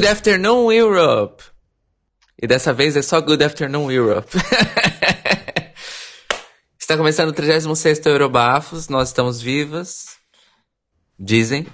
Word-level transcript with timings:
Good 0.00 0.08
afternoon, 0.08 0.72
Europe! 0.72 1.44
E 2.42 2.46
dessa 2.46 2.72
vez 2.72 2.96
é 2.96 3.02
só 3.02 3.20
Good 3.20 3.44
afternoon, 3.44 3.92
Europe. 3.92 4.30
Está 6.80 6.96
começando 6.96 7.28
o 7.28 7.34
36 7.34 8.06
Eurobafos, 8.06 8.88
nós 8.88 9.10
estamos 9.10 9.42
vivas, 9.42 10.16
dizem, 11.18 11.66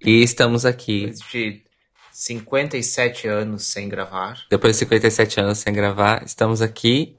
e 0.00 0.22
estamos 0.22 0.64
aqui. 0.64 1.06
Depois 1.06 1.28
de 1.32 1.64
57 2.12 3.26
anos 3.26 3.64
sem 3.64 3.88
gravar. 3.88 4.38
Depois 4.48 4.74
de 4.74 4.78
57 4.78 5.40
anos 5.40 5.58
sem 5.58 5.72
gravar, 5.72 6.22
estamos 6.24 6.62
aqui 6.62 7.16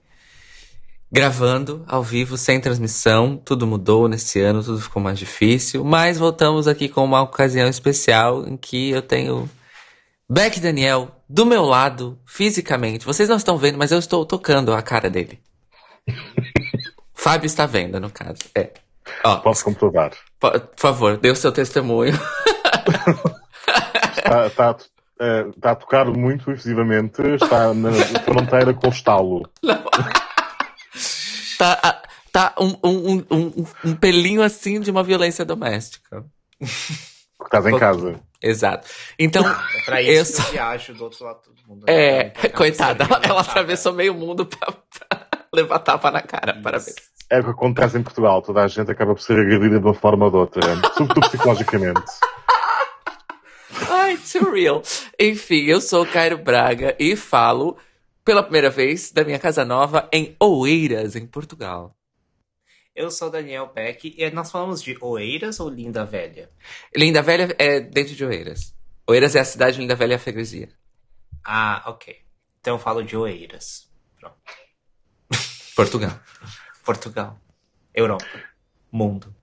gravando 1.11 1.83
ao 1.85 2.01
vivo, 2.01 2.37
sem 2.37 2.61
transmissão. 2.61 3.35
Tudo 3.35 3.67
mudou 3.67 4.07
nesse 4.07 4.39
ano, 4.39 4.63
tudo 4.63 4.79
ficou 4.79 5.03
mais 5.03 5.19
difícil, 5.19 5.83
mas 5.83 6.17
voltamos 6.17 6.65
aqui 6.65 6.87
com 6.87 7.03
uma 7.03 7.21
ocasião 7.21 7.67
especial 7.67 8.47
em 8.47 8.55
que 8.55 8.91
eu 8.91 9.01
tenho 9.01 9.49
Beck 10.29 10.59
Daniel 10.59 11.11
do 11.29 11.45
meu 11.45 11.63
lado, 11.63 12.19
fisicamente. 12.25 13.05
Vocês 13.05 13.29
não 13.29 13.37
estão 13.37 13.57
vendo, 13.57 13.77
mas 13.77 13.91
eu 13.91 13.99
estou 13.99 14.25
tocando 14.25 14.73
a 14.73 14.81
cara 14.81 15.09
dele. 15.09 15.39
Fábio 17.13 17.45
está 17.45 17.65
vendo, 17.65 17.99
no 17.99 18.09
caso. 18.09 18.39
É. 18.55 18.71
Ó, 19.23 19.37
Posso 19.37 19.63
comprovar. 19.63 20.11
po- 20.39 20.51
por 20.59 20.79
favor, 20.79 21.17
dê 21.17 21.29
o 21.29 21.35
seu 21.35 21.51
testemunho. 21.51 22.13
Está, 24.17 24.47
está, 24.47 24.75
está 25.55 25.71
a 25.71 25.75
tocar 25.75 26.05
muito 26.05 26.51
efusivamente, 26.51 27.21
está 27.21 27.73
na 27.73 27.91
fronteira 28.23 28.73
com 28.73 28.87
o 28.87 28.91
estalo. 28.91 29.47
tá 31.57 31.79
ah, 31.83 32.01
tá 32.31 32.55
um, 32.59 32.75
um, 32.83 33.13
um, 33.13 33.25
um, 33.31 33.65
um 33.85 33.95
pelinho 33.95 34.41
assim 34.41 34.79
de 34.79 34.89
uma 34.91 35.03
violência 35.03 35.45
doméstica. 35.45 36.25
Estás 37.43 37.65
em 37.67 37.77
casa. 37.77 38.19
Exato. 38.47 38.87
Então, 39.17 39.43
É 39.47 39.55
pra 39.85 40.01
Eu 40.03 40.21
isso 40.21 40.41
só- 40.41 40.47
eu 40.47 40.51
viajo 40.53 40.93
do 40.93 41.03
outro 41.03 41.25
lado 41.25 41.39
do 41.45 41.67
mundo. 41.67 41.85
é, 41.87 42.27
Então, 42.37 42.51
coitada, 42.55 43.03
ela, 43.03 43.21
ela 43.25 43.41
atravessou 43.41 43.91
meio 43.93 44.13
mundo 44.13 44.45
pra, 44.45 44.71
pra 44.71 45.27
levar 45.53 45.79
tapa 45.79 46.11
na 46.11 46.21
cara. 46.21 46.53
Parabéns. 46.61 46.95
É 47.29 47.39
o 47.39 47.43
que 47.43 47.49
acontece 47.49 47.97
em 47.97 48.03
Portugal. 48.03 48.41
Toda 48.43 48.61
a 48.63 48.67
gente 48.67 48.91
acaba 48.91 49.15
por 49.15 49.21
ser 49.21 49.39
agredida 49.39 49.79
de 49.79 49.85
uma 49.85 49.93
forma 49.95 50.25
ou 50.25 50.31
de 50.31 50.37
outra. 50.37 50.61
Sobretudo 50.93 51.21
psicologicamente. 51.21 52.03
Ai, 53.89 54.17
too 54.17 54.51
real. 54.51 54.81
Enfim, 55.19 55.63
eu 55.65 55.81
sou 55.81 56.03
o 56.03 56.07
Cairo 56.07 56.37
Braga 56.37 56.95
e 56.99 57.15
falo 57.15 57.77
pela 58.23 58.43
primeira 58.43 58.69
vez 58.69 59.11
da 59.11 59.23
minha 59.23 59.39
casa 59.39 59.65
nova 59.65 60.07
em 60.13 60.35
Oeiras, 60.39 61.15
em 61.15 61.25
Portugal. 61.25 61.94
Eu 62.95 63.11
sou 63.11 63.29
Daniel 63.29 63.67
Beck 63.75 64.15
e 64.17 64.31
nós 64.31 64.49
falamos 64.49 64.81
de 64.81 64.97
Oeiras 65.01 65.59
ou 65.59 65.69
Linda 65.69 66.05
Velha? 66.05 66.49
Linda 66.95 67.21
Velha 67.21 67.53
é 67.59 67.81
dentro 67.81 68.15
de 68.15 68.23
Oeiras. 68.23 68.73
Oeiras 69.05 69.35
é 69.35 69.41
a 69.41 69.45
cidade, 69.45 69.77
Linda 69.77 69.95
Velha 69.95 70.13
é 70.13 70.15
a 70.15 70.19
freguesia. 70.19 70.69
Ah, 71.43 71.83
ok. 71.87 72.15
Então 72.61 72.75
eu 72.75 72.79
falo 72.79 73.03
de 73.03 73.17
Oeiras. 73.17 73.91
Pronto. 74.17 74.37
Portugal. 75.75 76.17
Portugal. 76.85 77.37
Europa. 77.93 78.25
Mundo. 78.89 79.35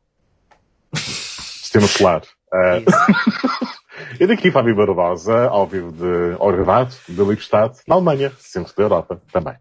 Sistema 0.94 1.86
solar. 1.88 2.22
Isso. 2.88 3.76
e 4.18 4.26
daqui 4.26 4.50
Fábio 4.50 4.74
Barbosa, 4.74 5.48
ao 5.48 5.66
vivo 5.66 5.92
de 5.92 6.36
Orvat, 6.38 6.96
de 7.06 7.22
Lippstadt, 7.22 7.82
na 7.86 7.96
Alemanha, 7.96 8.32
centro 8.38 8.74
da 8.74 8.82
Europa 8.82 9.20
também. 9.30 9.58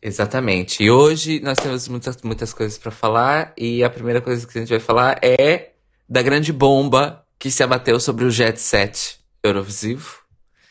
Exatamente. 0.00 0.82
E 0.82 0.90
hoje 0.90 1.40
nós 1.40 1.58
temos 1.58 1.88
muitas, 1.88 2.20
muitas 2.22 2.54
coisas 2.54 2.78
pra 2.78 2.90
falar 2.90 3.52
e 3.56 3.82
a 3.82 3.90
primeira 3.90 4.20
coisa 4.20 4.46
que 4.46 4.56
a 4.56 4.60
gente 4.60 4.70
vai 4.70 4.80
falar 4.80 5.18
é 5.22 5.72
da 6.08 6.22
grande 6.22 6.52
bomba 6.52 7.24
que 7.38 7.50
se 7.50 7.62
abateu 7.62 7.98
sobre 8.00 8.24
o 8.24 8.30
Jet 8.30 8.60
Set 8.60 9.18
Eurovisivo, 9.42 10.20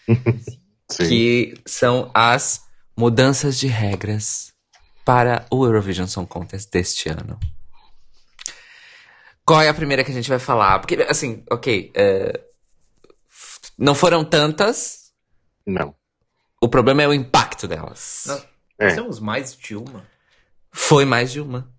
Sim. 0.92 1.08
que 1.08 1.62
são 1.66 2.10
as 2.14 2.62
mudanças 2.98 3.58
de 3.60 3.68
regras 3.68 4.54
para 5.06 5.46
o 5.52 5.66
Eurovision 5.66 6.08
Song 6.08 6.28
Contest 6.28 6.70
deste 6.72 7.10
ano. 7.10 7.40
Qual 9.46 9.62
é 9.62 9.70
a 9.70 9.74
primeira 9.74 10.04
que 10.04 10.12
a 10.12 10.14
gente 10.14 10.28
vai 10.28 10.40
falar? 10.40 10.80
Porque, 10.80 10.96
assim, 11.08 11.44
ok, 11.50 11.92
é, 11.96 12.42
não 13.78 13.96
foram 13.96 14.26
tantas, 14.26 15.12
Não. 15.66 15.96
o 16.62 16.68
problema 16.68 17.04
é 17.04 17.08
o 17.08 17.14
impacto 17.14 17.66
delas. 17.68 18.24
Nós 18.28 18.46
É. 18.80 18.94
temos 18.94 19.20
mais 19.20 19.56
de 19.56 19.76
uma. 19.76 20.06
Foi 20.72 21.06
mais 21.06 21.32
de 21.32 21.42
uma. 21.42 21.72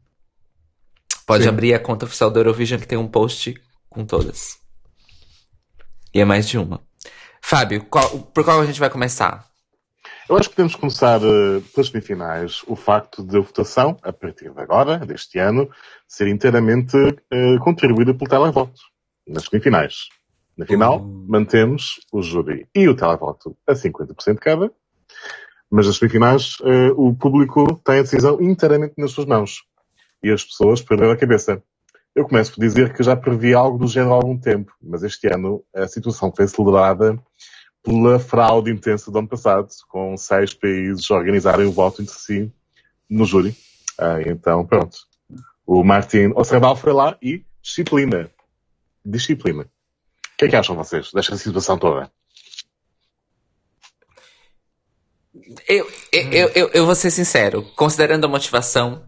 Pode 1.27 1.43
Sim. 1.45 1.49
abrir 1.51 1.75
a 1.75 1.79
conta 1.79 2.07
oficial 2.07 2.31
do 2.31 2.39
Eurovision 2.41 2.81
que 2.81 2.87
tem 2.89 2.99
um 2.99 3.07
post 3.09 3.55
com 3.89 4.05
todas. 4.05 4.59
E 6.15 6.21
é 6.21 6.25
mais 6.25 6.49
de 6.49 6.59
uma. 6.59 6.81
Fábio, 7.41 7.85
qual- 7.85 8.19
por 8.21 8.45
qual 8.45 8.61
a 8.61 8.67
gente 8.67 8.81
vai 8.81 8.91
começar? 8.91 9.47
Eu 10.29 10.37
acho 10.37 10.49
que 10.51 10.57
podemos 10.57 10.75
começar 10.75 11.21
eh, 11.23 11.61
pelas 11.75 11.89
semifinais. 11.89 12.63
O 12.67 12.77
facto 12.77 13.23
de 13.23 13.37
a 13.37 13.41
votação, 13.41 13.97
a 14.03 14.13
partir 14.13 14.51
de 14.53 14.61
agora, 14.61 14.99
deste 14.99 15.39
ano, 15.39 15.71
ser 16.07 16.29
inteiramente 16.29 16.97
eh, 17.31 17.59
contribuída 17.61 18.13
pelo 18.15 18.29
televoto. 18.29 18.81
Nas 19.27 19.45
semifinais. 19.45 20.09
Na 20.57 20.67
final, 20.67 21.01
Uh. 21.01 21.25
mantemos 21.29 22.01
o 22.13 22.21
júri 22.23 22.67
e 22.75 22.89
o 22.89 22.97
televoto 22.97 23.57
a 23.67 23.73
50% 23.75 24.39
cada. 24.39 24.71
Mas 25.71 25.87
nas 25.87 25.97
semifinais, 25.97 26.57
eh, 26.63 26.91
o 26.97 27.15
público 27.15 27.81
tem 27.85 27.99
a 27.99 28.03
decisão 28.03 28.41
inteiramente 28.41 28.95
nas 28.97 29.13
suas 29.13 29.27
mãos. 29.27 29.63
E 30.23 30.31
as 30.31 30.45
pessoas 30.45 30.81
perderam 30.81 31.13
a 31.13 31.17
cabeça. 31.17 31.63
Eu 32.15 32.25
começo 32.25 32.55
por 32.55 32.61
dizer 32.61 32.93
que 32.95 33.03
já 33.03 33.15
previ 33.15 33.55
algo 33.55 33.79
do 33.79 33.87
género 33.87 34.13
há 34.13 34.17
algum 34.17 34.37
tempo, 34.37 34.73
mas 34.83 35.03
este 35.03 35.33
ano 35.33 35.63
a 35.75 35.87
situação 35.87 36.33
foi 36.35 36.49
celebrada 36.49 37.19
pela 37.83 38.19
fraude 38.19 38.71
intensa 38.71 39.11
do 39.11 39.19
ano 39.19 39.29
passado, 39.29 39.69
com 39.89 40.17
seis 40.17 40.53
países 40.53 41.09
organizarem 41.11 41.67
o 41.67 41.73
voto 41.73 42.03
entre 42.03 42.15
si 42.15 42.53
no 43.09 43.25
júri. 43.25 43.57
Ah, 43.99 44.21
então, 44.27 44.67
pronto. 44.67 44.97
O 45.67 45.85
Martin 45.85 46.33
Ostrabal 46.35 46.77
foi 46.77 46.93
lá 46.93 47.17
e 47.23 47.45
disciplina. 47.63 48.31
Disciplina. 49.05 49.63
O 49.63 50.37
que 50.39 50.45
é 50.47 50.49
que 50.49 50.57
acham 50.57 50.77
vocês 50.77 51.11
desta 51.13 51.37
situação 51.37 51.79
toda? 51.79 52.11
Eu, 55.69 55.91
eu, 56.13 56.51
eu, 56.55 56.71
eu, 56.75 56.87
vou 56.87 56.95
ser 56.95 57.11
sincero, 57.11 57.63
considerando 57.75 58.25
a 58.25 58.29
motivação 58.29 59.03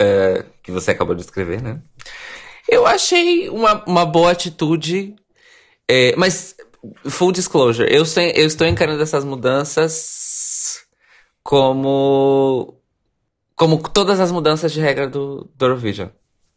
eh, 0.00 0.44
que 0.62 0.72
você 0.72 0.90
acabou 0.90 1.14
de 1.14 1.22
escrever, 1.22 1.62
né? 1.62 1.80
Eu 2.68 2.86
achei 2.86 3.48
uma, 3.48 3.84
uma 3.84 4.04
boa 4.04 4.32
atitude, 4.32 5.14
eh, 5.88 6.14
mas 6.16 6.56
full 7.08 7.32
disclosure, 7.32 7.88
eu, 7.94 8.04
sei- 8.04 8.32
eu 8.34 8.46
estou 8.46 8.66
encarando 8.66 9.02
essas 9.02 9.24
mudanças 9.24 10.80
como 11.42 12.76
como 13.56 13.78
todas 13.90 14.18
as 14.20 14.32
mudanças 14.32 14.72
de 14.72 14.80
regra 14.80 15.06
do, 15.06 15.50
do 15.54 15.64
Eurovision. 15.66 16.08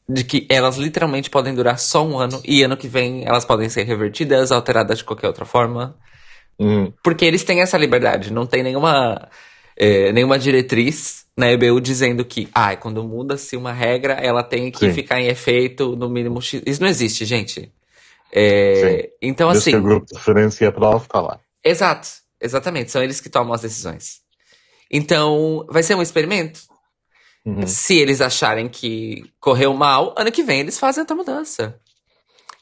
De 0.08 0.24
que 0.24 0.48
elas 0.50 0.78
literalmente 0.78 1.30
podem 1.30 1.54
durar 1.54 1.78
só 1.78 2.06
um 2.06 2.18
ano 2.18 2.42
e 2.46 2.64
ano 2.64 2.78
que 2.78 2.88
vem 2.88 3.26
elas 3.26 3.44
podem 3.44 3.68
ser 3.70 3.84
revertidas, 3.84 4.52
alteradas 4.52 5.00
de 5.00 5.04
qualquer 5.04 5.28
outra 5.28 5.44
forma. 5.46 5.98
Porque 7.04 7.26
eles 7.26 7.44
têm 7.44 7.62
essa 7.62 7.78
liberdade, 7.78 8.32
não 8.32 8.46
tem 8.46 8.64
nenhuma, 8.64 9.30
eh, 9.76 10.12
nenhuma 10.12 10.38
diretriz 10.38 11.26
na 11.36 11.52
EBU 11.52 11.82
dizendo 11.82 12.24
que, 12.24 12.48
ah, 12.54 12.76
quando 12.76 13.04
muda-se 13.04 13.58
uma 13.58 13.74
regra, 13.74 14.14
ela 14.14 14.44
tem 14.44 14.72
que 14.72 14.88
Sim. 14.88 14.94
ficar 14.94 15.20
em 15.20 15.28
efeito 15.28 15.96
no 15.96 16.10
mínimo 16.10 16.42
X. 16.42 16.62
Isso 16.66 16.82
não 16.82 16.88
existe, 16.88 17.26
gente. 17.26 17.72
Eh, 18.32 19.12
então, 19.22 19.52
Desde 19.52 19.72
que 19.72 19.76
assim. 19.76 19.80
o 19.80 19.84
grupo 19.84 20.06
de 20.06 20.14
referência 20.16 20.70
aprova, 20.70 21.04
está 21.04 21.22
lá. 21.22 21.40
Exato, 21.64 22.08
exatamente. 22.40 22.92
São 22.92 23.04
eles 23.04 23.20
que 23.20 23.30
tomam 23.30 23.54
as 23.54 23.62
decisões. 23.62 24.22
Então, 24.90 25.66
vai 25.70 25.82
ser 25.82 25.96
um 25.96 26.02
experimento. 26.02 26.62
Uhum. 27.46 27.68
Se 27.68 27.98
eles 27.98 28.22
acharem 28.22 28.70
que 28.70 29.26
correu 29.40 29.74
mal, 29.74 30.14
ano 30.18 30.32
que 30.32 30.44
vem 30.44 30.62
eles 30.62 30.80
fazem 30.80 31.02
outra 31.02 31.16
mudança. 31.16 31.80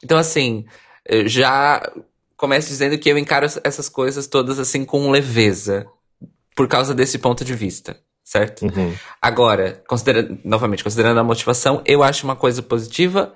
Então, 0.02 0.18
assim, 0.18 0.64
já 1.26 1.80
começo 2.42 2.66
dizendo 2.66 2.98
que 2.98 3.08
eu 3.08 3.16
encaro 3.16 3.46
essas 3.62 3.88
coisas 3.88 4.26
todas 4.26 4.58
assim 4.58 4.84
com 4.84 5.12
leveza. 5.12 5.86
Por 6.56 6.66
causa 6.66 6.92
desse 6.92 7.16
ponto 7.18 7.44
de 7.44 7.54
vista, 7.54 7.98
certo? 8.24 8.66
Uhum. 8.66 8.94
Agora, 9.22 9.80
considera 9.86 10.28
novamente, 10.44 10.82
considerando 10.82 11.20
a 11.20 11.24
motivação, 11.24 11.80
eu 11.86 12.02
acho 12.02 12.24
uma 12.24 12.34
coisa 12.34 12.60
positiva. 12.60 13.32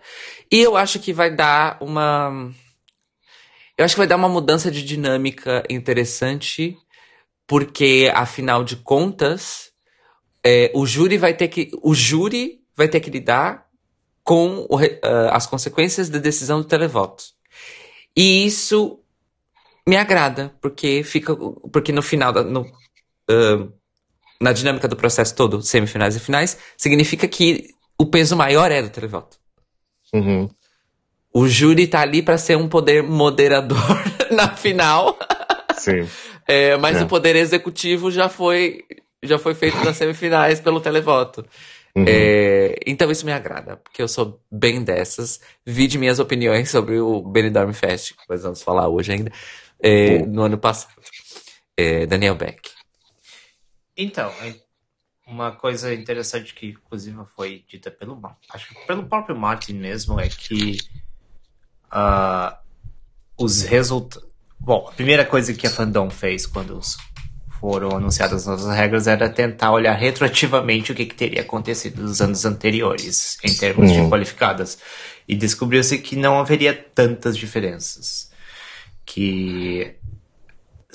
E 0.50 0.61
eu 0.61 0.76
acho 0.76 0.99
que 0.99 1.12
vai 1.12 1.35
dar 1.35 1.79
uma. 1.81 2.50
Eu 3.79 3.85
acho 3.85 3.94
que 3.94 4.00
vai 4.00 4.08
dar 4.08 4.17
uma 4.17 4.29
mudança 4.29 4.73
de 4.73 4.82
dinâmica 4.82 5.62
interessante, 5.70 6.76
porque, 7.47 8.11
afinal 8.12 8.64
de 8.64 8.76
contas, 8.76 9.70
é, 10.44 10.70
o 10.75 10.85
júri 10.85 11.17
vai 11.17 11.32
ter 11.32 11.47
que. 11.47 11.70
O 11.81 11.94
júri 11.94 12.61
vai 12.76 12.88
ter 12.88 13.00
que 13.00 13.09
lidar 13.09 13.67
com 14.25 14.67
o 14.69 14.76
ah, 14.76 15.31
as 15.32 15.47
consequências 15.47 16.11
da 16.11 16.19
decisão 16.19 16.59
do 16.59 16.67
televoto. 16.67 17.36
E 18.16 18.46
isso 18.46 18.98
me 19.86 19.96
agrada, 19.96 20.54
porque 20.60 21.02
fica. 21.04 21.34
Porque 21.72 21.92
no 21.92 22.02
final. 22.02 22.32
No, 22.44 22.66
ah, 23.28 23.68
na 24.40 24.52
dinâmica 24.52 24.86
do 24.88 24.96
processo 24.96 25.34
todo, 25.34 25.62
semifinais 25.62 26.14
e 26.16 26.20
finais, 26.20 26.58
significa 26.76 27.26
que 27.28 27.68
o 27.98 28.06
peso 28.06 28.36
maior 28.36 28.70
é 28.70 28.82
do 28.82 28.90
televoto. 28.90 29.38
Uhum. 30.12 30.48
o 31.34 31.48
júri 31.48 31.86
tá 31.88 32.00
ali 32.00 32.22
para 32.22 32.38
ser 32.38 32.56
um 32.56 32.68
poder 32.68 33.02
moderador 33.02 33.78
na 34.30 34.54
final. 34.56 35.18
Sim. 35.74 36.06
É, 36.48 36.76
mas 36.76 36.98
É. 36.98 37.02
o 37.02 37.08
poder 37.08 37.34
executivo 37.34 38.08
já 38.08 38.28
foi 38.28 38.84
já 39.20 39.36
foi 39.36 39.52
feito 39.52 39.78
nas 39.84 39.96
semifinais 39.96 40.60
pelo 40.60 40.80
televoto. 40.80 41.44
Uhum. 41.96 42.04
É, 42.06 42.78
então 42.87 43.10
isso 43.10 43.25
me 43.25 43.32
agrada, 43.32 43.76
porque 43.78 44.02
eu 44.02 44.08
sou 44.08 44.38
bem 44.50 44.84
dessas. 44.84 45.40
Vi 45.64 45.87
de 45.87 45.96
minhas 45.96 46.19
opiniões 46.19 46.70
sobre 46.70 47.00
o 47.00 47.22
Benidorm 47.22 47.72
Fest, 47.72 48.12
que 48.12 48.22
nós 48.28 48.43
vamos 48.43 48.62
falar 48.62 48.88
hoje 48.88 49.12
ainda, 49.12 49.32
é, 49.81 50.16
Uhum. 50.19 50.26
no 50.26 50.43
ano 50.43 50.58
passado. 50.58 50.94
É, 51.76 52.04
Daniel 52.06 52.34
Beck. 52.34 52.70
Então, 53.96 54.31
é 54.43 54.54
uma 55.26 55.52
coisa 55.52 55.93
interessante 55.94 56.52
que 56.54 56.69
inclusive 56.69 57.16
foi 57.34 57.64
dita 57.69 57.90
pelo 57.90 58.20
acho 58.50 58.69
que 58.69 58.87
pelo 58.87 59.06
próprio 59.06 59.34
Martin 59.37 59.72
mesmo 59.75 60.20
é 60.20 60.28
que 60.28 60.76
ah, 61.90 62.60
os 63.38 63.62
resultados. 63.62 64.26
Bom, 64.58 64.87
a 64.88 64.92
primeira 64.92 65.25
coisa 65.25 65.52
que 65.54 65.66
a 65.66 65.70
Fandom 65.70 66.10
fez 66.10 66.46
quando 66.46 66.76
os- 66.78 66.96
foram 67.61 67.97
anunciadas 67.97 68.41
as 68.41 68.47
novas 68.61 68.76
regras 68.76 69.06
era 69.06 69.29
tentar 69.29 69.73
olhar 69.73 69.94
retroativamente 69.94 70.93
o 70.93 70.94
que, 70.94 71.06
que 71.06 71.14
teria 71.14 71.41
acontecido 71.43 72.03
nos 72.03 72.20
anos 72.20 72.44
anteriores 72.44 73.38
em 73.44 73.55
termos 73.55 73.91
de 73.93 74.00
Uhum. 74.00 74.08
qualificadas 74.11 74.79
e 75.29 75.35
descobriu-se 75.35 75.99
que 75.99 76.17
não 76.17 76.38
haveria 76.38 76.73
tantas 76.75 77.37
diferenças 77.37 78.31
que 79.05 79.94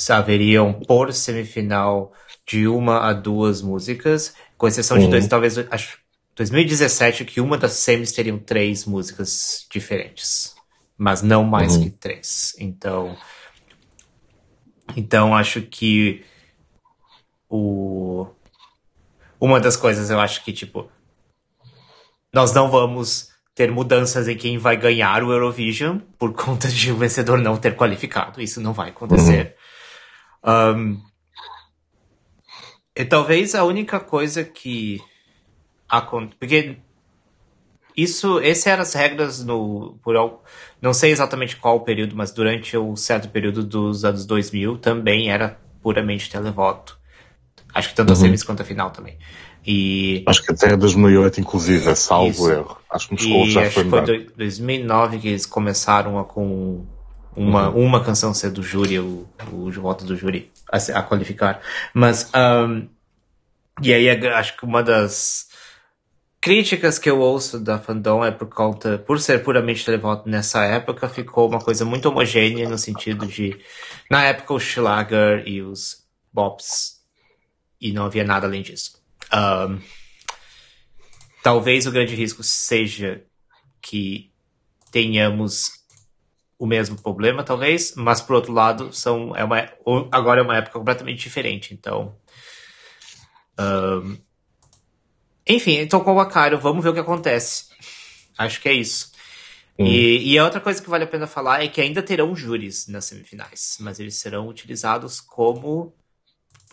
haveriam 0.10 0.74
por 0.74 1.14
semifinal 1.14 2.12
de 2.48 2.68
uma 2.68 3.08
a 3.10 3.14
duas 3.14 3.62
músicas, 3.62 4.34
com 4.58 4.68
exceção 4.68 4.98
de 4.98 5.06
Uhum. 5.06 5.12
dois, 5.12 5.28
talvez, 5.28 5.58
acho, 5.70 5.98
2017, 6.36 7.24
que 7.26 7.40
uma 7.42 7.58
das 7.58 7.74
semis 7.74 8.12
teriam 8.12 8.38
três 8.40 8.86
músicas 8.86 9.66
diferentes, 9.72 10.56
mas 10.98 11.22
não 11.22 11.44
mais 11.44 11.76
Uhum. 11.76 11.84
que 11.84 11.90
três. 11.92 12.56
Então, 12.60 13.16
então 14.96 15.36
acho 15.36 15.62
que 15.62 16.24
o 17.52 18.28
uma 19.40 19.60
das 19.60 19.76
coisas 19.76 20.10
eu 20.10 20.20
acho 20.20 20.44
que 20.44 20.54
tipo 20.54 20.90
nós 22.34 22.54
não 22.54 22.72
vamos 22.72 23.30
ter 23.54 23.70
mudanças 23.70 24.28
em 24.28 24.38
quem 24.38 24.58
vai 24.58 24.78
ganhar 24.78 25.24
o 25.24 25.32
Eurovision 25.32 26.00
por 26.18 26.34
conta 26.36 26.68
de 26.68 26.92
o 26.92 26.98
vencedor 26.98 27.40
não 27.40 27.58
ter 27.58 27.76
qualificado. 27.76 28.42
Isso 28.42 28.62
não 28.62 28.74
vai 28.74 28.90
acontecer. 28.90 29.56
Um, 30.44 31.00
e 32.96 33.06
talvez 33.06 33.54
a 33.54 33.64
única 33.64 34.00
coisa 34.00 34.44
que 34.44 35.00
acontece. 35.88 36.38
Porque 36.40 36.78
isso, 37.96 38.40
essas 38.40 38.68
eram 38.68 38.82
as 38.82 38.94
regras 38.94 39.44
no. 39.44 40.00
Por, 40.02 40.16
não 40.82 40.94
sei 40.94 41.12
exatamente 41.12 41.58
qual 41.58 41.82
período, 41.82 42.16
mas 42.16 42.32
durante 42.32 42.78
um 42.78 42.96
certo 42.96 43.30
período 43.30 43.64
dos 43.64 44.06
anos 44.06 44.26
2000 44.26 44.78
também 44.78 45.30
era 45.30 45.60
puramente 45.82 46.30
televoto. 46.30 47.01
Acho 47.74 47.90
que 47.90 47.96
tanto 47.96 48.12
a 48.12 48.16
Uhum. 48.16 48.22
semis 48.22 48.44
quanto 48.44 48.62
a 48.62 48.66
final 48.66 48.90
também. 48.92 49.18
E. 49.66 50.24
Acho 50.28 50.44
que 50.44 50.52
até 50.52 50.76
2008, 50.76 51.40
inclusive, 51.40 51.88
é 51.90 51.96
salvo 51.96 52.30
Isso. 52.30 52.52
erro. 52.52 52.78
Acho 52.90 53.08
que 53.10 53.14
Moscou 53.14 53.46
já 53.50 53.62
acho 53.62 53.72
foi 53.72 53.84
que 53.84 53.90
foi 53.90 54.00
mudado. 54.02 54.16
em 54.16 54.28
2009 54.36 55.20
que 55.20 55.28
eles 55.30 55.46
começaram 55.46 56.18
a 56.20 56.26
com 56.26 56.86
uma, 57.36 57.70
Uhum. 57.70 57.86
uma 57.86 58.04
canção 58.04 58.34
ser 58.34 58.50
do 58.52 58.62
júri, 58.64 59.00
o, 59.00 59.28
o 59.52 59.72
voto 59.72 60.04
do 60.04 60.16
júri 60.16 60.52
a, 60.72 60.78
a 61.00 61.04
qualificar. 61.04 61.62
Mas, 61.94 62.30
ahn, 62.34 62.88
e 63.82 63.94
aí 63.94 64.10
a- 64.10 64.38
acho 64.40 64.58
que 64.58 64.66
uma 64.66 64.82
das 64.84 65.48
críticas 66.42 66.98
que 66.98 67.10
eu 67.10 67.20
ouço 67.20 67.60
da 67.60 67.78
fandom 67.78 68.26
é 68.26 68.32
por 68.32 68.48
conta, 68.50 68.98
por 68.98 69.20
ser 69.20 69.44
puramente 69.44 69.86
televoto 69.86 70.28
nessa 70.28 70.64
época, 70.66 71.08
ficou 71.08 71.48
uma 71.48 71.60
coisa 71.60 71.86
muito 71.86 72.10
homogênea 72.10 72.68
no 72.68 72.78
sentido 72.80 73.28
de, 73.28 73.56
na 74.10 74.24
época, 74.24 74.54
o 74.56 74.60
Schlager 74.60 75.44
e 75.48 75.62
os 75.62 76.04
Bops, 76.34 77.00
e 77.82 77.92
não 77.92 78.06
havia 78.06 78.24
nada 78.24 78.46
além 78.46 78.62
disso. 78.62 79.02
Ahn, 79.32 79.80
talvez 81.42 81.88
o 81.88 81.92
grande 81.92 82.14
risco 82.16 82.44
seja 82.44 83.24
que 83.82 84.32
tenhamos 84.92 85.72
o 86.60 86.68
mesmo 86.68 87.02
problema, 87.02 87.44
talvez, 87.44 87.96
mas 87.96 88.22
por 88.22 88.36
outro 88.36 88.54
lado, 88.54 88.94
são, 88.94 89.36
é 89.36 89.44
uma, 89.44 89.68
agora 90.12 90.42
é 90.42 90.44
uma 90.44 90.58
época 90.58 90.78
completamente 90.78 91.18
diferente, 91.18 91.74
então. 91.74 92.16
ahn, 93.58 94.18
enfim, 95.48 95.78
então 95.78 96.02
com 96.02 96.14
o 96.14 96.20
Akaro, 96.20 96.60
vamos 96.60 96.84
ver 96.84 96.90
o 96.92 96.94
que 96.94 97.00
acontece. 97.00 97.66
Acho 98.38 98.62
que 98.62 98.70
é 98.70 98.74
isso. 98.74 99.12
Hum. 99.78 99.86
E, 99.86 100.34
e 100.34 100.38
a 100.38 100.46
outra 100.46 100.62
coisa 100.62 100.82
que 100.82 100.90
vale 100.90 101.04
a 101.04 101.08
pena 101.08 101.26
falar 101.26 101.64
é 101.64 101.68
que 101.68 101.82
ainda 101.82 102.04
terão 102.04 102.36
júris 102.36 102.88
nas 102.88 103.06
semifinais, 103.06 103.78
mas 103.80 104.00
eles 104.00 104.16
serão 104.18 104.48
utilizados 104.48 105.20
como 105.20 105.96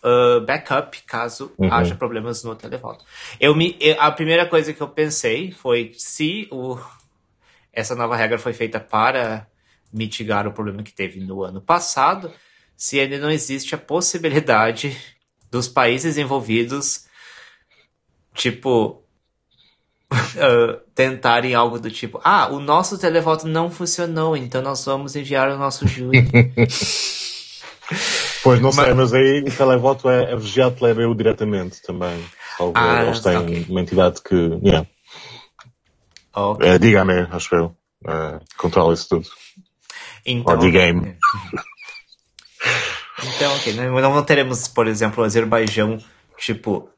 ah, 0.03 0.41
backup 0.41 1.03
caso 1.07 1.53
Uhum. 1.59 1.73
haja 1.73 1.95
problemas 1.95 2.43
no 2.45 2.55
televoto. 2.55 3.05
Eu 3.41 3.55
me, 3.55 3.77
eu- 3.81 4.01
a 4.01 4.11
primeira 4.13 4.47
coisa 4.47 4.73
que 4.73 4.81
eu 4.81 4.89
pensei 4.89 5.51
foi 5.53 5.93
se 5.97 6.49
o, 6.51 6.79
essa 7.73 7.95
nova 7.95 8.17
regra 8.17 8.39
foi 8.39 8.53
feita 8.53 8.79
para 8.81 9.47
mitigar 9.93 10.47
o 10.47 10.53
problema 10.53 10.83
que 10.83 10.93
teve 10.93 11.21
no 11.21 11.43
ano 11.43 11.61
passado, 11.61 12.33
se 12.77 13.01
ainda 13.01 13.19
não 13.19 13.31
existe 13.31 13.75
a 13.75 13.79
possibilidade 13.79 14.97
dos 15.51 15.67
países 15.67 16.19
envolvidos, 16.19 17.07
tipo, 18.35 19.03
ah, 20.11 20.81
tentarem 20.95 21.55
algo 21.55 21.79
do 21.79 21.91
tipo, 21.91 22.21
ah, 22.23 22.49
o 22.49 22.61
nosso 22.61 22.99
televoto 22.99 23.47
não 23.47 23.71
funcionou, 23.71 24.37
então 24.37 24.61
nós 24.63 24.85
vamos 24.85 25.17
enviar 25.17 25.49
o 25.51 25.59
nosso 25.59 25.87
júri. 25.89 26.29
Pois 28.43 28.61
não 28.61 28.71
sei, 28.73 28.93
mas 28.95 29.13
aí 29.15 29.43
televoto 29.45 30.09
é, 30.09 30.33
é 30.33 30.37
vigiado 30.37 30.75
pela 30.77 30.91
EBU 30.91 31.15
diretamente 31.15 31.81
também. 31.83 32.23
Salvo 32.57 32.73
Ah, 32.77 33.05
eles 33.05 33.21
têm 33.21 33.37
ok. 33.37 33.67
uma 33.69 33.81
entidade 33.81 34.21
que, 34.23 34.35
yeah, 34.63 34.87
Ok. 36.35 36.69
é 36.69 36.79
Digame, 36.79 37.27
acho 37.31 37.55
eu, 37.55 37.77
é, 38.07 38.41
controla 38.57 38.95
isso 38.95 39.09
tudo. 39.09 39.29
Então, 40.25 40.59
Ou 40.59 40.71
game. 40.71 41.17
Então, 43.21 43.57
ok. 43.57 43.73
Não, 43.75 44.01
não 44.01 44.23
teremos, 44.23 44.69
por 44.69 44.87
exemplo, 44.87 45.23
o 45.23 45.27
Azerbaijão, 45.27 45.99
tipo, 46.37 46.89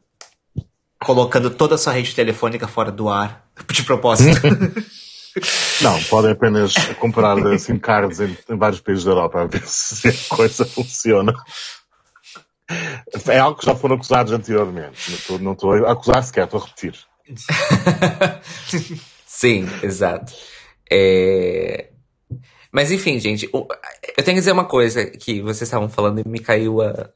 colocando 0.98 1.50
toda 1.50 1.74
a 1.76 1.78
sua 1.78 1.94
rede 1.94 2.14
telefônica 2.14 2.68
fora 2.68 2.92
do 2.92 3.08
ar, 3.08 3.46
de 3.70 3.82
propósito. 3.82 4.38
Não, 5.82 6.02
podem 6.04 6.32
apenas 6.32 6.74
comprar 6.98 7.36
SIM 7.58 7.78
cards 7.78 8.20
em, 8.20 8.36
em 8.48 8.56
vários 8.56 8.80
países 8.80 9.04
da 9.04 9.12
Europa 9.12 9.42
a 9.42 9.46
ver 9.46 9.62
se 9.66 10.08
a 10.08 10.34
coisa 10.36 10.64
funciona. 10.64 11.32
É 13.26 13.38
algo 13.38 13.58
que 13.58 13.66
já 13.66 13.74
foram 13.74 13.96
acusados 13.96 14.32
anteriormente. 14.32 15.18
Não 15.40 15.52
estou, 15.52 15.72
a 15.72 15.92
acusar 15.92 16.22
sequer, 16.22 16.44
estou 16.44 16.60
a 16.60 16.64
repetir. 16.64 16.94
Sim, 19.26 19.68
exato. 19.82 20.32
É, 20.90 21.90
Mas 22.72 22.90
enfim, 22.92 23.18
gente, 23.18 23.48
eu 23.52 23.66
tenho 24.16 24.36
que 24.36 24.40
dizer 24.40 24.52
uma 24.52 24.64
coisa 24.66 25.06
que 25.06 25.40
vocês 25.40 25.62
estavam 25.62 25.88
falando 25.88 26.20
e 26.20 26.28
me 26.28 26.38
caiu 26.38 26.82
a, 26.82 27.10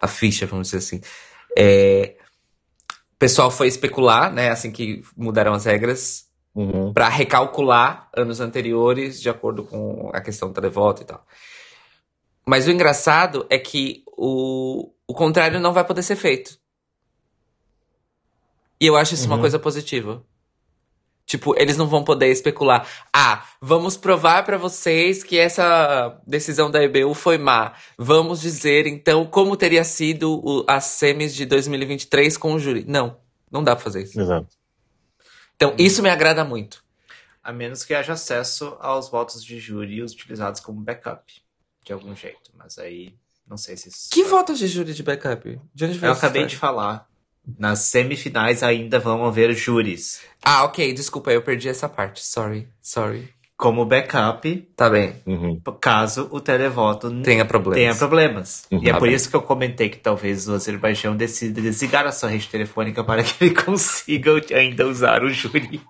a 0.00 0.06
ficha, 0.06 0.46
vamos 0.46 0.68
dizer 0.68 0.78
assim. 0.78 1.00
É, 1.56 2.16
O 2.90 3.18
pessoal 3.18 3.50
foi 3.50 3.66
especular, 3.68 4.32
né, 4.32 4.50
assim 4.50 4.70
que 4.70 5.02
mudaram 5.16 5.52
as 5.52 5.64
regras, 5.64 6.26
Uhum. 6.54 6.92
para 6.92 7.08
recalcular 7.08 8.08
anos 8.16 8.38
anteriores 8.40 9.20
de 9.20 9.28
acordo 9.28 9.64
com 9.64 10.10
a 10.12 10.20
questão 10.20 10.48
do 10.48 10.54
televoto 10.54 11.02
e 11.02 11.04
tal. 11.04 11.26
Mas 12.46 12.66
o 12.68 12.70
engraçado 12.70 13.44
é 13.50 13.58
que 13.58 14.04
o, 14.16 14.92
o 15.06 15.14
contrário 15.14 15.58
não 15.58 15.72
vai 15.72 15.82
poder 15.84 16.02
ser 16.04 16.14
feito. 16.16 16.58
E 18.80 18.86
eu 18.86 18.96
acho 18.96 19.14
isso 19.14 19.26
uma 19.26 19.34
Uhum. 19.36 19.40
coisa 19.40 19.58
positiva. 19.58 20.22
Tipo, 21.26 21.54
eles 21.58 21.76
não 21.78 21.86
vão 21.88 22.04
poder 22.04 22.28
especular. 22.28 22.86
Ah, 23.10 23.44
vamos 23.60 23.96
provar 23.96 24.44
pra 24.44 24.58
vocês 24.58 25.24
que 25.24 25.38
essa 25.38 26.20
decisão 26.26 26.70
da 26.70 26.82
EBU 26.84 27.14
foi 27.14 27.38
má. 27.38 27.72
Vamos 27.96 28.42
dizer, 28.42 28.86
então, 28.86 29.24
como 29.24 29.56
teria 29.56 29.82
sido 29.84 30.38
o, 30.44 30.64
as 30.68 30.84
semis 30.84 31.34
de 31.34 31.46
2023 31.46 32.36
com 32.36 32.52
o 32.52 32.58
júri. 32.58 32.84
Não, 32.86 33.16
não 33.50 33.64
dá 33.64 33.74
pra 33.74 33.82
fazer 33.84 34.02
isso. 34.02 34.20
Exato. 34.20 34.48
Então, 35.56 35.74
isso 35.78 36.02
me 36.02 36.08
agrada 36.08 36.44
muito. 36.44 36.84
A 37.42 37.52
menos 37.52 37.84
que 37.84 37.94
haja 37.94 38.14
acesso 38.14 38.76
aos 38.80 39.08
votos 39.08 39.44
de 39.44 39.58
júri 39.58 40.02
utilizados 40.02 40.60
como 40.60 40.80
backup, 40.80 41.32
de 41.84 41.92
algum 41.92 42.14
jeito. 42.14 42.50
Mas 42.54 42.78
aí, 42.78 43.14
não 43.46 43.56
sei 43.56 43.76
se 43.76 43.88
isso. 43.88 44.08
Que 44.10 44.24
votos 44.24 44.58
de 44.58 44.66
júri 44.66 44.94
de 44.94 45.02
backup? 45.02 45.60
De 45.74 45.84
onde 45.84 46.02
Eu 46.02 46.12
acabei 46.12 46.46
de 46.46 46.56
falar. 46.56 47.08
Nas 47.58 47.80
semifinais 47.80 48.62
ainda 48.62 48.98
vão 48.98 49.24
haver 49.26 49.52
júris. 49.52 50.22
Ah, 50.42 50.64
ok, 50.64 50.94
desculpa, 50.94 51.30
eu 51.30 51.42
perdi 51.42 51.68
essa 51.68 51.86
parte. 51.88 52.24
Sorry, 52.24 52.66
sorry. 52.80 53.33
Como 53.56 53.84
backup, 53.84 54.68
Tá 54.76 54.90
bem, 54.90 55.14
Uhum. 55.24 55.60
caso 55.80 56.28
o 56.32 56.40
televoto 56.40 57.08
tenha 57.22 57.44
problemas. 57.44 57.78
tenha 57.78 57.94
problemas. 57.94 58.64
Uhum. 58.70 58.80
E 58.82 58.88
é 58.88 58.92
Tá 58.92 58.98
por 58.98 59.06
bem. 59.06 59.14
isso 59.14 59.30
que 59.30 59.36
eu 59.36 59.42
comentei 59.42 59.88
que 59.88 59.98
talvez 59.98 60.48
o 60.48 60.54
Azerbaijão 60.54 61.16
decida 61.16 61.60
desligar 61.60 62.04
a 62.04 62.10
sua 62.12 62.28
rede 62.30 62.48
telefônica 62.48 63.04
para 63.04 63.22
que 63.22 63.44
ele 63.44 63.54
consiga 63.64 64.32
ainda 64.52 64.86
usar 64.88 65.22
o 65.22 65.30
júri. 65.30 65.80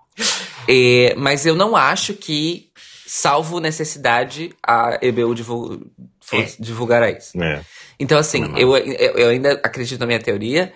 É, 0.68 1.14
mas 1.16 1.46
eu 1.46 1.54
não 1.56 1.74
acho 1.74 2.12
que 2.14 2.70
salvo 3.06 3.60
necessidade, 3.60 4.54
a 4.66 4.98
EBU 5.00 5.34
divul- 5.34 5.80
for- 6.20 6.40
É. 6.40 6.48
divulgará 6.58 7.10
isso. 7.10 7.40
É. 7.42 7.62
Então, 7.98 8.18
assim, 8.18 8.52
eu, 8.58 8.76
eu 8.76 9.28
ainda 9.30 9.52
acredito 9.64 10.00
na 10.00 10.06
minha 10.06 10.20
teoria. 10.20 10.72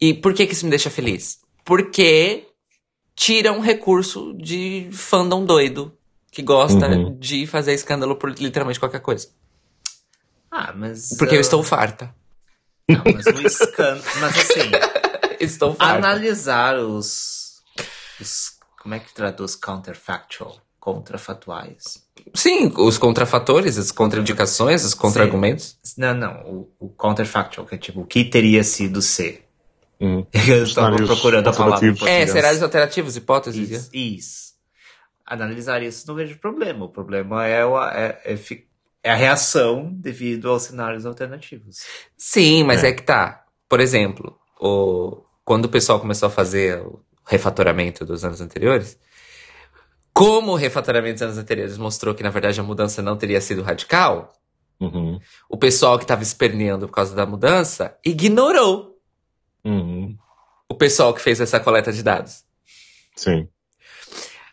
E 0.00 0.14
por 0.14 0.32
que, 0.32 0.46
que 0.46 0.52
isso 0.52 0.64
me 0.64 0.70
deixa 0.70 0.88
feliz? 0.90 1.38
Porque 1.64 2.44
tira 3.16 3.52
um 3.52 3.58
recurso 3.60 4.32
de 4.38 4.88
fandom 4.92 5.44
doido 5.44 5.92
que 6.38 6.42
gosta 6.44 6.86
Uhum. 6.86 7.18
de 7.18 7.48
fazer 7.48 7.72
escândalo 7.74 8.14
por 8.14 8.30
literalmente 8.30 8.78
qualquer 8.78 9.00
coisa. 9.00 9.26
Ah, 10.48 10.72
mas. 10.72 11.16
Porque 11.18 11.34
eu 11.34 11.38
ah, 11.38 11.40
estou 11.40 11.64
farta. 11.64 12.14
Não, 12.88 13.02
mas 13.12 13.26
o 13.26 13.44
escândalo. 13.44 14.04
Mas 14.20 14.38
assim, 14.38 14.70
Estou 15.40 15.74
farta. 15.74 15.94
analisar 15.96 16.76
os, 16.78 17.60
os. 18.20 18.52
Como 18.80 18.94
é 18.94 19.00
que 19.00 19.12
traduz 19.12 19.56
counterfactual? 19.56 20.58
Contrafatuais. 20.78 22.04
Sim, 22.32 22.72
os 22.76 22.96
contrafatores, 22.98 23.76
as 23.76 23.90
contraindicações, 23.90 24.84
os 24.84 24.94
contra-argumentos. 24.94 25.76
Não, 25.96 26.14
não. 26.14 26.34
O, 26.46 26.70
o 26.78 26.88
counterfactual, 26.90 27.66
que 27.66 27.74
é 27.74 27.78
tipo, 27.78 28.02
o 28.02 28.06
que 28.06 28.24
teria 28.24 28.62
sido 28.62 29.02
ser? 29.02 29.44
Hum. 30.00 30.24
Eu 30.48 30.62
estava 30.62 30.94
procurando 30.94 31.48
a 31.48 31.52
palavra. 31.52 31.92
É, 32.06 32.24
cenários 32.28 32.62
alternativos, 32.62 33.16
hipóteses. 33.16 33.68
Isso, 33.70 33.90
isso. 33.92 34.47
Analisar 35.30 35.82
isso 35.82 36.06
não 36.08 36.14
vejo 36.14 36.38
problema. 36.38 36.86
O 36.86 36.88
problema 36.88 37.46
é, 37.46 37.64
o- 37.64 37.82
é, 37.82 38.18
é, 38.24 38.38
é 39.02 39.10
a 39.10 39.14
reação 39.14 39.92
devido 39.92 40.48
aos 40.48 40.62
cenários 40.62 41.04
alternativos. 41.04 41.80
Sim, 42.16 42.64
mas 42.64 42.82
É. 42.82 42.88
é. 42.88 42.92
que 42.92 43.02
tá. 43.02 43.44
Por 43.68 43.78
exemplo, 43.80 44.38
o... 44.60 45.22
quando 45.44 45.66
o 45.66 45.68
pessoal 45.68 46.00
começou 46.00 46.28
a 46.28 46.30
fazer 46.30 46.80
o 46.80 47.00
refatoramento 47.26 48.04
dos 48.06 48.24
anos 48.24 48.40
anteriores, 48.40 48.98
como 50.14 50.52
o 50.52 50.56
refatoramento 50.56 51.14
dos 51.16 51.22
anos 51.22 51.38
anteriores 51.38 51.76
mostrou 51.78 52.14
que, 52.14 52.22
na 52.22 52.30
verdade, 52.30 52.58
a 52.58 52.62
mudança 52.64 53.02
não 53.02 53.16
teria 53.16 53.40
sido 53.40 53.62
radical, 53.62 54.32
Uhum. 54.80 55.18
o 55.50 55.56
pessoal 55.58 55.98
que 55.98 56.04
estava 56.04 56.22
esperneando 56.22 56.86
por 56.86 56.94
causa 56.94 57.12
da 57.14 57.26
mudança 57.26 57.98
ignorou 58.04 58.96
Uhum. 59.64 60.16
o 60.68 60.74
pessoal 60.74 61.12
que 61.12 61.20
fez 61.20 61.40
essa 61.40 61.58
coleta 61.60 61.92
de 61.92 62.02
dados. 62.02 62.44
Sim. 63.16 63.48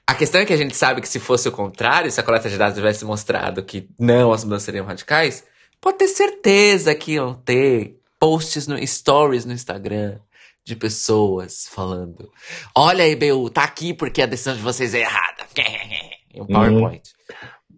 A 0.08 0.14
questão 0.14 0.42
é 0.42 0.46
que 0.46 0.54
a 0.54 0.58
gente 0.58 0.76
sabe 0.76 1.02
que 1.02 1.10
se 1.10 1.20
fosse 1.20 1.48
o 1.50 1.52
contrário, 1.52 2.12
se 2.12 2.20
a 2.20 2.24
coleta 2.24 2.50
de 2.50 2.58
dados 2.58 2.76
tivesse 2.76 3.04
mostrado 3.04 3.64
que 3.64 3.90
não, 4.00 4.32
as 4.32 4.44
mudanças 4.44 4.66
seriam 4.66 4.86
radicais, 4.86 5.44
pode 5.82 5.98
ter 5.98 6.08
certeza 6.08 6.94
que 6.94 7.14
iam 7.14 7.34
ter 7.34 8.00
posts 8.20 8.68
no 8.68 8.78
stories 8.86 9.46
no 9.46 9.54
Instagram 9.54 10.20
de 10.64 10.76
pessoas 10.76 11.68
falando: 11.70 12.32
Olha, 12.76 13.08
EBU, 13.08 13.50
tá 13.50 13.64
aqui 13.64 13.94
porque 13.94 14.22
a 14.22 14.26
decisão 14.26 14.56
de 14.56 14.62
vocês 14.62 14.94
é 14.94 15.02
errada. 15.02 15.46
Um 16.38 16.46
PowerPoint. 16.48 17.02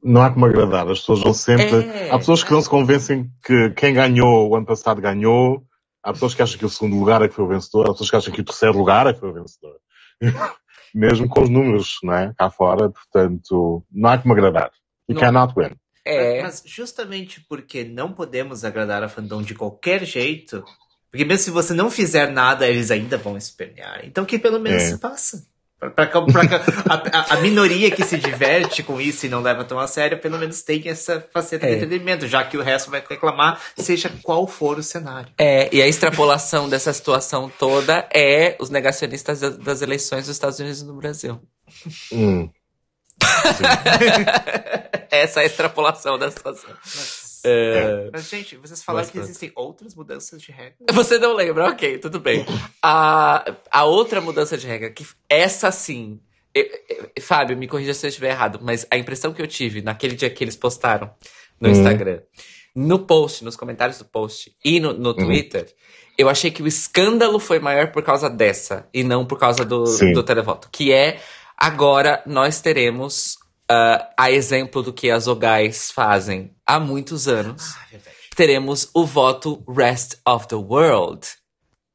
Não 0.03 0.23
há 0.23 0.31
como 0.31 0.47
agradar. 0.47 0.89
As 0.89 0.99
pessoas 0.99 1.21
vão 1.21 1.31
sempre. 1.31 1.87
É. 1.87 2.09
Há 2.09 2.17
pessoas 2.17 2.43
que 2.43 2.51
não 2.51 2.59
se 2.59 2.67
convencem 2.67 3.29
que 3.45 3.69
quem 3.71 3.93
ganhou 3.93 4.49
o 4.49 4.55
ano 4.55 4.65
passado 4.65 4.99
ganhou. 4.99 5.63
Há 6.01 6.11
pessoas 6.11 6.33
que 6.33 6.41
acham 6.41 6.57
que 6.57 6.65
o 6.65 6.69
segundo 6.69 6.97
lugar 6.97 7.21
é 7.21 7.27
que 7.27 7.35
foi 7.35 7.45
o 7.45 7.47
vencedor. 7.47 7.85
Há 7.85 7.91
pessoas 7.91 8.09
que 8.09 8.15
acham 8.15 8.33
que 8.33 8.41
o 8.41 8.45
terceiro 8.45 8.75
lugar 8.75 9.05
é 9.05 9.13
que 9.13 9.19
foi 9.19 9.29
o 9.29 9.33
vencedor. 9.33 9.75
Mesmo 10.97 11.29
com 11.29 11.41
os 11.43 11.49
números, 11.49 11.97
não 12.03 12.13
é? 12.13 12.33
Cá 12.37 12.49
fora. 12.49 12.89
Portanto, 12.89 13.83
não 13.91 14.09
há 14.09 14.17
como 14.17 14.33
agradar. 14.33 14.71
You 15.07 15.13
Não. 15.15 15.21
cannot 15.21 15.53
win. 15.55 15.75
É. 16.03 16.41
Mas 16.41 16.63
justamente 16.65 17.45
porque 17.47 17.83
não 17.83 18.11
podemos 18.13 18.63
agradar 18.65 19.03
a 19.03 19.09
fandom 19.09 19.41
de 19.41 19.53
qualquer 19.53 20.03
jeito, 20.05 20.63
porque 21.11 21.23
mesmo 21.25 21.43
se 21.43 21.51
você 21.51 21.73
não 21.73 21.91
fizer 21.91 22.31
nada, 22.31 22.67
eles 22.67 22.89
ainda 22.91 23.17
vão 23.17 23.37
espernear. 23.37 24.01
Então 24.05 24.25
que 24.25 24.39
pelo 24.39 24.59
menos 24.59 24.83
É. 24.83 24.85
se 24.91 24.97
passa. 24.99 25.45
Pra, 25.79 25.91
pra, 25.91 26.07
pra- 26.07 26.61
a, 27.13 27.33
a- 27.35 27.39
minoria 27.41 27.91
que 27.91 28.03
se 28.03 28.17
diverte 28.17 28.81
com 28.81 28.99
isso 28.99 29.27
e 29.27 29.29
não 29.29 29.41
leva 29.41 29.63
tão 29.63 29.77
a 29.79 29.87
sério, 29.87 30.17
pelo 30.17 30.39
menos 30.39 30.63
tem 30.63 30.89
essa 30.89 31.23
faceta 31.31 31.67
É. 31.67 31.69
de 31.69 31.75
entretenimento, 31.75 32.27
já 32.27 32.43
que 32.43 32.57
o 32.57 32.63
resto 32.63 32.89
vai 32.89 33.03
reclamar, 33.07 33.61
seja 33.77 34.11
qual 34.23 34.47
for 34.47 34.79
o 34.79 34.83
cenário. 34.83 35.29
É, 35.37 35.69
e 35.71 35.79
a 35.79 35.87
extrapolação 35.87 36.67
dessa 36.67 36.91
situação 36.91 37.51
toda 37.59 38.07
é 38.11 38.55
os 38.59 38.71
negacionistas 38.71 39.39
da- 39.39 39.49
das 39.49 39.83
eleições 39.83 40.21
dos 40.25 40.29
Estados 40.35 40.57
Unidos 40.59 40.81
e 40.81 40.85
no 40.85 40.95
Brasil. 40.95 41.39
Hum. 42.11 42.49
Essa 45.11 45.41
é 45.41 45.43
a 45.43 45.45
extrapolação 45.45 46.17
da 46.17 46.29
situação. 46.31 46.69
Mas, 46.83 47.26
É. 47.45 48.09
mas, 48.11 48.29
gente, 48.29 48.55
vocês 48.57 48.83
falaram 48.83 49.03
Mas 49.03 49.07
que 49.11 49.13
pronto. 49.17 49.25
existem 49.25 49.51
outras 49.55 49.95
mudanças 49.95 50.41
de 50.41 50.51
regra? 50.51 50.75
Você 50.93 51.17
não 51.17 51.33
lembra, 51.33 51.69
ok, 51.69 51.97
tudo 51.99 52.19
bem. 52.19 52.45
A, 52.81 53.55
a 53.71 53.83
outra 53.85 54.19
mudança 54.21 54.57
de 54.57 54.65
regra, 54.67 54.89
que 54.89 55.05
essa 55.29 55.71
sim. 55.71 56.19
eu- 56.53 56.65
eu- 56.89 57.21
Fábio, 57.21 57.57
me 57.57 57.67
corrija 57.67 57.93
se 57.93 58.05
eu 58.05 58.09
estiver 58.09 58.29
errado, 58.31 58.59
mas 58.61 58.85
a 58.89 58.97
impressão 58.97 59.33
que 59.33 59.41
eu 59.41 59.47
tive 59.47 59.81
naquele 59.81 60.15
dia 60.15 60.29
que 60.29 60.43
eles 60.43 60.55
postaram 60.55 61.09
no 61.59 61.69
Hum. 61.69 61.71
Instagram, 61.71 62.21
no 62.75 62.99
post, 62.99 63.43
nos 63.43 63.55
comentários 63.55 63.97
do 63.97 64.05
post 64.05 64.55
e 64.63 64.79
no, 64.79 64.93
no 64.93 65.13
Twitter, 65.13 65.67
eu 66.17 66.29
achei 66.29 66.49
que 66.51 66.61
o 66.63 66.67
escândalo 66.67 67.39
foi 67.39 67.59
maior 67.59 67.91
por 67.91 68.01
causa 68.03 68.29
dessa 68.29 68.87
e 68.93 69.03
não 69.03 69.25
por 69.25 69.37
causa 69.39 69.63
do, 69.65 69.85
Sim. 69.85 70.13
do 70.13 70.23
televoto. 70.23 70.69
Que 70.71 70.91
é 70.91 71.19
agora 71.55 72.21
nós 72.25 72.61
teremos 72.61 73.37
ah, 73.69 74.09
a 74.17 74.31
exemplo 74.31 74.81
do 74.83 74.93
que 74.93 75.09
as 75.11 75.27
OGAIs 75.27 75.91
fazem 75.91 76.51
há 76.65 76.79
muitos 76.79 77.27
anos 77.27 77.75
Ah, 77.75 77.97
teremos 78.35 78.89
o 78.93 79.05
voto 79.05 79.63
Rest 79.67 80.15
of 80.27 80.47
the 80.47 80.55
World 80.55 81.27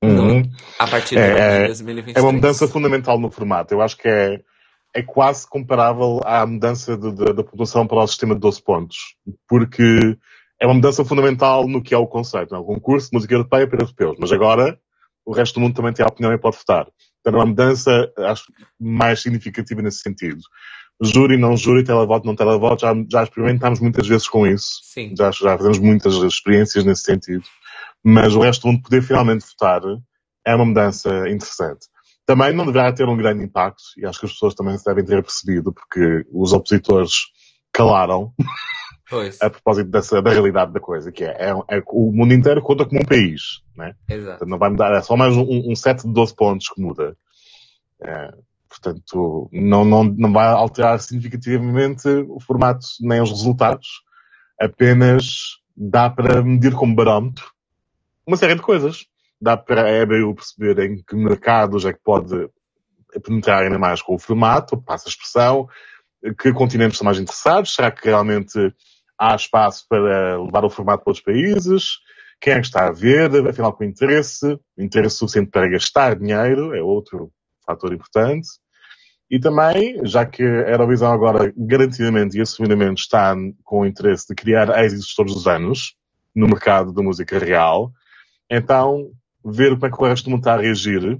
Uhum. 0.05 0.43
a 0.81 0.87
partir 0.88 1.17
É, 1.17 1.33
de 1.35 1.41
é- 1.41 1.67
2023. 1.69 2.17
É 2.17 2.21
uma 2.26 2.33
mudança 2.33 2.67
fundamental 2.67 3.21
no 3.21 3.31
formato. 3.31 3.73
Eu 3.73 3.81
acho 3.81 3.97
que 3.97 4.09
é, 4.09 4.41
é 4.93 5.00
quase 5.02 5.47
comparável 5.49 6.21
à 6.25 6.45
mudança 6.45 6.97
da 6.97 7.45
pontuação 7.45 7.87
para 7.87 7.99
o 8.02 8.07
sistema 8.09 8.35
de 8.35 8.41
12 8.41 8.61
pontos. 8.62 8.97
Porque 9.49 10.17
é 10.61 10.67
uma 10.67 10.75
mudança 10.75 11.05
fundamental 11.05 11.69
no 11.69 11.81
que 11.81 11.95
é 11.95 11.97
o 11.99 12.07
conceito. 12.09 12.52
é? 12.52 12.59
O 12.59 12.64
concurso 12.64 13.11
de 13.11 13.17
música 13.17 13.33
europeia 13.35 13.69
para 13.69 13.81
europeus. 13.81 14.17
Mas 14.19 14.33
agora 14.33 14.76
o 15.25 15.33
resto 15.33 15.55
do 15.55 15.61
mundo 15.61 15.76
também 15.76 15.93
tem 15.93 16.05
a 16.05 16.09
opinião 16.09 16.33
e 16.33 16.38
pode 16.38 16.57
votar. 16.57 16.88
Então 17.21 17.35
é 17.35 17.37
uma 17.37 17.47
mudança, 17.47 18.12
acho, 18.19 18.43
mais 18.81 19.23
significativa 19.23 19.81
nesse 19.83 19.99
sentido. 20.00 20.41
Júri, 21.02 21.37
não 21.37 21.56
júri, 21.56 21.82
televoto, 21.82 22.26
não 22.26 22.37
televoto, 22.37 22.82
já, 22.82 22.94
já 23.11 23.23
experimentámos 23.25 23.80
muitas 23.80 24.06
vezes 24.06 24.28
com 24.28 24.47
isso. 24.47 24.80
Sim. 24.85 25.14
Já, 25.16 25.30
já 25.32 25.56
fizemos 25.56 25.78
muitas 25.78 26.14
experiências 26.14 26.85
nesse 26.85 27.02
sentido. 27.02 27.42
Mas 28.04 28.35
o 28.35 28.40
resto 28.40 28.62
do 28.62 28.68
mundo 28.68 28.82
poder 28.82 29.02
finalmente 29.02 29.44
votar 29.44 29.82
é 30.44 30.54
uma 30.54 30.64
mudança 30.64 31.28
interessante. 31.28 31.87
Também 32.25 32.54
não 32.54 32.66
deverá 32.66 32.92
ter 32.92 33.09
um 33.09 33.16
grande 33.16 33.44
impacto, 33.44 33.82
e 33.97 34.06
acho 34.06 34.21
que 34.21 34.26
as 34.26 34.32
pessoas 34.32 34.54
também 34.54 34.78
se 34.78 34.85
devem 34.85 35.04
ter 35.04 35.23
percebido, 35.23 35.73
porque 35.73 36.25
os 36.32 36.52
opositores 36.52 37.12
calaram 37.73 38.32
Pois. 39.11 39.42
a 39.42 39.50
propósito 39.50 39.90
dessa, 39.90 40.23
da 40.23 40.30
realidade 40.30 40.73
da 40.73 40.80
coisa, 40.80 41.11
que 41.11 41.25
é, 41.25 41.50
é, 41.50 41.50
é 41.50 41.82
o 41.88 42.12
mundo 42.12 42.32
inteiro 42.32 42.62
conta 42.62 42.87
como 42.87 43.00
um 43.00 43.04
país, 43.04 43.61
né? 43.76 43.94
Exato. 44.09 44.30
Portanto, 44.30 44.49
não 44.49 44.59
vai 44.59 44.71
mudar, 44.71 44.94
é 44.94 45.02
só 45.02 45.16
mais 45.16 45.37
um, 45.37 45.71
um 45.71 45.75
set 45.75 46.02
de 46.02 46.12
12 46.12 46.35
pontos 46.35 46.68
que 46.68 46.80
muda. 46.80 47.16
É, 48.00 48.32
portanto, 48.82 49.48
não, 49.52 49.84
não, 49.84 50.04
não 50.04 50.32
vai 50.32 50.48
alterar 50.48 50.98
significativamente 50.98 52.08
o 52.28 52.40
formato 52.40 52.86
nem 53.00 53.22
os 53.22 53.30
resultados. 53.30 54.02
Apenas 54.60 55.58
dá 55.76 56.10
para 56.10 56.42
medir 56.42 56.74
como 56.74 56.94
barómetro 56.94 57.50
uma 58.26 58.36
série 58.36 58.54
de 58.54 58.62
coisas. 58.62 59.06
Dá 59.40 59.56
para 59.56 59.84
a 59.84 59.90
EBU 59.90 60.34
perceber 60.34 60.78
em 60.80 61.02
que 61.02 61.16
mercados 61.16 61.84
é 61.84 61.92
que 61.92 62.00
pode 62.02 62.48
penetrar 63.24 63.62
ainda 63.62 63.78
mais 63.78 64.00
com 64.00 64.14
o 64.14 64.18
formato, 64.18 64.80
passa 64.80 65.08
a 65.08 65.10
expressão, 65.10 65.68
que 66.38 66.52
continentes 66.52 66.98
são 66.98 67.04
mais 67.04 67.18
interessados, 67.18 67.74
será 67.74 67.90
que 67.90 68.06
realmente 68.06 68.72
há 69.18 69.34
espaço 69.34 69.84
para 69.88 70.40
levar 70.40 70.64
o 70.64 70.70
formato 70.70 71.02
para 71.02 71.10
outros 71.10 71.24
países, 71.24 71.98
quem 72.40 72.54
é 72.54 72.60
que 72.60 72.66
está 72.66 72.88
a 72.88 72.92
ver, 72.92 73.46
afinal 73.46 73.72
com 73.72 73.84
interesse, 73.84 74.58
interesse 74.78 75.16
suficiente 75.16 75.50
para 75.50 75.68
gastar 75.68 76.16
dinheiro, 76.16 76.74
é 76.74 76.82
outro 76.82 77.30
fator 77.64 77.92
importante. 77.92 78.48
E 79.32 79.40
também, 79.40 79.98
já 80.04 80.26
que 80.26 80.42
a 80.42 80.72
Eurovisão 80.72 81.10
agora 81.10 81.50
garantidamente 81.56 82.36
e 82.36 82.42
assumidamente 82.42 83.00
está 83.00 83.34
com 83.64 83.80
o 83.80 83.86
interesse 83.86 84.28
de 84.28 84.34
criar 84.34 84.68
êxitos 84.84 85.14
todos 85.14 85.34
os 85.34 85.46
anos 85.46 85.96
no 86.36 86.46
mercado 86.46 86.92
da 86.92 87.02
música 87.02 87.38
real, 87.38 87.90
então 88.50 89.10
ver 89.42 89.70
como 89.70 89.86
é 89.86 89.90
que 89.90 90.02
o 90.02 90.06
resto 90.06 90.24
do 90.24 90.30
mundo 90.32 90.40
está 90.40 90.52
a 90.52 90.60
reagir 90.60 91.18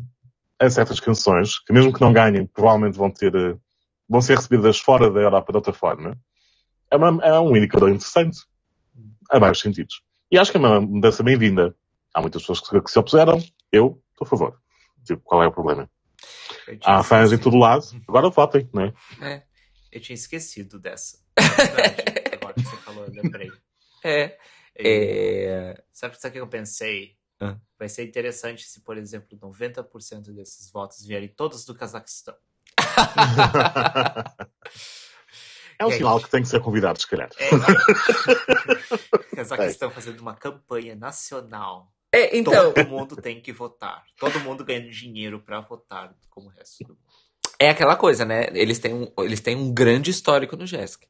a 0.61 0.69
certas 0.69 1.01
canções, 1.01 1.59
que 1.59 1.73
mesmo 1.73 1.91
que 1.91 2.03
não 2.03 2.13
ganhem, 2.13 2.45
provavelmente 2.47 2.99
vão 2.99 3.11
ter, 3.11 3.35
eh, 3.35 3.57
vão 4.07 4.21
ser 4.21 4.37
recebidas 4.37 4.79
fora 4.79 5.11
da 5.11 5.21
Europa 5.21 5.51
de 5.51 5.57
outra 5.57 5.73
forma, 5.73 6.15
é, 6.91 6.97
uma- 6.97 7.25
é 7.25 7.41
um 7.41 7.57
indicador 7.57 7.89
interessante, 7.89 8.41
a 9.31 9.39
vários 9.39 9.61
sentidos. 9.61 10.03
E 10.31 10.39
acho 10.39 10.51
que 10.51 10.59
é 10.59 10.61
uma 10.61 10.83
mudança 10.83 11.23
bem-vinda. 11.23 11.75
Há 12.13 12.21
muitas 12.21 12.43
pessoas 12.43 12.61
que, 12.61 12.91
se 12.91 12.99
opuseram, 12.99 13.39
eu 13.73 13.99
estou 14.11 14.27
a 14.27 14.29
favor. 14.29 14.59
Tipo, 15.03 15.23
qual 15.25 15.43
é 15.43 15.47
o 15.47 15.53
problema? 15.53 15.89
Há 16.85 17.03
fãs 17.03 17.33
em 17.33 17.39
todo 17.39 17.57
lado, 17.57 17.85
agora 18.09 18.31
votem, 18.31 18.69
não 18.73 18.83
é? 18.83 18.95
É. 19.21 19.43
Eu 19.91 20.01
tinha 20.01 20.15
esquecido 20.15 20.79
dessa. 20.79 21.19
É. 21.43 22.35
Agora 22.37 22.55
que 22.55 22.63
você 22.63 22.77
falou, 22.79 23.05
eu 23.05 23.13
lembrei. 23.13 23.51
É. 24.05 24.39
E- 24.79 25.47
é... 25.47 25.85
Sabe, 25.93 26.17
o 26.17 26.31
que 26.31 26.41
eu 26.41 26.47
pensei? 26.49 27.17
Ah. 27.41 27.57
Vai 27.79 27.89
ser 27.89 28.05
interessante 28.05 28.65
se, 28.65 28.81
por 28.81 28.97
exemplo, 28.97 29.39
90% 29.39 30.33
desses 30.35 30.71
votos 30.71 31.05
vierem 31.05 31.29
todos 31.29 31.65
do 31.65 31.75
Cazaquistão. 31.75 32.37
É 35.79 35.85
um 35.87 35.91
aí? 35.91 35.97
sinal 35.97 36.21
que 36.21 36.31
tem 36.31 36.43
que 36.43 36.49
ser 36.49 36.61
convidado, 36.61 37.01
se 37.01 37.07
calhar. 37.09 37.29
É, 37.39 37.51
Mas 39.37 39.51
aqui 39.51 39.65
estão 39.65 39.91
fazendo 39.91 40.21
uma 40.21 40.35
campanha 40.35 40.95
nacional. 40.95 41.93
É, 42.13 42.37
então, 42.37 42.73
Todo 42.73 42.89
mundo 42.89 43.17
tem 43.17 43.41
que 43.41 43.53
votar. 43.53 44.05
Todo 44.19 44.39
mundo 44.41 44.65
ganhando 44.65 44.91
dinheiro 44.91 45.41
pra 45.41 45.61
votar 45.61 46.15
como 46.29 46.49
o 46.49 46.51
resto 46.51 46.85
do 46.85 46.89
mundo. 46.91 47.01
é 47.59 47.71
aquela 47.71 47.97
coisa, 47.97 48.25
né? 48.25 48.49
Eles 48.53 48.79
têm 48.79 48.93
um, 48.95 49.11
eles 49.21 49.41
têm 49.41 49.57
um 49.57 49.73
grande 49.73 50.11
histórico 50.11 50.57
no 50.57 50.67
Jessica. 50.67 51.07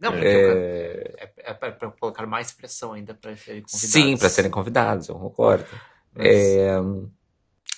Não, 0.00 0.10
porque 0.10 0.26
É, 0.26 1.14
é, 1.18 1.32
é 1.50 1.54
pra, 1.54 1.70
pra 1.72 1.90
colocar 1.92 2.26
mais 2.26 2.50
pressão 2.52 2.92
ainda 2.92 3.14
pra 3.14 3.36
serem 3.36 3.62
convidados. 3.62 3.90
sim, 3.90 4.16
para 4.16 4.28
serem 4.28 4.50
convidados, 4.50 5.08
eu 5.08 5.14
concordo. 5.14 5.66
Mas- 6.12 6.26
É, 6.26 6.76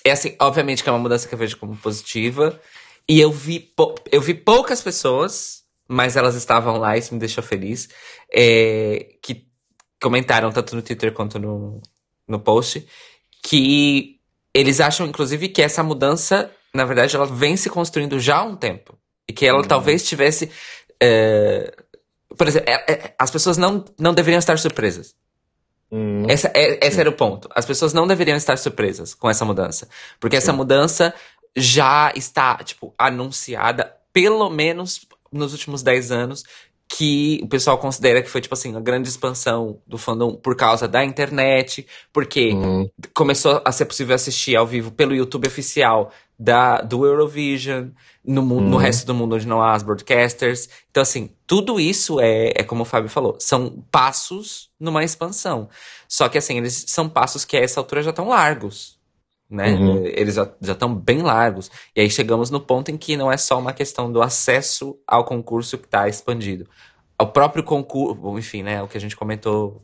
é 0.05 0.11
assim, 0.11 0.35
obviamente 0.41 0.81
que 0.83 0.89
é 0.89 0.91
uma 0.91 0.99
mudança 0.99 1.27
que 1.27 1.33
eu 1.35 1.39
vejo 1.39 1.57
como 1.57 1.77
positiva. 1.77 2.59
E 3.07 3.19
eu 3.21 3.31
vi, 3.31 3.71
eu 4.11 4.19
vi 4.19 4.33
poucas 4.33 4.81
pessoas, 4.81 5.63
mas 5.87 6.17
elas 6.17 6.35
estavam 6.35 6.77
lá, 6.77 6.97
isso 6.97 7.13
me 7.13 7.19
deixou 7.19 7.43
feliz, 7.43 7.87
é, 8.33 9.15
que 9.21 9.47
comentaram 10.01 10.51
tanto 10.51 10.75
no 10.75 10.81
Twitter 10.81 11.13
quanto 11.13 11.39
no, 11.39 11.81
no 12.27 12.39
post, 12.39 12.85
que 13.43 14.19
eles 14.53 14.79
acham, 14.79 15.05
inclusive, 15.07 15.49
que 15.49 15.61
essa 15.61 15.83
mudança, 15.83 16.51
na 16.73 16.83
verdade, 16.85 17.15
ela 17.15 17.25
vem 17.25 17.55
se 17.55 17.69
construindo 17.69 18.19
já 18.19 18.37
há 18.37 18.43
um 18.43 18.55
tempo. 18.55 18.97
E 19.27 19.33
que 19.33 19.45
ela 19.45 19.59
Uhum. 19.61 19.67
talvez 19.67 20.03
tivesse. 20.07 20.49
é, 20.99 21.73
por 22.35 22.47
exemplo, 22.47 22.69
é- 22.71 22.91
é- 22.91 23.15
as 23.19 23.29
pessoas 23.29 23.55
não, 23.57 23.85
não 23.99 24.13
deveriam 24.13 24.39
estar 24.39 24.57
surpresas. 24.57 25.15
Hum, 25.91 26.25
Essa, 26.27 26.51
é- 26.55 26.85
esse 26.85 26.99
era 26.99 27.09
o 27.09 27.13
ponto. 27.13 27.47
As 27.53 27.65
pessoas 27.65 27.93
não 27.93 28.07
deveriam 28.07 28.35
estar 28.35 28.57
surpresas 28.57 29.13
com 29.13 29.29
essa 29.29 29.45
mudança. 29.45 29.87
Porque 30.19 30.35
essa 30.35 30.51
Sim. 30.51 30.57
mudança 30.57 31.13
já 31.55 32.11
está, 32.15 32.55
tipo, 32.63 32.93
anunciada, 32.97 33.95
pelo 34.11 34.49
menos 34.49 35.01
nos 35.31 35.51
últimos 35.53 35.83
10 35.83 36.11
anos, 36.11 36.43
que 36.89 37.39
o 37.43 37.47
pessoal 37.47 37.77
considera 37.77 38.21
que 38.23 38.29
foi, 38.29 38.39
tipo 38.41 38.53
assim, 38.53 38.75
a 38.75 38.79
grande 38.79 39.09
expansão 39.09 39.81
do 39.85 39.97
fandom 39.97 40.35
por 40.35 40.55
causa 40.55 40.87
da 40.87 41.03
internet, 41.03 41.85
porque 42.13 42.53
hum, 42.53 42.89
começou 43.13 43.61
a 43.65 43.71
ser 43.71 43.85
possível 43.85 44.15
assistir 44.15 44.55
ao 44.55 44.65
vivo 44.65 44.91
pelo 44.91 45.13
YouTube 45.13 45.47
oficial 45.47 46.11
da, 46.39 46.81
do 46.81 47.05
Eurovision, 47.05 47.89
no, 48.23 48.41
mu- 48.41 48.61
no 48.61 48.77
Uhum. 48.77 48.77
resto 48.77 49.05
do 49.05 49.13
mundo 49.13 49.35
onde 49.35 49.47
não 49.47 49.61
há 49.61 49.73
as 49.73 49.83
broadcasters. 49.83 50.69
Então, 50.91 51.01
assim, 51.03 51.29
tudo 51.45 51.79
isso 51.79 52.19
é, 52.19 52.51
é 52.55 52.63
como 52.63 52.83
o 52.83 52.85
Fábio 52.85 53.09
falou, 53.09 53.35
são 53.39 53.83
passos 53.91 54.69
numa 54.79 55.03
expansão. 55.03 55.69
Só 56.07 56.29
que, 56.29 56.37
assim, 56.37 56.57
eles 56.57 56.85
são 56.87 57.09
passos 57.09 57.43
que 57.43 57.57
a 57.57 57.61
essa 57.61 57.79
altura 57.79 58.03
já 58.03 58.11
estão 58.11 58.29
largos. 58.29 58.96
Né? 59.49 59.73
Uhum. 59.73 60.05
Eles 60.05 60.35
já 60.35 60.51
estão 60.61 60.93
bem 60.93 61.21
largos. 61.21 61.71
E 61.95 62.01
aí 62.01 62.09
chegamos 62.09 62.51
no 62.51 62.59
ponto 62.59 62.91
em 62.91 62.97
que 62.97 63.15
não 63.15 63.31
é 63.31 63.37
só 63.37 63.57
uma 63.57 63.73
questão 63.73 64.11
do 64.11 64.21
acesso 64.21 64.97
ao 65.07 65.23
concurso 65.23 65.77
que 65.77 65.85
está 65.85 66.07
expandido. 66.07 66.67
O 67.19 67.25
próprio 67.25 67.63
concurso, 67.63 68.37
enfim, 68.37 68.61
né? 68.61 68.83
O 68.83 68.87
que 68.87 68.97
a 68.97 69.01
gente 69.01 69.15
comentou 69.15 69.81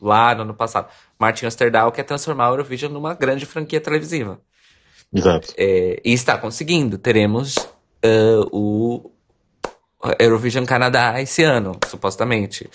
lá 0.00 0.34
no 0.34 0.42
ano 0.42 0.54
passado. 0.54 0.88
Martin 1.18 1.46
Osterdahl 1.46 1.92
quer 1.92 2.04
transformar 2.04 2.46
a 2.46 2.50
Eurovision 2.50 2.92
numa 2.92 3.14
grande 3.14 3.44
franquia 3.44 3.80
televisiva. 3.80 4.40
exato. 5.12 5.52
É, 5.56 6.00
e 6.04 6.12
está 6.12 6.38
conseguindo. 6.38 6.96
Teremos 6.96 7.56
ah, 8.02 8.46
o 8.50 9.10
Eurovision 10.18 10.64
Canadá 10.64 11.20
esse 11.20 11.42
ano, 11.42 11.72
supostamente. 11.88 12.68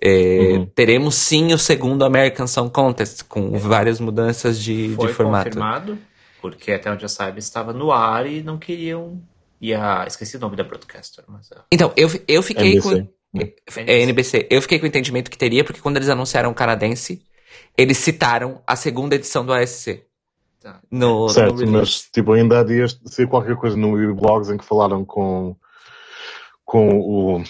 É, 0.00 0.52
Uhum. 0.58 0.66
Teremos 0.66 1.14
sim 1.16 1.52
o 1.52 1.58
segundo 1.58 2.04
American 2.04 2.46
Song 2.46 2.70
Contest, 2.72 3.24
com 3.24 3.50
várias 3.58 3.98
mudanças 4.00 4.60
de, 4.60 4.92
Foi 4.94 5.08
de 5.08 5.12
formato. 5.14 5.46
confirmado, 5.46 5.98
porque 6.40 6.70
até 6.72 6.90
onde 6.90 7.04
eu 7.04 7.08
saiba 7.08 7.38
estava 7.38 7.72
no 7.72 7.90
ar 7.90 8.26
e 8.26 8.42
não 8.42 8.58
queriam. 8.58 9.20
E 9.60 9.74
a... 9.74 10.04
Esqueci 10.06 10.36
o 10.36 10.40
nome 10.40 10.54
da 10.56 10.62
broadcaster, 10.62 11.24
mas. 11.26 11.50
a- 11.50 11.64
Então, 11.72 11.92
eu, 11.96 12.08
eu 12.28 12.42
fiquei 12.42 12.74
NBC. 12.78 13.02
com. 13.02 13.08
É 13.76 14.00
NBC. 14.02 14.46
Eu 14.48 14.62
fiquei 14.62 14.78
com 14.78 14.84
o 14.84 14.88
entendimento 14.88 15.30
que 15.30 15.36
teria, 15.36 15.64
porque 15.64 15.80
quando 15.80 15.96
eles 15.96 16.08
anunciaram 16.08 16.50
o 16.50 16.54
canadense, 16.54 17.20
eles 17.76 17.98
citaram 17.98 18.62
a 18.66 18.74
segunda 18.76 19.16
edição 19.16 19.44
do 19.44 19.52
ASC. 19.52 20.04
Tá. 20.62 20.80
No, 20.90 21.24
no 21.24 21.28
Certo, 21.28 21.54
release. 21.56 21.72
mas 21.72 22.00
tipo, 22.12 22.32
ainda 22.32 22.60
há 22.60 22.64
dias 22.64 22.98
saiu 23.06 23.28
qualquer 23.28 23.56
coisa 23.56 23.76
no 23.76 24.14
blogs 24.14 24.48
em 24.48 24.56
que 24.56 24.64
falaram 24.64 25.04
com, 25.04 25.54
com 26.68 27.00
o 27.00 27.42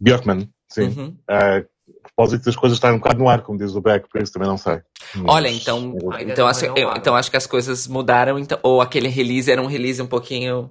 Björkman, 0.00 0.50
sim, 0.68 0.88
Uhum. 0.88 1.16
a 1.28 1.62
propósito 2.02 2.46
das 2.46 2.56
coisas 2.56 2.76
estarem 2.76 2.96
um 2.96 2.98
bocado 2.98 3.20
no 3.20 3.28
ar, 3.28 3.42
como 3.42 3.56
diz 3.56 3.76
o 3.76 3.80
Beck, 3.80 4.08
por 4.08 4.20
isso 4.20 4.32
também 4.32 4.48
não 4.48 4.58
sei. 4.58 4.80
Mas- 5.14 5.24
Olha, 5.28 5.48
então, 5.48 5.96
então, 6.20 6.48
acho, 6.48 6.64
eu- 6.66 6.92
então 6.96 7.14
acho 7.14 7.30
que 7.30 7.36
as 7.36 7.46
coisas 7.46 7.86
mudaram, 7.86 8.40
então, 8.40 8.58
ou 8.64 8.80
aquele 8.80 9.06
release 9.08 9.48
era 9.50 9.62
um 9.62 9.66
release 9.66 10.02
um 10.02 10.06
pouquinho 10.06 10.68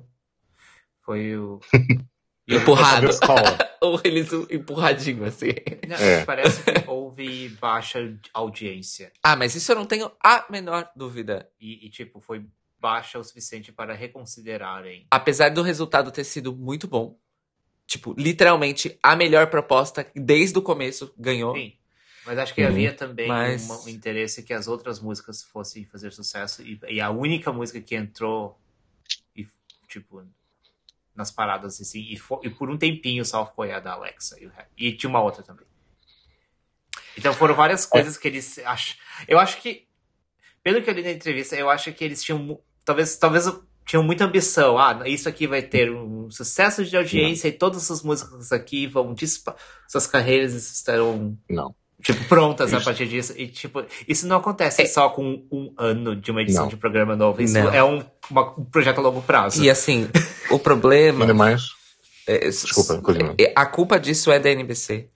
Foi 1.05 1.37
o. 1.37 1.59
empurrado. 2.47 3.07
Ou 3.81 3.95
release 4.03 4.35
empurradinho, 4.51 5.23
assim. 5.23 5.53
Não, 5.87 5.95
É. 5.95 6.25
Parece 6.25 6.61
que 6.63 6.83
houve 6.89 7.47
baixa 7.61 8.13
audiência. 8.33 9.11
Ah, 9.23 9.35
mas 9.37 9.55
isso 9.55 9.71
eu 9.71 9.75
não 9.77 9.85
tenho 9.85 10.11
a 10.23 10.45
menor 10.51 10.89
dúvida. 10.95 11.49
E, 11.59 11.85
e, 11.85 11.89
tipo, 11.89 12.19
foi 12.19 12.45
baixa 12.79 13.17
o 13.17 13.23
suficiente 13.23 13.71
para 13.71 13.93
reconsiderarem. 13.93 15.07
Apesar 15.09 15.49
do 15.49 15.61
resultado 15.61 16.11
ter 16.11 16.23
sido 16.25 16.53
muito 16.55 16.87
bom, 16.87 17.17
tipo, 17.89 18.13
literalmente 18.15 18.97
a 19.02 19.15
melhor 19.15 19.47
proposta 19.47 20.06
desde 20.15 20.60
o 20.60 20.62
começo 20.62 21.12
ganhou. 21.17 21.56
Sim. 21.56 21.73
Mas 22.23 22.38
acho 22.38 22.54
que 22.54 22.62
Uhum. 22.62 22.67
havia 22.67 22.93
também 22.93 23.28
Mas- 23.28 23.67
um 23.67 23.89
interesse 23.89 24.43
que 24.43 24.54
as 24.54 24.67
outras 24.67 24.99
músicas 24.99 25.41
fossem 25.41 25.84
fazer 25.86 26.12
sucesso. 26.13 26.62
E, 26.62 26.80
e 26.88 27.02
a 27.02 27.10
única 27.10 27.52
música 27.52 27.82
que 27.82 27.95
entrou, 27.95 28.60
e, 29.36 29.47
tipo, 29.88 30.23
nas 31.15 31.32
paradas, 31.32 31.82
assim, 31.82 32.06
e, 32.08 32.15
fo- 32.15 32.39
e 32.43 32.49
por 32.52 32.69
um 32.69 32.78
tempinho 32.78 33.25
só 33.25 33.52
foi 33.56 33.71
a 33.71 33.80
da 33.80 33.93
Alexa. 33.93 34.38
E, 34.39 34.49
e 34.89 34.93
tinha 34.95 35.10
uma 35.10 35.21
outra 35.21 35.41
também. 35.41 35.65
Então 37.17 37.34
foram 37.34 37.56
várias 37.56 37.88
coisas 37.88 38.17
que 38.17 38.28
eles 38.28 38.60
acham. 38.60 38.95
Eu 39.28 39.39
acho 39.39 39.60
que, 39.62 39.88
pelo 40.62 40.84
que 40.84 40.89
eu 40.89 40.93
li 40.93 41.02
na 41.02 41.12
entrevista, 41.12 41.56
eu 41.56 41.69
acho 41.71 41.91
que 41.93 42.04
eles 42.04 42.21
tinham. 42.23 42.62
Talvez, 42.86 43.17
talvez 43.17 43.45
tinham 43.89 44.04
muita 44.04 44.25
ambição. 44.25 44.78
Ah, 44.78 45.02
isso 45.08 45.28
aqui 45.28 45.47
vai 45.47 45.63
ter 45.63 45.91
um 45.91 46.30
sucesso 46.30 46.86
de 46.86 46.95
audiência 46.95 47.47
e 47.47 47.52
todas 47.52 47.82
essas 47.84 48.04
músicas 48.04 48.52
aqui 48.52 48.86
vão 48.86 49.15
disparar. 49.15 49.60
Suas 49.88 50.06
carreiras 50.06 50.54
estarão 50.54 51.36
Não. 51.49 51.73
Tipo, 52.04 52.23
prontas 52.25 52.71
a 52.73 52.78
Isso. 52.78 52.86
partir 52.86 53.08
disso. 53.08 53.34
E, 53.36 53.47
tipo, 53.47 53.84
isso 54.08 54.25
não 54.28 54.38
acontece 54.38 54.84
É. 54.84 54.86
só 54.86 55.10
com 55.10 55.43
um 55.52 55.73
ano 55.78 56.15
de 56.15 56.30
uma 56.32 56.41
edição 56.43 56.63
Não. 56.63 56.69
de 56.69 56.78
programa 56.78 57.13
novo. 57.15 57.41
Isso 57.41 57.56
Não. 57.56 57.73
é 57.73 57.84
um, 57.84 58.02
uma- 58.30 58.58
um 58.58 58.63
projeto 58.63 58.99
a 58.99 59.02
longo 59.02 59.21
prazo. 59.23 59.62
E 59.62 59.69
assim, 59.69 60.08
o 60.52 60.58
problema. 60.60 61.21
Ainda 61.25 61.34
mais. 61.34 61.63
é, 62.28 62.38
Desculpa, 62.47 63.02
continua. 63.02 63.34
é, 63.39 63.52
A 63.56 63.65
culpa 63.65 63.99
disso 63.99 64.32
é 64.32 64.39
da 64.39 64.49
NBC. 64.52 65.10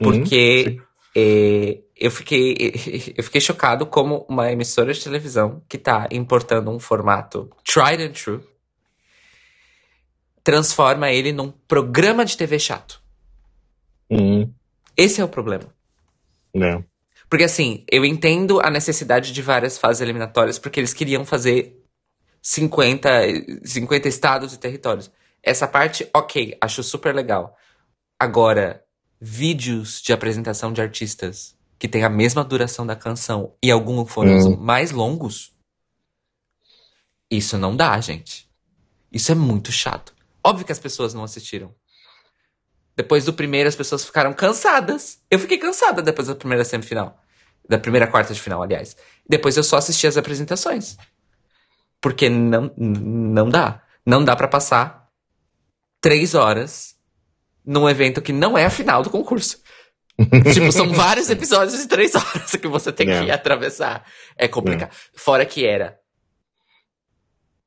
Uhum, 0.00 0.10
Porque 0.12 0.78
é, 1.14 1.78
eu, 1.96 2.10
fiquei, 2.10 2.54
eu 3.16 3.24
fiquei 3.24 3.40
chocado 3.40 3.86
como 3.86 4.26
uma 4.28 4.50
emissora 4.50 4.92
de 4.92 5.02
televisão 5.02 5.62
que 5.68 5.78
tá 5.78 6.08
importando 6.10 6.70
um 6.70 6.78
formato 6.78 7.50
tried 7.64 8.02
and 8.02 8.12
true 8.12 8.40
transforma 10.44 11.10
ele 11.10 11.32
num 11.32 11.50
programa 11.50 12.22
de 12.22 12.36
TV 12.36 12.58
chato. 12.58 13.02
Uhum. 14.10 14.52
Esse 14.94 15.22
é 15.22 15.24
o 15.24 15.28
problema. 15.28 15.74
Não. 16.54 16.84
Porque 17.30 17.44
assim, 17.44 17.82
eu 17.90 18.04
entendo 18.04 18.60
a 18.60 18.70
necessidade 18.70 19.32
de 19.32 19.40
várias 19.42 19.78
fases 19.78 20.02
eliminatórias, 20.02 20.58
porque 20.58 20.78
eles 20.78 20.92
queriam 20.92 21.24
fazer 21.24 21.82
50, 22.42 23.08
50 23.64 24.06
estados 24.06 24.52
e 24.52 24.58
territórios. 24.58 25.10
Essa 25.42 25.66
parte, 25.66 26.08
ok, 26.14 26.56
acho 26.60 26.82
super 26.82 27.14
legal. 27.14 27.56
Agora, 28.18 28.84
vídeos 29.18 30.00
de 30.02 30.12
apresentação 30.12 30.72
de 30.72 30.82
artistas 30.82 31.56
que 31.84 31.88
tem 31.88 32.02
a 32.02 32.08
mesma 32.08 32.42
duração 32.42 32.86
da 32.86 32.96
canção 32.96 33.54
e 33.62 33.70
alguns 33.70 34.10
foram 34.10 34.32
Hum. 34.38 34.56
mais 34.56 34.90
longos, 34.90 35.52
isso 37.30 37.58
não 37.58 37.76
dá, 37.76 38.00
gente. 38.00 38.50
Isso 39.12 39.30
é 39.30 39.34
muito 39.34 39.70
chato. 39.70 40.14
Óbvio 40.42 40.64
que 40.64 40.72
as 40.72 40.78
pessoas 40.78 41.12
não 41.12 41.22
assistiram. 41.22 41.74
Depois 42.96 43.26
do 43.26 43.34
primeiro, 43.34 43.68
as 43.68 43.76
pessoas 43.76 44.02
ficaram 44.02 44.32
cansadas. 44.32 45.20
Eu 45.30 45.38
fiquei 45.38 45.58
cansada 45.58 46.00
depois 46.00 46.26
da 46.26 46.34
primeira 46.34 46.64
semifinal. 46.64 47.20
Da 47.68 47.76
primeira 47.78 48.06
quarta 48.06 48.32
de 48.32 48.40
final, 48.40 48.62
aliás. 48.62 48.96
Depois 49.28 49.54
eu 49.54 49.62
só 49.62 49.76
assisti 49.76 50.06
as 50.06 50.16
apresentações. 50.16 50.96
Porque 52.00 52.30
não, 52.30 52.72
não 52.78 53.50
dá. 53.50 53.82
Não 54.06 54.24
dá 54.24 54.34
pra 54.34 54.48
passar 54.48 55.10
três 56.00 56.34
horas 56.34 56.96
num 57.62 57.86
evento 57.86 58.22
que 58.22 58.32
não 58.32 58.56
é 58.56 58.64
a 58.64 58.70
final 58.70 59.02
do 59.02 59.10
concurso. 59.10 59.62
Tipo, 60.52 60.70
são 60.72 60.92
vários 60.92 61.28
episódios 61.30 61.78
de 61.80 61.88
três 61.88 62.14
horas 62.14 62.52
que 62.52 62.68
você 62.68 62.92
tem 62.92 63.06
que 63.06 63.12
É. 63.12 63.32
atravessar. 63.32 64.04
É 64.36 64.46
complicado. 64.46 64.94
Fora 65.16 65.44
que 65.44 65.66
era 65.66 65.98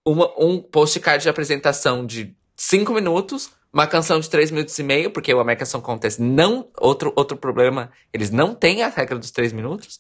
uma- 0.06 0.32
um 0.40 0.62
postcard 0.62 1.22
de 1.22 1.30
apresentação 1.30 2.06
de 2.06 2.36
cinco 2.56 2.94
minutos, 2.94 3.52
uma 3.74 3.86
canção 3.86 4.20
de 4.20 4.30
três 4.30 4.50
minutos 4.50 4.78
e 4.80 4.84
meio, 4.84 5.12
porque 5.12 5.34
o 5.34 5.40
American 5.40 5.66
Song 5.66 5.84
Contest 5.84 6.20
não. 6.20 6.70
Outro, 6.80 7.12
outro 7.16 7.38
problema, 7.38 7.92
eles 8.14 8.32
não 8.32 8.56
têm 8.56 8.84
a 8.84 8.88
regra 8.90 9.20
dos 9.20 9.32
três 9.32 9.52
minutos. 9.52 10.00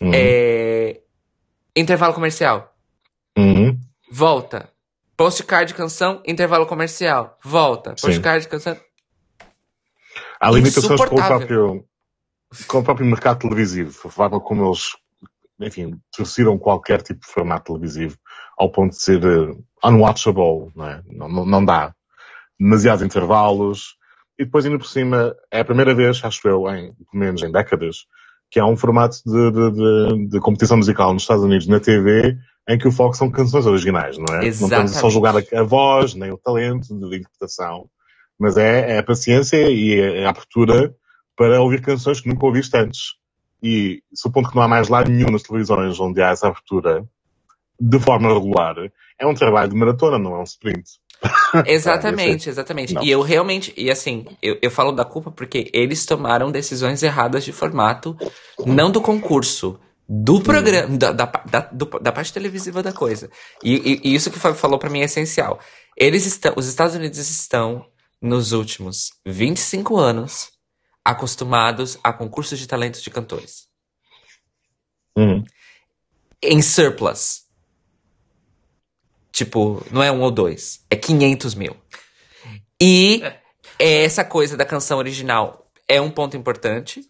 Uhum. 0.00 0.10
É, 0.14 1.00
intervalo 1.76 2.14
comercial. 2.14 2.74
Uhum. 3.36 3.78
Volta. 4.10 4.70
Postcard 5.16 5.66
de 5.72 5.74
canção, 5.76 6.22
intervalo 6.24 6.64
comercial. 6.66 7.36
Volta. 7.44 7.94
Postcard 8.00 8.42
de 8.44 8.48
canção. 8.48 8.76
Há 10.40 10.50
limitações 10.50 11.00
com 11.04 11.16
o 11.16 11.26
próprio, 11.26 11.84
com 12.66 12.78
o 12.78 12.84
próprio 12.84 13.06
mercado 13.06 13.40
televisivo. 13.40 13.98
A 14.04 14.10
forma 14.10 14.40
como 14.40 14.66
eles, 14.66 14.96
enfim, 15.60 15.98
torceram 16.16 16.58
qualquer 16.58 17.02
tipo 17.02 17.20
de 17.20 17.32
formato 17.32 17.72
televisivo 17.72 18.16
ao 18.56 18.70
ponto 18.70 18.90
de 18.92 19.02
ser 19.02 19.24
eh, 19.24 19.56
unwatchable, 19.84 20.72
não 20.74 20.88
é? 20.88 21.02
Não, 21.06 21.28
não, 21.28 21.46
não 21.46 21.64
dá. 21.64 21.94
Demasiados 22.58 23.04
intervalos. 23.04 23.96
E 24.38 24.44
depois, 24.44 24.64
ainda 24.64 24.78
por 24.78 24.86
cima, 24.86 25.34
é 25.50 25.60
a 25.60 25.64
primeira 25.64 25.94
vez, 25.94 26.20
acho 26.24 26.46
eu, 26.46 26.68
em, 26.68 26.92
pelo 26.92 27.24
menos 27.24 27.42
em 27.42 27.50
décadas, 27.50 28.06
que 28.50 28.60
há 28.60 28.66
um 28.66 28.76
formato 28.76 29.18
de, 29.26 29.50
de, 29.50 29.70
de, 29.72 30.28
de 30.28 30.40
competição 30.40 30.76
musical 30.76 31.12
nos 31.12 31.22
Estados 31.22 31.44
Unidos 31.44 31.66
na 31.66 31.80
TV 31.80 32.36
em 32.68 32.78
que 32.78 32.86
o 32.86 32.92
foco 32.92 33.16
são 33.16 33.30
canções 33.30 33.66
originais, 33.66 34.18
não 34.18 34.26
é? 34.36 34.40
Não 34.40 34.48
estamos 34.48 34.92
só 34.92 35.06
a 35.06 35.10
julgar 35.10 35.34
a, 35.36 35.60
a 35.60 35.62
voz, 35.62 36.14
nem 36.14 36.30
o 36.30 36.38
talento 36.38 36.86
de 36.88 37.16
interpretação, 37.16 37.88
mas 38.38 38.56
é, 38.56 38.92
é 38.92 38.98
a 38.98 39.02
paciência 39.02 39.56
e 39.70 39.98
é 39.98 40.24
a 40.24 40.30
abertura 40.30 40.94
para 41.36 41.60
ouvir 41.60 41.80
canções 41.80 42.20
que 42.20 42.28
nunca 42.28 42.46
ouviste 42.46 42.76
antes. 42.76 43.14
E 43.62 44.02
supondo 44.14 44.48
que 44.48 44.54
não 44.56 44.62
há 44.62 44.68
mais 44.68 44.88
lado 44.88 45.10
nenhum 45.10 45.30
nas 45.30 45.42
televisões 45.42 45.98
onde 45.98 46.22
há 46.22 46.30
essa 46.30 46.46
abertura 46.48 47.04
de 47.80 47.98
forma 48.00 48.32
regular, 48.32 48.74
é 49.18 49.26
um 49.26 49.34
trabalho 49.34 49.70
de 49.70 49.76
maratona, 49.76 50.18
não 50.18 50.34
é 50.34 50.38
um 50.40 50.44
sprint. 50.44 50.84
Exatamente, 51.66 52.48
exatamente. 52.50 52.94
Não. 52.94 53.02
E 53.02 53.10
eu 53.10 53.20
realmente, 53.20 53.72
e 53.76 53.90
assim, 53.90 54.26
eu, 54.42 54.58
eu 54.60 54.70
falo 54.70 54.92
da 54.92 55.04
culpa 55.04 55.30
porque 55.30 55.70
eles 55.72 56.04
tomaram 56.06 56.50
decisões 56.50 57.02
erradas 57.02 57.44
de 57.44 57.52
formato, 57.52 58.16
não 58.66 58.90
do 58.90 59.00
concurso, 59.00 59.78
do 60.08 60.40
programa, 60.40 60.96
da, 60.96 61.12
da, 61.12 61.24
da, 61.26 61.70
da 62.00 62.12
parte 62.12 62.32
televisiva 62.32 62.82
da 62.82 62.92
coisa. 62.92 63.30
E, 63.62 63.74
e- 63.74 64.00
e 64.10 64.14
isso 64.14 64.30
que 64.30 64.38
o 64.38 64.40
Fábio 64.40 64.58
falou 64.58 64.78
pra 64.78 64.88
mim 64.90 65.00
é 65.00 65.04
essencial. 65.04 65.58
Eles 65.96 66.24
estão, 66.26 66.52
os 66.56 66.66
Estados 66.66 66.94
Unidos 66.94 67.18
estão, 67.18 67.84
nos 68.20 68.52
últimos 68.52 69.10
25 69.26 69.96
anos, 69.96 70.50
acostumados 71.04 71.98
a 72.02 72.12
concursos 72.12 72.58
de 72.58 72.66
talentos 72.66 73.02
de 73.02 73.10
cantores. 73.10 73.68
Hum. 75.16 75.42
Em 76.42 76.60
surplus. 76.62 77.42
Tipo, 79.32 79.84
não 79.90 80.02
é 80.02 80.10
um 80.10 80.20
ou 80.20 80.30
dois, 80.30 80.84
é 80.90 80.96
500 80.96 81.54
mil. 81.54 81.76
E 82.80 83.22
é 83.78 84.04
essa 84.04 84.24
coisa 84.24 84.56
da 84.56 84.64
canção 84.64 84.98
original 84.98 85.70
é 85.86 86.00
um 86.00 86.10
ponto 86.10 86.36
importante, 86.36 87.02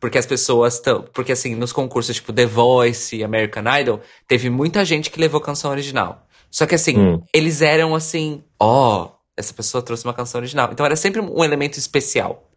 porque 0.00 0.18
as 0.18 0.26
pessoas 0.26 0.74
estão. 0.74 1.02
Porque 1.12 1.32
assim, 1.32 1.54
nos 1.54 1.72
concursos 1.72 2.16
tipo 2.16 2.32
The 2.32 2.46
Voice, 2.46 3.22
American 3.22 3.64
Idol, 3.80 4.00
teve 4.26 4.50
muita 4.50 4.84
gente 4.84 5.10
que 5.10 5.20
levou 5.20 5.40
canção 5.40 5.70
original. 5.70 6.26
Só 6.50 6.66
que 6.66 6.74
assim, 6.74 6.98
Hum. 6.98 7.22
eles 7.32 7.60
eram 7.60 7.94
assim, 7.94 8.42
ó, 8.58 9.15
essa 9.36 9.52
pessoa 9.52 9.82
trouxe 9.82 10.04
uma 10.04 10.14
canção 10.14 10.40
original. 10.40 10.70
Então 10.72 10.84
era 10.86 10.96
sempre 10.96 11.20
um 11.20 11.44
elemento 11.44 11.78
especial. 11.78 12.50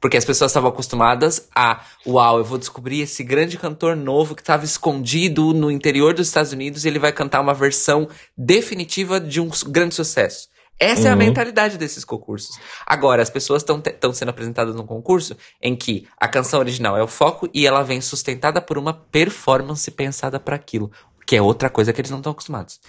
Porque 0.00 0.16
as 0.16 0.24
pessoas 0.24 0.50
estavam 0.50 0.68
acostumadas 0.68 1.48
a, 1.54 1.80
uau, 2.04 2.38
eu 2.38 2.44
vou 2.44 2.58
descobrir 2.58 3.02
esse 3.02 3.22
grande 3.22 3.56
cantor 3.56 3.94
novo 3.94 4.34
que 4.34 4.42
estava 4.42 4.64
escondido 4.64 5.54
no 5.54 5.70
interior 5.70 6.12
dos 6.12 6.26
Estados 6.26 6.52
Unidos 6.52 6.84
e 6.84 6.88
ele 6.88 6.98
vai 6.98 7.12
cantar 7.12 7.40
uma 7.40 7.54
versão 7.54 8.08
definitiva 8.36 9.20
de 9.20 9.40
um 9.40 9.48
grande 9.68 9.94
sucesso. 9.94 10.48
Essa 10.76 11.06
é 11.06 11.10
a 11.10 11.12
Uhum. 11.12 11.18
mentalidade 11.20 11.78
desses 11.78 12.04
concursos. 12.04 12.58
Agora, 12.84 13.22
as 13.22 13.30
pessoas 13.30 13.62
estão 13.62 14.12
sendo 14.12 14.30
apresentadas 14.30 14.74
num 14.74 14.84
concurso 14.86 15.36
em 15.62 15.76
que 15.76 16.08
a 16.18 16.26
canção 16.26 16.58
original 16.58 16.96
é 16.96 17.02
o 17.02 17.06
foco 17.06 17.48
e 17.54 17.64
ela 17.64 17.84
vem 17.84 18.00
sustentada 18.00 18.60
por 18.60 18.76
uma 18.76 18.92
performance 18.92 19.88
pensada 19.92 20.40
para 20.40 20.56
aquilo, 20.56 20.90
que 21.24 21.36
é 21.36 21.42
outra 21.42 21.70
coisa 21.70 21.92
que 21.92 22.00
eles 22.00 22.10
não 22.10 22.18
estão 22.18 22.32
acostumados. 22.32 22.80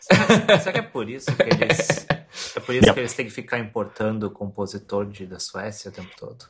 Será, 0.00 0.72
que 0.72 0.78
é 0.78 0.82
por 0.82 1.08
isso 1.08 1.26
que 1.34 1.42
eles. 1.42 2.06
É 2.56 2.60
por 2.60 2.74
isso 2.74 2.92
que 2.92 3.00
eles 3.00 3.12
têm 3.12 3.26
que 3.26 3.32
ficar 3.32 3.58
importando 3.58 4.26
o 4.26 4.30
compositor 4.30 5.06
de, 5.06 5.26
da 5.26 5.38
Suécia 5.38 5.90
o 5.90 5.92
tempo 5.92 6.10
todo? 6.18 6.44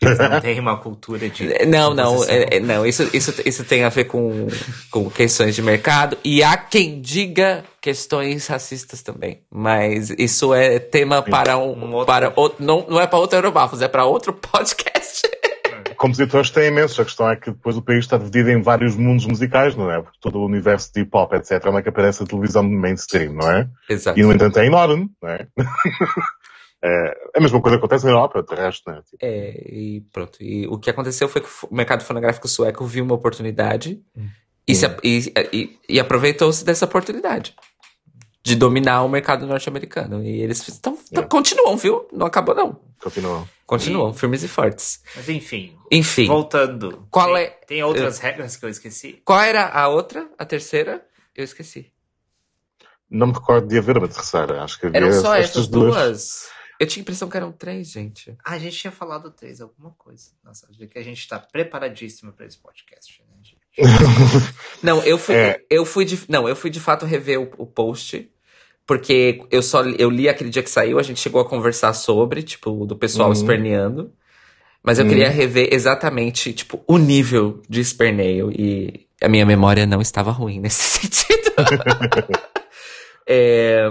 Eles 0.00 0.18
não 0.18 0.40
têm 0.40 0.58
uma 0.58 0.76
cultura 0.78 1.28
de. 1.30 1.64
Não, 1.66 1.94
não, 1.94 2.24
é- 2.24 2.56
é- 2.56 2.60
não. 2.60 2.84
Isso, 2.84 3.08
isso, 3.14 3.32
isso 3.46 3.64
tem 3.64 3.84
a 3.84 3.88
ver 3.88 4.04
com, 4.06 4.48
com 4.90 5.08
questões 5.08 5.54
de 5.54 5.62
mercado 5.62 6.18
e 6.24 6.42
há 6.42 6.56
quem 6.56 7.00
diga 7.00 7.64
questões 7.80 8.46
racistas 8.48 9.00
também. 9.00 9.42
Mas 9.48 10.10
isso 10.18 10.52
é 10.52 10.80
tema 10.80 11.22
para 11.22 11.56
um, 11.56 11.72
Um 11.72 11.92
outro- 11.92 12.06
para 12.06 12.32
outro, 12.34 12.64
não, 12.64 12.84
não 12.88 13.00
é 13.00 13.06
para 13.06 13.18
outro 13.18 13.38
Eurobafos, 13.38 13.80
é 13.80 13.86
para 13.88 14.04
outro 14.04 14.32
podcast. 14.52 15.22
Compositores 16.02 16.50
têm 16.50 16.66
imensos. 16.66 16.98
A 16.98 17.04
questão 17.04 17.30
é 17.30 17.36
que 17.36 17.52
depois 17.52 17.76
o 17.76 17.82
país 17.82 18.00
está 18.00 18.18
dividido 18.18 18.50
em 18.50 18.60
vários 18.60 18.96
mundos 18.96 19.24
musicais, 19.24 19.76
não 19.76 19.88
é? 19.88 20.02
Porque 20.02 20.18
todo 20.20 20.40
o 20.40 20.44
universo 20.44 20.92
de 20.92 21.02
hip 21.02 21.10
hop, 21.16 21.32
etc., 21.32 21.64
onde 21.68 21.78
é 21.78 21.82
que 21.82 21.90
aparece 21.90 22.24
a 22.24 22.26
televisão 22.26 22.64
mainstream, 22.64 23.34
não 23.34 23.48
é? 23.48 23.68
Exato. 23.88 24.18
E, 24.18 24.22
no 24.24 24.32
entanto, 24.32 24.58
é 24.58 24.66
enorme, 24.66 25.08
não 25.22 25.28
é? 25.28 25.46
é 26.82 27.14
a 27.36 27.40
mesma 27.40 27.60
coisa 27.60 27.78
que 27.78 27.84
acontece 27.84 28.04
na 28.04 28.10
Europa, 28.10 28.42
de 28.42 28.52
resto, 28.52 28.90
não 28.90 28.98
é? 28.98 29.02
Tipo, 29.02 29.16
É, 29.20 29.50
e 29.64 30.00
pronto. 30.12 30.42
E 30.42 30.66
o 30.66 30.76
que 30.76 30.90
aconteceu 30.90 31.28
foi 31.28 31.40
que 31.40 31.48
o 31.70 31.72
mercado 31.72 32.02
fonográfico 32.02 32.48
sueco 32.48 32.84
viu 32.84 33.04
uma 33.04 33.14
oportunidade 33.14 34.02
e, 34.66 34.74
se, 34.74 34.86
e, 35.04 35.32
e, 35.52 35.78
e 35.88 36.00
aproveitou-se 36.00 36.64
dessa 36.64 36.84
oportunidade 36.84 37.54
de 38.42 38.56
dominar 38.56 39.02
o 39.04 39.08
mercado 39.08 39.46
norte-americano. 39.46 40.22
E 40.24 40.40
eles 40.42 40.66
estão, 40.66 40.98
É. 41.12 41.22
continuam, 41.22 41.76
viu? 41.76 42.08
Não 42.12 42.26
acabou, 42.26 42.54
não. 42.54 42.80
continuam. 43.00 43.48
Continuam, 43.66 44.12
firmes 44.14 44.42
e 44.42 44.48
fortes. 44.48 45.02
Mas 45.16 45.28
enfim, 45.28 45.76
Enfim, 45.90 46.26
voltando. 46.26 47.06
Qual 47.10 47.34
tem, 47.34 47.36
é- 47.44 47.50
Tem 47.66 47.82
outras 47.82 48.18
regras 48.18 48.56
que 48.56 48.64
eu 48.64 48.68
esqueci? 48.68 49.22
qual 49.24 49.40
era 49.40 49.66
a 49.68 49.88
outra? 49.88 50.28
A 50.38 50.44
terceira? 50.44 51.04
Eu 51.34 51.42
esqueci. 51.44 51.90
Não 53.10 53.26
me 53.28 53.32
recordo 53.32 53.66
de 53.68 53.78
haver 53.78 53.96
uma 53.98 54.08
terceira. 54.08 54.62
Acho 54.62 54.78
que 54.78 54.86
havia 54.86 54.98
Eram 55.00 55.12
só 55.20 55.34
estas 55.34 55.50
essas 55.50 55.68
duas? 55.68 56.48
Eu 56.80 56.86
tinha 56.86 57.00
a 57.00 57.04
impressão 57.04 57.28
que 57.28 57.36
eram 57.36 57.52
três, 57.52 57.90
gente. 57.90 58.36
Ah, 58.44 58.52
a 58.54 58.58
gente 58.58 58.76
tinha 58.76 58.90
falado 58.90 59.30
três, 59.30 59.60
alguma 59.60 59.90
coisa. 59.92 60.30
Nossa, 60.42 60.66
que 60.90 60.98
a 60.98 61.02
gente 61.02 61.26
tá 61.28 61.38
preparadíssimo 61.38 62.32
pra 62.32 62.44
esse 62.46 62.58
podcast, 62.58 63.22
né? 63.22 63.31
Não, 64.82 65.00
eu 65.02 65.16
fui, 65.16 65.34
É. 65.34 65.60
eu 65.70 65.84
fui 65.84 66.04
de, 66.04 66.18
não, 66.28 66.48
eu 66.48 66.56
fui 66.56 66.68
de 66.70 66.80
fato 66.80 67.06
rever 67.06 67.40
o, 67.40 67.48
o 67.58 67.66
post, 67.66 68.28
porque 68.86 69.40
eu 69.50 69.62
só 69.62 69.82
eu 69.84 70.10
li 70.10 70.28
aquele 70.28 70.50
dia 70.50 70.62
que 70.62 70.70
saiu, 70.70 70.98
a 70.98 71.02
gente 71.02 71.20
chegou 71.20 71.40
a 71.40 71.48
conversar 71.48 71.92
sobre, 71.92 72.42
tipo, 72.42 72.84
do 72.84 72.96
pessoal 72.96 73.28
Uhum. 73.28 73.32
esperneando. 73.34 74.12
Mas 74.82 74.98
eu 74.98 75.04
Uhum. 75.04 75.10
queria 75.10 75.28
rever 75.30 75.68
exatamente, 75.72 76.52
tipo, 76.52 76.82
o 76.88 76.98
nível 76.98 77.62
de 77.68 77.80
esperneio 77.80 78.50
e 78.50 79.06
a 79.22 79.28
minha 79.28 79.46
memória 79.46 79.86
não 79.86 80.00
estava 80.00 80.32
ruim 80.32 80.58
nesse 80.60 80.98
sentido. 81.00 81.52
É, 83.26 83.88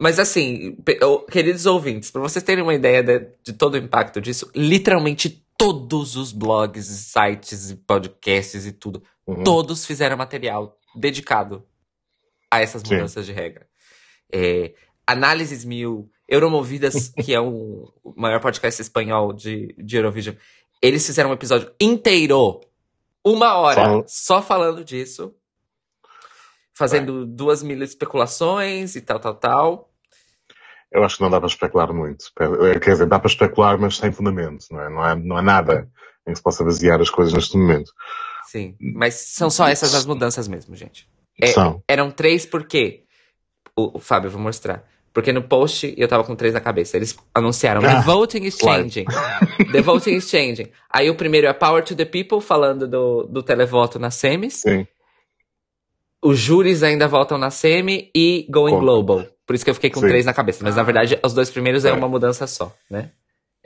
Mas 0.00 0.18
assim, 0.18 0.76
queridos 1.30 1.64
ouvintes, 1.64 2.10
para 2.10 2.20
vocês 2.20 2.42
terem 2.44 2.62
uma 2.62 2.74
ideia 2.74 3.02
de, 3.02 3.26
de 3.44 3.52
todo 3.52 3.74
o 3.74 3.78
impacto 3.78 4.20
disso, 4.20 4.50
literalmente 4.54 5.45
todos 5.58 6.16
os 6.16 6.32
blogs, 6.32 6.86
sites, 6.86 7.70
e 7.70 7.76
podcasts 7.76 8.66
e 8.66 8.72
tudo, 8.72 9.02
Uhum. 9.26 9.42
todos 9.42 9.84
fizeram 9.84 10.16
material 10.16 10.78
dedicado 10.94 11.66
a 12.50 12.60
essas 12.60 12.82
Sim. 12.82 12.94
mudanças 12.94 13.26
de 13.26 13.32
regra. 13.32 13.66
É, 14.32 14.74
Análises 15.06 15.64
Mil, 15.64 16.10
Euromovidas, 16.28 17.08
que 17.24 17.34
é 17.34 17.40
um, 17.40 17.88
o 18.04 18.14
maior 18.16 18.40
podcast 18.40 18.80
espanhol 18.80 19.32
de, 19.32 19.74
de 19.78 19.96
Eurovision, 19.96 20.36
eles 20.82 21.04
fizeram 21.06 21.30
um 21.30 21.34
episódio 21.34 21.72
inteiro, 21.80 22.60
uma 23.24 23.56
hora, 23.56 23.82
Fala- 23.84 24.04
só 24.06 24.40
falando 24.42 24.84
disso, 24.84 25.34
fazendo 26.74 27.26
duas 27.26 27.62
mil 27.62 27.82
especulações 27.82 28.94
e 28.96 29.00
tal, 29.00 29.18
tal, 29.18 29.34
tal. 29.34 29.90
Eu 30.92 31.04
acho 31.04 31.16
que 31.16 31.22
não 31.22 31.30
dá 31.30 31.38
para 31.40 31.48
especular 31.48 31.92
muito. 31.92 32.26
É, 32.38 32.78
Quer 32.78 32.92
dizer, 32.92 33.06
dá 33.06 33.18
para 33.18 33.28
especular, 33.30 33.78
mas 33.78 33.96
sem 33.96 34.12
fundamento, 34.12 34.66
não 34.70 34.80
é? 34.80 34.88
Não 34.88 35.02
há, 35.02 35.14
não 35.16 35.36
há 35.36 35.42
nada 35.42 35.88
em 36.26 36.30
que 36.32 36.36
se 36.36 36.42
possa 36.42 36.64
basear 36.64 37.00
as 37.00 37.10
coisas 37.10 37.34
neste 37.34 37.56
momento. 37.56 37.92
Sim, 38.46 38.76
mas 38.80 39.14
são 39.14 39.50
só 39.50 39.66
essas 39.68 39.94
as 39.94 40.06
mudanças 40.06 40.46
mesmo, 40.48 40.74
gente. 40.76 41.08
É, 41.40 41.48
São. 41.48 41.82
Eram 41.88 42.10
três 42.10 42.46
porque. 42.46 43.02
O, 43.76 43.98
o 43.98 44.00
Fábio, 44.00 44.28
eu 44.28 44.32
vou 44.32 44.40
mostrar. 44.40 44.84
Porque 45.12 45.32
no 45.32 45.42
post 45.42 45.94
eu 45.98 46.06
tava 46.08 46.24
com 46.24 46.34
três 46.36 46.54
na 46.54 46.60
cabeça. 46.60 46.96
Eles 46.96 47.16
anunciaram 47.34 47.80
Ah, 47.84 47.96
The 47.96 48.00
Voting 48.02 48.44
is 48.44 48.56
claro. 48.56 48.82
changing. 48.82 49.04
the 49.72 49.82
Voting 49.82 50.14
is 50.14 50.28
changing. 50.30 50.70
Aí 50.90 51.10
o 51.10 51.14
primeiro 51.16 51.46
é 51.46 51.52
Power 51.52 51.82
to 51.82 51.94
the 51.96 52.04
People, 52.04 52.40
falando 52.40 52.86
do, 52.86 53.24
do 53.24 53.42
televoto 53.42 53.98
na 53.98 54.10
semis. 54.10 54.60
Sim. 54.60 54.86
Os 56.22 56.38
júris 56.38 56.82
ainda 56.82 57.06
votam 57.08 57.36
na 57.38 57.50
semi 57.50 58.10
e 58.14 58.46
Going 58.50 58.74
Com- 58.74 58.80
Global. 58.80 59.26
Por 59.46 59.54
isso 59.54 59.64
que 59.64 59.70
eu 59.70 59.74
fiquei 59.74 59.90
com 59.90 60.00
Sim. 60.00 60.08
três 60.08 60.24
na 60.24 60.34
cabeça. 60.34 60.62
Mas 60.62 60.76
na 60.76 60.82
verdade, 60.82 61.18
os 61.24 61.32
dois 61.32 61.50
primeiros 61.50 61.84
é 61.84 61.90
É. 61.90 61.92
uma 61.92 62.08
mudança 62.08 62.46
só, 62.46 62.74
né? 62.90 63.10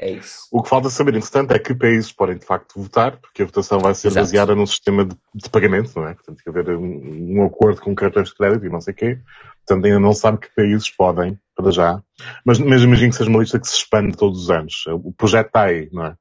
É 0.02 0.10
isso. 0.10 0.46
O 0.50 0.62
que 0.62 0.68
falta 0.68 0.88
saber, 0.88 1.14
entretanto, 1.14 1.52
é 1.52 1.58
que 1.58 1.74
países 1.74 2.10
podem 2.10 2.38
de 2.38 2.44
facto 2.46 2.80
votar, 2.80 3.18
porque 3.18 3.42
a 3.42 3.44
votação 3.44 3.78
vai 3.80 3.94
ser 3.94 4.08
Exato. 4.08 4.24
baseada 4.26 4.54
num 4.54 4.64
sistema 4.66 5.04
de, 5.04 5.14
de 5.34 5.50
pagamento, 5.50 5.92
não 5.94 6.08
é? 6.08 6.14
Portanto, 6.14 6.36
tem 6.42 6.44
que 6.52 6.58
haver 6.58 6.74
um, 6.74 7.38
um 7.38 7.44
acordo 7.44 7.82
com 7.82 7.94
cartões 7.94 8.28
de 8.28 8.34
crédito 8.34 8.64
e 8.64 8.70
não 8.70 8.80
sei 8.80 8.94
o 8.94 8.96
quê. 8.96 9.18
Portanto, 9.66 9.84
ainda 9.84 10.00
não 10.00 10.14
sabe 10.14 10.38
que 10.38 10.54
países 10.54 10.88
podem, 10.90 11.38
para 11.54 11.70
já. 11.70 12.02
Mas, 12.46 12.58
mas 12.58 12.82
imagino 12.82 13.10
que 13.10 13.16
seja 13.18 13.28
uma 13.28 13.40
lista 13.40 13.60
que 13.60 13.68
se 13.68 13.76
expande 13.76 14.16
todos 14.16 14.44
os 14.44 14.50
anos. 14.50 14.84
O 14.88 15.12
projeto 15.12 15.48
está 15.48 15.64
aí, 15.64 15.90
não 15.92 16.06
é? 16.06 16.14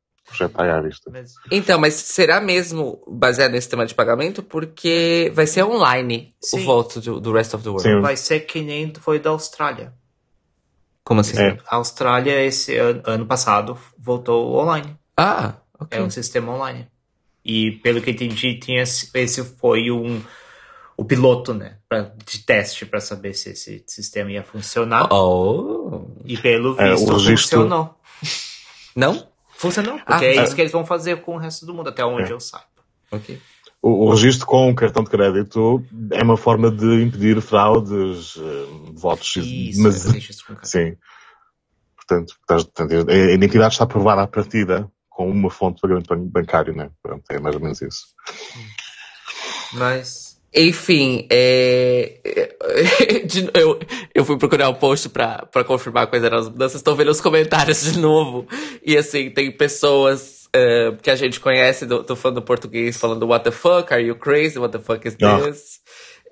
À 0.55 0.81
vista. 0.81 1.09
Mas, 1.11 1.33
Então, 1.51 1.79
mas 1.79 1.93
será 1.95 2.39
mesmo 2.39 3.01
baseado 3.07 3.51
nesse 3.51 3.63
sistema 3.65 3.85
de 3.85 3.93
pagamento? 3.95 4.41
Porque 4.43 5.31
vai 5.35 5.45
ser 5.47 5.63
online 5.63 6.33
Sim. 6.41 6.61
o 6.61 6.65
voto 6.65 7.01
do, 7.01 7.19
do 7.19 7.31
Rest 7.33 7.53
of 7.53 7.63
the 7.63 7.69
World. 7.69 7.89
Sim. 7.89 7.99
vai 8.01 8.15
ser 8.15 8.41
que 8.41 8.61
nem 8.61 8.93
foi 8.95 9.19
da 9.19 9.31
Austrália. 9.31 9.93
Como 11.03 11.21
assim? 11.21 11.37
É. 11.39 11.57
A 11.67 11.77
Austrália, 11.77 12.41
esse 12.43 12.75
ano, 12.77 13.01
ano 13.05 13.25
passado, 13.25 13.77
voltou 13.97 14.55
online. 14.55 14.95
Ah, 15.17 15.55
ok. 15.79 15.97
É 15.97 16.01
um 16.03 16.09
sistema 16.09 16.53
online. 16.53 16.87
E 17.43 17.71
pelo 17.83 18.01
que 18.01 18.09
eu 18.09 18.13
entendi, 18.13 18.59
tinha, 18.59 18.81
esse 18.83 19.43
foi 19.57 19.89
um, 19.89 20.21
o 20.95 21.03
piloto, 21.03 21.53
né? 21.53 21.77
Pra, 21.89 22.01
de 22.23 22.39
teste 22.39 22.85
para 22.85 22.99
saber 22.99 23.33
se 23.33 23.49
esse 23.49 23.83
sistema 23.87 24.31
ia 24.31 24.43
funcionar. 24.43 25.11
Oh. 25.11 26.05
E 26.25 26.37
pelo 26.37 26.79
É, 26.79 26.93
o 26.93 26.97
visto 26.97 27.11
registro- 27.13 27.61
funcionou. 27.63 27.95
Não? 28.95 29.27
Funcionou, 29.59 29.99
porque 29.99 30.25
Ah, 30.25 30.27
é 30.27 30.43
isso 30.43 30.55
que 30.55 30.61
eles 30.61 30.71
vão 30.71 30.85
fazer 30.85 31.21
com 31.21 31.35
o 31.35 31.37
resto 31.37 31.65
do 31.65 31.73
mundo, 31.73 31.89
até 31.89 32.03
onde 32.03 32.29
É. 32.29 32.33
eu 32.33 32.39
saiba. 32.39 32.65
Ok. 33.11 33.39
O, 33.81 34.05
o 34.07 34.11
registro 34.11 34.45
com 34.45 34.73
cartão 34.73 35.03
de 35.03 35.09
crédito 35.09 35.83
é 36.11 36.23
uma 36.23 36.37
forma 36.37 36.71
de 36.71 37.03
impedir 37.03 37.41
fraudes, 37.41 38.35
eh, 38.37 38.65
votos, 38.93 39.35
Isso, 39.37 39.81
mas 39.81 40.05
é 40.05 40.19
sim. 40.63 40.95
Portanto, 41.95 42.33
portanto, 42.47 43.09
a 43.09 43.13
identidade 43.33 43.73
está 43.73 43.85
provada 43.85 44.21
à 44.23 44.27
partida 44.27 44.89
com 45.09 45.29
uma 45.29 45.49
fonte 45.49 45.75
de 45.75 45.81
pagamento 45.81 46.07
ban- 46.07 46.27
bancário, 46.41 46.73
né? 46.75 46.89
Pronto, 47.03 47.23
é 47.29 47.39
mais 47.39 47.55
ou 47.55 47.61
menos 47.61 47.81
isso. 47.81 48.07
Mas. 49.73 50.28
Enfim, 50.53 51.27
é... 51.31 52.19
de- 53.25 53.49
eu, 53.53 53.79
eu 54.15 54.25
fui 54.25 54.37
procurar 54.37 54.69
o 54.69 54.75
post 54.75 55.09
pra, 55.09 55.45
pra 55.51 55.63
confirmar 55.63 56.07
quais 56.07 56.23
eram 56.23 56.37
as 56.39 56.49
mudanças. 56.49 56.75
Estou 56.79 56.95
vendo 56.95 57.11
os 57.11 57.21
comentários 57.21 57.83
de 57.83 57.99
novo. 57.99 58.47
E 58.85 58.97
assim, 58.97 59.29
tem 59.29 59.51
pessoas 59.55 60.47
eh, 60.55 60.95
que 61.01 61.11
a 61.11 61.15
gente 61.15 61.39
conhece 61.39 61.85
do, 61.85 62.01
do 62.03 62.15
fã 62.15 62.31
do 62.33 62.41
português 62.41 62.97
falando 62.97 63.27
What 63.27 63.43
the 63.43 63.51
fuck? 63.51 63.93
Are 63.93 64.03
you 64.03 64.15
crazy? 64.15 64.57
What 64.57 64.71
the 64.75 64.83
fuck 64.83 65.07
is 65.07 65.15
Ah. 65.21 65.39
this? 65.41 65.79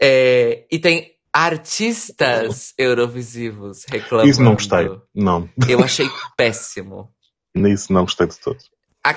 É, 0.02 0.66
e 0.72 0.80
tem 0.80 1.12
artistas 1.34 2.74
eurovisivos 2.78 3.84
reclamando. 3.88 4.30
Isso 4.30 4.42
não 4.42 4.54
gostei. 4.54 4.90
Não. 5.14 5.50
Eu 5.68 5.84
achei 5.84 6.08
péssimo. 6.36 7.10
Isso 7.56 7.92
não 7.94 8.02
gostei 8.02 8.28
de 8.28 8.40
todo. 8.40 8.58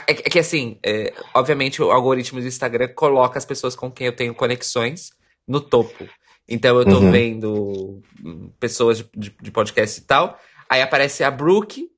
É 0.08 0.14
que 0.14 0.22
é 0.26 0.30
que, 0.30 0.38
assim, 0.38 0.78
é, 0.84 1.12
obviamente 1.34 1.82
o 1.82 1.90
algoritmo 1.90 2.40
do 2.40 2.46
Instagram 2.46 2.88
coloca 2.94 3.38
as 3.38 3.44
pessoas 3.44 3.74
com 3.74 3.90
quem 3.90 4.06
eu 4.06 4.14
tenho 4.14 4.34
conexões 4.34 5.10
no 5.46 5.60
topo. 5.60 6.08
Então 6.48 6.78
eu 6.78 6.84
tô 6.84 6.98
Uhum. 6.98 7.10
vendo 7.10 8.02
hum, 8.24 8.50
pessoas 8.58 8.98
de, 8.98 9.10
de, 9.16 9.30
de 9.40 9.50
podcast 9.50 10.00
e 10.00 10.04
tal. 10.04 10.38
Aí 10.68 10.82
aparece 10.82 11.24
a 11.24 11.30
Brooke, 11.30 11.88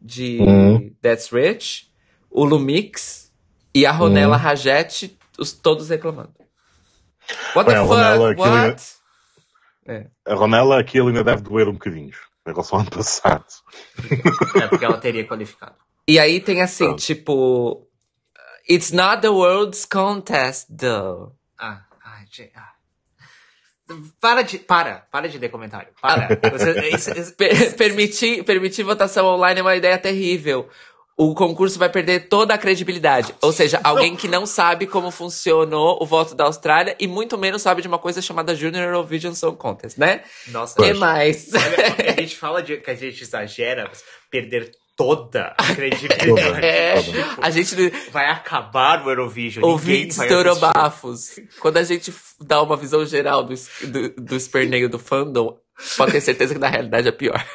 de 0.00 0.38
Uhum. 0.40 0.94
That's 1.02 1.30
Rich, 1.30 1.90
o 2.30 2.44
Lumix 2.44 3.32
e 3.74 3.84
a 3.86 3.92
Ronella 3.92 4.36
Uhum. 4.36 4.42
Rajete, 4.42 5.18
os, 5.38 5.52
todos 5.52 5.88
reclamando. 5.88 6.32
What 7.54 7.68
the 7.68 7.74
Bem, 7.74 7.76
a 7.76 7.86
fuck? 7.86 7.94
Ronella, 7.94 8.34
What? 8.36 8.82
A 10.26 10.34
Ronella 10.34 10.80
aquilo 10.80 11.08
ainda 11.08 11.22
deve 11.24 11.42
doer 11.42 11.68
um 11.68 11.72
bocadinho 11.72 12.10
em 12.46 12.50
relação 12.50 12.78
ao 12.78 12.82
ano 12.82 12.90
passado. 12.90 13.44
É 14.60 14.66
porque 14.68 14.84
ela 14.84 14.98
teria 14.98 15.26
qualificado. 15.26 15.74
E 16.08 16.18
aí 16.18 16.40
tem 16.40 16.62
assim, 16.62 16.94
tipo. 16.96 17.82
It's 18.68 18.90
not 18.92 19.20
the 19.22 19.28
world's 19.28 19.84
contest, 19.84 20.66
though. 20.76 21.32
Ah, 21.58 21.82
ai, 22.04 22.24
gente. 22.30 22.52
ah. 22.56 22.72
Para 24.20 24.42
de. 24.42 24.58
Para, 24.58 25.06
para 25.10 25.28
de 25.28 25.38
ler 25.38 25.48
comentário. 25.48 25.88
Para. 26.02 26.28
Você- 26.50 26.88
isso- 26.88 27.10
isso- 27.16 27.34
Per- 27.36 27.74
permitir, 27.78 28.42
permitir 28.44 28.82
votação 28.82 29.26
online 29.26 29.60
é 29.60 29.62
uma 29.62 29.76
ideia 29.76 29.96
terrível. 29.98 30.68
O 31.18 31.34
concurso 31.34 31.78
vai 31.78 31.88
perder 31.88 32.28
toda 32.28 32.52
a 32.52 32.58
credibilidade. 32.58 33.34
Ou 33.40 33.50
seja, 33.50 33.80
alguém 33.82 34.14
que 34.14 34.28
não 34.28 34.44
sabe 34.44 34.86
como 34.86 35.10
funcionou 35.10 35.98
o 36.02 36.04
voto 36.04 36.34
da 36.34 36.44
Austrália 36.44 36.94
e 37.00 37.06
muito 37.06 37.38
menos 37.38 37.62
sabe 37.62 37.80
de 37.80 37.88
uma 37.88 37.98
coisa 37.98 38.20
chamada 38.20 38.54
Junior 38.54 38.84
Eurovision 38.84 39.32
Song 39.32 39.56
Contest, 39.56 39.96
né? 39.98 40.24
Nossa, 40.48 40.74
que 40.74 40.92
mais? 40.92 41.48
olha, 41.54 42.12
a 42.18 42.20
gente 42.20 42.36
fala 42.36 42.62
de, 42.62 42.76
que 42.78 42.90
a 42.90 42.94
gente 42.94 43.22
exagera, 43.22 43.90
perder 44.30 44.70
toda 44.96 45.54
a 45.56 45.74
credibilidade. 45.74 46.56
É, 46.66 47.02
Toda. 47.02 47.26
a 47.42 47.50
gente. 47.50 47.74
Vai 48.10 48.30
acabar 48.30 49.04
o 49.04 49.10
Eurovision. 49.10 49.64
Ouvintes 49.64 50.16
do. 50.16 50.24
Eurobafos. 50.24 51.38
Quando 51.60 51.76
a 51.76 51.82
gente 51.82 52.12
dá 52.40 52.62
uma 52.62 52.76
visão 52.76 53.04
geral 53.04 53.44
do, 53.44 53.54
do, 53.54 54.08
do 54.16 54.36
esperneio 54.36 54.88
do 54.88 54.98
fandom, 54.98 55.58
pode 55.96 56.12
ter 56.12 56.20
certeza 56.20 56.54
que 56.54 56.60
na 56.60 56.68
realidade 56.68 57.06
é 57.06 57.12
pior. 57.12 57.44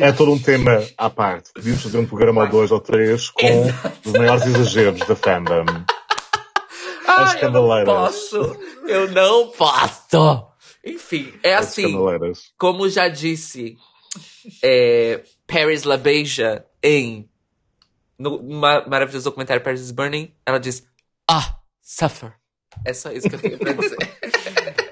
É 0.00 0.10
todo 0.12 0.32
um 0.32 0.38
tema 0.38 0.82
à 0.96 1.10
parte. 1.10 1.50
Podíamos 1.52 1.82
fazer 1.82 1.98
um 1.98 2.06
programa 2.06 2.44
ou 2.44 2.48
dois 2.48 2.70
ou 2.70 2.80
três 2.80 3.28
com 3.28 3.66
os 4.04 4.12
maiores 4.12 4.46
exageros 4.46 5.06
da 5.06 5.14
fandom. 5.14 5.66
As 7.06 7.34
Ai, 7.34 7.44
eu 7.44 7.50
não 7.50 7.84
posso. 7.84 8.56
Eu 8.86 9.10
não 9.10 9.48
posso. 9.48 10.46
Enfim, 10.82 11.34
é 11.42 11.54
As 11.54 11.66
assim. 11.66 11.84
escandaleiras. 11.84 12.44
Como 12.56 12.88
já 12.88 13.08
disse 13.08 13.76
é, 14.62 15.22
Paris 15.48 15.82
LaBeija 15.84 16.64
em 16.82 17.28
no 18.18 18.42
ma- 18.42 18.86
maravilhoso 18.86 19.24
documentário 19.24 19.62
Paris 19.62 19.80
is 19.80 19.90
Burning, 19.90 20.32
ela 20.46 20.58
diz 20.60 20.86
Ah, 21.28 21.58
suffer. 21.82 22.34
É 22.84 22.92
só 22.92 23.10
isso 23.10 23.28
que 23.28 23.34
eu 23.36 23.40
tenho 23.40 23.58
pra 23.58 23.72
dizer. 23.72 23.96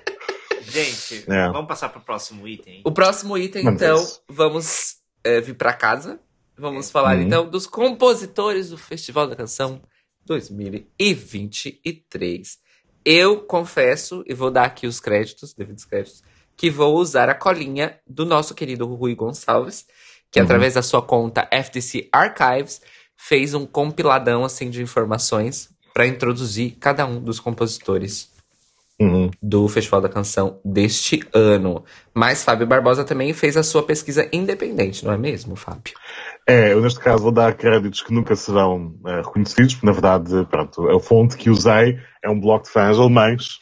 Gente, 0.63 1.25
É. 1.31 1.49
vamos 1.49 1.69
passar 1.69 1.89
pro 1.91 2.01
próximo 2.01 2.47
item. 2.49 2.83
o 2.85 2.91
próximo 2.93 3.37
item, 3.39 3.67
então, 3.67 4.05
vamos 4.29 4.97
é, 5.25 5.41
vir 5.41 5.55
pra 5.55 5.73
casa. 5.73 6.21
Vamos 6.59 6.91
falar, 6.91 7.17
Uhum. 7.17 7.23
então, 7.23 7.49
dos 7.49 7.67
compositores 7.67 8.69
do 8.71 8.79
Festival 8.79 9.27
da 9.29 9.37
Canção 9.37 9.81
2023. 10.25 12.59
Eu 13.05 13.41
confesso, 13.43 14.25
e 14.27 14.33
vou 14.35 14.51
dar 14.51 14.65
aqui 14.65 14.87
os 14.87 14.99
créditos, 15.01 15.53
devidos 15.55 15.85
créditos, 15.85 16.23
que 16.57 16.71
vou 16.71 16.97
usar 16.97 17.29
a 17.29 17.35
colinha 17.35 18.01
do 18.07 18.25
nosso 18.27 18.55
querido 18.55 18.87
Rui 18.87 19.15
Gonçalves, 19.15 19.87
que 20.31 20.39
Uhum. 20.41 20.45
através 20.45 20.75
da 20.75 20.83
sua 20.83 21.03
conta 21.03 21.49
FTC 21.51 22.09
Archives 22.13 22.81
fez 23.17 23.55
um 23.55 23.65
compiladão 23.67 24.45
assim 24.45 24.69
de 24.71 24.83
informações 24.83 25.69
para 25.95 26.07
introduzir 26.07 26.77
cada 26.79 27.07
um 27.07 27.21
dos 27.21 27.41
compositores 27.41 28.35
Uhum. 28.99 29.31
do 29.43 29.69
Festival 29.69 30.01
da 30.01 30.09
Canção 30.09 30.59
deste 30.65 31.21
ano. 31.35 31.85
Mas 32.15 32.43
Fábio 32.43 32.67
Barbosa 32.67 33.05
também 33.05 33.33
fez 33.35 33.55
a 33.57 33.63
sua 33.63 33.83
pesquisa 33.83 34.27
independente, 34.33 35.05
não 35.05 35.13
é 35.13 35.19
mesmo, 35.19 35.55
Fábio? 35.55 35.93
É, 36.47 36.73
eu 36.73 36.81
neste 36.81 36.99
caso 37.01 37.23
vou 37.23 37.33
dar 37.33 37.55
créditos 37.55 38.01
que 38.03 38.13
nunca 38.15 38.35
serão 38.35 38.95
eh, 39.07 39.17
reconhecidos, 39.21 39.75
porque 39.75 39.87
na 39.87 39.93
verdade, 39.93 40.47
pronto, 40.49 40.89
a 40.89 40.99
fonte 41.01 41.37
que 41.37 41.51
usei 41.51 41.99
é 42.25 42.31
um 42.31 42.41
bloco 42.41 42.65
de 42.65 42.71
fãs 42.71 42.97
alemães 42.99 43.59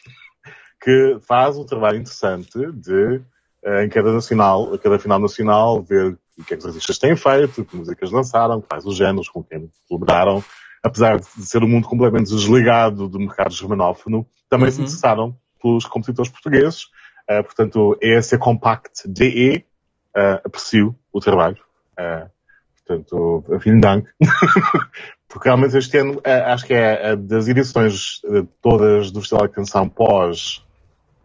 que 0.81 1.17
faz 1.27 1.57
um 1.57 1.65
trabalho 1.65 1.97
interessante 1.97 2.57
de, 2.73 3.21
eh, 3.65 3.83
em 3.85 3.89
cada 3.89 4.13
nacional, 4.13 4.73
a 4.73 4.77
cada 4.77 4.99
final 4.99 5.19
nacional, 5.19 5.83
ver 5.83 6.17
o 6.37 6.43
que 6.43 6.53
é 6.53 6.57
que 6.57 6.63
os 6.63 6.65
artistas 6.67 6.97
têm 6.97 7.15
feito, 7.15 7.63
que 7.65 7.75
músicas 7.75 8.11
lançaram, 8.11 8.61
quais 8.61 8.85
os 8.85 8.95
géneros 8.95 9.29
com 9.29 9.43
quem 9.43 9.69
colaboraram. 9.87 10.43
Apesar 10.83 11.17
de 11.19 11.25
ser 11.45 11.63
um 11.63 11.67
mundo 11.67 11.87
completamente 11.87 12.29
desligado 12.29 13.07
do 13.07 13.19
mercado 13.19 13.53
germanófono, 13.53 14.25
também 14.49 14.69
se 14.69 14.77
Uhum. 14.79 14.83
interessaram 14.85 15.35
pelos 15.61 15.85
compositores 15.85 16.31
portugueses. 16.31 16.87
Eh, 17.27 17.41
portanto, 17.41 17.97
ESC 18.01 18.37
Compact 18.37 19.07
DE, 19.07 19.65
eh, 20.15 20.41
aprecio 20.43 20.95
o 21.11 21.19
trabalho. 21.19 21.57
Eh, 21.97 22.27
Portanto, 22.87 23.43
vielen 23.63 23.79
Dank. 23.81 24.07
Porque 25.27 25.49
realmente 25.49 25.75
este 25.75 25.97
ano, 25.97 26.21
eh, 26.23 26.39
acho 26.53 26.67
que 26.67 26.73
é 26.75 27.15
das 27.15 27.47
edições 27.47 28.21
todas 28.61 29.11
do 29.11 29.21
Festival 29.21 29.47
da 29.47 29.53
Canção 29.53 29.89
pós 29.89 30.63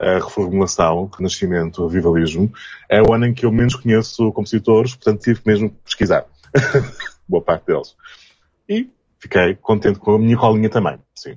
a 0.00 0.14
reformulação, 0.14 1.10
renascimento, 1.16 1.86
revivalismo, 1.86 2.50
é 2.88 3.02
o 3.02 3.12
ano 3.12 3.26
em 3.26 3.34
que 3.34 3.44
eu 3.44 3.52
menos 3.52 3.74
conheço 3.74 4.32
compositores, 4.32 4.94
portanto 4.94 5.22
tive 5.22 5.40
que 5.40 5.46
mesmo 5.46 5.70
pesquisar. 5.84 6.24
Boa 7.28 7.42
parte 7.42 7.66
deles. 7.66 7.94
E 8.68 8.88
fiquei 9.18 9.54
contente 9.56 9.98
com 9.98 10.14
a 10.14 10.18
minha 10.18 10.36
colinha 10.36 10.70
também, 10.70 10.98
sim. 11.14 11.36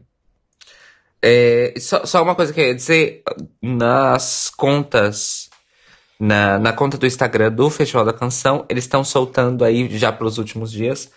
É, 1.21 1.73
só, 1.77 2.05
só 2.05 2.23
uma 2.23 2.35
coisa 2.35 2.51
que 2.51 2.59
eu 2.59 2.67
ia 2.67 2.75
dizer, 2.75 3.23
nas 3.61 4.49
contas, 4.49 5.49
na, 6.19 6.57
na 6.59 6.73
conta 6.73 6.97
do 6.97 7.05
Instagram 7.05 7.51
do 7.51 7.69
Festival 7.69 8.05
da 8.05 8.13
Canção, 8.13 8.65
eles 8.69 8.83
estão 8.83 9.03
soltando 9.03 9.63
aí 9.63 9.87
já 9.97 10.11
pelos 10.11 10.37
últimos 10.37 10.71
dias, 10.71 11.11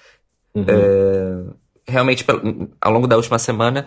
Uhum. 0.56 0.64
é, 0.66 1.92
realmente 1.92 2.24
ao 2.80 2.90
longo 2.90 3.06
da 3.06 3.16
última 3.16 3.38
semana, 3.38 3.86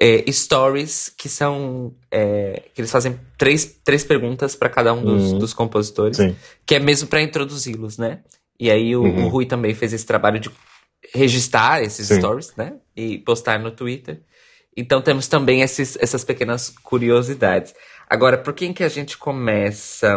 é, 0.00 0.30
stories 0.30 1.08
que 1.16 1.28
são, 1.28 1.94
é, 2.10 2.62
que 2.74 2.80
eles 2.80 2.90
fazem 2.90 3.18
três, 3.36 3.64
três 3.84 4.04
perguntas 4.04 4.54
para 4.54 4.68
cada 4.68 4.92
um 4.94 5.02
dos, 5.02 5.32
Uhum. 5.32 5.38
dos 5.38 5.52
compositores, 5.52 6.16
Sim. 6.16 6.36
que 6.64 6.74
é 6.76 6.78
mesmo 6.78 7.08
para 7.08 7.20
introduzi-los, 7.20 7.98
né? 7.98 8.20
E 8.60 8.70
aí 8.70 8.94
o, 8.96 9.02
Uhum. 9.02 9.26
o 9.26 9.28
Rui 9.28 9.46
também 9.46 9.74
fez 9.74 9.92
esse 9.92 10.06
trabalho 10.06 10.38
de 10.40 10.50
registrar 11.14 11.82
esses 11.82 12.06
Sim. 12.08 12.18
stories, 12.18 12.52
né? 12.56 12.74
E 12.96 13.18
postar 13.18 13.58
no 13.58 13.70
Twitter. 13.70 14.20
Então 14.76 15.02
temos 15.02 15.26
também 15.26 15.62
esses, 15.62 15.96
essas 16.00 16.24
pequenas 16.24 16.70
curiosidades. 16.82 17.74
Agora, 18.08 18.38
por 18.38 18.52
quem 18.52 18.72
que 18.72 18.84
a 18.84 18.88
gente 18.88 19.18
começa? 19.18 20.16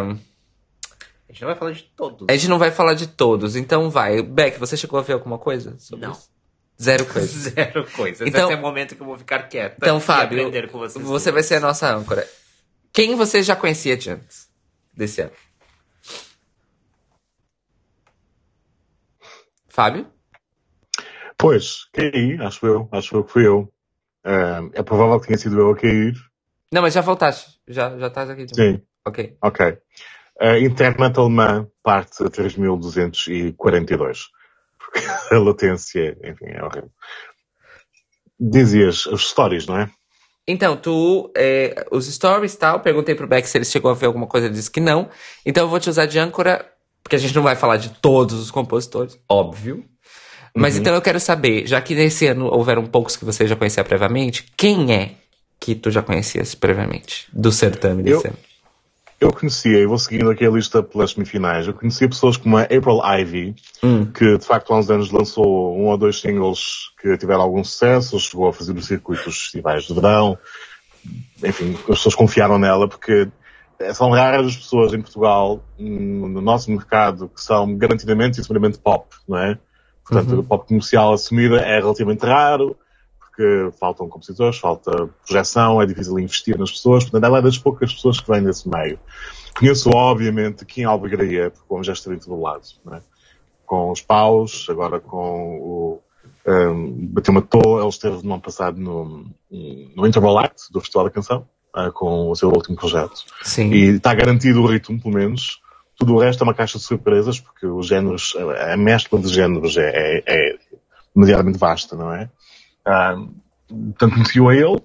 A 1.28 1.32
gente 1.32 1.40
não 1.42 1.48
vai 1.48 1.56
falar 1.56 1.72
de 1.72 1.82
todos. 1.96 2.26
A 2.28 2.32
gente 2.32 2.48
não 2.48 2.58
vai 2.58 2.70
falar 2.70 2.94
de 2.94 3.06
todos, 3.08 3.56
então 3.56 3.90
vai. 3.90 4.22
Beck, 4.22 4.58
você 4.58 4.76
chegou 4.76 4.98
a 4.98 5.02
ver 5.02 5.14
alguma 5.14 5.38
coisa 5.38 5.76
sobre 5.78 6.06
Não. 6.06 6.12
isso? 6.12 6.30
Zero 6.82 7.06
coisa. 7.12 7.50
Zero 7.50 7.86
coisas. 7.92 8.26
Então- 8.26 8.44
Esse 8.44 8.52
é 8.52 8.56
o 8.56 8.60
momento 8.60 8.96
que 8.96 9.02
eu 9.02 9.06
vou 9.06 9.16
ficar 9.18 9.44
quieta. 9.48 9.76
Então, 9.78 9.98
e 9.98 10.00
Fábio, 10.00 10.40
aprender 10.40 10.68
com 10.68 10.78
vocês 10.78 11.04
Você 11.04 11.30
vai 11.30 11.40
duas. 11.40 11.46
ser 11.46 11.54
a 11.56 11.60
nossa 11.60 11.94
âncora. 11.94 12.26
Quem 12.92 13.14
você 13.14 13.42
já 13.42 13.54
conhecia 13.56 13.96
de 13.96 14.10
antes 14.10 14.48
desse 14.92 15.20
ano? 15.22 15.32
Fábio? 19.68 20.06
Pois, 21.38 21.86
caí, 21.92 22.36
acho 22.40 22.66
eu, 22.66 22.88
acho 22.92 23.16
eu 23.16 23.24
que 23.24 23.32
fui 23.32 23.46
eu. 23.46 23.72
Uh, 24.24 24.70
é 24.74 24.82
provável 24.82 25.18
que 25.20 25.26
tenha 25.26 25.38
sido 25.38 25.58
eu 25.58 25.70
a 25.70 25.76
cair. 25.76 26.14
Não, 26.72 26.82
mas 26.82 26.94
já 26.94 27.00
voltaste. 27.00 27.58
Já, 27.66 27.96
já 27.98 28.06
estás 28.06 28.30
aqui. 28.30 28.46
Sim. 28.54 28.80
Ok. 29.06 29.36
Ok. 29.42 29.66
Uh, 30.40 30.56
Internet 30.64 31.18
alemã, 31.18 31.66
parte 31.82 32.22
3242. 32.30 34.28
Porque 34.92 35.34
a 35.34 35.38
latência, 35.38 36.16
enfim, 36.24 36.46
é 36.46 36.62
horrível. 36.62 36.90
Dizias 38.38 39.06
as 39.12 39.22
stories, 39.22 39.66
não 39.66 39.78
é? 39.78 39.90
Então, 40.46 40.76
tu, 40.76 41.30
é, 41.36 41.86
os 41.92 42.06
stories 42.12 42.56
tal, 42.56 42.80
perguntei 42.80 43.14
pro 43.14 43.26
Beck 43.28 43.46
se 43.46 43.56
ele 43.58 43.64
chegou 43.64 43.90
a 43.90 43.94
ver 43.94 44.06
alguma 44.06 44.26
coisa, 44.26 44.46
ele 44.48 44.54
disse 44.54 44.70
que 44.70 44.80
não. 44.80 45.08
Então 45.46 45.64
eu 45.64 45.68
vou 45.68 45.78
te 45.78 45.88
usar 45.88 46.06
de 46.06 46.18
âncora, 46.18 46.68
porque 47.02 47.14
a 47.14 47.18
gente 47.18 47.34
não 47.34 47.42
vai 47.42 47.54
falar 47.54 47.76
de 47.76 47.90
todos 48.00 48.34
os 48.40 48.50
compositores, 48.50 49.16
óbvio. 49.28 49.84
Mas 50.54 50.74
Uhum. 50.74 50.80
então 50.80 50.94
eu 50.94 51.00
quero 51.00 51.20
saber, 51.20 51.66
já 51.66 51.80
que 51.80 51.94
nesse 51.94 52.26
ano 52.26 52.46
houveram 52.46 52.84
poucos 52.84 53.16
que 53.16 53.24
você 53.24 53.46
já 53.46 53.54
conhecia 53.54 53.84
previamente, 53.84 54.52
quem 54.56 54.92
é 54.92 55.12
que 55.60 55.76
tu 55.76 55.90
já 55.92 56.02
conhecias 56.02 56.54
previamente 56.56 57.28
do 57.32 57.52
certame 57.52 58.02
desse 58.02 58.26
Eu- 58.26 58.30
ano? 58.30 58.38
Eu 59.22 59.32
conhecia, 59.32 59.78
e 59.78 59.86
vou 59.86 59.98
seguindo 59.98 60.28
aqui 60.30 60.44
a 60.44 60.50
lista 60.50 60.82
pelas 60.82 61.12
semifinais, 61.12 61.68
eu 61.68 61.72
conhecia 61.74 62.08
pessoas 62.08 62.36
como 62.36 62.56
a 62.56 62.62
April 62.62 63.00
Ivy, 63.20 63.54
Hum. 63.80 64.06
que 64.06 64.36
de 64.36 64.44
facto 64.44 64.72
há 64.72 64.78
uns 64.78 64.90
anos 64.90 65.12
lançou 65.12 65.78
um 65.78 65.86
ou 65.86 65.96
dois 65.96 66.20
singles 66.20 66.90
que 67.00 67.16
tiveram 67.16 67.42
algum 67.42 67.62
sucesso, 67.62 68.18
chegou 68.18 68.48
a 68.48 68.52
fazer 68.52 68.72
o 68.72 68.82
circuito 68.82 69.24
dos 69.24 69.38
festivais 69.42 69.84
de 69.84 69.94
verão. 69.94 70.36
Enfim, 71.44 71.74
as 71.74 71.84
pessoas 71.98 72.14
confiaram 72.16 72.58
nela 72.58 72.88
porque 72.88 73.28
são 73.94 74.10
raras 74.10 74.46
as 74.46 74.56
pessoas 74.56 74.92
em 74.92 75.00
Portugal, 75.00 75.62
hum, 75.78 76.28
no 76.28 76.40
nosso 76.40 76.68
mercado, 76.70 77.28
que 77.28 77.40
são 77.40 77.76
garantidamente 77.76 78.40
e 78.40 78.42
seguramente 78.42 78.78
pop, 78.78 79.06
não 79.28 79.38
é? 79.38 79.56
Portanto, 80.04 80.32
Uhum. 80.32 80.40
o 80.40 80.44
pop 80.44 80.66
comercial 80.66 81.12
assumida 81.12 81.58
é 81.60 81.78
relativamente 81.78 82.26
raro, 82.26 82.76
porque 83.34 83.70
faltam 83.80 84.08
compositores, 84.08 84.58
falta 84.58 85.08
projeção, 85.26 85.80
é 85.80 85.86
difícil 85.86 86.18
investir 86.18 86.58
nas 86.58 86.70
pessoas, 86.70 87.04
portanto, 87.04 87.24
ela 87.24 87.38
é 87.38 87.42
das 87.42 87.56
poucas 87.56 87.92
pessoas 87.92 88.20
que 88.20 88.30
vêm 88.30 88.44
desse 88.44 88.68
meio. 88.68 88.98
Conheço, 89.58 89.90
obviamente, 89.90 90.66
em 90.78 90.84
Albergaria, 90.84 91.50
porque 91.50 91.66
como 91.66 91.82
já 91.82 91.94
esteve 91.94 92.16
em 92.16 92.18
todo 92.18 92.40
lado, 92.40 92.62
não 92.84 92.94
é? 92.96 93.02
com 93.64 93.90
os 93.90 94.02
paus, 94.02 94.66
agora 94.68 95.00
com 95.00 95.58
o 95.58 96.02
um, 96.46 97.06
Bateu 97.08 97.32
Matou, 97.32 97.80
ele 97.80 97.88
esteve 97.88 98.22
no 98.22 98.34
ano 98.34 98.42
passado 98.42 98.78
no, 98.78 99.26
no 99.50 100.06
Interval 100.06 100.38
Act 100.38 100.70
do 100.70 100.80
Festival 100.80 101.04
da 101.04 101.10
Canção, 101.10 101.48
ah, 101.72 101.90
com 101.90 102.30
o 102.30 102.36
seu 102.36 102.50
último 102.50 102.76
projeto. 102.76 103.24
Sim. 103.42 103.72
E 103.72 103.96
está 103.96 104.12
garantido 104.12 104.60
o 104.60 104.66
ritmo, 104.66 105.00
pelo 105.00 105.14
menos. 105.14 105.58
Tudo 105.96 106.14
o 106.14 106.18
resto 106.18 106.42
é 106.42 106.44
uma 106.44 106.54
caixa 106.54 106.76
de 106.76 106.84
surpresas, 106.84 107.40
porque 107.40 107.66
os 107.66 107.86
géneros, 107.86 108.36
a 108.72 108.76
mescla 108.76 109.18
de 109.18 109.28
géneros 109.28 109.76
é, 109.78 110.22
é, 110.26 110.50
é 110.50 110.58
vasta, 111.56 111.96
não 111.96 112.12
é? 112.12 112.28
Ah, 112.84 113.14
portanto, 113.68 114.14
conheci-o 114.14 114.48
a 114.48 114.54
ele. 114.54 114.82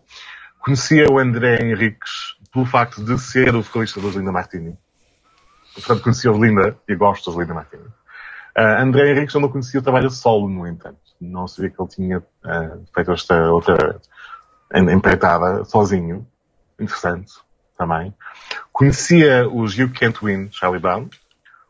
Conhecia 0.60 1.10
o 1.10 1.19
André 1.19 1.62
Henriques 1.62 2.36
pelo 2.51 2.65
facto 2.65 3.03
de 3.03 3.17
ser 3.19 3.55
o 3.55 3.62
vocalista 3.62 4.01
dos 4.01 4.15
Linda 4.15 4.31
Martini. 4.31 4.77
Portanto, 5.73 6.01
conhecia 6.01 6.31
os 6.31 6.39
Linda 6.39 6.77
e 6.88 6.95
gosto 6.95 7.29
dos 7.29 7.39
Linda 7.39 7.53
Martini. 7.53 7.83
Uh, 8.57 8.81
André 8.81 9.12
Henriques 9.12 9.36
eu 9.36 9.41
não 9.41 9.49
conhecia 9.49 9.79
o 9.79 9.83
trabalho 9.83 10.10
solo, 10.10 10.49
no 10.49 10.65
entanto. 10.67 10.99
Não 11.21 11.47
sabia 11.47 11.69
que 11.69 11.81
ele 11.81 11.89
tinha 11.89 12.19
uh, 12.19 12.86
feito 12.93 13.12
esta 13.12 13.51
outra 13.51 14.01
em- 14.73 14.91
empreitada 14.91 15.63
sozinho. 15.65 16.27
Interessante, 16.79 17.33
também. 17.77 18.13
Conhecia 18.71 19.47
os 19.47 19.77
You 19.77 19.91
Can't 19.91 20.19
Win, 20.23 20.49
Charlie 20.51 20.79
Brown, 20.81 21.10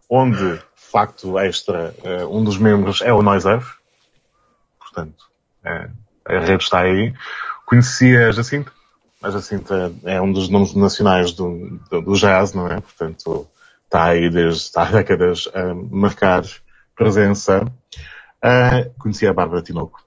onde, 0.10 0.62
facto 0.76 1.38
extra, 1.38 1.94
uh, 2.04 2.38
um 2.38 2.44
dos 2.44 2.58
membros 2.58 3.02
é 3.02 3.12
o 3.12 3.22
Noise 3.22 3.48
Earth. 3.48 3.68
Portanto, 4.80 5.26
uh, 5.66 5.92
a 6.28 6.40
rede 6.40 6.64
está 6.64 6.82
aí. 6.82 7.14
Conhecia 7.66 8.28
a 8.28 8.32
Jacinta. 8.32 8.72
A 9.22 9.32
Jacinta 9.32 9.92
é 10.04 10.22
um 10.22 10.32
dos 10.32 10.50
nomes 10.50 10.74
nacionais 10.74 11.32
do, 11.34 11.80
do, 11.90 12.02
do 12.02 12.14
jazz, 12.14 12.54
não 12.54 12.68
é? 12.68 12.80
Portanto, 12.80 13.48
está 13.86 14.06
aí 14.06 14.30
desde 14.30 14.70
há 14.76 14.86
décadas 14.86 15.50
a 15.54 15.74
marcar 15.74 16.44
presença. 16.96 17.64
Uh, 18.44 18.94
conhecia 19.00 19.32
a 19.32 19.34
Bárbara 19.34 19.62
Tinoco. 19.62 20.02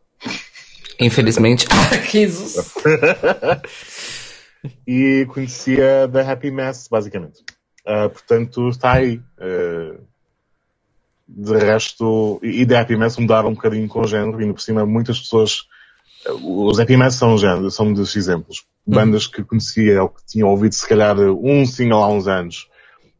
Infelizmente. 0.98 1.66
Jesus. 2.10 2.74
e 4.86 5.26
conhecia 5.32 6.08
The 6.12 6.30
Happy 6.30 6.50
Mess, 6.50 6.88
basicamente. 6.88 7.40
Uh, 7.86 8.10
portanto, 8.10 8.68
está 8.68 8.92
aí. 8.92 9.20
Uh, 9.38 10.10
de 11.32 11.56
resto, 11.56 12.40
e 12.42 12.66
The 12.66 12.76
Happy 12.76 12.96
Mess 12.96 13.16
mudaram 13.16 13.50
um 13.50 13.54
bocadinho 13.54 13.88
com 13.88 14.00
o 14.00 14.06
género, 14.06 14.42
e 14.42 14.52
por 14.52 14.60
cima 14.60 14.84
muitas 14.84 15.20
pessoas, 15.20 15.62
os 16.28 16.78
Mess 16.78 17.14
são, 17.14 17.34
um 17.34 17.70
são 17.70 17.86
um 17.86 17.92
dos 17.92 18.14
exemplos. 18.16 18.64
Bandas 18.86 19.26
que 19.26 19.42
conhecia 19.44 20.02
ou 20.02 20.08
que 20.08 20.24
tinham 20.26 20.48
ouvido 20.48 20.74
se 20.74 20.86
calhar 20.88 21.18
um 21.18 21.64
single 21.64 22.02
há 22.02 22.08
uns 22.08 22.26
anos 22.26 22.68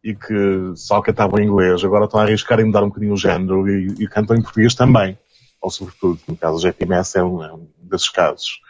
e 0.03 0.15
que 0.15 0.73
só 0.75 1.01
cantavam 1.01 1.39
em 1.39 1.47
inglês, 1.47 1.85
agora 1.85 2.07
estão 2.07 2.21
a 2.21 2.25
arriscar 2.25 2.59
em 2.61 2.65
mudar 2.65 2.83
um 2.83 2.89
bocadinho 2.89 3.13
o 3.13 3.17
género 3.17 3.69
e, 3.69 3.95
e 4.01 4.09
cantam 4.09 4.37
em 4.37 4.43
português 4.43 4.75
também. 4.75 5.19
Ou 5.61 5.71
sobretudo, 5.71 6.19
no 6.27 6.37
caso 6.37 6.67
Happy 6.67 6.87
Mess 6.87 7.15
é 7.17 7.23
um, 7.23 7.45
é 7.45 7.53
um 7.53 7.69
desses 7.83 8.09
casos. 8.09 8.61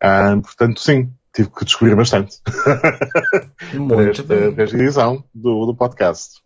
Ah, 0.00 0.36
portanto, 0.40 0.80
sim, 0.80 1.10
tive 1.34 1.50
que 1.50 1.64
descobrir 1.64 1.96
bastante. 1.96 2.36
Muito 3.74 4.00
esta, 4.10 4.22
bem. 4.22 4.52
desta 4.52 4.76
edição 4.76 5.24
do, 5.34 5.66
do 5.66 5.74
podcast. 5.74 6.40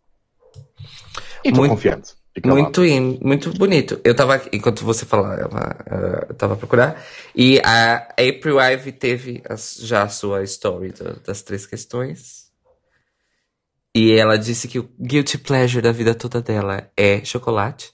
E 1.44 1.48
estou 1.48 1.60
Muito- 1.60 1.74
confiante. 1.74 2.14
Calado. 2.40 2.62
Muito, 2.62 2.84
in- 2.84 3.18
muito 3.22 3.52
bonito. 3.52 4.00
Eu 4.02 4.14
tava, 4.14 4.36
aqui- 4.36 4.48
enquanto 4.56 4.84
você 4.84 5.04
falava, 5.04 5.76
eh, 5.86 6.26
eu 6.30 6.34
tava 6.34 6.54
a 6.54 6.56
procurar. 6.56 7.04
E 7.36 7.60
a 7.60 7.96
April 8.12 8.58
Ivy 8.58 8.92
teve 8.92 9.42
as- 9.48 9.76
já 9.82 10.02
a 10.04 10.08
sua 10.08 10.42
story 10.44 10.92
da- 10.92 11.16
das 11.26 11.42
três 11.42 11.66
questões. 11.66 12.50
E 13.94 14.12
ela 14.12 14.38
disse 14.38 14.66
que 14.66 14.78
o 14.78 14.88
guilty 14.98 15.36
pleasure 15.36 15.82
da 15.82 15.92
vida 15.92 16.14
toda 16.14 16.40
dela 16.40 16.90
é 16.96 17.22
chocolate. 17.24 17.92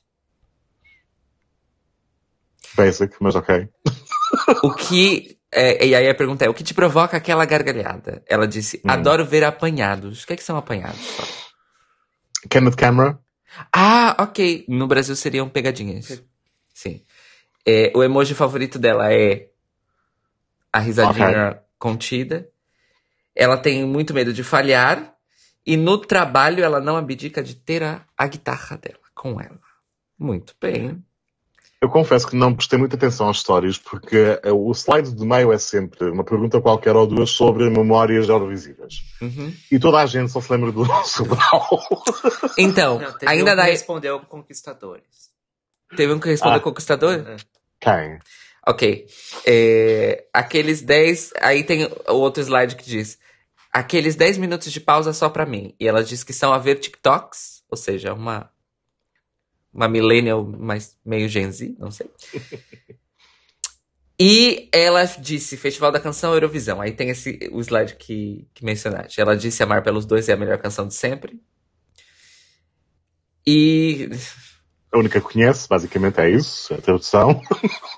Basic, 2.77 3.17
mas 3.21 3.35
ok. 3.35 3.69
O 4.63 4.73
que. 4.75 5.39
é, 5.53 5.85
e 5.87 5.95
aí 5.95 6.09
a 6.09 6.15
pergunta 6.15 6.45
é: 6.45 6.49
o 6.49 6.55
que 6.55 6.63
te 6.63 6.75
provoca 6.75 7.17
aquela 7.17 7.45
gargalhada? 7.45 8.23
Ela 8.29 8.47
disse: 8.47 8.77
Hum. 8.85 8.91
adoro 8.91 9.25
ver 9.25 9.43
apanhados. 9.43 10.23
O 10.23 10.27
que, 10.27 10.35
é 10.35 10.37
que 10.37 10.45
são 10.45 10.57
apanhados? 10.57 11.01
Kenneth 12.49 12.77
Camera. 12.77 13.19
Ah, 13.73 14.17
ok. 14.19 14.65
No 14.69 14.87
Brasil 14.87 15.17
seriam 15.17 15.49
pegadinhas. 15.49 16.23
Sim. 16.75 17.03
É, 17.67 17.93
o 17.95 18.03
emoji 18.03 18.35
favorito 18.35 18.79
dela 18.79 19.13
é 19.13 19.49
a 20.73 20.79
risadinha 20.79 21.63
contida. 21.79 22.49
Ela 23.35 23.57
tem 23.57 23.85
muito 23.85 24.15
medo 24.15 24.33
de 24.33 24.43
falhar. 24.43 25.15
E 25.67 25.77
no 25.77 25.99
trabalho 25.99 26.65
ela 26.65 26.81
não 26.81 26.97
abdica 26.97 27.43
de 27.43 27.55
ter 27.55 27.83
a, 27.83 28.05
a 28.17 28.27
guitarra 28.27 28.77
dela 28.77 29.05
com 29.15 29.41
ela. 29.41 29.61
Muito 30.19 30.55
bem. 30.61 31.05
Eu 31.81 31.89
confesso 31.89 32.27
que 32.27 32.35
não 32.35 32.53
prestei 32.55 32.77
muita 32.77 32.97
atenção 32.97 33.29
às 33.29 33.37
histórias, 33.37 33.79
porque 33.79 34.41
eh, 34.43 34.51
o 34.51 34.73
slide 34.73 35.13
de 35.15 35.25
meio 35.25 35.53
é 35.53 35.59
sempre 35.59 36.11
uma 36.11 36.25
pergunta 36.25 36.61
qualquer 36.61 36.97
ou 36.97 37.07
duas 37.07 37.31
sobre 37.31 37.71
memórias 37.71 38.29
eurovisivas. 38.29 38.95
Uhum. 39.23 39.55
E 39.71 39.79
toda 39.79 39.99
a 39.99 40.07
gente 40.07 40.33
só 40.33 40.41
se 40.41 40.51
lembra 40.51 40.73
do 40.73 40.85
Sobral. 41.07 41.69
Então, 42.59 42.99
Não, 42.99 43.13
teve 43.17 43.31
ainda 43.33 43.53
um 43.53 43.57
dá. 43.57 43.65
que 43.65 43.71
respondeu 43.71 44.19
Conquistadores. 44.21 45.31
Teve 45.97 46.13
um 46.13 46.19
que 46.19 46.29
respondeu 46.29 46.59
Ah. 46.59 46.63
Conquistador? 46.63 47.15
É. 47.15 47.37
Quem? 47.81 48.19
Ok. 48.67 49.07
É, 49.47 50.25
aqueles 50.35 50.83
10. 50.83 51.33
Aí 51.41 51.63
tem 51.63 51.85
o 51.85 52.15
outro 52.15 52.43
slide 52.43 52.75
que 52.75 52.85
diz: 52.85 53.19
aqueles 53.73 54.17
10 54.17 54.37
minutos 54.39 54.73
de 54.73 54.81
pausa 54.81 55.13
só 55.13 55.29
pra 55.29 55.47
mim. 55.47 55.75
E 55.79 55.87
ela 55.87 56.03
diz 56.03 56.25
que 56.25 56.33
são 56.33 56.53
a 56.53 56.59
ver 56.59 56.75
TikToks, 56.81 57.63
ou 57.71 57.77
seja, 57.79 58.13
uma. 58.13 58.51
Uma 59.79 59.87
millennial, 59.87 60.45
mas 60.45 60.99
meio 61.07 61.29
Gen 61.29 61.53
Z, 61.53 61.77
não 61.79 61.89
sei. 61.93 62.11
E 64.19 64.69
ela 64.73 65.05
disse 65.05 65.57
Festival 65.57 65.93
da 65.93 66.01
Canção 66.01 66.35
Eurovisão. 66.35 66.81
Aí 66.81 66.91
tem 66.91 67.11
esse, 67.11 67.49
o 67.53 67.61
slide 67.61 67.95
que, 67.95 68.45
que 68.53 68.65
mencionaste. 68.65 69.21
Ela 69.21 69.37
disse 69.37 69.63
Amar 69.63 69.85
pelos 69.85 70.05
Dois 70.05 70.29
é 70.29 70.33
a 70.33 70.37
melhor 70.37 70.59
canção 70.59 70.89
de 70.89 70.95
sempre. 70.95 71.41
E 73.47 74.11
A 74.93 74.99
única 74.99 75.21
que 75.21 75.33
conhece, 75.33 75.69
basicamente, 75.69 76.19
é 76.19 76.29
isso, 76.29 76.75
a 76.75 76.79
tradução. 76.79 77.41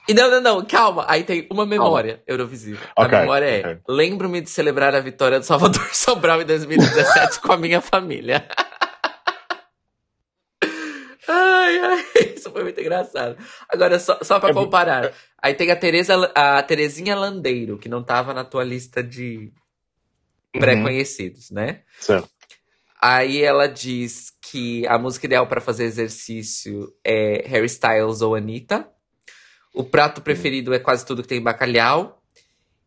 E 0.06 0.12
não, 0.12 0.30
não, 0.30 0.40
não, 0.42 0.64
calma. 0.66 1.06
Aí 1.08 1.24
tem 1.24 1.46
uma 1.50 1.64
memória 1.64 2.22
Eurovisiva. 2.26 2.84
Ok, 2.94 3.16
a 3.16 3.20
memória 3.22 3.46
é: 3.46 3.58
ok. 3.60 3.78
lembro-me 3.88 4.42
de 4.42 4.50
celebrar 4.50 4.94
a 4.94 5.00
vitória 5.00 5.40
do 5.40 5.46
Salvador 5.46 5.88
Sobral 5.96 6.42
em 6.42 6.44
2017 6.44 7.40
com 7.40 7.52
a 7.52 7.56
minha 7.56 7.80
família. 7.80 8.46
Ai, 11.30 11.78
ai, 11.78 12.06
isso 12.36 12.50
foi 12.50 12.62
muito 12.62 12.80
engraçado. 12.80 13.36
Agora, 13.68 13.98
só, 13.98 14.18
só 14.22 14.40
pra 14.40 14.50
É 14.50 14.52
comparar. 14.54 15.12
Aí 15.40 15.54
tem 15.54 15.70
a 15.70 15.76
Teresa, 15.76 16.30
a 16.34 16.62
Terezinha 16.62 17.16
Landeiro, 17.16 17.78
que 17.78 17.88
não 17.88 18.02
tava 18.02 18.34
na 18.34 18.44
tua 18.44 18.64
lista 18.64 19.02
de 19.02 19.52
pré-conhecidos, 20.52 21.50
né? 21.50 21.82
Certo. 21.98 22.28
Aí 23.00 23.42
ela 23.42 23.66
diz 23.66 24.30
que 24.42 24.86
a 24.86 24.98
música 24.98 25.26
ideal 25.26 25.46
para 25.46 25.60
fazer 25.60 25.84
exercício 25.84 26.92
é 27.04 27.44
Harry 27.48 27.66
Styles 27.66 28.20
ou 28.20 28.34
Anitta. 28.34 28.86
O 29.72 29.82
prato 29.84 30.20
preferido 30.20 30.74
é 30.74 30.78
quase 30.78 31.06
tudo 31.06 31.22
que 31.22 31.28
tem 31.28 31.40
bacalhau. 31.40 32.22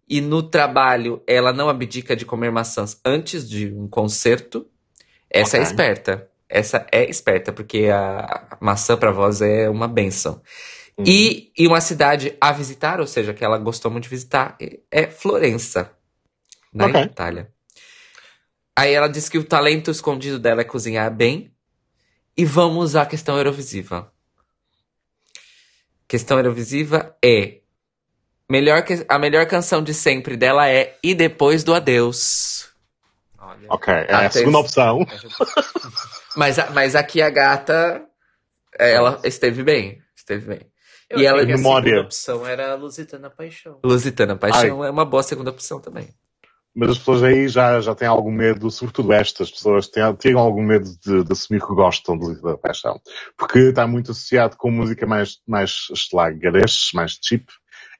E 0.08 0.20
no 0.22 0.44
trabalho, 0.44 1.24
ela 1.26 1.54
não 1.54 1.70
abdica 1.70 2.16
de 2.16 2.26
comer 2.26 2.52
maçãs 2.52 3.00
antes 3.04 3.50
de 3.50 3.74
um 3.74 3.88
concerto. 3.88 4.70
Essa 5.30 5.58
é 5.58 5.62
Ok. 5.62 5.72
esperta. 5.72 6.30
Essa 6.56 6.86
é 6.92 7.10
esperta, 7.10 7.52
porque 7.52 7.88
a 7.92 8.58
maçã 8.62 8.96
para 8.96 9.12
voz 9.12 9.42
é 9.42 9.68
uma 9.68 9.88
benção. 9.88 10.40
Hum. 10.96 11.04
E, 11.06 11.52
e 11.58 11.66
uma 11.68 11.82
cidade 11.82 12.38
a 12.40 12.52
visitar, 12.52 13.00
ou 13.00 13.08
seja, 13.08 13.34
que 13.34 13.44
ela 13.44 13.58
gostou 13.58 13.90
muito 13.90 14.04
de 14.04 14.10
visitar, 14.12 14.56
é 14.92 15.08
Florença, 15.08 15.92
na 16.72 16.86
Ok. 16.86 17.02
Itália. 17.02 17.52
Aí 18.76 18.94
ela 18.94 19.08
diz 19.08 19.30
que 19.30 19.38
o 19.40 19.44
talento 19.44 19.90
escondido 19.90 20.38
dela 20.38 20.62
é 20.62 20.64
cozinhar 20.64 21.12
bem. 21.12 21.52
E 22.38 22.46
vamos 22.46 22.96
à 22.96 23.04
questão 23.06 23.38
Eurovisiva. 23.38 24.12
Questão 26.08 26.38
Eurovisiva 26.38 27.16
é. 27.24 27.60
Melhor 28.50 28.84
que, 28.84 29.04
a 29.10 29.18
melhor 29.18 29.48
canção 29.48 29.82
de 29.84 29.94
sempre 29.94 30.38
dela 30.38 30.70
é 30.70 30.98
E 31.04 31.16
Depois 31.16 31.64
do 31.64 31.74
Adeus. 31.74 32.70
Olha. 33.40 33.68
Ok, 33.70 33.92
é 33.94 34.14
a 34.14 34.20
tem- 34.22 34.32
segunda 34.32 34.60
opção. 34.60 35.06
Mas, 36.36 36.58
mas 36.74 36.96
aqui 36.96 37.22
a 37.22 37.30
gata. 37.30 38.06
Ela 38.78 39.20
esteve 39.24 39.64
bem. 39.64 40.02
Esteve 40.16 40.48
bem. 40.48 40.62
Eu 41.10 41.20
E 41.20 41.26
ela- 41.26 41.46
que 41.46 41.52
a 41.52 41.58
Memória. 41.58 41.86
segunda 41.90 42.06
opção 42.06 42.48
era 42.48 42.72
a 42.72 42.76
Lusitana 42.76 43.30
Paixão. 43.30 43.80
Lusitana 43.84 44.36
Paixão 44.36 44.84
é 44.84 44.90
uma 44.90 45.06
boa 45.06 45.22
segunda 45.22 45.52
opção 45.52 45.80
também. 45.80 46.08
Mas 46.76 46.90
as 46.90 46.98
pessoas 46.98 47.22
aí 47.22 47.48
já, 47.48 47.80
já 47.82 47.94
têm 47.94 48.08
algum 48.08 48.32
medo, 48.32 48.72
sobretudo 48.72 49.14
estas 49.14 49.52
pessoas, 49.52 49.88
têm, 49.88 50.16
têm 50.16 50.34
algum 50.34 50.64
medo 50.64 50.90
de, 51.06 51.24
de 51.24 51.32
assumir 51.32 51.60
que 51.62 51.68
gostam 51.76 52.18
de 52.18 52.42
da 52.42 52.58
paixão. 52.58 53.00
Porque 53.38 53.60
está 53.60 53.86
muito 53.86 54.10
associado 54.10 54.58
com 54.58 54.72
música 54.72 55.06
mais, 55.06 55.38
mais 55.48 55.70
schlageres, 55.94 56.90
mais 56.96 57.20
cheap. 57.22 57.46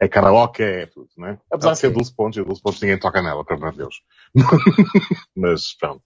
É 0.02 0.08
karaoke, 0.08 0.64
é 0.64 0.88
tudo, 0.88 1.08
né? 1.18 1.38
Apesar 1.52 1.74
de 1.74 1.80
ser 1.80 1.88
Ok. 1.88 1.98
Dulce 1.98 2.16
Pontes, 2.16 2.40
e 2.42 2.44
Dulce 2.44 2.62
Pontes 2.64 2.82
ninguém 2.82 2.98
toca 2.98 3.22
nela, 3.22 3.46
pelo 3.46 3.60
amor 3.60 3.74
de 3.74 3.78
Deus. 3.78 4.02
mas 5.36 5.76
pronto, 5.78 6.02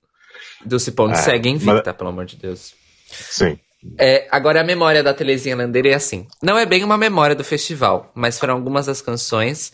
Dulce 0.65 0.91
Pontes 0.91 1.19
É, 1.19 1.23
segue 1.23 1.49
invicta, 1.49 1.83
mas- 1.85 1.95
pelo 1.95 2.09
amor 2.09 2.25
de 2.25 2.35
Deus. 2.37 2.73
sim. 3.09 3.59
É, 3.97 4.27
agora 4.31 4.61
a 4.61 4.63
memória 4.63 5.03
da 5.03 5.13
Telezinha 5.13 5.55
Landeira 5.55 5.89
é 5.89 5.93
assim. 5.93 6.27
Não 6.41 6.57
é 6.57 6.65
bem 6.65 6.83
uma 6.83 6.97
memória 6.97 7.35
do 7.35 7.43
festival, 7.43 8.11
mas 8.15 8.37
foram 8.39 8.55
algumas 8.55 8.87
das 8.87 9.01
canções 9.01 9.71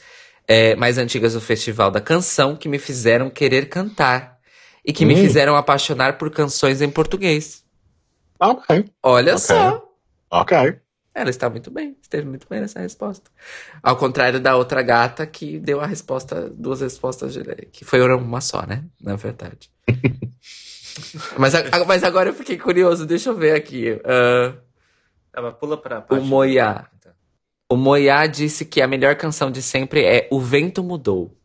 é, 0.48 0.76
mais 0.76 0.98
antigas 0.98 1.34
do 1.34 1.40
Festival 1.42 1.90
da 1.90 2.02
Canção 2.02 2.54
que 2.56 2.68
me 2.68 2.78
fizeram 2.78 3.30
querer 3.30 3.70
cantar. 3.70 4.38
E 4.86 4.92
que 4.92 5.06
me 5.06 5.14
Hum. 5.14 5.22
fizeram 5.22 5.56
apaixonar 5.56 6.18
por 6.18 6.30
canções 6.30 6.82
em 6.82 6.90
português. 6.90 7.64
Ok, 8.38 8.84
Olha 9.02 9.36
Ok. 9.36 9.40
só! 9.46 9.82
ok. 10.30 10.76
Ela 11.16 11.30
está 11.30 11.48
muito 11.50 11.70
bem, 11.70 11.96
esteve 12.02 12.28
muito 12.28 12.48
bem 12.50 12.60
nessa 12.60 12.80
resposta. 12.80 13.30
Ao 13.84 13.96
contrário 13.96 14.40
da 14.40 14.56
outra 14.56 14.82
gata 14.82 15.28
que 15.28 15.60
deu 15.60 15.80
a 15.80 15.86
resposta, 15.86 16.50
duas 16.50 16.82
respostas, 16.82 17.36
que 17.72 17.86
foi 17.86 18.02
uma 18.02 18.42
só, 18.42 18.66
né? 18.66 18.84
Na 19.00 19.16
verdade. 19.16 19.70
mas, 21.38 21.54
a- 21.54 21.86
mas 21.86 22.04
agora 22.04 22.30
eu 22.30 22.34
fiquei 22.34 22.58
curioso, 22.58 23.06
deixa 23.06 23.30
eu 23.30 23.36
ver 23.36 23.56
aqui. 23.56 24.00
Ah, 24.04 24.56
Ah, 25.36 25.42
mas 25.42 25.54
pula 25.56 25.78
pra 25.78 26.02
parte 26.02 26.22
do- 26.22 26.28
Moiá. 26.28 26.88
Tá. 27.02 27.12
o 27.70 27.76
Moiá 27.76 28.26
disse 28.28 28.66
que 28.66 28.82
a 28.82 28.88
melhor 28.88 29.16
canção 29.16 29.52
de 29.52 29.62
sempre 29.62 30.04
é 30.04 30.28
O 30.32 30.40
Vento 30.40 30.84
Mudou. 30.84 31.36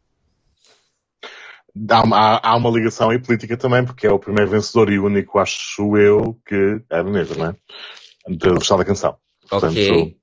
Há, 1.90 2.02
uma- 2.02 2.40
há, 2.42 2.56
uma 2.56 2.70
ligação 2.70 3.10
aí 3.10 3.18
política 3.18 3.56
também, 3.56 3.84
porque 3.84 4.06
é 4.06 4.10
o 4.10 4.18
primeiro 4.18 4.50
vencedor 4.50 4.90
e 4.90 4.98
único, 4.98 5.38
acho 5.38 5.96
eu, 5.96 6.38
que 6.46 6.80
era 6.90 7.04
negro, 7.04 7.38
não 7.38 7.46
é? 7.50 7.54
Do 8.28 8.54
Festival 8.56 8.78
da 8.78 8.84
Canção. 8.84 9.16
Portanto, 9.48 9.72
Ok. 9.72 10.18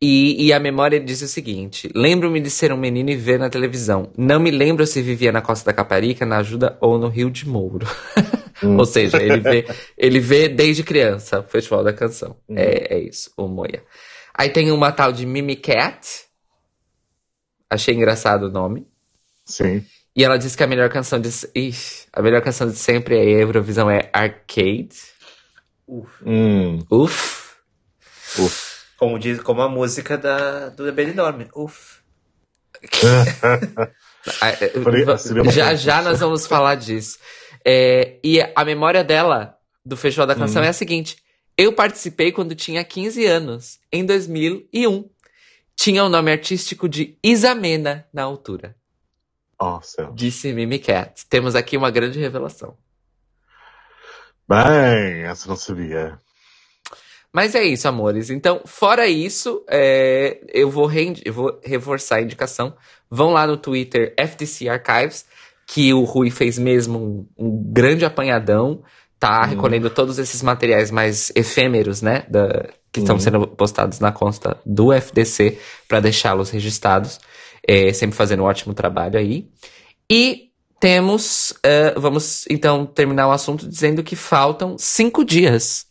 E, 0.00 0.46
e 0.46 0.52
a 0.52 0.60
memória 0.60 1.00
diz 1.00 1.22
o 1.22 1.28
seguinte: 1.28 1.88
Lembro-me 1.94 2.40
de 2.40 2.50
ser 2.50 2.72
um 2.72 2.76
menino 2.76 3.10
e 3.10 3.16
ver 3.16 3.38
na 3.38 3.48
televisão. 3.48 4.10
Não 4.18 4.38
me 4.38 4.50
lembro 4.50 4.86
se 4.86 5.00
vivia 5.00 5.32
na 5.32 5.40
Costa 5.40 5.66
da 5.70 5.72
Caparica, 5.72 6.26
na 6.26 6.38
Ajuda 6.38 6.76
ou 6.80 6.98
no 6.98 7.08
Rio 7.08 7.30
de 7.30 7.48
Mouro. 7.48 7.86
Hum. 8.62 8.78
Ou 8.78 8.86
seja, 8.86 9.20
ele 9.20 9.40
vê, 9.40 9.66
ele 9.98 10.20
vê 10.20 10.48
desde 10.48 10.84
criança 10.84 11.40
o 11.40 11.42
Festival 11.42 11.82
da 11.82 11.92
Canção. 11.92 12.36
Uhum. 12.48 12.56
É, 12.56 12.94
é 12.94 12.98
isso, 13.00 13.32
o 13.36 13.48
Moia. 13.48 13.82
Aí 14.32 14.48
tem 14.48 14.70
uma 14.70 14.92
tal 14.92 15.12
de 15.12 15.26
Mimi 15.26 15.56
Cat. 15.56 16.24
Achei 17.68 17.94
engraçado 17.94 18.44
o 18.44 18.50
nome. 18.50 18.86
Sim. 19.44 19.84
E 20.16 20.22
ela 20.24 20.38
disse 20.38 20.56
que 20.56 20.62
a 20.62 20.68
melhor 20.68 20.88
canção 20.88 21.20
de. 21.20 21.28
Ixi, 21.28 22.06
a 22.12 22.22
melhor 22.22 22.40
canção 22.40 22.68
de 22.68 22.76
sempre 22.76 23.16
é 23.16 23.20
a 23.20 23.40
Eurovisão 23.40 23.90
é 23.90 24.08
Arcade. 24.12 24.96
Uf. 25.86 26.24
Hum. 26.24 26.78
Uf. 26.88 27.43
Uf. 28.38 28.74
Como, 28.96 29.18
diz, 29.18 29.40
como 29.40 29.60
a 29.62 29.68
música 29.68 30.16
da, 30.16 30.68
do 30.70 30.90
Benidorm. 30.92 31.42
Uf. 31.54 32.00
Já 35.52 35.74
já 35.74 36.02
nós 36.02 36.20
vamos 36.20 36.46
falar 36.46 36.74
disso. 36.76 37.18
É, 37.64 38.18
e 38.22 38.40
a 38.54 38.64
memória 38.64 39.02
dela 39.04 39.56
do 39.84 39.96
Festival 39.96 40.26
da 40.26 40.34
Canção 40.34 40.62
Hum. 40.62 40.66
é 40.66 40.68
a 40.68 40.72
seguinte: 40.72 41.16
eu 41.56 41.72
participei 41.72 42.32
quando 42.32 42.54
tinha 42.54 42.84
15 42.84 43.24
anos, 43.26 43.78
em 43.92 44.04
2001. 44.04 45.08
Tinha 45.76 46.04
o 46.04 46.08
nome 46.08 46.30
artístico 46.30 46.88
de 46.88 47.18
Isamena 47.22 48.06
na 48.12 48.22
altura, 48.22 48.76
Oh, 49.58 49.80
céu. 49.82 50.12
disse 50.14 50.52
Mimi 50.52 50.78
Cat. 50.78 51.26
Temos 51.28 51.56
aqui 51.56 51.76
uma 51.76 51.90
grande 51.90 52.20
revelação. 52.20 52.76
Bem, 54.48 55.22
essa 55.24 55.48
não 55.48 55.56
sabia. 55.56 56.20
Mas 57.34 57.54
é 57.56 57.64
isso, 57.64 57.88
amores. 57.88 58.30
Então, 58.30 58.60
fora 58.64 59.08
isso, 59.08 59.64
é, 59.68 60.38
eu, 60.52 60.70
vou 60.70 60.88
eu 61.24 61.32
vou 61.32 61.60
reforçar 61.64 62.16
a 62.16 62.22
indicação. 62.22 62.72
Vão 63.10 63.32
lá 63.32 63.44
no 63.46 63.56
Twitter 63.56 64.14
FTC 64.16 64.68
Archives, 64.68 65.26
que 65.66 65.92
o 65.92 66.04
Rui 66.04 66.30
fez 66.30 66.58
mesmo 66.58 67.26
um, 67.36 67.46
um 67.46 67.72
grande 67.72 68.04
apanhadão. 68.04 68.82
Tá 69.18 69.42
Uhum. 69.42 69.48
recolhendo 69.48 69.90
todos 69.90 70.18
esses 70.18 70.42
materiais 70.42 70.90
mais 70.92 71.32
efêmeros, 71.34 72.00
né? 72.02 72.24
da- 72.28 72.68
que 72.92 73.00
estão 73.00 73.16
Uhum. 73.16 73.20
sendo 73.20 73.46
postados 73.48 73.98
na 73.98 74.12
conta 74.12 74.56
do 74.64 74.92
FDC 74.92 75.58
para 75.88 75.98
deixá-los 75.98 76.50
registrados. 76.50 77.18
É, 77.66 77.92
sempre 77.92 78.14
fazendo 78.16 78.42
um 78.42 78.46
ótimo 78.46 78.74
trabalho 78.74 79.18
aí. 79.18 79.48
E 80.08 80.50
temos. 80.78 81.52
eh, 81.64 81.94
vamos 81.96 82.44
então 82.50 82.84
terminar 82.86 83.26
o 83.26 83.32
assunto 83.32 83.66
dizendo 83.66 84.02
que 84.04 84.14
faltam 84.14 84.76
cinco 84.78 85.24
dias 85.24 85.86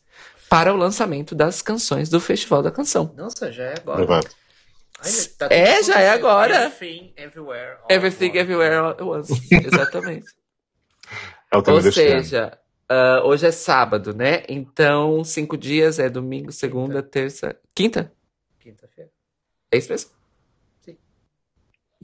para 0.54 0.72
o 0.72 0.78
lançamento 0.78 1.34
das 1.34 1.64
canções 1.64 2.10
do 2.10 2.20
Festival 2.20 2.62
da 2.62 2.70
Canção. 2.70 3.12
Nossa, 3.18 3.52
já 3.52 3.64
é 3.64 3.76
agora. 3.76 4.20
Ai, 5.00 5.12
tá 5.36 5.48
É, 5.50 5.82
já 5.82 6.00
é 6.00 6.12
agora. 6.12 6.66
Everything, 6.66 7.12
everywhere. 7.18 7.78
all 7.82 7.88
Everything. 7.90 8.38
Everywhere 8.38 8.76
All 8.76 8.90
at 8.92 9.02
Once. 9.02 9.34
Exatamente. 9.52 10.28
É 11.52 11.58
Ou 11.58 11.92
seja, 11.92 12.56
ah, 12.88 13.22
hoje 13.26 13.48
é 13.48 13.52
sábado, 13.52 14.14
né? 14.14 14.44
Então, 14.48 15.24
cinco 15.24 15.58
dias 15.58 15.98
é 15.98 16.08
domingo, 16.08 16.52
segunda, 16.52 17.02
terça. 17.02 17.60
Quinta? 17.74 18.14
Quinta-feira. 18.60 19.10
É 19.72 19.78
isso 19.80 19.90
mesmo? 19.90 20.12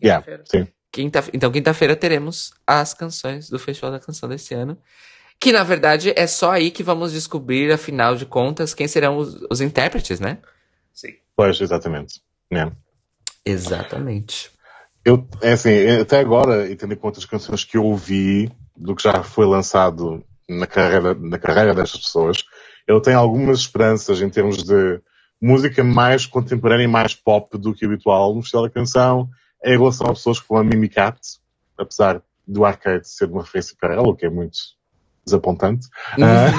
Yeah, 0.03 0.25
Quinta-feira. 0.25 0.43
sim. 0.47 0.67
Quinta, 0.91 1.23
então, 1.33 1.51
quinta-feira 1.51 1.95
teremos 1.95 2.51
as 2.65 2.95
canções 2.95 3.47
do 3.47 3.59
Festival 3.59 3.91
da 3.91 3.99
Canção 3.99 4.27
desse 4.27 4.55
ano. 4.55 4.75
Que, 5.39 5.51
na 5.51 5.63
verdade, 5.63 6.13
é 6.15 6.27
só 6.27 6.51
aí 6.51 6.69
que 6.69 6.83
vamos 6.83 7.13
descobrir, 7.13 7.71
afinal 7.71 8.15
de 8.15 8.25
contas, 8.25 8.73
quem 8.73 8.87
serão 8.87 9.17
os, 9.17 9.39
os 9.49 9.61
intérpretes, 9.61 10.19
né? 10.19 10.39
Sim. 10.93 11.13
Pois, 11.35 11.61
exatamente. 11.61 12.21
Yeah. 12.51 12.75
Exatamente. 13.45 14.51
Eu, 15.05 15.25
é 15.41 15.53
assim, 15.53 15.87
até 16.01 16.19
agora, 16.19 16.69
e 16.69 16.75
tendo 16.75 16.93
em 16.93 16.97
conta 16.97 17.19
as 17.19 17.25
canções 17.25 17.63
que 17.63 17.77
eu 17.77 17.85
ouvi 17.85 18.51
do 18.75 18.95
que 18.95 19.03
já 19.03 19.23
foi 19.23 19.45
lançado 19.45 20.23
na 20.47 20.67
carreira, 20.67 21.13
na 21.13 21.39
carreira 21.39 21.73
destas 21.73 22.01
pessoas, 22.01 22.43
eu 22.85 22.99
tenho 22.99 23.17
algumas 23.17 23.59
esperanças 23.59 24.21
em 24.21 24.29
termos 24.29 24.63
de 24.63 24.99
música 25.41 25.83
mais 25.83 26.25
contemporânea 26.25 26.83
e 26.83 26.87
mais 26.87 27.15
pop 27.15 27.57
do 27.57 27.73
que 27.73 27.85
habitual 27.85 28.35
no 28.35 28.41
Festival 28.41 28.67
da 28.67 28.73
Canção, 28.73 29.29
em 29.63 29.77
relação 29.77 30.07
a 30.07 30.13
pessoas 30.13 30.39
como 30.39 30.59
a 30.59 30.63
Mimi 30.63 30.89
Cat, 30.89 31.19
apesar 31.77 32.21
do 32.45 32.65
arcade 32.65 33.07
ser 33.07 33.29
uma 33.29 33.43
referência 33.43 33.75
para 33.79 33.93
ela, 33.93 34.09
o 34.09 34.15
que 34.15 34.25
é 34.25 34.29
muito 34.29 34.57
desapontante. 35.29 35.87
Ah, 36.21 36.51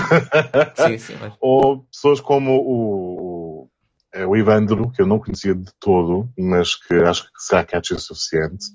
Sim, 0.88 0.98
sim. 0.98 1.16
mas- 1.20 1.34
ou 1.40 1.84
pessoas 1.84 2.20
como 2.20 2.52
o, 2.52 3.62
o, 3.64 3.70
é, 4.14 4.26
o 4.26 4.36
Ivandro, 4.36 4.90
que 4.90 5.02
eu 5.02 5.06
não 5.06 5.18
conhecia 5.18 5.54
de 5.54 5.70
todo, 5.78 6.28
mas 6.38 6.74
que 6.74 6.94
acho 6.94 7.24
que 7.24 7.30
será 7.38 7.64
catchy 7.64 7.94
o 7.94 7.98
suficiente. 7.98 8.66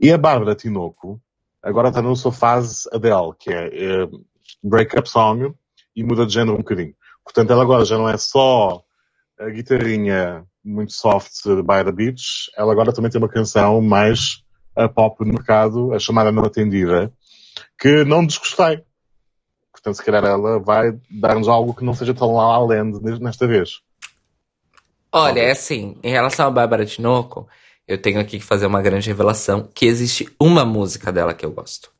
E 0.00 0.12
a 0.12 0.18
Bárbara 0.18 0.54
Tinoco, 0.54 1.20
agora 1.62 1.88
está 1.88 2.02
na 2.02 2.14
sua 2.16 2.32
fase 2.32 2.88
Adele, 2.92 3.32
que 3.38 3.52
é, 3.52 3.66
é 4.02 4.08
break-up 4.62 5.08
song 5.08 5.52
e 5.94 6.02
muda 6.02 6.26
de 6.26 6.32
género 6.32 6.54
um 6.54 6.58
bocadinho. 6.58 6.94
Portanto, 7.24 7.52
ela 7.52 7.62
agora 7.62 7.84
já 7.84 7.96
não 7.96 8.08
é 8.08 8.16
só 8.16 8.82
a 9.38 9.48
guitarrinha 9.50 10.44
muito 10.64 10.92
soft 10.92 11.44
by 11.46 11.84
the 11.84 11.92
beach, 11.92 12.50
ela 12.56 12.72
agora 12.72 12.92
também 12.92 13.10
tem 13.10 13.20
uma 13.20 13.28
canção 13.28 13.80
mais 13.80 14.42
a 14.76 14.88
pop 14.88 15.24
no 15.24 15.32
mercado, 15.32 15.92
a 15.92 15.98
chamada 15.98 16.32
Não 16.32 16.44
Atendida, 16.44 17.12
que 17.78 18.04
não 18.04 18.26
desgostei. 18.26 18.82
Portanto, 19.84 19.96
se 19.96 20.02
calhar 20.04 20.24
ela 20.24 20.58
vai 20.58 20.98
dar-nos 21.10 21.46
algo 21.46 21.74
que 21.74 21.84
não 21.84 21.92
seja 21.92 22.14
tão 22.14 22.34
lá 22.34 22.58
land 22.58 22.98
nesta 23.20 23.46
vez. 23.46 23.80
Olha, 25.12 25.40
é 25.40 25.50
assim, 25.50 25.98
em 26.02 26.10
relação 26.10 26.46
a 26.46 26.50
Bárbara 26.50 26.86
Tinoco, 26.86 27.46
eu 27.86 28.00
tenho 28.00 28.18
aqui 28.18 28.38
que 28.38 28.44
fazer 28.44 28.64
uma 28.64 28.80
grande 28.80 29.06
revelação, 29.08 29.68
que 29.74 29.84
existe 29.84 30.26
uma 30.40 30.64
música 30.64 31.12
dela 31.12 31.34
que 31.34 31.44
eu 31.44 31.52
gosto. 31.52 31.90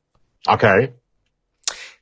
Ok. 0.48 0.66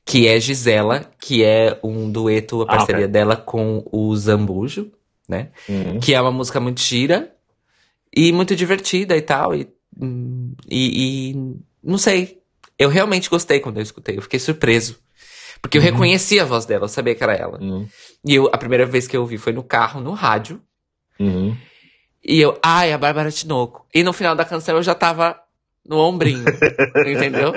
Que 0.05 0.25
é 0.27 0.39
Gisela, 0.39 1.11
que 1.21 1.43
é 1.43 1.77
um 1.83 2.09
dueto, 2.09 2.61
a 2.61 2.63
Ah, 2.63 2.67
parceria 2.77 3.01
ok. 3.01 3.07
dela 3.11 3.35
com 3.35 3.85
o 3.91 4.15
Zambujo, 4.15 4.89
né? 5.27 5.49
Uhum. 5.67 5.99
Que 5.99 6.13
é 6.13 6.21
uma 6.21 6.31
música 6.31 6.61
muito 6.61 6.79
gira 6.81 7.35
e 8.15 8.31
muito 8.31 8.55
divertida 8.55 9.17
e 9.17 9.21
tal. 9.21 9.53
E, 9.53 9.67
hum, 10.01 10.53
e, 10.69 11.31
e 11.31 11.55
não 11.83 11.97
sei. 11.97 12.41
Eu 12.79 12.89
realmente 12.89 13.29
gostei 13.29 13.59
quando 13.59 13.77
eu 13.77 13.83
escutei. 13.83 14.17
Eu 14.17 14.21
fiquei 14.21 14.39
surpreso. 14.39 14.97
Porque 15.63 15.77
eu 15.77 15.81
Uhum. 15.81 15.91
reconheci 15.91 16.39
a 16.39 16.45
voz 16.45 16.65
dela, 16.65 16.83
eu 16.83 16.89
sabia 16.89 17.15
que 17.15 17.23
era 17.23 17.33
ela. 17.33 17.57
Uhum. 17.59 17.87
E 18.27 18.35
eu, 18.35 18.49
a 18.53 18.57
primeira 18.57 18.85
vez 18.85 19.07
que 19.07 19.15
eu 19.17 19.21
ouvi 19.21 19.37
foi 19.37 19.53
no 19.53 19.63
carro, 19.63 20.01
no 20.01 20.11
rádio. 20.11 20.61
Uhum. 21.19 21.55
E 22.23 22.39
eu, 22.39 22.59
ai, 22.61 22.91
a 22.93 22.97
Bárbara 22.97 23.31
Tinoco. 23.31 23.87
E 23.93 24.03
no 24.03 24.11
final 24.13 24.35
da 24.35 24.43
canção 24.45 24.75
eu 24.75 24.83
já 24.83 24.93
tava 24.93 25.39
no 25.87 25.97
ombrinho. 25.97 26.43
entendeu? 27.07 27.53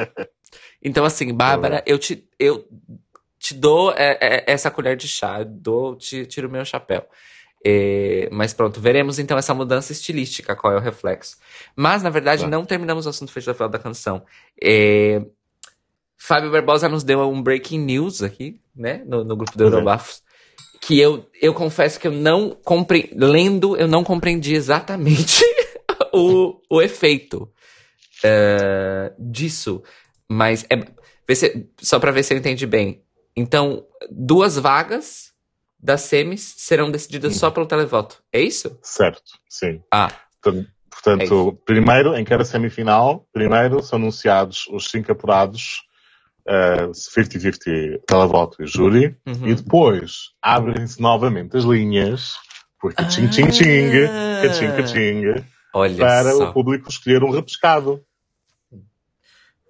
Então, 0.83 1.05
assim, 1.05 1.35
Bárbara, 1.35 1.83
eu 1.85 1.99
te, 1.99 2.25
eu 2.39 2.65
te 3.39 3.53
dou 3.55 3.93
é, 3.93 4.17
é, 4.21 4.45
essa 4.47 4.71
colher 4.71 4.97
de 4.97 5.09
chá, 5.09 5.41
eu 5.41 5.45
dou, 5.45 5.97
te, 5.97 6.25
tiro 6.27 6.49
o 6.49 6.51
meu 6.51 6.65
chapéu. 6.65 7.05
É, 7.65 8.29
mas 8.31 8.55
pronto, 8.55 8.81
veremos 8.81 9.19
então 9.19 9.37
essa 9.37 9.53
mudança 9.53 9.91
estilística, 9.91 10.55
qual 10.55 10.73
é 10.73 10.77
o 10.77 10.81
reflexo. 10.81 11.37
Mas, 11.75 12.03
na 12.05 12.11
verdade, 12.11 12.43
Tá. 12.43 12.49
não 12.49 12.65
terminamos 12.65 13.07
o 13.07 13.09
assunto 13.09 13.33
festival 13.33 13.69
da 13.69 13.79
canção. 13.81 14.25
É, 14.63 15.21
Fábio 16.19 16.51
Barbosa 16.51 16.89
nos 16.89 17.05
deu 17.05 17.21
um 17.29 17.43
breaking 17.43 17.79
news 17.81 18.23
aqui, 18.23 18.61
né, 18.75 19.03
no, 19.07 19.23
no 19.25 19.37
grupo 19.37 19.57
do 19.57 19.65
é. 19.65 19.67
Eurobafos, 19.67 20.23
que 20.81 20.99
eu, 20.99 21.29
eu 21.41 21.53
confesso 21.55 21.99
que 22.01 22.07
eu 22.09 22.13
não 22.13 22.51
compreendi, 22.65 23.15
lendo, 23.15 23.77
eu 23.77 23.89
não 23.89 24.03
compreendi 24.05 24.55
exatamente 24.55 25.43
o, 26.13 26.61
o 26.71 26.83
efeito 26.83 27.51
é, 28.25 29.13
disso. 29.19 29.83
Mas 30.29 30.67
é, 30.71 31.35
se- 31.35 31.69
só 31.81 31.99
pra 31.99 32.11
ver 32.13 32.23
se 32.23 32.35
eu 32.35 32.39
entendi 32.39 32.67
bem. 32.67 33.03
Então, 33.37 33.87
duas 34.11 34.57
vagas 34.57 35.33
das 35.79 36.03
semis 36.03 36.55
serão 36.57 36.91
decididas 36.91 37.37
só 37.37 37.51
pelo 37.51 37.67
televoto. 37.67 38.23
É 38.33 38.41
isso? 38.41 38.79
Certo, 38.83 39.23
sim. 39.49 39.83
Ah, 39.93 40.11
Portanto, 40.43 40.67
É 40.69 40.89
portanto, 40.91 41.59
primeiro, 41.65 42.15
em 42.17 42.25
cada 42.25 42.45
semifinal, 42.45 43.27
primeiro 43.33 43.83
são 43.83 43.99
anunciados 43.99 44.67
os 44.73 44.91
cinco 44.91 45.13
apurados, 45.13 45.83
eh, 46.47 46.87
50-50 46.89 48.01
televoto 48.07 48.63
e 48.63 48.67
júri, 48.67 49.17
uhum. 49.27 49.49
e 49.49 49.55
depois 49.55 50.31
abrem-se 50.41 51.01
novamente 51.01 51.57
as 51.57 51.65
linhas, 51.65 52.37
porque 52.81 53.05
tching 53.05 53.29
tching 53.29 53.49
tching, 53.51 53.91
caching 54.43 54.77
caching, 54.77 55.45
olha 55.75 55.97
para 55.97 56.33
só. 56.33 56.49
o 56.49 56.53
público 56.53 56.89
escolher 56.89 57.23
um 57.25 57.31
repescado. 57.31 58.03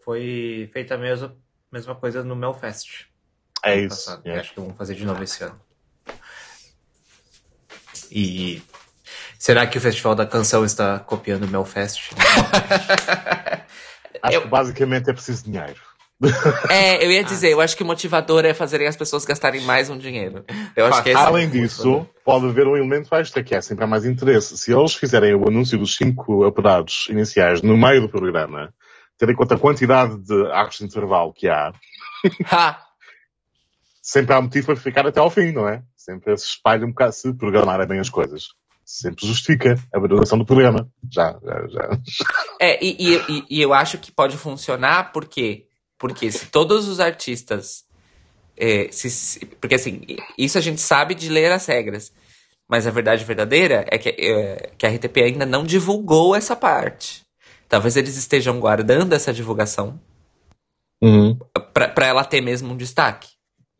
Foi 0.04 0.68
feita 0.72 0.94
a 0.94 0.98
mesma, 0.98 1.34
mesma 1.72 1.94
coisa 1.94 2.22
no 2.22 2.36
Melfest. 2.36 3.06
É 3.64 3.80
isso. 3.80 4.20
é. 4.24 4.38
Acho 4.38 4.54
que 4.54 4.60
vamos 4.60 4.76
fazer 4.76 4.94
de 4.94 5.04
novo 5.04 5.22
esse 5.22 5.42
ano. 5.42 5.60
E 8.10 8.62
será 9.38 9.66
que 9.66 9.78
o 9.78 9.80
Festival 9.80 10.14
da 10.14 10.26
Canção 10.26 10.64
está 10.64 10.98
copiando 11.00 11.44
o 11.44 11.48
Melfest? 11.48 12.12
Acho 14.22 14.34
Eu- 14.36 14.42
que 14.42 14.48
basicamente 14.48 15.10
é 15.10 15.12
preciso 15.12 15.44
dinheiro. 15.44 15.80
É, 16.70 17.04
eu 17.04 17.10
ia 17.12 17.20
Ah. 17.20 17.24
dizer, 17.24 17.50
eu 17.50 17.60
acho 17.60 17.76
que 17.76 17.82
o 17.82 17.86
motivador 17.86 18.44
é 18.44 18.54
fazerem 18.54 18.86
as 18.86 18.96
pessoas 18.96 19.24
gastarem 19.24 19.60
mais 19.62 19.90
um 19.90 19.98
dinheiro. 19.98 20.44
Eu 20.74 20.86
acho 20.86 21.02
que 21.02 21.10
é 21.10 21.14
Além 21.14 21.48
disso, 21.48 22.06
pode 22.24 22.46
haver 22.46 22.66
um 22.66 22.76
elemento 22.76 23.14
extra 23.14 23.42
que 23.42 23.54
é 23.54 23.60
sempre 23.60 23.84
há 23.84 23.86
mais 23.86 24.04
interesse. 24.04 24.56
Se 24.56 24.72
eles 24.72 24.94
fizerem 24.94 25.34
o 25.34 25.46
anúncio 25.48 25.78
dos 25.78 25.94
cinco 25.96 26.44
apurados 26.44 27.06
iniciais 27.10 27.60
no 27.62 27.76
meio 27.76 28.00
do 28.00 28.08
programa, 28.08 28.72
tendo 29.18 29.32
em 29.32 29.36
conta 29.36 29.54
a 29.56 29.58
quantidade 29.58 30.16
de 30.24 30.46
arcos 30.52 30.78
de 30.78 30.84
intervalo 30.84 31.32
que 31.34 31.48
há, 31.48 31.72
Ha! 32.50 32.80
sempre 34.02 34.34
há 34.34 34.40
motivo 34.40 34.66
para 34.66 34.76
ficar 34.76 35.06
até 35.06 35.20
ao 35.20 35.30
fim, 35.30 35.52
não 35.52 35.68
é? 35.68 35.82
Sempre 35.96 36.36
se 36.38 36.46
espalha 36.46 36.84
um 36.86 36.90
bocado, 36.90 37.12
se 37.12 37.34
programarem 37.34 37.86
bem 37.86 37.98
as 38.00 38.08
coisas. 38.08 38.44
Sempre 38.84 39.26
justifica 39.26 39.74
a 39.92 39.98
duração 39.98 40.38
do 40.38 40.46
programa. 40.46 40.88
Já, 41.12 41.36
já, 41.42 41.66
já. 41.68 41.98
É, 42.60 42.82
e, 42.84 43.16
e- 43.16 43.44
e 43.50 43.60
eu 43.60 43.74
acho 43.74 43.98
que 43.98 44.12
pode 44.12 44.36
funcionar 44.36 45.10
porque, 45.12 45.65
porque 45.98 46.30
se 46.30 46.46
todos 46.46 46.88
os 46.88 47.00
artistas. 47.00 47.84
é, 48.58 48.88
se- 48.90 49.10
se- 49.10 49.44
porque 49.60 49.74
assim, 49.74 50.00
isso 50.38 50.56
a 50.56 50.60
gente 50.62 50.80
sabe 50.80 51.14
de 51.14 51.28
ler 51.28 51.52
as 51.52 51.66
regras. 51.66 52.10
Mas 52.68 52.86
a 52.86 52.90
verdade 52.90 53.24
verdadeira 53.24 53.84
é 53.88 53.96
que, 53.98 54.08
é, 54.08 54.70
que 54.76 54.84
a 54.86 54.90
RTP 54.90 55.18
ainda 55.22 55.46
não 55.46 55.62
divulgou 55.64 56.34
essa 56.34 56.56
parte. 56.56 57.22
Talvez 57.68 57.96
eles 57.96 58.16
estejam 58.16 58.58
guardando 58.58 59.12
essa 59.12 59.32
divulgação 59.32 60.00
Uhum. 61.02 61.38
pra, 61.72 61.88
pra 61.88 62.06
ela 62.06 62.24
ter 62.24 62.40
mesmo 62.40 62.72
um 62.72 62.76
destaque 62.76 63.28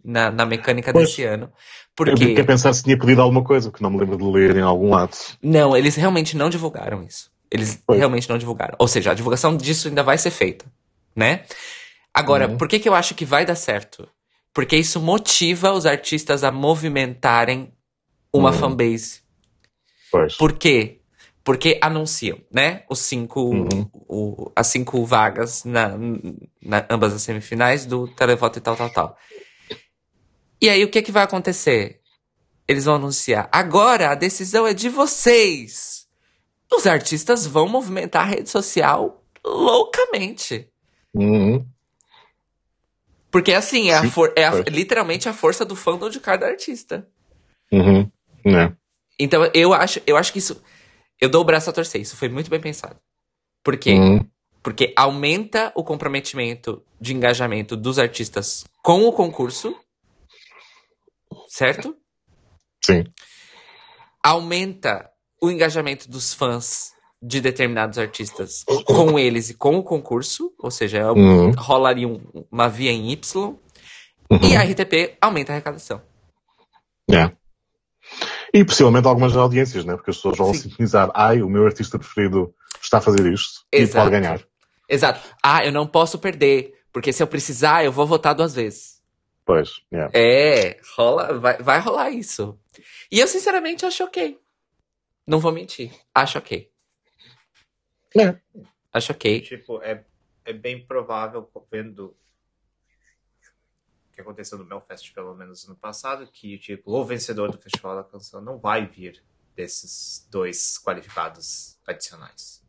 na, 0.05 0.31
na 0.31 0.45
mecânica 0.47 0.93
Pois. 0.93 1.09
desse 1.09 1.25
ano. 1.25 1.47
Eu 1.47 1.53
Porque. 1.97 2.27
fiquei 2.27 2.43
a 2.43 2.47
pensar 2.47 2.73
se 2.75 2.83
tinha 2.83 2.99
pedido 2.99 3.23
alguma 3.23 3.43
coisa, 3.43 3.73
que 3.73 3.83
não 3.83 3.91
me 3.91 3.99
lembro 3.99 4.19
de 4.19 4.25
ler 4.25 4.57
em 4.57 4.61
algum 4.63 4.91
lado. 4.91 5.17
Não, 5.43 5.75
eles 5.77 5.97
realmente 5.97 6.37
não 6.37 6.51
divulgaram 6.51 7.03
isso. 7.03 7.31
Eles 7.51 7.83
Foi. 7.87 7.97
realmente 7.97 8.29
não 8.29 8.37
divulgaram. 8.37 8.77
Ou 8.79 8.87
seja, 8.87 9.11
a 9.13 9.15
divulgação 9.15 9.57
disso 9.57 9.89
ainda 9.89 10.03
vai 10.03 10.19
ser 10.19 10.31
feita, 10.31 10.67
né? 11.15 11.45
Agora, 12.17 12.49
Uhum. 12.49 12.57
por 12.57 12.67
que, 12.67 12.79
que 12.79 12.89
eu 12.89 12.95
acho 12.95 13.15
que 13.15 13.27
vai 13.27 13.45
dar 13.45 13.55
certo? 13.57 14.09
Porque 14.55 14.75
isso 14.75 14.99
motiva 15.01 15.73
os 15.73 15.85
artistas 15.85 16.43
a 16.43 16.51
movimentarem 16.51 17.75
uma 18.33 18.51
Uhum. 18.53 18.59
fanbase. 18.59 19.21
Pois. 20.11 20.35
Por 20.35 20.55
quê? 20.55 21.01
Porque 21.45 21.79
anunciam, 21.83 22.41
né? 22.51 22.85
Os 22.89 23.01
cinco, 23.01 23.41
Uhum. 23.51 23.91
o- 24.09 24.51
as 24.57 24.67
cinco 24.69 25.05
vagas 25.05 25.63
na, 25.65 25.91
na 26.63 26.87
ambas 26.89 27.13
as 27.13 27.21
semifinais 27.21 27.85
do 27.85 28.09
televoto 28.09 28.59
e 28.59 28.63
tal, 28.63 28.75
tal, 28.77 28.89
tal. 28.91 29.19
E 30.61 30.71
aí 30.71 30.83
o 30.83 30.89
que 30.91 31.03
que 31.03 31.13
vai 31.13 31.23
acontecer? 31.25 32.01
Eles 32.67 32.87
vão 32.87 32.95
anunciar. 32.95 33.49
Agora 33.53 34.11
a 34.11 34.15
decisão 34.15 34.67
é 34.67 34.73
de 34.73 34.89
vocês. 34.89 36.07
Os 36.73 36.87
artistas 36.87 37.47
vão 37.47 37.69
movimentar 37.69 38.23
a 38.23 38.31
rede 38.31 38.49
social 38.49 39.23
loucamente. 39.45 40.67
Uhum. 41.15 41.65
Porque 43.37 43.53
assim, 43.53 43.91
é, 43.91 43.95
a 43.99 44.11
for- 44.11 44.33
é 44.35 44.45
a- 44.47 44.53
foi. 44.53 44.63
literalmente 44.71 45.29
a 45.29 45.33
força 45.35 45.63
do 45.63 45.77
fandom 45.77 46.09
de 46.09 46.19
cada 46.21 46.47
artista. 46.47 47.07
Uhum. 47.71 48.11
É. 48.47 48.73
Então 49.19 49.45
eu 49.53 49.75
acho, 49.75 50.01
eu 50.07 50.17
acho 50.17 50.33
que 50.33 50.39
isso. 50.39 50.63
Eu 51.21 51.29
dou 51.29 51.43
o 51.43 51.45
braço 51.45 51.69
a 51.69 51.73
torcer. 51.73 52.01
Isso 52.01 52.17
foi 52.17 52.31
muito 52.31 52.49
bem 52.49 52.59
pensado. 52.59 52.99
Por 53.63 53.77
quê? 53.77 53.93
Uhum. 53.93 54.27
Porque 54.63 54.95
aumenta 54.97 55.71
o 55.77 55.85
comprometimento 55.85 56.83
de 56.99 57.15
engajamento 57.15 57.77
dos 57.77 57.99
artistas 57.99 58.65
com 58.83 59.03
o 59.05 59.13
concurso. 59.13 59.79
Certo? 61.47 61.95
Sim. 62.83 63.05
Aumenta 64.23 65.11
o 65.43 65.51
engajamento 65.51 66.09
dos 66.11 66.33
fãs 66.33 66.93
de 67.27 67.41
determinados 67.41 67.99
artistas 67.99 68.65
com 68.87 69.19
eles 69.19 69.51
e 69.51 69.55
com 69.55 69.77
o 69.77 69.83
concurso. 69.83 70.53
Ou 70.59 70.71
seja, 70.71 70.99
é 70.99 71.11
um- 71.11 71.47
Uhum. 71.47 71.53
rolaria 71.59 72.07
um- 72.07 72.21
uma 72.51 72.69
via 72.69 72.93
em 72.93 73.11
Y. 73.11 73.59
Uhum. 74.31 74.39
E 74.43 74.57
a 74.57 74.63
RTP 74.63 75.17
aumenta 75.21 75.53
a 75.53 75.55
arrecadação. 75.57 76.01
É. 77.11 77.31
E 78.55 78.65
possivelmente 78.65 79.07
algumas 79.09 79.37
audiências, 79.37 79.85
né? 79.85 79.95
Porque 79.97 80.11
as 80.11 80.17
pessoas 80.17 80.39
vão 80.39 80.55
Sim. 80.55 80.69
sintonizar. 80.71 81.11
Ai, 81.15 81.43
o 81.43 81.49
meu 81.49 81.65
artista 81.67 81.99
preferido 81.99 82.55
está 82.81 82.99
a 82.99 83.01
fazer 83.01 83.31
isto 83.33 83.65
e 83.73 83.79
Exato. 83.79 84.09
pode 84.09 84.11
ganhar. 84.21 84.41
Exato. 84.89 85.21
Ah, 85.43 85.65
eu 85.67 85.73
não 85.73 85.87
posso 85.87 86.19
perder. 86.19 86.75
Porque 86.93 87.13
se 87.13 87.23
eu 87.23 87.27
precisar, 87.27 87.85
eu 87.85 87.93
vou 87.93 88.07
votar 88.07 88.35
duas 88.35 88.55
vezes. 88.55 89.03
Pois, 89.45 89.81
é. 89.93 90.09
É, 90.15 90.81
rola, 90.97 91.39
vai, 91.39 91.59
vai 91.59 91.79
rolar 91.81 92.11
isso. 92.11 92.59
E 93.13 93.21
eu, 93.21 93.29
sinceramente, 93.29 93.85
acho 93.85 94.03
ok. 94.05 94.39
Não 95.27 95.39
vou 95.39 95.53
mentir. 95.53 95.91
Acho 96.15 96.39
ok. 96.39 96.69
É. 98.19 98.41
Acho 98.93 99.13
ok. 99.13 99.41
tipo, 99.41 99.83
é, 99.83 100.05
é 100.45 100.53
bem 100.53 100.85
provável, 100.87 101.51
vendo 101.71 102.17
o 104.09 104.13
que 104.13 104.21
aconteceu 104.21 104.57
no 104.59 104.65
Melfest, 104.65 105.13
pelo 105.13 105.35
menos 105.35 105.67
no 105.69 105.77
passado, 105.77 106.27
que 106.33 106.59
tipo, 106.59 106.91
o 106.93 107.05
vencedor 107.05 107.51
do 107.51 107.59
Festival 107.59 107.97
da 107.97 108.05
Canção 108.05 108.41
não 108.41 108.59
vai 108.59 108.87
vir 108.87 109.23
desses 109.55 110.27
dois 110.31 110.79
qualificados 110.79 111.79
adicionais. 111.87 112.63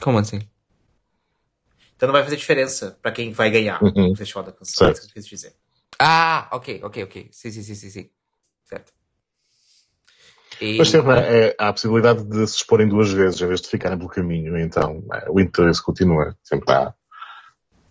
Como 0.00 0.18
assim? 0.18 0.40
Então 1.96 2.06
não 2.08 2.12
vai 2.12 2.24
fazer 2.24 2.36
diferença 2.36 2.98
pra 3.00 3.12
quem 3.12 3.32
vai 3.32 3.50
ganhar 3.50 3.82
Uhum. 3.82 4.12
o 4.12 4.16
Festival 4.16 4.44
da 4.44 4.52
Canção. 4.52 4.88
É 4.88 4.92
isso 4.92 5.02
que 5.02 5.08
eu 5.08 5.12
quis 5.14 5.26
dizer. 5.26 5.56
Ah, 5.98 6.48
ok, 6.52 6.80
ok, 6.82 7.04
ok. 7.04 7.28
Sim, 7.30 7.50
sim, 7.50 7.62
sim, 7.62 7.74
sim, 7.74 7.90
sim. 7.90 8.10
Certo. 8.64 8.92
E... 10.62 10.78
Mas 10.78 10.88
sempre 10.88 11.18
é, 11.18 11.56
há 11.58 11.68
a 11.68 11.72
possibilidade 11.72 12.24
de 12.24 12.46
se 12.46 12.56
exporem 12.56 12.88
duas 12.88 13.12
vezes 13.12 13.40
em 13.40 13.46
vez 13.46 13.60
de 13.60 13.68
ficarem 13.68 13.98
pelo 13.98 14.08
caminho. 14.10 14.56
Então 14.58 15.02
é, 15.12 15.26
o 15.28 15.40
interesse 15.40 15.82
continua. 15.82 16.36
Sempre 16.42 16.72
há. 16.72 16.94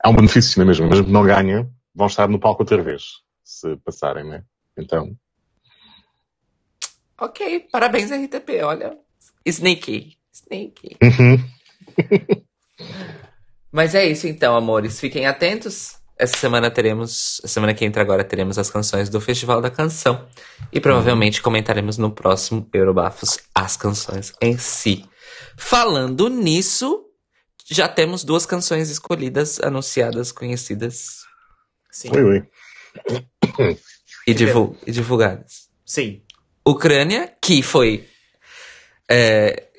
Há 0.04 0.10
um 0.10 0.16
benefício, 0.16 0.58
não 0.58 0.66
é 0.66 0.68
mesmo? 0.68 0.88
Mesmo 0.88 1.06
que 1.06 1.12
não 1.12 1.24
ganha, 1.24 1.70
vão 1.94 2.08
estar 2.08 2.28
no 2.28 2.40
palco 2.40 2.64
outra 2.64 2.82
vez, 2.82 3.04
se 3.44 3.76
passarem, 3.86 4.24
né? 4.24 4.44
Então, 4.76 5.16
Ok, 7.22 7.68
parabéns, 7.72 8.10
RTP, 8.10 8.64
olha. 8.64 8.98
Sneaky. 9.46 10.18
Sneaky. 10.34 10.98
uhum. 11.04 11.38
Mas 13.72 13.94
é 13.94 14.08
isso 14.08 14.28
então, 14.28 14.56
amores. 14.56 15.00
Fiquem 15.00 15.28
atentos. 15.28 16.01
Essa 16.22 16.38
semana 16.38 16.70
teremos, 16.70 17.42
a 17.44 17.48
semana 17.48 17.74
que 17.74 17.84
entra 17.84 18.00
agora 18.04 18.24
teremos 18.24 18.60
as 18.60 18.70
canções 18.70 19.10
do 19.10 19.20
Festival 19.20 19.60
da 19.60 19.72
Canção. 19.72 20.28
E 20.72 20.80
provavelmente 20.80 21.42
comentaremos 21.42 21.98
no 21.98 22.12
próximo 22.12 22.70
Eurobafos 22.72 23.40
as 23.56 23.76
canções 23.76 24.32
em 24.40 24.56
si. 24.56 25.04
Falando 25.58 26.30
nisso, 26.30 27.06
já 27.66 27.88
temos 27.88 28.24
duas 28.24 28.46
canções 28.46 28.92
escolhidas, 28.92 29.60
anunciadas, 29.62 30.32
conhecidas 30.32 31.22
Sim. 31.90 32.12
ui, 32.12 32.24
ui. 32.24 33.78
e, 34.28 34.34
divul- 34.36 34.78
e 34.86 34.92
divulgadas. 34.92 35.70
Sim. 35.84 36.22
Ucrânia, 36.64 37.34
que 37.42 37.64
foi 37.64 38.08
é, 39.10 39.70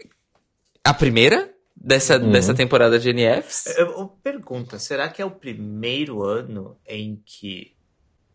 a 0.84 0.93
primeira 0.93 1.51
dessa, 1.84 2.18
Uhum. 2.18 2.30
dessa 2.30 2.54
temporada 2.54 2.98
de 2.98 3.12
NFs. 3.12 3.66
Eu, 3.78 3.86
eu 3.98 4.08
pergunta, 4.22 4.78
será 4.78 5.08
que 5.08 5.20
é 5.20 5.24
o 5.24 5.30
primeiro 5.30 6.22
ano 6.22 6.76
em 6.86 7.20
que, 7.24 7.74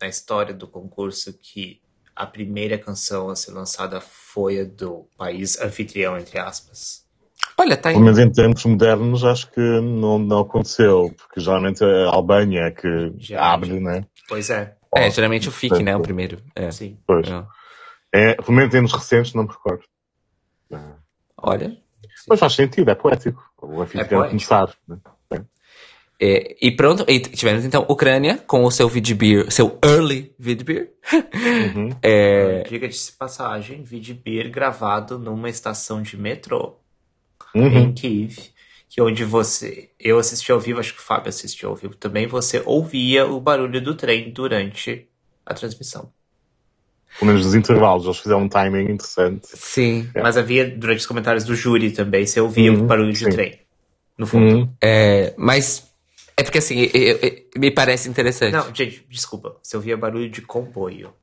na 0.01 0.07
história 0.07 0.53
do 0.53 0.67
concurso, 0.67 1.33
que 1.33 1.81
a 2.15 2.25
primeira 2.25 2.77
canção 2.77 3.29
a 3.29 3.35
ser 3.35 3.51
lançada 3.51 4.01
foi 4.01 4.61
a 4.61 4.63
do 4.65 5.07
país 5.17 5.59
anfitrião, 5.61 6.17
entre 6.17 6.39
aspas? 6.39 7.05
Olha, 7.59 7.75
tá 7.77 7.89
Pelo 7.89 7.99
aí. 7.99 8.03
menos 8.03 8.19
em 8.19 8.31
tempos 8.31 8.65
modernos 8.65 9.23
acho 9.23 9.49
que 9.51 9.59
não, 9.59 10.17
não 10.19 10.39
aconteceu, 10.39 11.13
porque 11.17 11.39
geralmente 11.39 11.83
a 11.83 12.07
Albânia 12.09 12.61
é 12.61 12.71
que 12.71 13.13
Já. 13.17 13.53
abre, 13.53 13.79
né? 13.79 14.05
Pois 14.27 14.49
é, 14.49 14.75
É, 14.95 15.09
geralmente 15.11 15.47
o 15.47 15.51
FIC, 15.51 15.81
né? 15.83 15.95
O 15.95 16.01
primeiro. 16.01 16.41
É. 16.55 16.69
sim. 16.71 16.97
Pois. 17.05 17.27
É. 17.29 17.45
É, 18.13 18.35
pelo 18.35 18.53
menos 18.53 18.73
em 18.73 18.79
anos 18.79 18.93
recentes, 18.93 19.33
não 19.33 19.43
me 19.43 19.49
recordo. 19.49 19.83
Olha. 21.37 21.77
Mas 22.27 22.39
faz 22.39 22.53
sentido, 22.53 22.89
é 22.91 22.95
poético. 22.95 23.43
O 23.61 23.81
anfitrião 23.81 24.21
poético. 24.21 24.29
começar. 24.29 24.75
Né? 24.87 24.97
É, 26.19 26.57
e 26.59 26.71
pronto, 26.75 27.05
e 27.07 27.19
tivemos 27.19 27.63
então 27.63 27.85
Ucrânia 27.87 28.39
com 28.39 28.63
o 28.65 28.71
seu 28.71 28.89
Vidbeer, 28.89 29.51
seu 29.51 29.77
early 29.83 30.33
Vidbeer. 30.39 30.91
Uhum. 31.13 31.89
É, 32.01 32.63
Diga-se 32.63 33.11
de 33.11 33.17
passagem, 33.17 33.83
Vidibir 33.83 34.49
gravado 34.49 35.19
numa 35.19 35.49
estação 35.49 36.01
de 36.01 36.17
metrô 36.17 36.79
Uhum. 37.55 37.77
em 37.77 37.93
Kiev, 37.93 38.37
que 38.89 39.01
onde 39.01 39.23
você, 39.23 39.91
eu 39.99 40.17
assisti 40.19 40.51
ao 40.51 40.59
vivo, 40.59 40.79
acho 40.79 40.93
que 40.93 40.99
o 40.99 41.03
Fábio 41.03 41.29
assistiu 41.29 41.69
ao 41.69 41.75
vivo 41.75 41.95
também, 41.95 42.27
você 42.27 42.61
ouvia 42.65 43.25
o 43.25 43.39
barulho 43.39 43.81
do 43.81 43.95
trem 43.95 44.31
durante 44.31 45.07
a 45.45 45.53
transmissão. 45.53 46.11
Pelo 47.19 47.27
menos 47.31 47.45
nos 47.45 47.55
intervalos, 47.55 48.05
eles 48.05 48.17
fizeram 48.19 48.41
um 48.43 48.49
timing 48.49 48.91
interessante. 48.91 49.47
sim. 49.53 50.09
É. 50.13 50.21
Mas 50.21 50.37
havia, 50.37 50.69
durante 50.69 50.99
os 50.99 51.05
comentários 51.05 51.43
do 51.43 51.55
júri 51.55 51.91
também, 51.91 52.25
você 52.25 52.39
ouvia 52.39 52.71
Uhum, 52.71 52.81
o 52.83 52.83
barulho 52.85 53.11
de 53.11 53.19
sim. 53.19 53.29
trem. 53.29 53.59
No 54.17 54.25
fundo. 54.27 54.55
Uhum. 54.59 54.73
É, 54.81 55.33
mas 55.37 55.91
é 56.35 56.43
porque 56.43 56.57
assim, 56.59 56.79
eu- 56.93 57.01
eu- 57.01 57.17
eu- 57.21 57.43
me 57.59 57.71
parece 57.71 58.07
interessante. 58.09 58.53
Não, 58.53 58.73
gente, 58.73 59.05
desculpa. 59.09 59.57
Você 59.63 59.75
ouvia 59.77 59.95
barulho 59.97 60.29
de 60.29 60.41
comboio. 60.41 61.13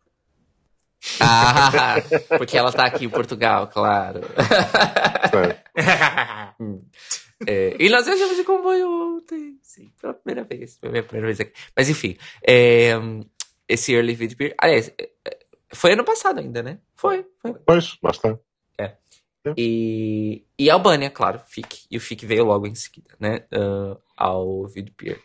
Ah, 1.20 1.96
porque 2.38 2.56
ela 2.56 2.72
tá 2.72 2.84
aqui 2.86 3.04
em 3.04 3.08
Portugal, 3.10 3.68
claro. 3.68 4.20
Certo. 5.30 5.64
É, 7.46 7.76
e 7.78 7.90
nós 7.90 8.06
viajamos 8.06 8.36
de 8.36 8.44
comboio 8.44 9.16
ontem. 9.16 9.58
Sim, 9.60 9.90
pela 10.00 10.14
primeira 10.14 10.44
vez. 10.48 10.78
Foi 10.78 10.88
a 10.88 10.92
minha 10.92 11.02
primeira 11.02 11.26
vez 11.26 11.40
aqui. 11.40 11.52
Mas 11.76 11.90
enfim, 11.90 12.16
é, 12.46 12.92
esse 13.68 13.92
Early 13.92 14.14
Vidbeer. 14.14 14.54
Aliás, 14.56 14.90
foi 15.74 15.92
ano 15.92 16.04
passado 16.04 16.40
ainda, 16.40 16.62
né? 16.62 16.78
Foi, 16.96 17.26
foi. 17.40 17.54
Pois, 17.66 17.98
lá 18.02 18.10
está. 18.10 18.38
E, 19.56 20.46
e 20.58 20.70
a 20.70 20.74
Albânia, 20.74 21.10
claro, 21.10 21.38
FIC. 21.46 21.86
E 21.90 21.96
o 21.98 22.00
FIC 22.00 22.24
veio 22.24 22.44
logo 22.44 22.66
em 22.66 22.74
seguida, 22.74 23.14
né? 23.20 23.44
ah, 23.52 23.98
ao 24.16 24.66
Vidbeer. 24.66 25.20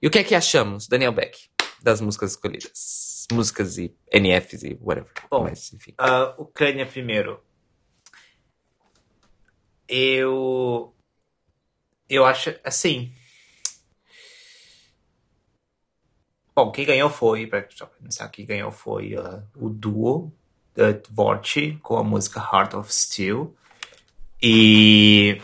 E 0.00 0.06
o 0.06 0.10
que 0.10 0.18
é 0.18 0.24
que 0.24 0.34
achamos, 0.34 0.86
Daniel 0.86 1.12
Beck, 1.12 1.48
das 1.82 2.00
músicas 2.00 2.32
escolhidas? 2.32 3.26
Músicas 3.32 3.76
e 3.76 3.92
NFs 4.12 4.62
e 4.62 4.78
whatever. 4.80 5.10
Bom, 5.28 5.42
Mas, 5.42 5.72
enfim. 5.72 5.94
Ah, 5.98 6.34
Ucrânia 6.38 6.86
primeiro. 6.86 7.42
Eu. 9.88 10.94
Eu 12.08 12.24
acho 12.24 12.54
assim. 12.62 13.12
Bom, 16.56 16.72
quem 16.72 16.86
ganhou 16.86 17.10
foi, 17.10 17.46
pra 17.46 17.60
pensar, 18.02 18.30
quem 18.30 18.46
ganhou 18.46 18.70
foi 18.70 19.14
ah, 19.14 19.42
o 19.54 19.68
duo 19.68 20.32
da 20.74 20.92
Dvorchi 20.92 21.78
com 21.82 21.98
a 21.98 22.02
música 22.02 22.40
Heart 22.40 22.72
of 22.72 22.94
Steel. 22.94 23.54
E. 24.42 25.38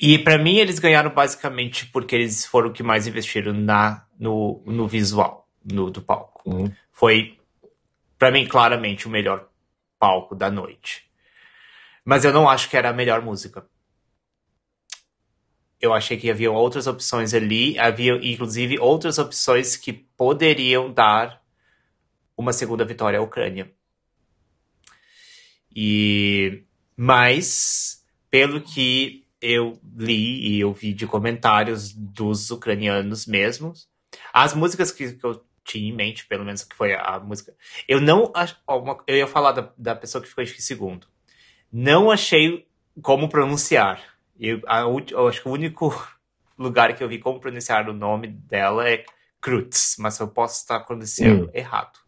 E 0.00 0.18
pra 0.18 0.36
mim 0.36 0.56
eles 0.56 0.80
ganharam 0.80 1.10
basicamente 1.14 1.86
porque 1.86 2.16
eles 2.16 2.44
foram 2.44 2.70
o 2.70 2.72
que 2.72 2.82
mais 2.82 3.06
investiram 3.06 3.52
na, 3.52 4.04
no, 4.18 4.60
no 4.66 4.88
visual 4.88 5.48
no, 5.64 5.88
do 5.88 6.02
palco 6.02 6.42
Uhum. 6.44 6.72
foi 6.90 7.38
pra 8.18 8.32
mim 8.32 8.44
claramente 8.48 9.06
o 9.06 9.10
melhor 9.10 9.48
palco 9.96 10.34
da 10.34 10.50
noite. 10.50 11.08
Mas 12.04 12.24
eu 12.24 12.32
não 12.32 12.48
acho 12.48 12.68
que 12.68 12.76
era 12.76 12.90
a 12.90 12.92
melhor 12.92 13.22
música. 13.22 13.64
Eu 15.82 15.92
achei 15.92 16.16
que 16.16 16.30
havia 16.30 16.50
outras 16.50 16.86
opções 16.86 17.34
ali, 17.34 17.76
havia 17.76 18.14
inclusive 18.22 18.78
outras 18.78 19.18
opções 19.18 19.76
que 19.76 19.92
poderiam 19.92 20.92
dar 20.92 21.42
uma 22.36 22.52
segunda 22.52 22.84
vitória 22.84 23.18
à 23.18 23.22
Ucrânia. 23.22 23.70
E 25.74 26.62
mas 26.96 28.04
pelo 28.30 28.60
que 28.60 29.26
eu 29.40 29.80
li 29.96 30.52
e 30.56 30.60
eu 30.60 30.72
vi 30.72 30.94
de 30.94 31.06
comentários 31.06 31.92
dos 31.92 32.50
ucranianos 32.50 33.26
mesmos, 33.26 33.88
as 34.32 34.54
músicas 34.54 34.92
que, 34.92 35.12
que 35.12 35.24
eu 35.26 35.44
tinha 35.64 35.88
em 35.88 35.94
mente, 35.94 36.26
pelo 36.26 36.44
menos 36.44 36.62
que 36.62 36.76
foi 36.76 36.94
a, 36.94 37.16
a 37.16 37.20
música. 37.20 37.54
Eu 37.88 38.00
não 38.00 38.32
eu 39.06 39.16
ia 39.16 39.26
falar 39.26 39.52
da, 39.52 39.72
da 39.76 39.96
pessoa 39.96 40.22
que 40.22 40.28
ficou 40.28 40.44
em 40.44 40.46
segundo. 40.46 41.08
Não 41.72 42.10
achei 42.10 42.68
como 43.02 43.28
pronunciar. 43.28 44.11
Eu, 44.44 44.60
a 44.66 44.80
eu 44.80 45.28
acho 45.28 45.40
que 45.40 45.48
o 45.48 45.52
único 45.52 45.88
lugar 46.58 46.96
que 46.96 47.02
eu 47.04 47.08
vi 47.08 47.18
como 47.20 47.38
pronunciar 47.40 47.88
o 47.88 47.92
nome 47.92 48.26
dela 48.26 48.88
é 48.88 49.04
Krutz, 49.40 49.96
mas 49.98 50.18
eu 50.18 50.28
posso 50.28 50.60
estar 50.60 50.80
pronunciando 50.80 51.46
Hum. 51.46 51.50
errado. 51.54 51.98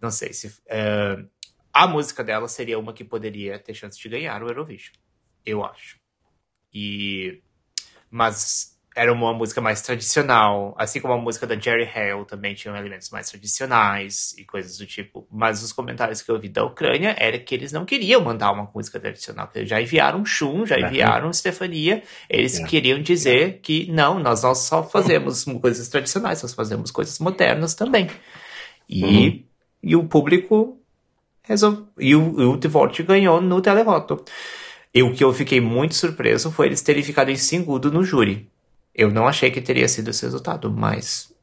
Não 0.00 0.10
sei 0.10 0.32
se. 0.32 0.60
eh, 0.66 1.24
a 1.72 1.86
música 1.86 2.22
dela 2.22 2.48
seria 2.48 2.78
uma 2.78 2.92
que 2.92 3.04
poderia 3.04 3.58
ter 3.58 3.74
chance 3.74 3.98
de 3.98 4.08
ganhar 4.08 4.42
o 4.42 4.48
Eurovision. 4.48 4.94
Eu 5.46 5.64
acho. 5.64 5.98
E. 6.72 7.42
Mas 8.10 8.73
era 8.94 9.12
uma 9.12 9.32
música 9.34 9.60
mais 9.60 9.82
tradicional, 9.82 10.74
assim 10.78 11.00
como 11.00 11.14
a 11.14 11.18
música 11.18 11.46
da 11.46 11.58
Jerry 11.58 11.84
Hale 11.84 12.24
também 12.26 12.54
tinha 12.54 12.76
elementos 12.76 13.10
mais 13.10 13.28
tradicionais 13.28 14.34
e 14.38 14.44
coisas 14.44 14.78
do 14.78 14.86
tipo. 14.86 15.26
Mas 15.32 15.62
os 15.64 15.72
comentários 15.72 16.22
que 16.22 16.30
eu 16.30 16.38
vi 16.38 16.48
da 16.48 16.64
Ucrânia 16.64 17.14
era 17.18 17.38
que 17.38 17.54
eles 17.54 17.72
não 17.72 17.84
queriam 17.84 18.20
mandar 18.22 18.52
uma 18.52 18.70
música 18.74 19.00
tradicional, 19.00 19.48
que 19.48 19.58
eles 19.58 19.68
já 19.68 19.80
enviaram 19.80 20.24
Shun, 20.24 20.64
já 20.64 20.78
Uhum. 20.78 20.84
enviaram 20.84 21.32
Stefania, 21.32 22.02
eles 22.28 22.58
queriam 22.60 23.02
dizer 23.02 23.60
que 23.62 23.90
não, 23.90 24.20
nós 24.20 24.42
não 24.44 24.54
só 24.54 24.82
fazemos 24.84 25.44
coisas 25.60 25.88
tradicionais, 25.88 26.42
nós 26.42 26.54
fazemos 26.54 26.90
coisas 26.92 27.18
modernas 27.18 27.74
também. 27.74 28.08
E, 28.88 29.02
Uhum. 29.06 29.44
e 29.82 29.96
o 29.96 30.06
público 30.08 30.80
resolve, 31.44 31.84
e 31.98 32.14
o, 32.16 32.52
o 32.52 32.56
Devote 32.56 33.02
ganhou 33.02 33.40
no 33.40 33.60
televoto. 33.62 34.24
E 34.94 35.02
o 35.02 35.12
que 35.14 35.24
eu 35.24 35.32
fiquei 35.32 35.60
muito 35.60 35.94
surpreso 35.94 36.50
foi 36.52 36.66
eles 36.66 36.82
terem 36.82 37.02
ficado 37.02 37.30
em 37.30 37.36
segundo 37.36 37.90
no 37.92 38.04
júri. 38.04 38.50
Eu 38.94 39.10
não 39.10 39.26
achei 39.26 39.50
que 39.50 39.60
teria 39.60 39.88
sido 39.88 40.10
esse 40.10 40.24
resultado, 40.24 40.70
mas 40.70 41.34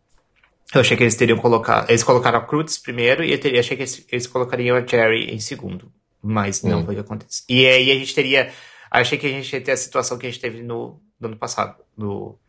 eu 0.73 0.79
achei 0.79 0.95
que 0.95 1.03
eles 1.03 1.15
teriam 1.15 1.37
colocado. 1.37 1.89
Eles 1.89 2.03
colocaram 2.03 2.39
a 2.39 2.45
Cruz 2.45 2.77
primeiro 2.77 3.23
e 3.23 3.31
eu 3.33 3.39
teria, 3.39 3.59
achei 3.59 3.75
que 3.75 3.83
eles, 3.83 4.05
eles 4.09 4.27
colocariam 4.27 4.77
a 4.77 4.85
Jerry 4.85 5.25
em 5.25 5.39
segundo. 5.39 5.91
Mas 6.23 6.63
não 6.63 6.79
Hum. 6.79 6.85
foi 6.85 6.93
o 6.93 6.97
que 6.97 7.01
aconteceu. 7.01 7.45
E 7.49 7.67
aí 7.67 7.91
a 7.91 7.95
gente 7.95 8.15
teria. 8.15 8.51
Achei 8.89 9.17
que 9.17 9.25
a 9.27 9.29
gente 9.29 9.51
ia 9.51 9.61
ter 9.61 9.71
a 9.71 9.77
situação 9.77 10.17
que 10.17 10.27
a 10.27 10.29
gente 10.29 10.39
teve 10.39 10.61
no, 10.61 11.01
no 11.19 11.27
ano 11.27 11.37
passado. 11.37 11.83
No, 11.97 12.39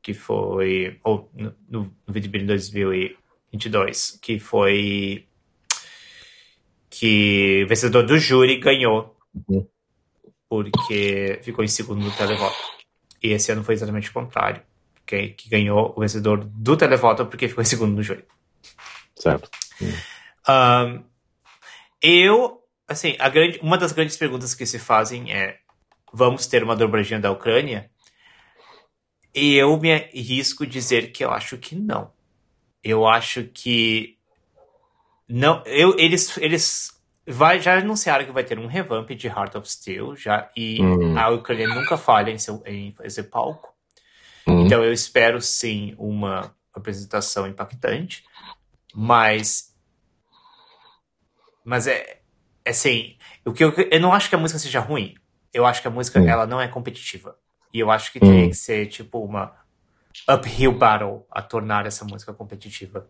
que 0.00 0.14
foi. 0.14 0.98
Ou 1.04 1.30
no, 1.34 1.54
no, 1.68 1.92
Vidbir 2.08 2.46
2022. 2.46 4.18
Que 4.22 4.38
foi. 4.38 5.26
Que 6.88 7.64
o 7.64 7.68
vencedor 7.68 8.04
do 8.04 8.18
júri 8.18 8.58
ganhou. 8.58 9.16
Uhum. 9.48 9.66
Porque 10.48 11.40
ficou 11.42 11.64
em 11.64 11.68
segundo 11.68 12.04
no 12.04 12.10
televoto. 12.12 12.79
E 13.22 13.32
esse 13.32 13.52
ano 13.52 13.64
foi 13.64 13.74
exatamente 13.74 14.10
o 14.10 14.12
contrário. 14.12 14.62
Que, 15.06 15.28
que 15.28 15.48
ganhou 15.48 15.92
o 15.96 16.00
vencedor 16.00 16.44
do 16.44 16.76
televoto 16.76 17.26
porque 17.26 17.48
ficou 17.48 17.62
em 17.62 17.66
segundo 17.66 17.94
no 17.94 18.02
júri. 18.02 18.24
Certo. 19.16 19.50
Ahn, 20.46 21.02
eu, 22.00 22.62
assim, 22.86 23.16
a 23.18 23.28
grande, 23.28 23.58
uma 23.60 23.76
das 23.76 23.92
grandes 23.92 24.16
perguntas 24.16 24.54
que 24.54 24.64
se 24.64 24.78
fazem 24.78 25.32
é: 25.32 25.58
vamos 26.12 26.46
ter 26.46 26.62
uma 26.62 26.76
dobradinha 26.76 27.18
da 27.18 27.32
Ucrânia? 27.32 27.90
E 29.34 29.56
eu 29.56 29.76
me 29.78 29.92
arrisco 29.92 30.66
dizer 30.66 31.12
que 31.12 31.24
eu 31.24 31.30
acho 31.30 31.58
que 31.58 31.74
não. 31.74 32.12
Eu 32.82 33.06
acho 33.06 33.44
que 33.44 34.18
não, 35.32 35.62
eu, 35.64 35.96
eles, 35.96 36.36
eles 36.38 36.99
vai, 37.30 37.60
já 37.60 37.78
anunciaram 37.78 38.24
que 38.24 38.32
vai 38.32 38.44
ter 38.44 38.58
um 38.58 38.66
revamp 38.66 39.08
de 39.10 39.26
Heart 39.26 39.54
of 39.56 39.70
Steel 39.70 40.16
já 40.16 40.48
e 40.56 40.80
Hum. 40.82 41.18
a 41.18 41.28
Ucrânia 41.30 41.68
nunca 41.68 41.96
falha 41.96 42.30
em, 42.30 42.38
seu, 42.38 42.62
em 42.66 42.92
fazer 42.92 43.24
palco. 43.24 43.74
Hum. 44.46 44.66
Então 44.66 44.82
eu 44.82 44.92
espero 44.92 45.40
sim 45.40 45.94
uma 45.98 46.54
apresentação 46.74 47.46
impactante, 47.46 48.24
mas 48.94 49.74
mas 51.64 51.86
é, 51.86 52.20
é 52.64 52.70
assim, 52.70 53.16
o 53.44 53.52
que 53.52 53.62
eu, 53.62 53.72
eu 53.72 54.00
não 54.00 54.12
acho 54.12 54.28
que 54.28 54.34
a 54.34 54.38
música 54.38 54.58
seja 54.58 54.80
ruim. 54.80 55.14
Eu 55.52 55.66
acho 55.66 55.82
que 55.82 55.88
a 55.88 55.90
música 55.90 56.20
Hum. 56.20 56.28
ela 56.28 56.46
não 56.46 56.60
é 56.60 56.68
competitiva. 56.68 57.36
E 57.72 57.78
eu 57.80 57.90
acho 57.90 58.12
que 58.12 58.20
teria 58.20 58.44
Hum. 58.46 58.48
que 58.48 58.56
ser 58.56 58.86
tipo 58.86 59.22
uma 59.22 59.52
uphill 60.28 60.72
battle 60.72 61.26
a 61.30 61.42
tornar 61.42 61.86
essa 61.86 62.04
música 62.04 62.32
competitiva. 62.32 63.06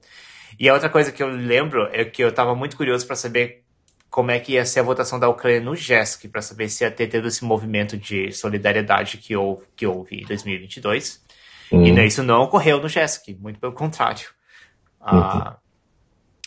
E 0.59 0.69
a 0.69 0.75
outra 0.75 0.89
coisa 0.91 1.13
que 1.13 1.23
eu 1.23 1.29
lembro 1.29 1.89
é 1.93 2.05
que 2.05 2.23
eu 2.23 2.33
tava 2.33 2.55
muito 2.55 2.77
curioso 2.77 3.07
para 3.07 3.17
saber 3.17 3.65
como 4.11 4.31
é 4.33 4.41
que 4.41 4.53
ia 4.53 4.65
ser 4.67 4.81
a 4.81 4.83
votação 4.83 5.19
da 5.21 5.29
Ucrânia 5.29 5.61
no 5.61 5.77
JESC, 5.77 6.29
para 6.29 6.43
saber 6.43 6.69
se 6.69 6.83
ia 6.85 6.91
ter 6.91 7.07
tido 7.07 7.29
esse 7.29 7.45
movimento 7.45 7.97
de 7.97 8.33
solidariedade 8.33 9.19
que 9.19 9.37
houve, 9.37 9.67
que 9.77 9.87
houve 9.87 10.23
em 10.23 10.27
2022. 10.27 11.25
Hum. 11.73 11.85
E 11.87 11.93
né, 11.93 12.07
isso 12.07 12.23
não 12.23 12.43
ocorreu 12.43 12.81
no 12.81 12.89
JESC, 12.89 13.35
muito 13.41 13.61
pelo 13.61 13.73
contrário. 13.73 14.29
A, 15.01 15.59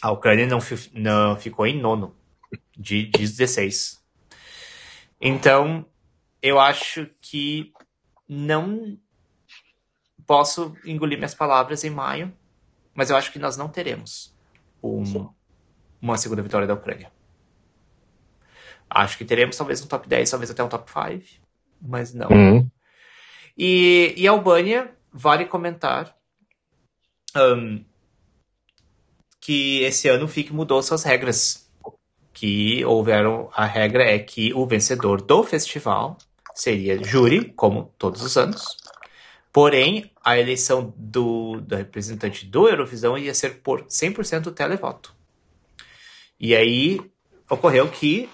a 0.02 0.12
Ucrânia 0.12 0.46
não, 0.46 0.60
não 0.94 1.38
ficou 1.38 1.66
em 1.66 1.80
nono 1.80 2.14
de, 2.78 3.06
de 3.06 3.20
16. 3.20 4.04
Então, 5.22 5.86
eu 6.42 6.60
acho 6.60 7.08
que 7.22 7.72
não 8.28 8.98
posso 10.28 10.76
engolir 10.86 11.18
minhas 11.18 11.34
palavras 11.34 11.84
em 11.86 11.90
maio, 11.90 12.34
mas 12.94 13.10
eu 13.10 13.16
acho 13.16 13.32
que 13.32 13.40
nós 13.40 13.56
não 13.56 13.70
teremos 13.70 14.36
um- 14.84 15.30
uma 16.02 16.18
segunda 16.18 16.42
vitória 16.42 16.68
da 16.68 16.74
Ucrânia. 16.74 17.10
Acho 18.90 19.18
que 19.18 19.26
teremos 19.26 19.58
talvez 19.58 19.82
um 19.82 19.88
top 19.88 20.08
10, 20.08 20.30
talvez 20.30 20.52
até 20.52 20.64
um 20.64 20.70
top 20.70 20.90
5, 20.90 21.42
mas 21.82 22.14
não. 22.14 22.30
Hum. 22.32 22.70
E, 23.58 24.14
e 24.18 24.28
a 24.28 24.32
Albânia, 24.32 24.92
vale 25.12 25.46
comentar 25.46 26.16
ahn, 27.36 27.84
que 29.40 29.82
esse 29.82 30.08
ano 30.08 30.26
o 30.26 30.28
FIC 30.28 30.54
mudou 30.54 30.82
suas 30.82 31.04
regras. 31.04 31.70
Que 32.34 32.84
houveram. 32.86 33.50
A 33.54 33.66
regra 33.66 34.04
é 34.04 34.18
que 34.18 34.54
o 34.54 34.66
vencedor 34.66 35.22
do 35.22 35.44
festival 35.44 36.18
seria 36.56 37.02
júri, 37.04 37.52
como 37.52 37.94
todos 37.98 38.24
os 38.24 38.38
anos. 38.38 38.64
Porém, 39.52 40.12
a 40.24 40.40
eleição 40.40 40.94
do, 40.98 41.62
do 41.62 41.76
representante 41.76 42.46
do 42.46 42.68
Eurovisão 42.68 43.18
ia 43.18 43.34
ser 43.36 43.62
por 43.62 43.84
100% 43.84 44.52
televoto. 44.52 45.14
E 46.40 46.56
aí 46.56 47.00
ocorreu 47.48 47.88
que 47.88 48.28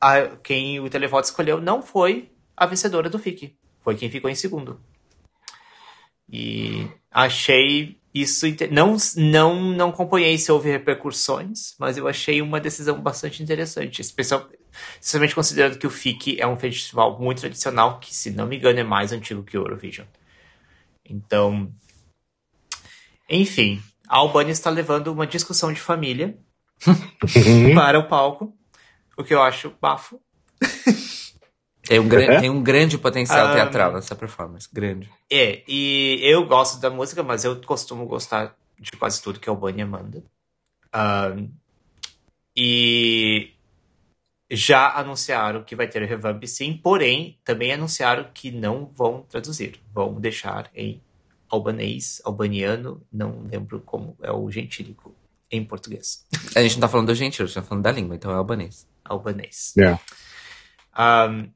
a- 0.00 0.36
quem 0.42 0.80
o 0.80 0.88
televoto 0.88 1.28
escolheu 1.28 1.60
não 1.60 1.82
foi 1.82 2.30
a 2.56 2.66
vencedora 2.66 3.08
do 3.08 3.18
FIC. 3.18 3.56
Foi 3.82 3.96
quem 3.96 4.10
ficou 4.10 4.30
em 4.30 4.34
segundo. 4.34 4.80
E 6.30 6.86
achei 7.10 7.98
isso. 8.12 8.46
Não, 8.70 8.96
não, 9.16 9.62
não 9.72 9.88
acompanhei 9.90 10.36
se 10.36 10.52
houve 10.52 10.70
repercussões, 10.70 11.74
mas 11.78 11.96
eu 11.96 12.06
achei 12.06 12.42
uma 12.42 12.60
decisão 12.60 13.00
bastante 13.00 13.42
interessante. 13.42 14.00
Especial, 14.00 14.46
especialmente 15.00 15.34
considerando 15.34 15.78
que 15.78 15.86
o 15.86 15.90
FIC 15.90 16.40
é 16.40 16.46
um 16.46 16.58
festival 16.58 17.18
muito 17.18 17.40
tradicional, 17.40 17.98
que, 17.98 18.14
se 18.14 18.30
não 18.30 18.46
me 18.46 18.56
engano, 18.56 18.78
é 18.78 18.84
mais 18.84 19.12
antigo 19.12 19.42
que 19.42 19.56
o 19.56 19.62
Eurovision. 19.62 20.06
Então. 21.04 21.72
Enfim, 23.30 23.82
a 24.08 24.16
Albânia 24.16 24.52
está 24.52 24.70
levando 24.70 25.08
uma 25.08 25.26
discussão 25.26 25.72
de 25.72 25.80
família 25.80 26.38
para 27.74 27.98
o 27.98 28.08
palco, 28.08 28.56
o 29.18 29.24
que 29.24 29.34
eu 29.34 29.42
acho 29.42 29.74
bafo. 29.80 30.20
Tem 31.82 31.98
um, 31.98 32.12
É? 32.12 32.40
tem 32.40 32.50
um 32.50 32.62
grande 32.62 32.98
potencial 32.98 33.46
Ah, 33.46 33.54
teatral 33.54 33.94
nessa 33.94 34.14
performance. 34.14 34.68
Grande. 34.70 35.10
É, 35.30 35.62
e 35.66 36.20
eu 36.22 36.44
gosto 36.46 36.78
da 36.78 36.90
música, 36.90 37.22
mas 37.22 37.44
eu 37.44 37.58
costumo 37.62 38.04
gostar 38.04 38.54
de 38.78 38.90
quase 38.92 39.22
tudo 39.22 39.40
que 39.40 39.48
a 39.48 39.52
Albânia 39.52 39.86
manda. 39.86 40.22
Ahn, 40.92 41.48
e 42.54 43.52
já 44.50 44.92
anunciaram 44.98 45.62
que 45.62 45.74
vai 45.74 45.88
ter 45.88 46.02
revamp 46.02 46.44
sim, 46.44 46.74
porém 46.76 47.38
também 47.42 47.72
anunciaram 47.72 48.26
que 48.34 48.50
não 48.50 48.90
vão 48.94 49.24
traduzir, 49.28 49.80
vão 49.94 50.14
deixar 50.14 50.70
em 50.74 51.00
albanês, 51.48 52.20
albaniano, 52.24 53.00
não 53.10 53.46
lembro 53.50 53.80
como 53.80 54.14
é 54.22 54.30
o 54.30 54.50
gentílico 54.50 55.14
em 55.50 55.64
português. 55.64 56.26
A 56.54 56.60
gente 56.62 56.74
não 56.74 56.82
tá 56.82 56.88
falando 56.88 57.06
do 57.06 57.14
gentil, 57.14 57.44
a 57.44 57.46
gente 57.46 57.54
tá 57.54 57.62
falando 57.62 57.84
da 57.84 57.92
língua, 57.92 58.14
então 58.14 58.30
é 58.30 58.34
albanês. 58.34 58.86
Albanês. 59.08 59.72
Yeah. 59.76 60.00
Ahn, 60.96 61.48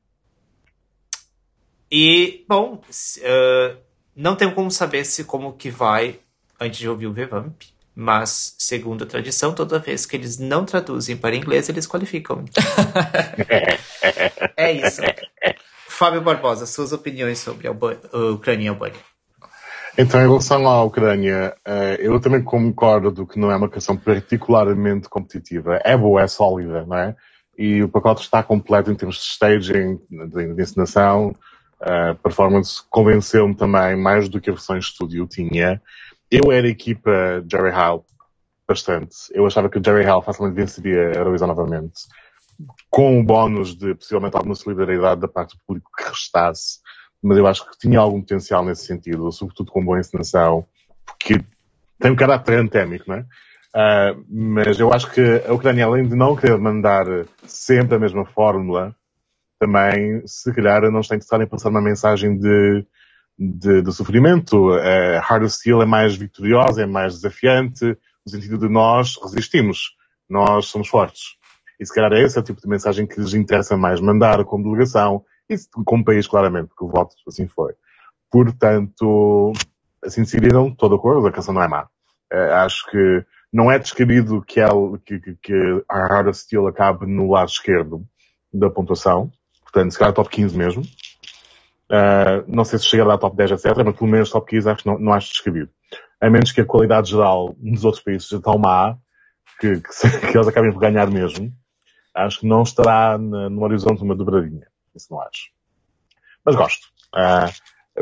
e, 1.94 2.46
bom, 2.48 2.80
ah, 3.22 3.76
não 4.16 4.34
tenho 4.34 4.55
como 4.55 4.70
saber 4.70 5.05
se 5.05 5.24
como 5.24 5.53
que 5.53 5.70
vai 5.70 6.20
antes 6.59 6.78
de 6.78 6.88
ouvir 6.88 7.07
o 7.07 7.12
revamp, 7.12 7.61
mas, 7.94 8.55
segundo 8.59 9.05
a 9.05 9.07
tradição, 9.07 9.53
toda 9.53 9.78
vez 9.78 10.07
que 10.07 10.16
eles 10.16 10.38
não 10.38 10.64
traduzem 10.64 11.16
para 11.16 11.36
inglês, 11.36 11.68
eles 11.68 11.86
qualificam. 11.86 12.44
é 14.57 14.72
isso. 14.72 15.03
Fábio 15.86 16.22
Barbosa, 16.22 16.64
suas 16.64 16.92
opiniões 16.92 17.38
sobre 17.38 17.68
a 17.68 17.72
Ucrânia 18.32 18.64
e 18.64 18.68
a 18.68 18.70
Albânia. 18.70 19.00
Então, 19.98 20.18
em 20.18 20.26
relação 20.26 20.66
à 20.66 20.82
Ucrânia, 20.82 21.55
eh, 21.66 21.98
eu 22.00 22.18
também 22.18 22.42
concordo 22.42 23.26
que 23.26 23.38
não 23.38 23.50
é 23.50 23.57
uma 23.57 23.68
canção 23.68 23.94
particularmente 23.94 25.07
competitiva. 25.11 25.78
É 25.84 25.94
boa, 25.94 26.22
é 26.22 26.26
sólida, 26.26 26.86
não 26.86 26.96
é? 26.96 27.14
E 27.62 27.80
o 27.80 27.88
pacote 27.88 28.22
está 28.22 28.42
completo 28.42 28.90
em 28.90 28.94
termos 28.96 29.18
de 29.18 29.22
staging, 29.22 30.00
de, 30.10 30.52
de 30.52 30.62
encenação. 30.62 31.32
A 31.80 32.12
performance 32.14 32.82
convenceu-me 32.90 33.54
também 33.54 33.94
mais 33.94 34.28
do 34.28 34.40
que 34.40 34.50
a 34.50 34.52
versão 34.52 34.74
em 34.74 34.80
estúdio 34.80 35.28
tinha. 35.28 35.80
Eu 36.28 36.50
era 36.50 36.66
a 36.66 36.70
equipa 36.70 37.44
Jerry 37.48 37.70
Hall 37.70 38.04
bastante. 38.66 39.14
Eu 39.32 39.46
achava 39.46 39.68
que 39.68 39.78
o 39.78 39.84
Jerry 39.84 40.02
Hall 40.02 40.22
facilmente 40.22 40.56
venceria 40.56 41.10
a 41.10 41.18
Eurovisão 41.18 41.46
novamente. 41.46 42.00
Com 42.90 43.20
o 43.20 43.22
bónus 43.22 43.76
de 43.76 43.94
possivelmente 43.94 44.36
alguma 44.36 44.56
solidariedade 44.56 45.20
da 45.20 45.28
parte 45.28 45.56
do 45.56 45.62
público 45.64 45.88
que 45.96 46.08
restasse 46.08 46.80
mas 47.22 47.38
eu 47.38 47.46
acho 47.46 47.70
que 47.70 47.78
tinha 47.78 48.00
algum 48.00 48.20
potencial 48.20 48.64
nesse 48.64 48.84
sentido, 48.84 49.30
sobretudo 49.30 49.70
com 49.70 49.84
boa 49.84 50.00
encenação, 50.00 50.66
porque 51.06 51.40
tem 52.00 52.10
um 52.10 52.16
caráter 52.16 52.58
antémico, 52.58 53.04
não 53.06 53.18
é? 53.18 53.26
Ah, 53.74 54.14
mas 54.28 54.78
eu 54.78 54.92
acho 54.92 55.10
que 55.10 55.42
a 55.46 55.52
Ucrânia, 55.52 55.86
além 55.86 56.06
de 56.06 56.14
não 56.14 56.36
querer 56.36 56.58
mandar 56.58 57.04
sempre 57.46 57.96
a 57.96 57.98
mesma 57.98 58.24
fórmula, 58.26 58.94
também, 59.58 60.22
se 60.26 60.52
calhar, 60.52 60.82
não 60.90 61.00
está 61.00 61.14
interessada 61.14 61.44
em 61.44 61.46
passar 61.46 61.70
uma 61.70 61.80
mensagem 61.80 62.36
de, 62.36 62.84
de, 63.38 63.82
de 63.82 63.92
sofrimento. 63.92 64.72
A 64.72 65.20
Hard 65.20 65.44
of 65.44 65.54
Steel 65.54 65.80
é 65.80 65.86
mais 65.86 66.16
vitoriosa, 66.16 66.82
é 66.82 66.86
mais 66.86 67.14
desafiante, 67.14 67.84
no 67.84 68.30
sentido 68.30 68.58
de 68.58 68.68
nós 68.68 69.16
resistimos, 69.22 69.96
nós 70.28 70.66
somos 70.66 70.88
fortes. 70.88 71.36
E 71.80 71.86
se 71.86 71.94
calhar 71.94 72.12
é 72.12 72.22
esse 72.22 72.38
o 72.38 72.42
tipo 72.42 72.60
de 72.60 72.68
mensagem 72.68 73.06
que 73.06 73.20
lhes 73.20 73.34
interessa 73.34 73.76
mais 73.76 74.00
mandar 74.00 74.44
como 74.44 74.64
delegação, 74.64 75.24
e 75.48 75.56
como 75.84 76.04
país, 76.04 76.26
claramente, 76.26 76.68
porque 76.68 76.84
o 76.84 76.88
voto 76.88 77.14
assim 77.26 77.46
foi. 77.46 77.72
Portanto, 78.30 79.52
assim 80.04 80.22
decidiram, 80.22 80.68
estou 80.68 80.88
de 80.88 80.94
acordo, 80.94 81.26
a 81.26 81.32
canção 81.32 81.54
não 81.54 81.62
é 81.62 81.68
má. 81.68 81.88
Eh, 82.32 82.52
acho 82.52 82.90
que 82.90 83.24
não 83.53 83.70
é 83.70 83.78
descabido 83.78 84.42
que, 84.42 84.61
que, 85.05 85.20
que, 85.20 85.34
que 85.36 85.84
a 85.88 86.20
of 86.20 86.34
Steel 86.38 86.66
acabe 86.66 87.07
no 87.07 87.30
lado 87.30 87.48
esquerdo 87.48 88.05
da 88.53 88.70
pontuação. 88.70 89.30
Portanto, 89.62 89.92
se 89.92 89.98
calhar 89.98 90.14
top 90.14 90.30
15 90.30 90.57
mesmo. 90.57 90.82
Eh, 91.90 92.44
não 92.48 92.64
sei 92.64 92.78
se 92.78 92.86
chegará 92.86 93.14
a 93.14 93.18
top 93.18 93.36
10, 93.36 93.50
etc., 93.53 93.64
mas 93.84 93.96
pelo 93.96 94.11
menos 94.11 94.30
top 94.30 94.48
15 94.48 94.68
acho 94.68 94.82
que 94.82 94.88
não, 94.88 94.98
não 94.98 95.12
acho 95.12 95.28
descabido. 95.30 95.70
A 96.20 96.30
menos 96.30 96.53
que 96.53 96.61
a 96.61 96.64
qualidade 96.64 97.11
geral 97.11 97.55
dos 97.59 97.84
outros 97.84 98.03
países 98.03 98.28
seja 98.28 98.40
tão 98.42 98.59
má 98.59 98.96
que, 99.61 99.76
que, 99.80 99.82
que 100.32 100.36
eles 100.36 100.48
acabem 100.48 100.72
por 100.72 100.80
ganhar 100.80 101.11
mesmo. 101.11 101.53
Acho 102.14 102.40
que 102.40 102.46
não 102.48 102.62
estará 102.62 103.18
na- 103.18 103.50
no 103.50 103.62
horizonte 103.64 104.03
uma 104.03 104.16
dobradinha. 104.16 104.66
Isso 104.94 105.09
não 105.11 105.20
acho. 105.22 105.50
Mas 106.44 106.57
gosto. 106.57 106.88
Ah, 107.14 107.50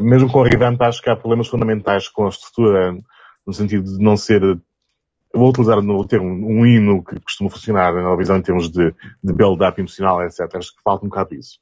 mesmo 0.01 0.31
com 0.31 0.43
a 0.43 0.49
revamp, 0.49 0.81
acho 0.83 1.03
que 1.03 1.11
há 1.11 1.17
problemas 1.17 1.49
fundamentais 1.49 2.09
com 2.09 2.27
a 2.27 2.29
estrutura, 2.29 2.97
no 3.47 3.53
sentido 3.53 3.85
de 3.97 4.03
não 4.03 4.17
ser. 4.17 4.43
Vou 5.33 5.51
utilizar 5.51 5.81
no 5.81 6.05
termo 6.05 6.29
um 6.29 6.67
hino 6.67 7.05
que 7.05 7.19
costuma 7.21 7.51
funcionar 7.51 7.95
na 7.95 8.03
televisão 8.03 8.37
em 8.37 8.43
termos 8.43 8.71
de, 8.71 8.95
de 9.23 9.33
build-up 9.33 9.81
emocional, 9.81 10.23
etc. 10.23 10.41
Acho 10.55 10.75
que 10.75 10.83
falta 10.83 11.05
um 11.05 11.09
bocado 11.09 11.31
disso. 11.31 11.59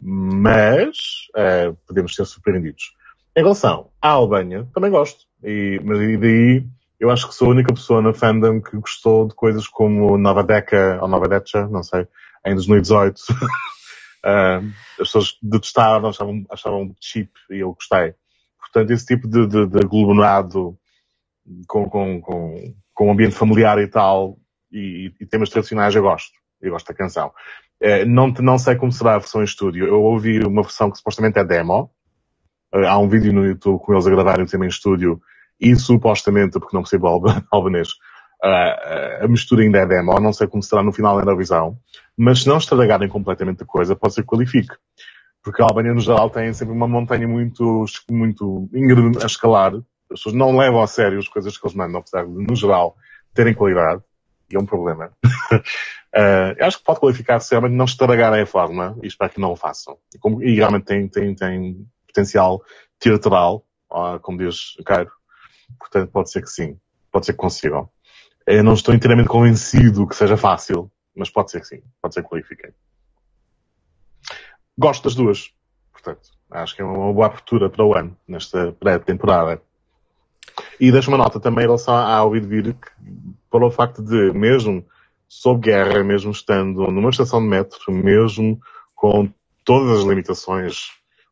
Mas 0.00 0.96
ah, 1.36 1.74
podemos 1.86 2.14
ser 2.14 2.24
surpreendidos. 2.24 2.94
Em 3.36 3.42
relação 3.42 3.90
à 4.02 4.08
Albânia, 4.10 4.66
também 4.74 4.90
gosto. 4.90 5.26
E, 5.44 5.80
mas 5.84 6.00
e 6.00 6.16
daí 6.16 6.66
eu 6.98 7.10
acho 7.10 7.28
que 7.28 7.34
sou 7.34 7.48
a 7.48 7.50
única 7.52 7.72
pessoa 7.72 8.02
na 8.02 8.12
fandom 8.12 8.60
que 8.60 8.76
gostou 8.76 9.28
de 9.28 9.34
coisas 9.34 9.68
como 9.68 10.18
Nova 10.18 10.42
Deca, 10.42 10.98
ou 11.00 11.06
Nova 11.06 11.28
Deca, 11.28 11.68
não 11.68 11.82
sei, 11.82 12.08
em 12.44 12.54
2018. 12.54 13.20
Ah, 14.24 14.60
as 15.00 15.06
pessoas 15.06 15.38
detestavam, 15.40 16.10
achavam, 16.10 16.44
achavam 16.50 16.96
cheap 17.00 17.30
e 17.50 17.60
eu 17.60 17.72
gostei. 17.72 18.14
Portanto, 18.58 18.90
esse 18.90 19.06
tipo 19.06 19.28
de, 19.28 19.46
de, 19.46 19.66
de 19.66 19.78
com, 21.66 21.88
com, 21.88 22.20
com, 22.20 22.74
com 22.98 23.06
um 23.06 23.12
ambiente 23.12 23.36
familiar 23.36 23.78
e 23.78 23.86
tal, 23.86 24.36
e, 24.72 25.12
e 25.20 25.24
temas 25.26 25.48
tradicionais 25.50 25.94
eu 25.94 26.02
gosto. 26.02 26.32
Eu 26.60 26.72
gosto 26.72 26.88
da 26.88 26.94
canção. 26.94 27.30
Eh, 27.80 28.04
não, 28.04 28.26
não 28.40 28.58
sei 28.58 28.74
como 28.74 28.90
será 28.90 29.14
a 29.14 29.18
versão 29.18 29.40
em 29.40 29.44
estúdio. 29.44 29.86
Eu 29.86 30.02
ouvi 30.02 30.40
uma 30.40 30.62
versão 30.62 30.90
que 30.90 30.98
supostamente 30.98 31.38
é 31.38 31.44
demo. 31.44 31.92
Eh, 32.74 32.84
há 32.84 32.98
um 32.98 33.08
vídeo 33.08 33.32
no 33.32 33.46
YouTube 33.46 33.78
com 33.78 33.92
eles 33.92 34.04
a 34.04 34.10
gravarem 34.10 34.44
o 34.44 34.48
tema 34.48 34.64
em 34.64 34.68
estúdio 34.68 35.20
e 35.60 35.76
supostamente, 35.76 36.58
porque 36.58 36.74
não 36.76 36.82
percebo 36.82 37.06
alba- 37.06 37.40
albanês, 37.52 37.90
eh, 38.42 39.20
a 39.22 39.28
mistura 39.28 39.62
ainda 39.62 39.78
é 39.78 39.86
demo. 39.86 40.18
Não 40.18 40.32
sei 40.32 40.48
como 40.48 40.60
será 40.60 40.82
no 40.82 40.92
final 40.92 41.14
da 41.14 41.22
Eurovisão. 41.22 41.78
Mas 42.16 42.42
se 42.42 42.48
não 42.48 42.58
estragarem 42.58 43.08
completamente 43.08 43.62
a 43.62 43.66
coisa, 43.66 43.94
pode 43.94 44.14
ser 44.14 44.22
que 44.22 44.26
qualifique. 44.28 44.74
Porque 45.44 45.62
a 45.62 45.66
Albânia, 45.66 45.94
no 45.94 46.00
geral, 46.00 46.30
tem 46.30 46.52
sempre 46.52 46.74
uma 46.74 46.88
montanha 46.88 47.28
muito, 47.28 47.84
muito 48.10 48.68
a 49.22 49.26
escalar. 49.26 49.72
As 50.10 50.18
pessoas 50.20 50.34
não 50.34 50.56
levam 50.56 50.82
a 50.82 50.86
sério 50.86 51.18
as 51.18 51.28
coisas 51.28 51.56
que 51.56 51.66
eles 51.66 51.76
mandam, 51.76 52.00
apesar 52.00 52.24
de, 52.24 52.30
no 52.30 52.56
geral, 52.56 52.96
terem 53.34 53.54
qualidade. 53.54 54.02
E 54.50 54.56
é 54.56 54.58
um 54.58 54.66
problema. 54.66 55.12
Uh, 56.16 56.56
acho 56.64 56.78
que 56.78 56.84
pode 56.84 57.00
qualificar 57.00 57.38
se 57.38 57.50
realmente 57.50 57.76
não 57.76 57.84
estragarem 57.84 58.40
a 58.40 58.46
forma 58.46 58.98
e 59.02 59.06
espero 59.06 59.30
que 59.30 59.38
não 59.40 59.52
o 59.52 59.56
façam. 59.56 59.98
E, 60.14 60.18
como- 60.18 60.42
e 60.42 60.54
realmente 60.54 60.86
tem, 60.86 61.06
tem, 61.06 61.34
tem 61.34 61.86
potencial 62.06 62.62
teatral, 62.98 63.62
como 64.22 64.38
diz 64.38 64.74
Cairo. 64.86 65.12
Portanto, 65.78 66.10
pode 66.10 66.30
ser 66.30 66.40
que 66.40 66.48
sim. 66.48 66.78
Pode 67.12 67.26
ser 67.26 67.32
que 67.34 67.38
consigam. 67.38 67.90
Eu 68.46 68.64
não 68.64 68.72
estou 68.72 68.94
inteiramente 68.94 69.28
convencido 69.28 70.08
que 70.08 70.16
seja 70.16 70.36
fácil, 70.38 70.90
mas 71.14 71.28
pode 71.28 71.50
ser 71.50 71.60
que 71.60 71.66
sim. 71.66 71.82
Pode 72.00 72.14
ser 72.14 72.22
que 72.22 72.28
qualifiquem. 72.30 72.70
Gosto 74.78 75.04
das 75.04 75.14
duas. 75.14 75.52
Portanto, 75.92 76.30
acho 76.50 76.74
que 76.74 76.80
é 76.80 76.84
uma 76.84 77.12
boa 77.12 77.26
abertura 77.26 77.68
para 77.68 77.84
o 77.84 77.94
ano, 77.94 78.16
nesta 78.26 78.72
pré-temporada. 78.72 79.60
E 80.80 80.92
deixo 80.92 81.10
uma 81.10 81.18
nota 81.18 81.40
também 81.40 81.64
em 81.64 81.66
relação 81.66 81.94
ao 81.94 82.26
ouvir 82.26 82.46
vir 82.46 82.74
que, 82.74 82.88
para 83.50 83.66
o 83.66 83.70
facto 83.70 84.02
de, 84.02 84.32
mesmo 84.32 84.84
sob 85.28 85.60
guerra, 85.60 86.02
mesmo 86.04 86.30
estando 86.30 86.90
numa 86.90 87.10
estação 87.10 87.40
de 87.40 87.48
metro, 87.48 87.92
mesmo 87.92 88.60
com 88.94 89.28
todas 89.64 89.98
as 89.98 90.04
limitações, 90.04 90.86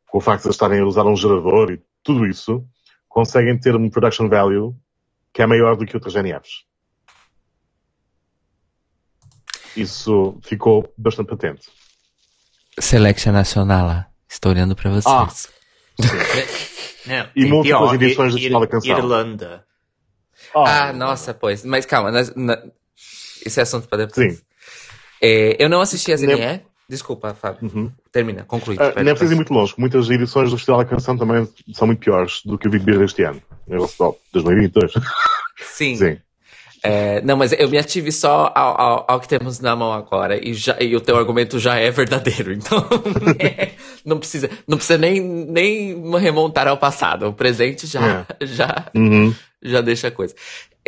com 0.09 0.19
o 0.19 0.21
facto 0.21 0.45
de 0.45 0.51
estarem 0.51 0.81
a 0.81 0.85
usar 0.85 1.05
um 1.05 1.17
gerador 1.17 1.71
e 1.71 1.81
tudo 2.03 2.27
isso, 2.27 2.65
conseguem 3.09 3.59
ter 3.59 3.75
um 3.75 3.89
production 3.89 4.29
value 4.29 4.77
que 5.33 5.43
é 5.43 5.47
maior 5.47 5.77
do 5.77 5.87
que 5.87 5.97
outras 5.97 6.15
GNFs. 6.15 6.65
Isso 9.77 10.39
ficou 10.43 10.93
bastante 10.97 11.29
patente. 11.29 11.69
Selection 12.79 13.33
Nacional, 13.33 14.07
estou 14.29 14.53
olhando 14.53 14.75
pra 14.75 14.91
vocês. 14.91 15.07
Ah. 15.07 15.27
Não, 17.07 17.27
E 17.37 17.43
tem 17.43 17.51
múltiplas 17.51 17.91
pior, 17.91 17.95
edições 18.03 18.33
do 18.33 18.39
Ir- 18.39 18.41
Festival 18.43 18.61
da 18.61 18.67
Canção. 18.67 18.99
Irlanda. 18.99 19.65
Ah, 20.55 20.93
nossa, 20.93 21.33
pois. 21.35 21.65
Mas 21.65 21.85
calma, 21.87 22.11
na- 22.11 22.23
na- 22.37 22.63
esse 23.45 23.59
é 23.61 23.63
assunto 23.63 23.89
pra 23.89 23.99
depois. 23.99 24.35
Sim. 24.37 24.41
É, 25.23 25.57
eu 25.63 25.69
não 25.69 25.81
assisti 25.81 26.13
a 26.13 26.17
Nem- 26.17 26.37
ZNE. 26.37 26.61
Desculpa, 26.89 27.35
Fábio. 27.35 27.69
Uhum. 27.75 27.91
Termina, 28.13 28.45
conclui. 28.45 28.77
Ah, 28.79 28.91
Pera, 28.91 29.03
nem 29.03 29.13
precisa 29.13 29.33
ir 29.33 29.37
muito 29.37 29.53
longe, 29.53 29.75
muitas 29.77 30.09
edições 30.09 30.51
do 30.51 30.57
Festival 30.57 30.85
da 30.85 30.89
Canção 30.89 31.17
também 31.19 31.49
são 31.75 31.85
muito 31.87 31.99
piores 31.99 32.43
do 32.45 32.57
que 32.57 32.69
o 32.69 32.71
Big 32.71 32.85
Beer 32.85 32.99
deste 33.01 33.23
ano. 33.25 33.43
Eu 33.67 33.89
vou 33.99 34.21
2022. 34.33 34.93
Sim. 35.59 35.97
Sim. 35.97 36.19
É, 36.85 37.21
não, 37.23 37.37
mas 37.37 37.51
eu 37.53 37.69
me 37.69 37.77
ative 37.79 38.13
só 38.13 38.53
ao, 38.55 38.81
ao, 38.81 39.05
ao 39.09 39.21
que 39.21 39.27
temos 39.27 39.59
na 39.59 39.75
mão 39.75 39.93
agora 39.93 40.39
e, 40.41 40.55
já, 40.55 40.77
e 40.81 40.95
o 40.95 41.01
teu 41.01 41.17
argumento 41.17 41.59
já 41.59 41.75
é 41.75 41.91
verdadeiro. 41.91 42.53
Então, 42.53 42.79
é, 43.41 43.73
não 44.07 44.19
precisa, 44.19 44.49
não 44.67 44.77
precisa 44.79 44.97
nem, 44.99 45.21
nem 45.21 46.01
remontar 46.19 46.67
ao 46.69 46.79
passado. 46.79 47.27
O 47.27 47.33
presente 47.35 47.87
já, 47.87 48.27
já, 48.41 48.91
Uhum. 48.95 49.35
já 49.63 49.81
deixa 49.81 50.09
a 50.09 50.11
coisa. 50.11 50.35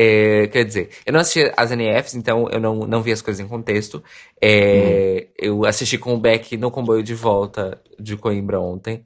É, 0.01 0.47
quer 0.47 0.65
dizer, 0.65 0.91
eu 1.05 1.13
não 1.13 1.19
assisti 1.19 1.53
as 1.57 1.73
NFs, 1.73 2.15
então 2.15 2.49
eu 2.51 2.61
não, 2.61 2.77
não 2.87 3.03
vi 3.03 3.11
as 3.11 3.21
coisas 3.21 3.45
em 3.45 3.49
contexto. 3.49 4.01
É, 4.41 5.27
Eu 5.37 5.65
assisti 5.67 5.99
com 5.99 6.15
o 6.15 6.19
Beck 6.19 6.57
no 6.57 6.71
comboio 6.71 7.03
de 7.03 7.15
volta 7.15 7.83
de 7.99 8.17
Coimbra 8.17 8.61
ontem, 8.61 9.05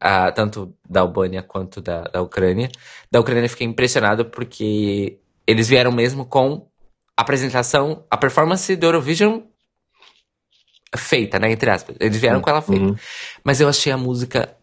ah, 0.00 0.30
tanto 0.30 0.72
da 0.88 1.00
Albânia 1.00 1.42
quanto 1.42 1.80
da, 1.80 2.02
da 2.04 2.22
Ucrânia. 2.22 2.70
Da 3.10 3.18
Ucrânia 3.18 3.44
eu 3.46 3.48
fiquei 3.50 3.66
impressionado 3.66 4.24
porque 4.26 5.18
eles 5.46 5.68
vieram 5.68 5.90
mesmo 5.90 6.24
com 6.24 6.64
a 7.16 7.22
apresentação, 7.22 8.04
a 8.08 8.16
performance 8.16 8.74
do 8.76 8.86
Eurovision 8.86 9.40
feita, 10.96 11.38
né? 11.38 11.50
Entre 11.52 11.70
aspas. 11.70 11.96
Eles 12.00 12.16
vieram 12.20 12.40
com 12.40 12.50
ela 12.50 12.62
feita. 12.62 12.84
Uhum. 12.84 12.96
Mas 13.44 13.60
eu 13.60 13.68
achei 13.68 13.92
a 13.92 13.96
música 13.96 14.56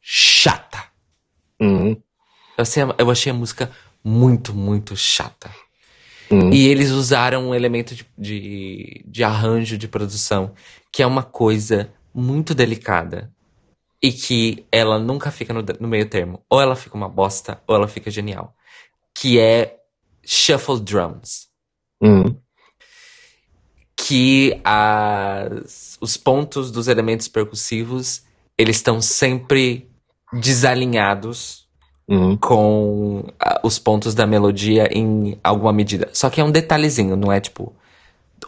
chata. 0.00 0.84
Uhum. 1.60 1.90
Eu 2.56 2.62
achei, 2.62 2.82
a- 2.82 2.94
eu 2.98 3.10
achei 3.10 3.30
a 3.30 3.34
música 3.34 3.70
muito, 4.04 4.54
muito 4.54 4.96
chata. 4.96 5.50
Uhum. 6.30 6.52
E 6.52 6.66
eles 6.68 6.90
usaram 6.90 7.48
um 7.48 7.54
elemento 7.54 7.94
de, 7.94 8.06
de, 8.18 9.04
de 9.06 9.24
arranjo 9.24 9.78
de 9.78 9.86
produção 9.88 10.54
que 10.92 11.02
é 11.02 11.06
uma 11.06 11.22
coisa 11.22 11.92
muito 12.14 12.54
delicada 12.54 13.30
e 14.02 14.10
que 14.12 14.66
ela 14.72 14.98
nunca 14.98 15.30
fica 15.30 15.52
no, 15.52 15.62
no 15.80 15.88
meio 15.88 16.08
termo. 16.08 16.42
Ou 16.48 16.60
ela 16.60 16.74
fica 16.76 16.96
uma 16.96 17.08
bosta, 17.08 17.60
ou 17.66 17.74
ela 17.74 17.86
fica 17.88 18.10
genial. 18.10 18.54
Que 19.14 19.38
é 19.38 19.76
shuffle 20.24 20.80
drums. 20.80 21.48
Uhum. 22.00 22.36
Que 24.08 24.60
as, 24.62 25.98
os 26.00 26.16
pontos 26.16 26.70
dos 26.70 26.86
elementos 26.86 27.26
percussivos 27.26 28.22
eles 28.56 28.76
estão 28.76 29.00
sempre 29.00 29.88
desalinhados 30.32 31.66
Uhum. 32.08 32.36
com 32.36 33.24
ah, 33.40 33.60
os 33.64 33.80
pontos 33.80 34.14
da 34.14 34.28
melodia 34.28 34.88
em 34.92 35.36
alguma 35.42 35.72
medida. 35.72 36.08
Só 36.12 36.30
que 36.30 36.40
é 36.40 36.44
um 36.44 36.52
detalhezinho, 36.52 37.16
não 37.16 37.32
é 37.32 37.40
tipo 37.40 37.74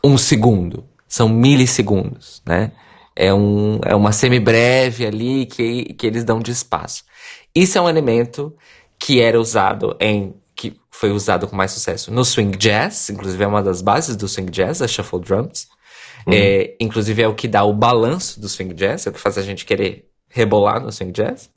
um 0.04 0.16
segundo. 0.16 0.84
São 1.08 1.28
milissegundos, 1.28 2.40
né? 2.46 2.70
É, 3.16 3.34
um, 3.34 3.80
é 3.84 3.96
uma 3.96 4.12
semibreve 4.12 5.04
ali 5.04 5.46
que, 5.46 5.92
que 5.94 6.06
eles 6.06 6.22
dão 6.22 6.38
de 6.38 6.52
espaço. 6.52 7.02
Isso 7.52 7.76
é 7.76 7.80
um 7.80 7.88
elemento 7.88 8.54
que 8.96 9.20
era 9.20 9.40
usado 9.40 9.96
em. 9.98 10.34
Que 10.58 10.76
foi 10.90 11.12
usado 11.12 11.46
com 11.46 11.54
mais 11.54 11.70
sucesso 11.70 12.12
no 12.12 12.24
swing 12.24 12.58
jazz, 12.58 13.08
inclusive 13.10 13.44
é 13.44 13.46
uma 13.46 13.62
das 13.62 13.80
bases 13.80 14.16
do 14.16 14.26
swing 14.26 14.50
jazz, 14.50 14.82
a 14.82 14.88
shuffle 14.88 15.20
drums. 15.20 15.68
É, 16.30 16.76
inclusive 16.78 17.22
é 17.22 17.28
o 17.28 17.34
que 17.34 17.48
dá 17.48 17.64
o 17.64 17.72
balanço 17.72 18.38
do 18.38 18.48
swing 18.48 18.74
jazz, 18.74 19.06
é 19.06 19.10
o 19.10 19.12
que 19.14 19.20
faz 19.20 19.38
a 19.38 19.42
gente 19.42 19.64
querer 19.64 20.10
rebolar 20.28 20.82
no 20.82 20.92
swing 20.92 21.12
jazz. 21.12 21.48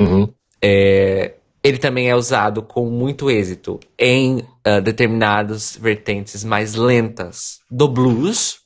Uhum. 0.00 0.32
É, 0.62 1.34
ele 1.62 1.78
também 1.78 2.08
é 2.08 2.14
usado 2.14 2.62
com 2.62 2.88
muito 2.88 3.30
êxito 3.30 3.80
em 3.98 4.46
ah, 4.64 4.80
determinadas 4.80 5.76
vertentes 5.78 6.44
mais 6.44 6.74
lentas 6.74 7.60
do 7.70 7.88
blues, 7.88 8.60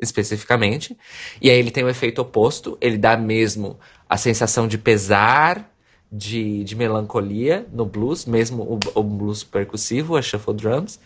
especificamente. 0.00 0.96
E 1.42 1.50
aí 1.50 1.58
ele 1.58 1.70
tem 1.70 1.82
o 1.82 1.88
efeito 1.88 2.22
oposto, 2.22 2.78
ele 2.80 2.96
dá 2.96 3.16
mesmo 3.16 3.78
a 4.08 4.16
sensação 4.16 4.68
de 4.68 4.78
pesar, 4.78 5.70
de, 6.10 6.64
de 6.64 6.74
melancolia 6.76 7.66
no 7.72 7.84
blues, 7.84 8.24
mesmo 8.24 8.62
o, 8.62 8.78
o 8.98 9.02
blues 9.02 9.42
percussivo, 9.44 10.16
a 10.16 10.22
shuffle 10.22 10.54
drums. 10.54 10.98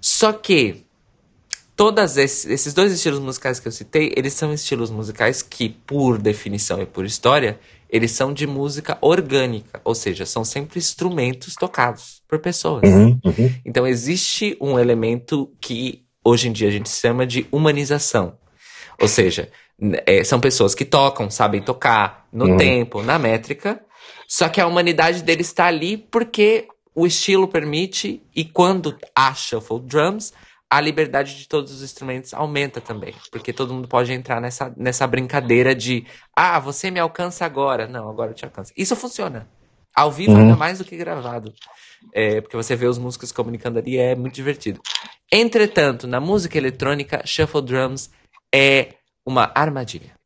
Só 0.00 0.32
que 0.32 0.84
todos 1.76 2.16
esses, 2.16 2.46
esses 2.46 2.74
dois 2.74 2.92
estilos 2.92 3.20
musicais 3.20 3.58
que 3.60 3.68
eu 3.68 3.72
citei, 3.72 4.12
eles 4.16 4.34
são 4.34 4.52
estilos 4.52 4.90
musicais 4.90 5.42
que, 5.42 5.68
por 5.68 6.18
definição 6.18 6.80
e 6.82 6.86
por 6.86 7.04
história, 7.04 7.58
eles 7.88 8.10
são 8.12 8.32
de 8.32 8.46
música 8.46 8.98
orgânica, 9.00 9.80
ou 9.84 9.94
seja, 9.94 10.24
são 10.26 10.44
sempre 10.44 10.78
instrumentos 10.78 11.54
tocados 11.54 12.22
por 12.28 12.38
pessoas. 12.38 12.82
Uhum. 12.88 13.18
Uhum. 13.24 13.54
Então 13.64 13.86
existe 13.86 14.56
um 14.60 14.78
elemento 14.78 15.50
que 15.60 16.04
hoje 16.24 16.48
em 16.48 16.52
dia 16.52 16.68
a 16.68 16.70
gente 16.70 16.88
chama 16.88 17.26
de 17.26 17.46
humanização. 17.50 18.34
Ou 19.00 19.08
seja, 19.08 19.48
é, 20.06 20.22
são 20.22 20.38
pessoas 20.38 20.74
que 20.74 20.84
tocam, 20.84 21.30
sabem 21.30 21.62
tocar 21.62 22.28
no 22.32 22.44
Uhum. 22.44 22.56
tempo, 22.58 23.02
na 23.02 23.18
métrica, 23.18 23.80
só 24.30 24.48
que 24.48 24.60
a 24.60 24.66
humanidade 24.66 25.24
deles 25.24 25.48
está 25.48 25.66
ali 25.66 25.96
porque 25.96 26.68
o 26.94 27.04
estilo 27.04 27.48
permite 27.48 28.22
e 28.34 28.44
quando 28.44 28.96
há 29.12 29.34
shuffle 29.34 29.80
drums, 29.80 30.32
a 30.70 30.80
liberdade 30.80 31.36
de 31.36 31.48
todos 31.48 31.72
os 31.72 31.82
instrumentos 31.82 32.32
aumenta 32.32 32.80
também. 32.80 33.12
Porque 33.32 33.52
todo 33.52 33.74
mundo 33.74 33.88
pode 33.88 34.12
entrar 34.12 34.40
nessa, 34.40 34.72
nessa 34.76 35.04
brincadeira 35.04 35.74
de 35.74 36.06
ah, 36.36 36.60
você 36.60 36.92
me 36.92 37.00
alcança 37.00 37.44
agora. 37.44 37.88
Não, 37.88 38.08
agora 38.08 38.30
eu 38.30 38.34
te 38.34 38.44
alcanço. 38.44 38.72
Isso 38.76 38.94
funciona. 38.94 39.48
Ao 39.92 40.12
vivo, 40.12 40.30
Uhum. 40.34 40.42
ainda 40.42 40.56
mais 40.56 40.78
do 40.78 40.84
que 40.84 40.96
gravado. 40.96 41.52
É, 42.14 42.40
porque 42.40 42.56
você 42.56 42.76
vê 42.76 42.86
os 42.86 42.98
músicos 42.98 43.32
comunicando 43.32 43.80
ali, 43.80 43.98
é 43.98 44.14
muito 44.14 44.34
divertido. 44.36 44.80
Entretanto, 45.32 46.06
na 46.06 46.20
música 46.20 46.56
eletrônica, 46.56 47.20
Shuffle 47.26 47.62
Drums 47.62 48.10
é 48.54 48.94
uma 49.26 49.50
armadilha. 49.56 50.19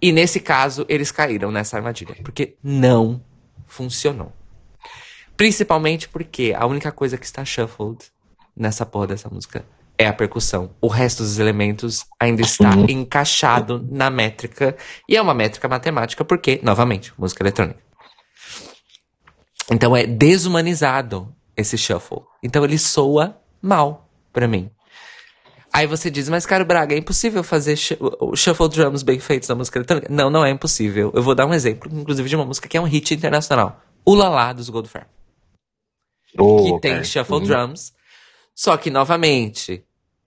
E 0.00 0.12
nesse 0.12 0.40
caso, 0.40 0.84
eles 0.88 1.10
caíram 1.10 1.50
nessa 1.50 1.76
armadilha, 1.76 2.16
porque 2.22 2.56
não 2.62 3.22
funcionou. 3.66 4.32
Principalmente 5.36 6.08
porque 6.08 6.54
a 6.56 6.66
única 6.66 6.92
coisa 6.92 7.18
que 7.18 7.26
está 7.26 7.44
shuffled 7.44 7.98
nessa 8.56 8.86
porra 8.86 9.08
dessa 9.08 9.28
música 9.28 9.64
é 9.98 10.06
a 10.06 10.12
percussão. 10.12 10.70
O 10.80 10.88
resto 10.88 11.22
dos 11.22 11.38
elementos 11.38 12.04
ainda 12.20 12.42
está 12.42 12.74
encaixado 12.88 13.86
na 13.90 14.10
métrica. 14.10 14.76
E 15.08 15.16
é 15.16 15.22
uma 15.22 15.34
métrica 15.34 15.68
matemática, 15.68 16.24
porque, 16.24 16.60
novamente, 16.62 17.12
música 17.18 17.42
eletrônica. 17.42 17.80
Então 19.70 19.96
é 19.96 20.06
desumanizado 20.06 21.34
esse 21.56 21.76
shuffle. 21.76 22.20
Então 22.42 22.64
ele 22.64 22.78
soa 22.78 23.40
mal 23.60 24.08
pra 24.32 24.46
mim. 24.46 24.70
Aí 25.76 25.86
você 25.86 26.10
diz, 26.10 26.26
mas 26.30 26.46
Caro 26.46 26.64
Braga, 26.64 26.94
é 26.94 26.98
impossível 26.98 27.44
fazer 27.44 27.76
sh 27.76 27.92
shuffle 28.34 28.68
drums 28.68 29.02
bem 29.02 29.18
feitos 29.20 29.46
na 29.48 29.54
música 29.54 29.78
eletrônica? 29.78 30.08
Não, 30.10 30.30
não 30.30 30.42
é 30.42 30.50
impossível. 30.50 31.12
Eu 31.14 31.22
vou 31.22 31.34
dar 31.34 31.44
um 31.44 31.52
exemplo, 31.52 31.90
inclusive, 31.92 32.26
de 32.28 32.34
uma 32.34 32.46
música 32.46 32.66
que 32.66 32.78
é 32.78 32.80
um 32.80 32.84
hit 32.84 33.12
internacional. 33.12 33.78
O 34.02 34.14
Lala 34.14 34.54
dos 34.54 34.70
Goldfrapp. 34.70 35.06
Oh, 36.38 36.56
que 36.62 36.70
ok. 36.72 36.80
tem 36.80 37.04
shuffle 37.04 37.36
Uhum. 37.36 37.44
drums. 37.44 37.92
Só 38.54 38.76
que, 38.78 38.88
novamente, 38.90 39.84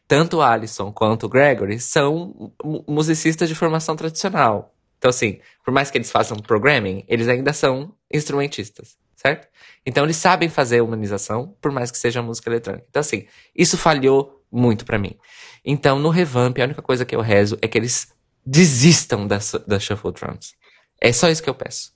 tanto 0.07 0.37
o 0.37 0.41
Alisson 0.43 0.91
quanto 0.91 1.25
o 1.25 1.29
Gregory 1.29 1.79
são 1.79 2.51
mu- 2.63 2.83
musicistas 2.87 3.49
de 3.49 3.55
formação 3.55 3.95
tradicional. 3.95 4.75
Então, 4.99 5.09
assim, 5.09 5.39
por 5.65 5.73
mais 5.73 5.89
que 5.89 5.97
eles 5.97 6.11
façam 6.11 6.37
programming, 6.37 7.03
eles 7.07 7.27
ainda 7.27 7.53
são 7.53 7.91
instrumentistas, 8.13 8.97
certo? 9.15 9.47
Então, 9.83 10.03
eles 10.03 10.17
sabem 10.17 10.47
fazer 10.49 10.81
humanização, 10.81 11.55
por 11.59 11.71
mais 11.71 11.89
que 11.89 11.97
seja 11.97 12.21
música 12.21 12.49
eletrônica. 12.51 12.85
Então, 12.89 12.99
assim, 12.99 13.25
isso 13.55 13.77
falhou 13.77 14.38
muito 14.51 14.85
pra 14.85 14.97
mim. 14.97 15.15
Então, 15.63 15.99
no 15.99 16.09
revamp, 16.09 16.57
a 16.59 16.63
única 16.63 16.81
coisa 16.81 17.05
que 17.05 17.15
eu 17.15 17.21
rezo 17.21 17.57
é 17.61 17.67
que 17.67 17.77
eles 17.77 18.11
desistam 18.45 19.27
das, 19.27 19.53
das 19.67 19.83
shuffle 19.83 20.11
drums. 20.11 20.53
É 21.01 21.11
só 21.13 21.29
isso 21.29 21.43
que 21.43 21.49
eu 21.49 21.55
peço. 21.55 21.91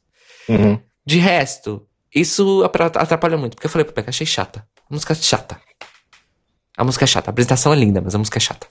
Uhum. 0.48 0.80
De 1.06 1.18
resto, 1.18 1.88
isso 2.14 2.64
atra- 2.64 2.86
atrapalha 2.88 3.38
muito. 3.38 3.56
Porque 3.56 3.66
eu 3.68 3.72
falei 3.72 3.86
pro 3.86 3.94
Peca, 3.94 4.10
achei 4.10 4.26
chata. 4.28 4.68
A 4.90 4.94
música 4.94 5.14
é 5.14 5.16
chata. 5.16 5.60
A 6.78 6.84
música 6.84 7.06
é 7.06 7.08
chata. 7.08 7.30
A 7.30 7.32
apresentação 7.32 7.74
é 7.74 7.76
linda, 7.76 8.02
mas 8.02 8.14
a 8.16 8.18
música 8.18 8.38
é 8.38 8.42
chata. 8.42 8.68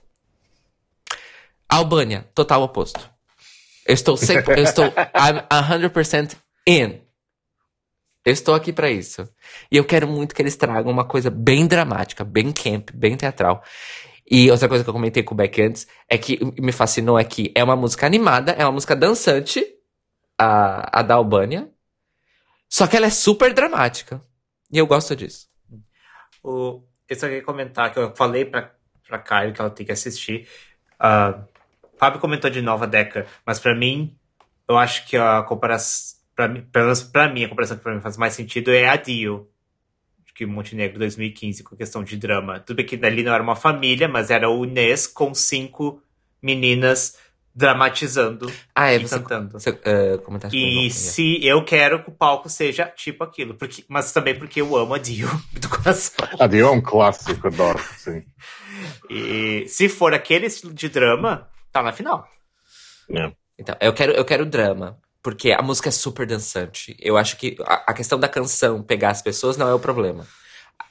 Albânia, 1.68 2.28
total 2.34 2.62
oposto. 2.62 3.10
Eu 3.86 3.94
estou 3.94 4.16
sempre, 4.16 4.60
eu 4.60 4.64
estou 4.64 4.84
I'm 4.86 5.42
100% 5.50 6.36
in. 6.66 7.00
Eu 8.24 8.32
estou 8.32 8.54
aqui 8.54 8.72
pra 8.72 8.90
isso. 8.90 9.28
E 9.70 9.76
eu 9.76 9.84
quero 9.84 10.06
muito 10.06 10.34
que 10.34 10.42
eles 10.42 10.56
tragam 10.56 10.90
uma 10.92 11.04
coisa 11.04 11.30
bem 11.30 11.66
dramática, 11.66 12.24
bem 12.24 12.52
camp, 12.52 12.90
bem 12.94 13.16
teatral. 13.16 13.62
E 14.30 14.50
outra 14.50 14.68
coisa 14.68 14.84
que 14.84 14.90
eu 14.90 14.94
comentei 14.94 15.22
com 15.22 15.34
o 15.34 15.36
Beck 15.36 15.60
antes 15.60 15.86
é 16.08 16.16
que 16.16 16.38
me 16.60 16.72
fascinou 16.72 17.18
é 17.18 17.24
que 17.24 17.52
é 17.54 17.62
uma 17.62 17.76
música 17.76 18.06
animada, 18.06 18.52
é 18.52 18.64
uma 18.64 18.72
música 18.72 18.94
dançante, 18.94 19.64
a, 20.38 21.00
a 21.00 21.02
da 21.02 21.14
Albânia. 21.14 21.68
Só 22.68 22.86
que 22.86 22.96
ela 22.96 23.06
é 23.06 23.10
super 23.10 23.52
dramática. 23.52 24.22
E 24.72 24.78
eu 24.78 24.86
gosto 24.86 25.14
disso. 25.14 25.48
O, 26.42 26.82
eu 27.08 27.16
só 27.16 27.26
queria 27.26 27.42
comentar 27.42 27.92
que 27.92 27.98
eu 27.98 28.14
falei 28.16 28.44
pra, 28.44 28.72
pra 29.06 29.18
Caio 29.18 29.52
que 29.52 29.60
ela 29.60 29.70
tem 29.70 29.84
que 29.84 29.92
assistir. 29.92 30.48
Ah, 30.98 31.44
Fábio 31.98 32.20
comentou 32.20 32.50
de 32.50 32.62
Nova 32.62 32.86
Deca, 32.86 33.26
mas 33.44 33.60
pra 33.60 33.74
mim, 33.74 34.18
eu 34.66 34.78
acho 34.78 35.06
que 35.06 35.16
a 35.16 35.42
comparação. 35.42 36.21
Pra 36.42 36.48
mim, 36.48 36.62
pelo 36.72 36.84
menos 36.86 37.02
pra 37.04 37.28
mim, 37.28 37.44
a 37.44 37.48
comparação 37.48 37.76
que 37.76 37.82
pra 37.84 37.94
mim 37.94 38.00
faz 38.00 38.16
mais 38.16 38.34
sentido 38.34 38.72
é 38.72 38.88
a 38.88 38.96
Dio. 38.96 39.48
Que 40.34 40.44
Montenegro 40.46 40.98
2015, 40.98 41.62
com 41.62 41.76
questão 41.76 42.02
de 42.02 42.16
drama. 42.16 42.58
Tudo 42.58 42.76
bem 42.76 42.86
que 42.86 42.96
dali 42.96 43.22
não 43.22 43.32
era 43.32 43.42
uma 43.42 43.54
família, 43.54 44.08
mas 44.08 44.30
era 44.30 44.48
o 44.48 44.64
Inês 44.64 45.06
com 45.06 45.34
cinco 45.34 46.02
meninas 46.42 47.16
dramatizando 47.54 48.50
Ah, 48.74 48.90
é, 48.90 48.96
e 48.96 49.06
você, 49.06 49.18
cantando. 49.18 49.52
você 49.52 49.70
uh, 49.70 50.48
E 50.52 50.56
yeah. 50.56 50.90
se 50.90 51.46
eu 51.46 51.62
quero 51.64 52.02
que 52.02 52.08
o 52.08 52.12
palco 52.12 52.48
seja 52.48 52.86
tipo 52.86 53.22
aquilo, 53.22 53.54
porque, 53.54 53.84
mas 53.86 54.10
também 54.10 54.34
porque 54.36 54.62
eu 54.62 54.74
amo 54.74 54.94
a 54.94 54.98
Dio 54.98 55.28
do 55.60 55.68
coração. 55.68 56.26
A 56.40 56.46
Dio 56.46 56.66
é 56.66 56.70
um 56.70 56.80
clássico, 56.80 57.46
adoro, 57.46 57.78
sim. 57.98 58.24
E 59.10 59.66
se 59.68 59.88
for 59.88 60.14
aquele 60.14 60.46
estilo 60.46 60.72
de 60.72 60.88
drama, 60.88 61.48
tá 61.70 61.82
na 61.82 61.92
final. 61.92 62.26
É. 63.10 63.30
Então, 63.58 63.76
eu 63.80 63.92
quero, 63.92 64.12
eu 64.12 64.24
quero 64.24 64.46
drama. 64.46 64.98
Porque 65.22 65.52
a 65.52 65.62
música 65.62 65.88
é 65.88 65.92
super 65.92 66.26
dançante. 66.26 66.96
Eu 66.98 67.16
acho 67.16 67.36
que 67.36 67.56
a, 67.60 67.90
a 67.92 67.94
questão 67.94 68.18
da 68.18 68.28
canção 68.28 68.82
pegar 68.82 69.10
as 69.10 69.22
pessoas 69.22 69.56
não 69.56 69.68
é 69.68 69.74
o 69.74 69.78
problema. 69.78 70.26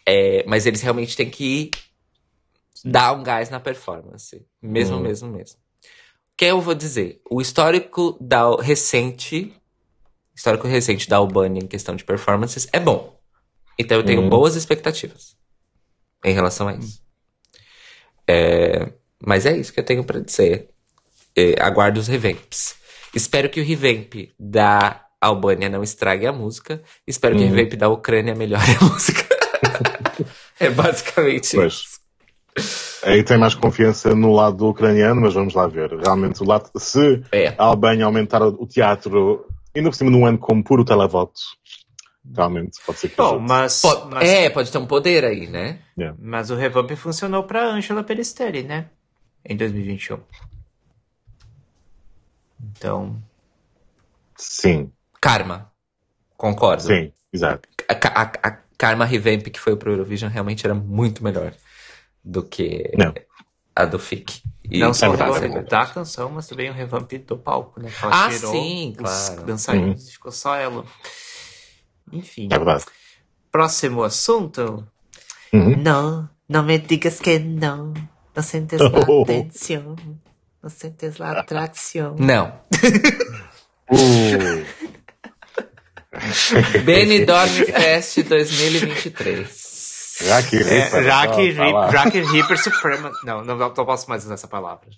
É, 0.05 0.43
mas 0.47 0.65
eles 0.65 0.81
realmente 0.81 1.15
têm 1.17 1.29
que 1.29 1.69
dar 2.85 3.11
um 3.13 3.23
gás 3.23 3.49
na 3.49 3.59
performance. 3.59 4.45
Mesmo, 4.61 4.97
Hum. 4.97 5.01
mesmo, 5.01 5.29
mesmo. 5.29 5.59
O 5.83 6.37
que 6.37 6.45
eu 6.45 6.61
vou 6.61 6.73
dizer? 6.73 7.21
O 7.29 7.41
histórico 7.41 8.17
da 8.21 8.55
recente. 8.61 9.53
Histórico 10.33 10.65
recente 10.67 11.09
da 11.09 11.17
Albânia 11.17 11.61
em 11.61 11.67
questão 11.67 11.95
de 11.95 12.03
performances 12.05 12.67
é 12.71 12.79
bom. 12.79 13.19
Então 13.77 13.97
eu 13.97 14.03
tenho 14.05 14.21
Hum. 14.21 14.29
boas 14.29 14.55
expectativas 14.55 15.35
em 16.23 16.33
relação 16.33 16.67
a 16.69 16.73
isso. 16.75 17.03
É, 18.27 18.91
mas 19.21 19.45
é 19.45 19.55
isso 19.57 19.73
que 19.73 19.79
eu 19.79 19.83
tenho 19.85 20.03
pra 20.03 20.19
dizer. 20.19 20.69
É, 21.35 21.61
aguardo 21.61 21.99
os 21.99 22.07
revamps. 22.07 22.75
Espero 23.15 23.49
que 23.49 23.59
o 23.59 23.63
revamp 23.65 24.13
da 24.39 25.05
Albânia 25.19 25.69
não 25.69 25.83
estrague 25.83 26.25
a 26.25 26.31
música. 26.33 26.81
Espero 27.05 27.35
que 27.35 27.43
o 27.43 27.47
Uhum. 27.47 27.53
revamp 27.53 27.73
da 27.75 27.89
Ucrânia 27.89 28.33
melhore 28.35 28.63
a 28.79 28.83
música. 28.85 29.23
é 30.59 30.69
basicamente 30.69 31.55
Pois. 31.55 31.73
isso. 31.73 32.01
Aí 33.03 33.23
tem 33.23 33.37
mais 33.37 33.55
confiança 33.55 34.13
no 34.13 34.31
lado 34.31 34.67
ucraniano, 34.67 35.21
mas 35.21 35.33
vamos 35.33 35.53
lá 35.53 35.67
ver. 35.67 35.91
Realmente, 35.99 36.41
o 36.43 36.45
lado, 36.45 36.69
se 36.77 37.23
É. 37.31 37.49
a 37.57 37.63
Albânia 37.63 38.05
aumentar 38.05 38.41
o 38.43 38.67
teatro, 38.67 39.45
ainda 39.75 39.89
por 39.89 39.95
cima 39.95 40.11
num 40.11 40.25
ano 40.25 40.37
como 40.37 40.63
puro 40.63 40.85
televoto, 40.85 41.39
realmente 42.35 42.77
pode 42.85 42.99
ser 42.99 43.09
que 43.09 43.15
Bom, 43.17 43.39
mas, 43.39 43.81
Po- 43.81 44.05
mas, 44.11 44.29
É, 44.29 44.49
pode 44.49 44.71
ter 44.71 44.77
um 44.77 44.85
poder 44.85 45.25
aí, 45.25 45.47
né? 45.47 45.79
mas 46.19 46.51
o 46.51 46.55
revamp 46.55 46.91
funcionou 46.91 47.43
pra 47.43 47.65
Angela 47.71 48.03
Peristeri, 48.03 48.63
né? 48.63 48.85
Em 49.43 49.55
2021. 49.57 50.19
Então, 52.71 53.21
Sim, 54.35 54.91
Karma. 55.19 55.71
Concordo. 56.37 56.83
sim, 56.83 57.11
exato. 57.31 57.67
A, 57.87 58.21
a- 58.21 58.31
a 58.49 58.57
Karma 58.77 59.05
Revamp 59.05 59.43
que 59.47 59.59
foi 59.59 59.75
pro 59.75 59.91
Eurovision 59.91 60.31
realmente 60.31 60.65
era 60.65 60.73
muito 60.73 61.23
melhor 61.23 61.53
do 62.23 62.41
que 62.43 62.91
Não. 62.97 63.13
a 63.75 63.85
do 63.85 63.99
FIC. 63.99 64.41
E 64.69 64.79
não 64.79 64.93
só 64.93 65.09
o 65.09 65.13
é 65.13 65.17
verdade. 65.17 65.69
da 65.69 65.85
canção, 65.85 66.29
mas 66.31 66.47
também 66.47 66.69
o 66.69 66.73
revamp 66.73 67.11
do 67.27 67.37
palco, 67.37 67.79
né? 67.79 67.89
Que 67.91 68.05
ela 68.05 68.25
Ah, 68.25 68.29
tirou 68.29 68.51
sim, 68.53 68.91
os 68.91 68.97
claro. 68.97 69.43
dançarinos, 69.45 70.09
ficou 70.11 70.31
só 70.31 70.55
ela. 70.55 70.85
Enfim. 72.11 72.47
É 72.51 72.57
verdade. 72.57 72.85
Próximo 73.51 74.03
assunto. 74.03 74.87
Uhum. 75.53 75.75
No, 75.77 76.29
no 76.47 76.63
me 76.63 76.79
digas 76.79 77.19
que. 77.19 77.37
No 77.39 77.93
sientes 78.41 78.79
la 78.79 78.89
Oh. 79.07 79.23
atención. 79.23 79.95
No 80.61 80.69
sientes 80.69 81.19
la 81.19 81.31
atracción. 81.39 82.15
Não. 82.19 82.61
Uh, 83.89 84.65
Benidorm 86.85 87.49
Fest 87.49 88.23
2023. 88.23 90.17
já 90.21 90.43
que 90.43 90.57
É, 90.57 90.83
Ripper, 90.83 91.03
Jack, 91.03 91.27
ó, 91.27 91.55
tá 91.55 91.71
lá. 91.71 91.89
Rip, 91.89 91.91
Jack 91.91 92.19
Ripper 92.19 92.57
Suprema. 92.61 93.11
Não, 93.23 93.43
não, 93.43 93.57
não 93.57 93.71
posso 93.73 94.09
mais 94.09 94.23
usar 94.23 94.33
essa 94.35 94.47
palavra. 94.47 94.89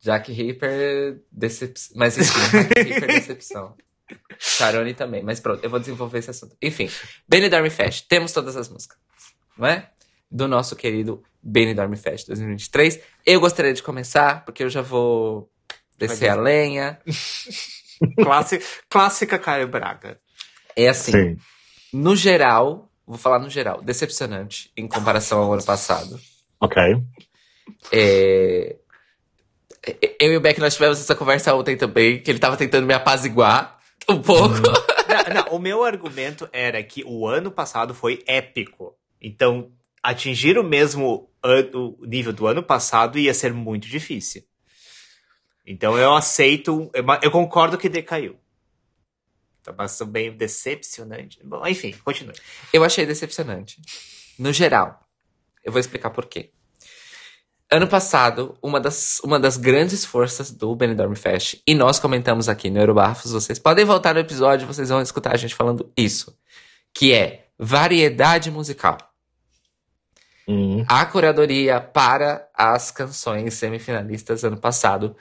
Jack 0.00 0.32
Ripper, 0.32 1.20
decepção. 1.32 1.96
Mas 1.98 2.16
enfim, 2.16 2.40
Jack 2.50 2.82
Ripper, 2.82 3.06
decepção. 3.08 3.74
Charone 4.38 4.94
também, 4.94 5.22
mas 5.22 5.38
pronto, 5.38 5.62
eu 5.62 5.68
vou 5.68 5.78
desenvolver 5.78 6.18
esse 6.20 6.30
assunto. 6.30 6.56
Enfim, 6.62 6.88
Benidorm 7.28 7.68
Fest, 7.68 8.06
temos 8.08 8.32
todas 8.32 8.56
as 8.56 8.68
músicas, 8.70 8.96
não 9.56 9.66
é? 9.66 9.90
Do 10.30 10.48
nosso 10.48 10.74
querido 10.74 11.22
Benidorm 11.42 11.94
Fest 11.94 12.26
2023. 12.28 13.00
Eu 13.24 13.40
gostaria 13.40 13.72
de 13.72 13.82
começar, 13.82 14.44
porque 14.44 14.62
eu 14.64 14.70
já 14.70 14.82
vou 14.82 15.50
descer 15.98 16.28
a 16.30 16.34
lenha. 16.34 16.98
Classi- 18.22 18.60
clássica 18.88 19.38
Caio 19.38 19.68
Braga. 19.68 20.20
É 20.76 20.88
assim, 20.88 21.10
Sim. 21.12 21.36
no 21.92 22.14
geral, 22.14 22.88
vou 23.06 23.18
falar 23.18 23.38
no 23.40 23.50
geral, 23.50 23.82
decepcionante 23.82 24.70
em 24.76 24.86
comparação 24.86 25.42
ao 25.42 25.52
ano 25.52 25.64
passado. 25.64 26.18
Ok. 26.60 26.80
É, 27.92 28.76
Eu 30.20 30.32
e 30.32 30.36
o 30.36 30.40
Beck, 30.40 30.58
nós 30.60 30.74
tivemos 30.74 31.00
essa 31.00 31.14
conversa 31.14 31.54
ontem 31.54 31.76
também, 31.76 32.20
que 32.22 32.30
ele 32.30 32.38
tava 32.38 32.56
tentando 32.56 32.86
me 32.86 32.94
apaziguar 32.94 33.78
um 34.08 34.20
pouco. 34.22 34.54
Não, 34.54 35.34
não, 35.34 35.56
o 35.56 35.58
meu 35.58 35.82
argumento 35.84 36.48
era 36.52 36.82
que 36.82 37.02
o 37.04 37.26
ano 37.26 37.50
passado 37.50 37.94
foi 37.94 38.22
épico. 38.26 38.94
Então, 39.20 39.72
atingir 40.02 40.58
o 40.58 40.64
mesmo 40.64 41.30
ano- 41.42 41.98
nível 42.02 42.32
do 42.32 42.46
ano 42.46 42.62
passado 42.62 43.18
ia 43.18 43.34
ser 43.34 43.52
muito 43.52 43.88
difícil. 43.88 44.42
Então, 45.66 45.98
eu 45.98 46.14
aceito. 46.14 46.90
eu- 46.94 47.04
Eu 47.22 47.30
concordo 47.30 47.76
que 47.78 47.88
decaiu. 47.88 48.36
Então, 49.60 49.74
mas 49.76 50.00
bem 50.02 50.32
decepcionante. 50.32 51.38
Bom, 51.44 51.66
enfim, 51.66 51.94
continue. 52.04 52.34
Eu 52.72 52.82
achei 52.84 53.04
decepcionante. 53.04 53.80
No 54.38 54.52
geral. 54.52 55.06
Eu 55.62 55.70
vou 55.72 55.80
explicar 55.80 56.10
por 56.10 56.24
quê. 56.26 56.50
Ano 57.70 57.86
passado, 57.86 58.56
uma 58.62 58.80
das, 58.80 59.20
uma 59.22 59.38
das 59.38 59.58
grandes 59.58 60.02
forças 60.02 60.50
do 60.50 60.74
Benidorm 60.74 61.14
Fest, 61.14 61.60
e 61.66 61.74
nós 61.74 61.98
comentamos 61.98 62.48
aqui 62.48 62.70
no 62.70 62.78
Eurobafos, 62.80 63.30
vocês 63.30 63.58
podem 63.58 63.84
voltar 63.84 64.14
no 64.14 64.20
episódio, 64.20 64.66
vocês 64.66 64.88
vão 64.88 65.02
escutar 65.02 65.34
a 65.34 65.36
gente 65.36 65.54
falando 65.54 65.92
isso, 65.94 66.34
que 66.94 67.12
é 67.12 67.48
variedade 67.58 68.50
musical. 68.50 68.96
Uhum. 70.48 70.84
A 70.88 71.04
curadoria 71.04 71.78
para 71.80 72.48
as 72.54 72.90
canções 72.90 73.54
semifinalistas 73.54 74.42
ano 74.44 74.56
passado 74.56 75.14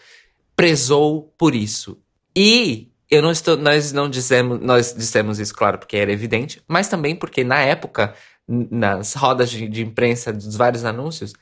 prezou 0.55 1.33
por 1.37 1.53
isso. 1.53 2.01
E 2.35 2.89
eu 3.11 3.21
não 3.21 3.31
estou, 3.31 3.57
nós 3.57 3.91
não 3.91 4.09
dissemos, 4.09 4.59
nós 4.61 4.93
dissemos 4.93 5.37
isso, 5.39 5.53
claro, 5.53 5.77
porque 5.77 5.97
era 5.97 6.11
evidente, 6.11 6.61
mas 6.67 6.87
também 6.87 7.15
porque 7.15 7.43
na 7.43 7.59
época, 7.59 8.15
nas 8.47 9.13
rodas 9.13 9.49
de, 9.49 9.67
de 9.67 9.83
imprensa 9.83 10.31
dos 10.31 10.55
vários 10.55 10.85
anúncios, 10.85 11.33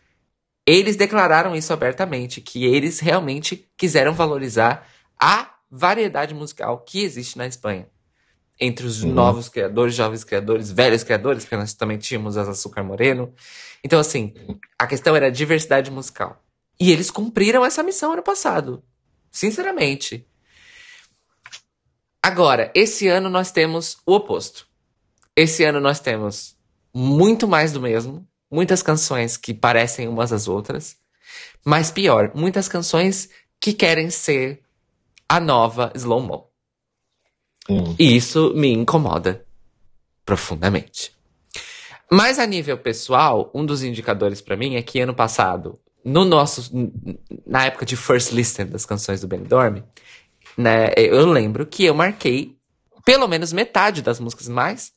eles 0.66 0.96
declararam 0.96 1.56
isso 1.56 1.72
abertamente, 1.72 2.42
que 2.42 2.66
eles 2.66 3.00
realmente 3.00 3.70
quiseram 3.78 4.14
valorizar 4.14 4.88
a 5.20 5.52
variedade 5.70 6.34
musical 6.34 6.80
que 6.80 7.04
existe 7.04 7.38
na 7.38 7.46
Espanha. 7.46 7.88
Entre 8.60 8.86
os 8.86 9.04
uhum. 9.04 9.14
novos 9.14 9.50
criadores, 9.50 9.94
jovens 9.94 10.24
criadores, 10.24 10.72
velhos 10.72 11.04
criadores, 11.04 11.44
porque 11.44 11.58
nós 11.58 11.74
também 11.74 11.98
tínhamos 11.98 12.38
as 12.38 12.48
Açúcar 12.48 12.84
Moreno. 12.84 13.34
Então, 13.86 14.00
assim, 14.00 14.34
a 14.80 14.88
questão 14.88 15.16
era 15.16 15.28
a 15.28 15.30
diversidade 15.30 15.92
musical. 15.92 16.44
E 16.80 16.92
eles 16.92 17.12
cumpriram 17.12 17.64
essa 17.64 17.84
missão 17.84 18.14
ano 18.14 18.24
passado. 18.24 18.84
Sinceramente. 19.32 20.28
Agora, 22.22 22.72
esse 22.74 23.08
ano 23.08 23.30
nós 23.30 23.52
temos 23.52 24.00
o 24.04 24.16
oposto. 24.16 24.68
Esse 25.36 25.64
ano 25.64 25.80
nós 25.80 26.00
temos 26.00 26.58
muito 26.92 27.48
mais 27.48 27.74
do 27.74 27.80
mesmo, 27.80 28.28
muitas 28.50 28.82
canções 28.82 29.38
que 29.38 29.54
parecem 29.54 30.08
umas 30.08 30.34
às 30.34 30.48
outras, 30.48 30.98
mas 31.64 31.92
pior, 31.92 32.32
muitas 32.34 32.68
canções 32.68 33.30
que 33.62 33.72
querem 33.72 34.10
ser 34.10 34.64
a 35.30 35.40
nova 35.40 35.92
Slow 35.94 36.22
Mo. 36.22 36.50
Hum. 37.70 37.96
E 38.00 38.16
isso 38.16 38.52
me 38.56 38.72
incomoda 38.72 39.46
profundamente. 40.26 41.16
Mas 42.16 42.40
a 42.40 42.46
nível 42.46 42.78
pessoal, 42.78 43.52
um 43.54 43.66
dos 43.66 43.84
indicadores 43.84 44.40
para 44.40 44.56
mim 44.56 44.76
é 44.76 44.82
que 44.82 45.02
ano 45.02 45.14
passado, 45.14 45.78
no 46.04 46.24
nosso 46.24 46.72
na 47.46 47.66
época 47.66 47.86
de 47.86 47.98
first 47.98 48.32
listen 48.32 48.68
das 48.68 48.86
canções 48.86 49.20
do 49.20 49.28
Benidorm, 49.28 49.82
né, 50.58 50.94
eu 50.96 51.26
lembro 51.26 51.66
que 51.66 51.84
eu 51.84 51.94
marquei 51.94 52.56
pelo 53.04 53.28
menos 53.28 53.52
metade 53.52 54.02
das 54.02 54.18
músicas 54.18 54.48
mais 54.48 54.94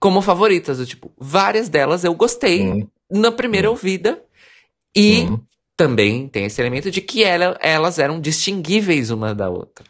como 0.00 0.20
favoritas. 0.20 0.78
Do 0.78 0.86
tipo, 0.86 1.12
várias 1.16 1.68
delas 1.68 2.02
eu 2.02 2.12
gostei 2.12 2.66
uhum. 2.66 2.88
na 3.08 3.30
primeira 3.30 3.68
uhum. 3.68 3.74
ouvida. 3.74 4.20
E 4.96 5.20
uhum. 5.20 5.40
também 5.76 6.26
tem 6.26 6.46
esse 6.46 6.60
elemento 6.60 6.90
de 6.90 7.00
que 7.00 7.22
ela, 7.22 7.56
elas 7.60 8.00
eram 8.00 8.20
distinguíveis 8.20 9.10
uma 9.10 9.32
da 9.32 9.48
outra. 9.48 9.86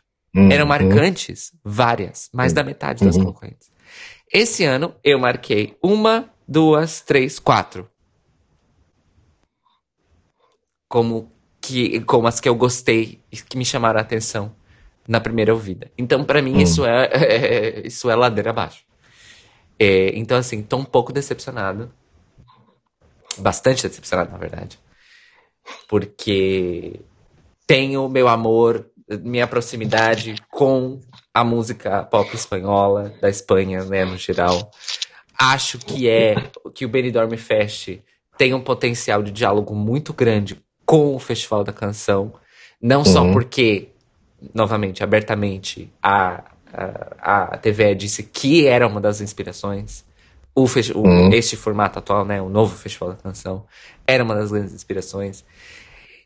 Eram 0.52 0.66
marcantes, 0.66 1.52
várias, 1.64 2.28
mais 2.32 2.52
da 2.52 2.62
metade 2.62 3.04
das 3.04 3.16
concorrentes. 3.16 3.70
Esse 4.32 4.62
ano 4.64 4.94
eu 5.02 5.18
marquei 5.18 5.76
uma, 5.82 6.30
duas, 6.49 7.03
três, 7.03 7.38
quatro. 7.38 7.88
Como 10.88 11.30
que 11.61 12.01
como 12.01 12.26
as 12.26 12.40
que 12.40 12.49
eu 12.49 12.55
gostei 12.55 13.20
e 13.30 13.36
que 13.36 13.59
me 13.59 13.64
chamaram 13.64 13.99
a 13.99 14.03
atenção 14.03 14.57
na 15.07 15.20
primeira 15.20 15.53
ouvida. 15.53 15.90
Então, 15.96 16.24
para 16.24 16.42
mim, 16.42 16.55
hum. 16.57 16.61
isso, 16.61 16.84
é, 16.84 17.05
é, 17.12 17.86
isso 17.86 18.11
é 18.11 18.16
ladeira 18.16 18.51
abaixo. 18.51 18.84
É, 19.78 20.11
então, 20.16 20.36
assim, 20.36 20.62
tô 20.62 20.76
um 20.76 20.84
pouco 20.84 21.12
decepcionado. 21.12 21.90
Bastante 23.38 23.86
decepcionado, 23.86 24.30
na 24.30 24.38
verdade. 24.38 24.78
Porque 25.88 27.01
tenho 27.66 28.09
meu 28.09 28.28
amor, 28.28 28.90
minha 29.22 29.46
proximidade 29.46 30.34
com 30.51 31.01
a 31.32 31.44
música 31.44 32.03
pop 32.05 32.34
espanhola, 32.34 33.14
da 33.20 33.30
Espanha, 33.30 33.84
né, 33.84 34.05
no 34.05 34.16
geral. 34.16 34.70
Acho 35.41 35.78
que 35.78 36.09
é 36.09 36.34
que 36.74 36.84
o 36.84 36.89
Benidorm 36.89 37.32
Fest 37.36 37.99
tem 38.36 38.55
um 38.55 38.61
potencial 38.61 39.22
de 39.22 39.30
diálogo 39.30 39.74
muito 39.74 40.12
grande 40.12 40.61
com 40.84 41.14
o 41.14 41.18
Festival 41.18 41.62
da 41.62 41.72
Canção. 41.72 42.32
Não 42.80 43.05
só 43.05 43.22
uhum. 43.22 43.32
porque 43.32 43.89
novamente, 44.55 45.03
abertamente, 45.03 45.93
a, 46.03 46.45
a, 46.72 47.55
a 47.55 47.59
TVE 47.59 47.95
disse 47.95 48.22
que 48.22 48.66
era 48.66 48.86
uma 48.86 49.01
das 49.01 49.20
inspirações. 49.20 50.05
O, 50.55 50.64
o 50.64 51.07
uhum. 51.07 51.32
Este 51.32 51.57
formato 51.57 51.99
atual, 51.99 52.24
né? 52.24 52.41
O 52.43 52.49
novo 52.49 52.76
Festival 52.76 53.11
da 53.11 53.16
Canção, 53.16 53.64
era 54.07 54.22
uma 54.24 54.34
das 54.34 54.51
grandes 54.51 54.74
inspirações 54.74 55.45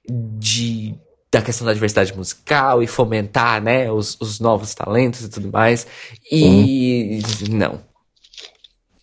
de, 0.09 0.95
da 1.31 1.43
questão 1.43 1.67
da 1.67 1.75
diversidade 1.75 2.17
musical 2.17 2.83
e 2.83 2.87
fomentar, 2.87 3.63
né? 3.63 3.91
Os, 3.91 4.19
os 4.21 4.41
novos 4.41 4.75
talentos 4.75 5.23
e 5.23 5.29
tudo 5.29 5.51
mais. 5.51 5.87
E 6.31 7.21
uhum. 7.49 7.57
não. 7.57 7.92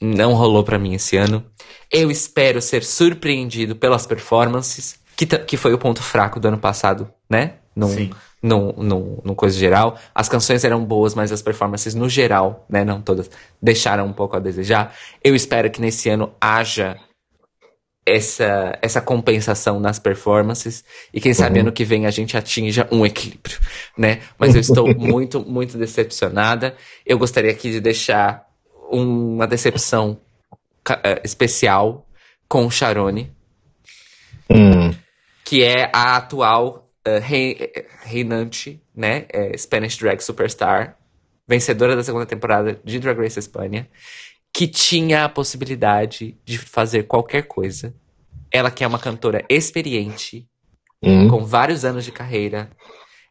Não 0.01 0.33
rolou 0.33 0.63
para 0.63 0.79
mim 0.79 0.93
esse 0.93 1.17
ano. 1.17 1.43
Eu 1.91 2.09
espero 2.09 2.61
ser 2.61 2.83
surpreendido 2.83 3.75
pelas 3.75 4.05
performances, 4.05 4.99
que, 5.17 5.25
que 5.25 5.57
foi 5.57 5.73
o 5.73 5.77
ponto 5.77 6.01
fraco 6.01 6.39
do 6.39 6.47
ano 6.47 6.57
passado, 6.57 7.11
né? 7.29 7.55
Num, 7.75 7.89
Sim 7.89 8.11
no, 8.41 8.73
no, 8.73 9.21
no 9.23 9.35
coisa 9.35 9.57
geral. 9.57 9.97
As 10.13 10.29
canções 10.29 10.63
eram 10.63 10.83
boas, 10.83 11.13
mas 11.13 11.31
as 11.31 11.41
performances 11.41 11.93
no 11.93 12.09
geral, 12.09 12.65
né, 12.69 12.83
não 12.83 13.01
todas, 13.01 13.29
deixaram 13.61 14.05
um 14.05 14.13
pouco 14.13 14.35
a 14.35 14.39
desejar. 14.39 14.95
Eu 15.23 15.35
espero 15.35 15.69
que 15.69 15.81
nesse 15.81 16.09
ano 16.09 16.33
haja 16.39 16.97
essa, 18.05 18.77
essa 18.81 19.01
compensação 19.01 19.79
nas 19.79 19.99
performances 19.99 20.83
e 21.13 21.21
quem 21.21 21.33
sabe 21.33 21.59
uhum. 21.59 21.65
ano 21.65 21.71
que 21.71 21.85
vem 21.85 22.05
a 22.05 22.11
gente 22.11 22.35
atinja 22.35 22.87
um 22.91 23.05
equilíbrio, 23.05 23.59
né? 23.97 24.21
Mas 24.37 24.55
eu 24.55 24.61
estou 24.61 24.87
muito, 24.95 25.41
muito 25.41 25.77
decepcionada. 25.77 26.75
Eu 27.05 27.19
gostaria 27.19 27.51
aqui 27.51 27.71
de 27.71 27.79
deixar 27.79 28.48
uma 28.89 29.47
decepção 29.47 30.19
uh, 30.89 31.21
especial 31.23 32.07
com 32.47 32.65
o 32.65 32.71
Charone, 32.71 33.31
hum. 34.49 34.93
que 35.45 35.63
é 35.63 35.89
a 35.93 36.17
atual 36.17 36.89
uh, 37.07 37.21
reinante, 38.03 38.81
né? 38.95 39.25
É 39.29 39.55
Spanish 39.57 39.97
Drag 39.97 40.21
Superstar, 40.21 40.97
vencedora 41.47 41.95
da 41.95 42.03
segunda 42.03 42.25
temporada 42.25 42.79
de 42.83 42.99
Drag 42.99 43.19
Race 43.19 43.39
Espanha, 43.39 43.87
que 44.53 44.67
tinha 44.67 45.25
a 45.25 45.29
possibilidade 45.29 46.37
de 46.43 46.57
fazer 46.57 47.03
qualquer 47.03 47.43
coisa. 47.43 47.93
Ela 48.51 48.71
que 48.71 48.83
é 48.83 48.87
uma 48.87 48.99
cantora 48.99 49.45
experiente, 49.47 50.47
uhum. 51.03 51.27
com 51.27 51.45
vários 51.45 51.85
anos 51.85 52.03
de 52.03 52.11
carreira, 52.11 52.69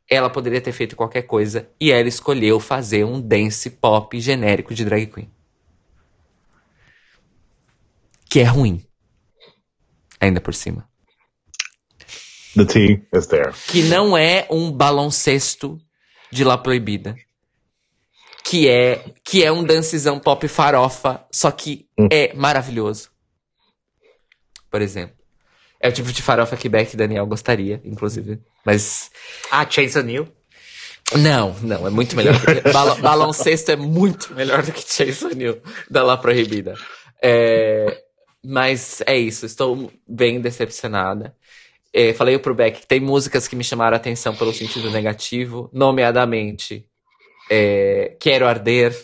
ela 0.09 0.31
poderia 0.31 0.61
ter 0.61 0.73
feito 0.73 0.97
qualquer 0.97 1.23
coisa 1.23 1.69
e 1.81 1.93
ela 1.93 2.09
escolheu 2.09 2.59
fazer 2.59 3.05
um 3.05 3.21
dance 3.21 3.69
pop 3.69 4.19
genérico 4.19 4.75
de 4.75 4.85
drag 4.85 5.07
queen. 5.07 5.31
Que 8.29 8.41
é 8.41 8.45
ruim. 8.45 8.85
Ainda 10.21 10.41
por 10.41 10.55
cima. 10.55 10.89
The 12.55 12.65
tea 12.65 13.07
is 13.15 13.27
there. 13.27 13.53
Que 13.69 13.83
não 13.83 14.17
é 14.17 14.47
um 14.51 14.73
baloncesto 14.73 15.79
de 16.31 16.45
La 16.45 16.59
Proibida. 16.59 17.15
Que 18.45 18.69
é, 18.69 19.05
que 19.25 19.45
é 19.45 19.53
um 19.53 19.63
dancezão 19.63 20.19
pop 20.19 20.49
farofa, 20.49 21.25
só 21.31 21.51
que 21.51 21.87
hum. 21.99 22.09
é 22.11 22.33
maravilhoso. 22.35 23.11
Por 24.71 24.81
exemplo. 24.81 25.17
É 25.81 25.89
o 25.89 25.93
tipo 25.93 26.13
de 26.13 26.23
farofa 26.23 26.57
que 26.57 26.69
Beck 26.69 26.93
e 26.93 26.97
Daniel 26.97 27.27
gostaria, 27.27 27.81
inclusive. 27.85 28.41
Mas. 28.65 29.11
Ah, 29.51 29.69
Chase 29.69 29.99
O'Neill? 29.99 30.29
Não, 31.17 31.55
não, 31.61 31.87
é 31.87 31.91
muito 31.91 32.17
melhor. 32.17 32.35
Bal 32.73 32.97
baloncesto 32.97 33.71
é 33.71 33.77
muito 33.77 34.35
melhor 34.35 34.63
do 34.63 34.73
que 34.73 34.83
Chase 34.83 35.25
O'Neill 35.25 35.63
da 35.89 36.03
La 36.03 36.17
Proibida. 36.17 36.75
É, 37.23 38.03
mas 38.45 39.03
é 39.07 39.17
isso, 39.17 39.47
estou 39.47 39.93
bem 40.07 40.41
decepcionada. 40.41 41.35
É, 41.93 42.13
falei 42.13 42.39
pro 42.39 42.55
Beck 42.55 42.81
que 42.81 42.87
tem 42.87 43.01
músicas 43.01 43.49
que 43.49 43.57
me 43.57 43.65
chamaram 43.65 43.95
a 43.95 43.97
atenção 43.97 44.35
pelo 44.35 44.53
sentido 44.53 44.91
negativo, 44.91 45.71
nomeadamente 45.73 46.87
é, 47.51 48.17
Quero 48.21 48.47
Arder, 48.47 48.95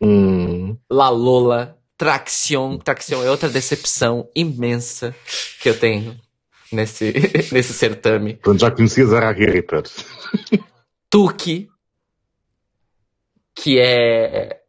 hum. 0.00 0.76
La 0.88 1.08
Lola, 1.08 1.76
Traction. 1.96 2.78
Traction 2.78 3.22
é 3.22 3.30
outra 3.30 3.48
decepção 3.48 4.28
imensa 4.34 5.14
que 5.60 5.68
eu 5.68 5.78
tenho 5.78 6.18
nesse, 6.72 7.12
nesse 7.52 7.72
certame. 7.72 8.34
Quando 8.42 8.60
já 8.60 8.70
conhecia 8.70 9.06
Zara 9.06 9.32
Reaper. 9.32 9.82
Tuki, 11.10 11.68
que 13.54 13.78
é 13.78 14.60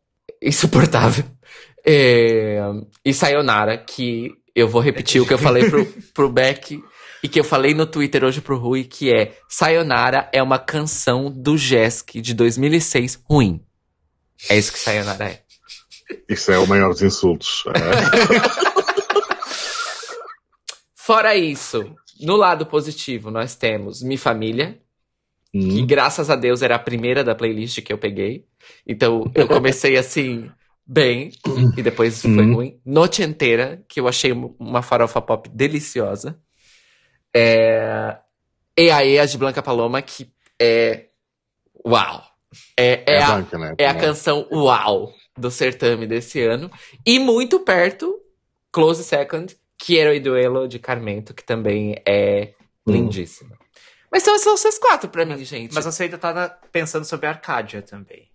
insuportável. 0.42 1.26
É, 1.86 2.60
e 3.04 3.14
Sayonara, 3.14 3.78
que 3.78 4.32
eu 4.56 4.68
vou 4.68 4.82
repetir 4.82 5.22
o 5.22 5.26
que 5.26 5.34
eu 5.34 5.38
falei 5.38 5.70
pro, 5.70 5.86
pro 6.14 6.32
Beck 6.32 6.82
e 7.22 7.28
que 7.28 7.40
eu 7.40 7.44
falei 7.44 7.74
no 7.74 7.86
Twitter 7.86 8.24
hoje 8.24 8.42
pro 8.42 8.58
Rui, 8.58 8.84
que 8.84 9.14
é 9.14 9.38
Sayonara 9.50 10.30
é 10.32 10.42
uma 10.42 10.58
canção 10.58 11.32
do 11.32 11.58
Jesk 11.58 12.22
de 12.22 12.34
2006 12.34 13.22
ruim. 13.30 13.62
É 14.50 14.58
isso 14.58 14.72
que 14.72 14.80
Sayonara 14.80 15.26
é. 15.26 15.42
Isso 16.30 16.52
é 16.52 16.58
o 16.58 16.68
maior 16.68 16.90
dos 16.90 17.02
insultos. 17.02 17.64
Fora 20.96 21.36
isso, 21.36 21.84
no 22.20 22.36
lado 22.36 22.66
positivo, 22.66 23.30
nós 23.30 23.56
temos 23.56 24.02
Mi 24.02 24.18
Família, 24.18 24.80
hum. 25.54 25.70
que 25.70 25.86
graças 25.86 26.30
a 26.30 26.36
Deus 26.36 26.62
era 26.62 26.76
a 26.76 26.80
primeira 26.80 27.24
da 27.24 27.36
playlist 27.36 27.82
que 27.82 27.94
eu 27.94 27.98
peguei. 27.98 28.46
Então 28.88 29.32
eu 29.36 29.48
comecei 29.48 29.98
assim, 29.98 30.50
bem, 30.86 31.32
e 31.78 31.82
depois 31.82 32.22
foi 32.22 32.32
hum. 32.32 32.56
ruim. 32.56 32.82
Noite 32.86 33.24
Inteira, 33.24 33.84
que 33.88 34.00
eu 34.00 34.08
achei 34.08 34.32
uma 34.32 34.82
farofa 34.82 35.22
pop 35.22 35.50
deliciosa. 35.50 36.40
É... 37.36 38.18
E 38.78 38.92
aí, 38.92 39.18
a 39.20 39.26
de 39.26 39.38
Blanca 39.38 39.64
Paloma, 39.64 40.02
que 40.02 40.32
é. 40.62 41.08
Uau! 41.86 42.24
É, 42.78 43.04
é, 43.12 43.18
É 43.18 43.24
a, 43.24 43.32
branca, 43.34 43.58
né? 43.58 43.76
é 43.78 43.88
a 43.88 43.96
canção 43.96 44.48
Uau 44.52 45.14
do 45.38 45.52
certame 45.52 46.08
desse 46.08 46.42
ano. 46.42 46.72
E 47.06 47.20
muito 47.20 47.60
perto, 47.60 48.18
Close 48.72 49.04
Second, 49.04 49.56
Quiero 49.78 50.14
y 50.14 50.20
Duelo 50.20 50.68
de 50.68 50.80
Carmento, 50.80 51.34
que 51.34 51.44
também 51.44 52.02
é 52.08 52.54
Hum. 52.88 52.94
lindíssima. 52.94 53.58
Mas 54.12 54.24
são 54.24 54.38
são 54.38 54.54
essas 54.54 54.78
quatro 54.78 55.10
pra 55.10 55.26
mim, 55.26 55.44
gente. 55.44 55.74
Mas 55.74 55.86
você 55.86 56.04
ainda 56.04 56.18
tá 56.18 56.50
pensando 56.72 57.04
sobre 57.06 57.28
a 57.28 57.32
Arcádia 57.32 57.82
também. 57.82 58.30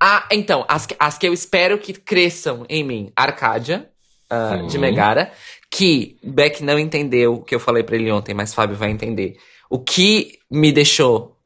Ah, 0.00 0.26
então, 0.30 0.64
as, 0.68 0.86
que- 0.86 0.96
as 0.98 1.18
que 1.18 1.26
eu 1.26 1.32
espero 1.32 1.78
que 1.78 1.92
cresçam 1.92 2.64
em 2.68 2.84
mim. 2.84 3.12
Arcádia, 3.16 3.88
ah, 4.30 4.56
de. 4.68 4.78
Megara. 4.78 5.32
Que 5.70 6.16
Beck 6.22 6.62
não 6.62 6.78
entendeu 6.78 7.34
o 7.34 7.42
que 7.42 7.54
eu 7.54 7.60
falei 7.60 7.82
pra 7.82 7.96
ele 7.96 8.10
ontem, 8.12 8.34
mas 8.34 8.52
Fábio 8.54 8.76
vai 8.76 8.90
entender. 8.90 9.36
O 9.70 9.78
que 9.78 10.38
me 10.50 10.70
deixou, 10.70 11.36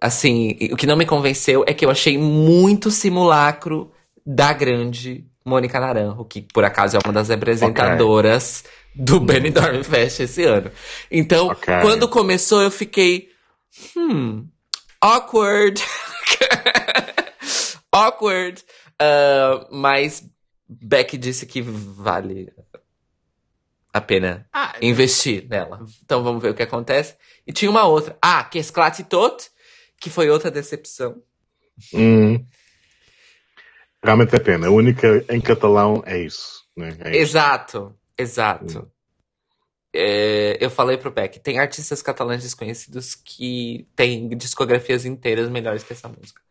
assim, 0.00 0.56
o 0.72 0.76
que 0.76 0.86
não 0.86 0.96
me 0.96 1.04
convenceu 1.04 1.62
é 1.66 1.74
que 1.74 1.84
eu 1.84 1.90
achei 1.90 2.16
muito 2.16 2.90
simulacro 2.90 3.92
da 4.24 4.52
grande 4.54 5.26
Mônica 5.44 5.78
Naranjo, 5.78 6.24
que 6.24 6.40
por 6.40 6.64
acaso 6.64 6.96
é 6.96 7.00
uma 7.04 7.12
das 7.12 7.28
representadoras 7.28 8.64
do 8.94 9.20
Benidorm 9.20 9.82
Fest 9.84 10.20
esse 10.20 10.42
ano. 10.44 10.70
Então, 11.10 11.48
Ok. 11.48 11.74
quando 11.82 12.08
começou, 12.08 12.62
eu 12.62 12.70
fiquei. 12.70 13.28
Hmm. 13.94 14.44
Awkward. 15.00 15.82
awkward. 17.96 18.62
Ah, 18.98 19.66
mas 19.70 20.28
Beck 20.68 21.16
disse 21.16 21.46
que 21.46 21.62
vale 21.62 22.52
a 23.92 24.00
pena 24.00 24.46
Ah, 24.52 24.74
investir 24.82 25.46
nela. 25.48 25.84
Então 26.04 26.22
vamos 26.22 26.42
ver 26.42 26.50
o 26.50 26.54
que 26.54 26.62
acontece. 26.62 27.16
E 27.46 27.52
tinha 27.52 27.70
uma 27.70 27.86
outra. 27.86 28.16
Ah, 28.20 28.44
que 28.44 28.58
Esclate 28.58 29.04
Tot, 29.04 29.50
que 30.00 30.10
foi 30.10 30.28
outra 30.28 30.50
decepção. 30.50 31.22
Hum. 31.94 32.44
Realmente 34.02 34.34
é 34.34 34.38
pena. 34.38 34.66
A 34.66 34.70
única 34.70 35.24
em 35.28 35.40
catalão 35.40 36.02
é 36.06 36.18
isso. 36.18 36.64
Né? 36.76 36.96
É 37.00 37.10
isso. 37.10 37.18
Exato, 37.18 37.98
exato. 38.18 38.90
É, 39.94 40.58
eu 40.60 40.68
falei 40.68 40.98
pro 40.98 41.10
Beck, 41.10 41.40
tem 41.40 41.58
artistas 41.58 42.02
catalães 42.02 42.42
desconhecidos 42.42 43.14
que 43.14 43.88
têm 43.96 44.28
discografias 44.36 45.06
inteiras 45.06 45.48
melhores 45.48 45.82
que 45.82 45.94
essa 45.94 46.06
música. 46.06 46.42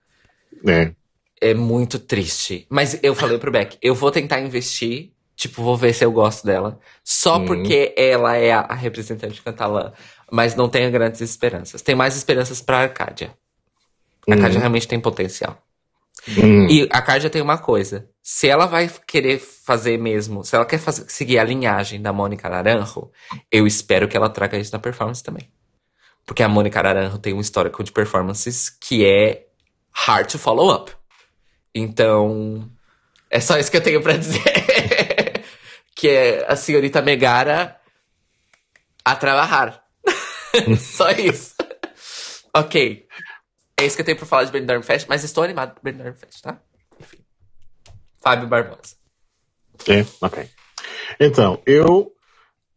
É. 0.67 0.95
É 1.41 1.53
muito 1.53 1.99
triste. 1.99 2.65
Mas 2.69 2.99
eu 3.03 3.13
falei 3.13 3.37
pro 3.37 3.51
Beck, 3.51 3.77
eu 3.81 3.93
vou 3.93 4.09
tentar 4.11 4.39
investir, 4.39 5.11
tipo, 5.35 5.61
vou 5.61 5.75
ver 5.75 5.93
se 5.93 6.03
eu 6.05 6.11
gosto 6.11 6.45
dela. 6.45 6.79
Só 7.03 7.37
Uhum. 7.37 7.45
porque 7.45 7.93
ela 7.97 8.35
é 8.37 8.53
a, 8.53 8.73
representante 8.73 9.41
catalã. 9.41 9.91
Mas 10.31 10.55
não 10.55 10.69
tenho 10.69 10.89
grandes 10.91 11.21
esperanças. 11.21 11.81
Tem 11.81 11.93
mais 11.93 12.15
esperanças 12.15 12.61
pra 12.61 12.79
Arcádia. 12.79 13.33
A 14.27 14.33
Arcádia 14.33 14.55
Uhum. 14.55 14.59
realmente 14.61 14.87
tem 14.87 14.99
potencial. 14.99 15.61
Hum. 16.27 16.65
E 16.67 16.87
a 16.91 16.97
Arcádia 16.97 17.29
tem 17.29 17.41
uma 17.41 17.57
coisa. 17.57 18.09
Se 18.23 18.47
ela 18.47 18.65
vai 18.65 18.89
querer 19.05 19.37
fazer 19.39 19.99
mesmo, 19.99 20.43
se 20.43 20.55
ela 20.55 20.65
quer 20.65 20.79
fazer- 20.79 21.05
seguir 21.07 21.37
a 21.37 21.43
linhagem 21.43 22.01
da 22.01 22.11
Mônica 22.11 22.49
Naranjo, 22.49 23.11
eu 23.51 23.67
espero 23.67 24.07
que 24.07 24.17
ela 24.17 24.29
traga 24.29 24.57
isso 24.57 24.71
na 24.73 24.79
performance 24.79 25.21
também. 25.21 25.47
Porque 26.25 26.41
a 26.41 26.49
Mônica 26.49 26.81
Naranjo 26.81 27.19
tem 27.19 27.33
um 27.33 27.39
histórico 27.41 27.83
de 27.83 27.91
performances 27.91 28.69
que 28.69 29.05
é 29.05 29.45
hard 29.91 30.27
to 30.31 30.39
follow 30.39 30.73
up. 30.73 30.91
Então, 31.75 32.69
é 33.29 33.41
só 33.41 33.57
isso 33.57 33.69
que 33.69 33.75
eu 33.75 33.83
tenho 33.83 34.01
pra 34.01 34.15
dizer. 34.17 34.41
que 35.93 36.07
é 36.07 36.45
a 36.49 36.55
senhorita 36.55 37.01
Megara 37.01 37.77
a 39.03 39.15
trabalhar. 39.15 39.83
só 40.79 41.11
isso. 41.11 41.53
ok. 42.53 43.05
É 43.77 43.85
isso 43.85 43.97
que 43.97 44.01
eu 44.01 44.05
tenho 44.05 44.17
pra 44.17 44.25
falar 44.25 44.45
de 44.45 44.53
Benidorm 44.53 44.81
Fest, 44.81 45.05
mas 45.09 45.23
estou 45.25 45.43
animado 45.43 45.73
pro 45.73 45.83
Benidorm 45.83 46.15
Fest, 46.15 46.41
tá? 46.41 46.59
Enfim. 46.99 47.17
Fábio 48.23 48.47
Barbosa. 48.47 48.95
É, 49.89 50.05
ok. 50.21 50.49
Então, 51.19 51.61
eu, 51.65 52.13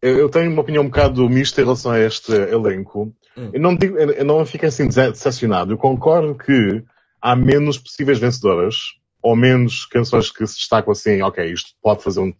eu 0.03 0.29
tenho 0.29 0.51
uma 0.51 0.63
opinião 0.63 0.83
um 0.83 0.89
bocado 0.89 1.29
mista 1.29 1.61
em 1.61 1.65
relação 1.65 1.93
a 1.93 2.01
este 2.01 2.33
elenco. 2.33 3.15
Hum. 3.37 3.51
Eu 3.53 3.61
não 3.61 3.77
digo, 3.77 3.97
eu 3.97 4.25
não 4.25 4.45
fico 4.45 4.67
assim 4.67 4.89
decepcionado. 4.89 5.73
Eu 5.73 5.79
concordo 5.79 6.35
que 6.35 6.83
há 7.21 7.35
menos 7.37 7.79
possíveis 7.79 8.19
vencedoras, 8.19 8.77
ou 9.23 9.35
menos 9.37 9.85
canções 9.87 10.31
que 10.31 10.47
se 10.47 10.57
destacam 10.57 10.93
assim, 10.93 11.21
ok, 11.23 11.45
isto 11.53 11.71
pode 11.83 12.03
fazer 12.03 12.21
um, 12.21 12.33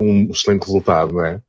um 0.00 0.30
excelente 0.30 0.64
resultado, 0.64 1.12
não 1.14 1.24
é? 1.24 1.40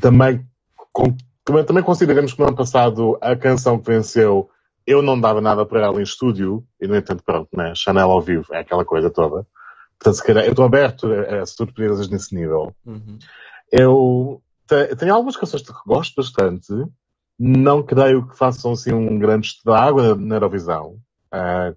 Também, 0.00 0.46
com- 0.92 1.16
também, 1.44 1.82
consideramos 1.82 2.32
que 2.32 2.38
no 2.40 2.46
ano 2.46 2.56
passado 2.56 3.18
a 3.20 3.36
canção 3.36 3.78
que 3.78 3.90
venceu 3.90 4.48
eu 4.86 5.00
não 5.00 5.18
dava 5.18 5.40
nada 5.40 5.64
para 5.64 5.80
ela 5.80 5.98
em 6.00 6.02
estúdio, 6.02 6.62
e 6.80 6.86
no 6.86 6.94
entanto, 6.94 7.22
pronto, 7.24 7.48
né? 7.56 7.72
Chanel 7.74 8.10
ao 8.10 8.20
vivo, 8.20 8.46
é 8.52 8.58
aquela 8.58 8.84
coisa 8.84 9.10
toda. 9.10 9.46
Portanto, 9.98 10.14
se 10.16 10.22
calhar, 10.22 10.44
eu 10.44 10.50
estou 10.50 10.64
aberto 10.66 11.06
a, 11.10 11.42
a 11.42 11.46
surpresas 11.46 12.08
nesse 12.08 12.34
nível. 12.34 12.74
Uhum. 12.84 13.18
Eu 13.72 14.42
te- 14.66 14.94
tenho 14.96 15.14
algumas 15.14 15.36
canções 15.36 15.62
que 15.62 15.72
gosto 15.86 16.14
bastante. 16.16 16.68
Não 17.38 17.82
creio 17.82 18.28
que 18.28 18.36
façam 18.36 18.72
assim 18.72 18.92
um 18.92 19.18
grande 19.18 19.46
estrago 19.48 20.02
na, 20.02 20.14
na 20.14 20.34
Eurovisão. 20.36 20.98
Ah, 21.32 21.72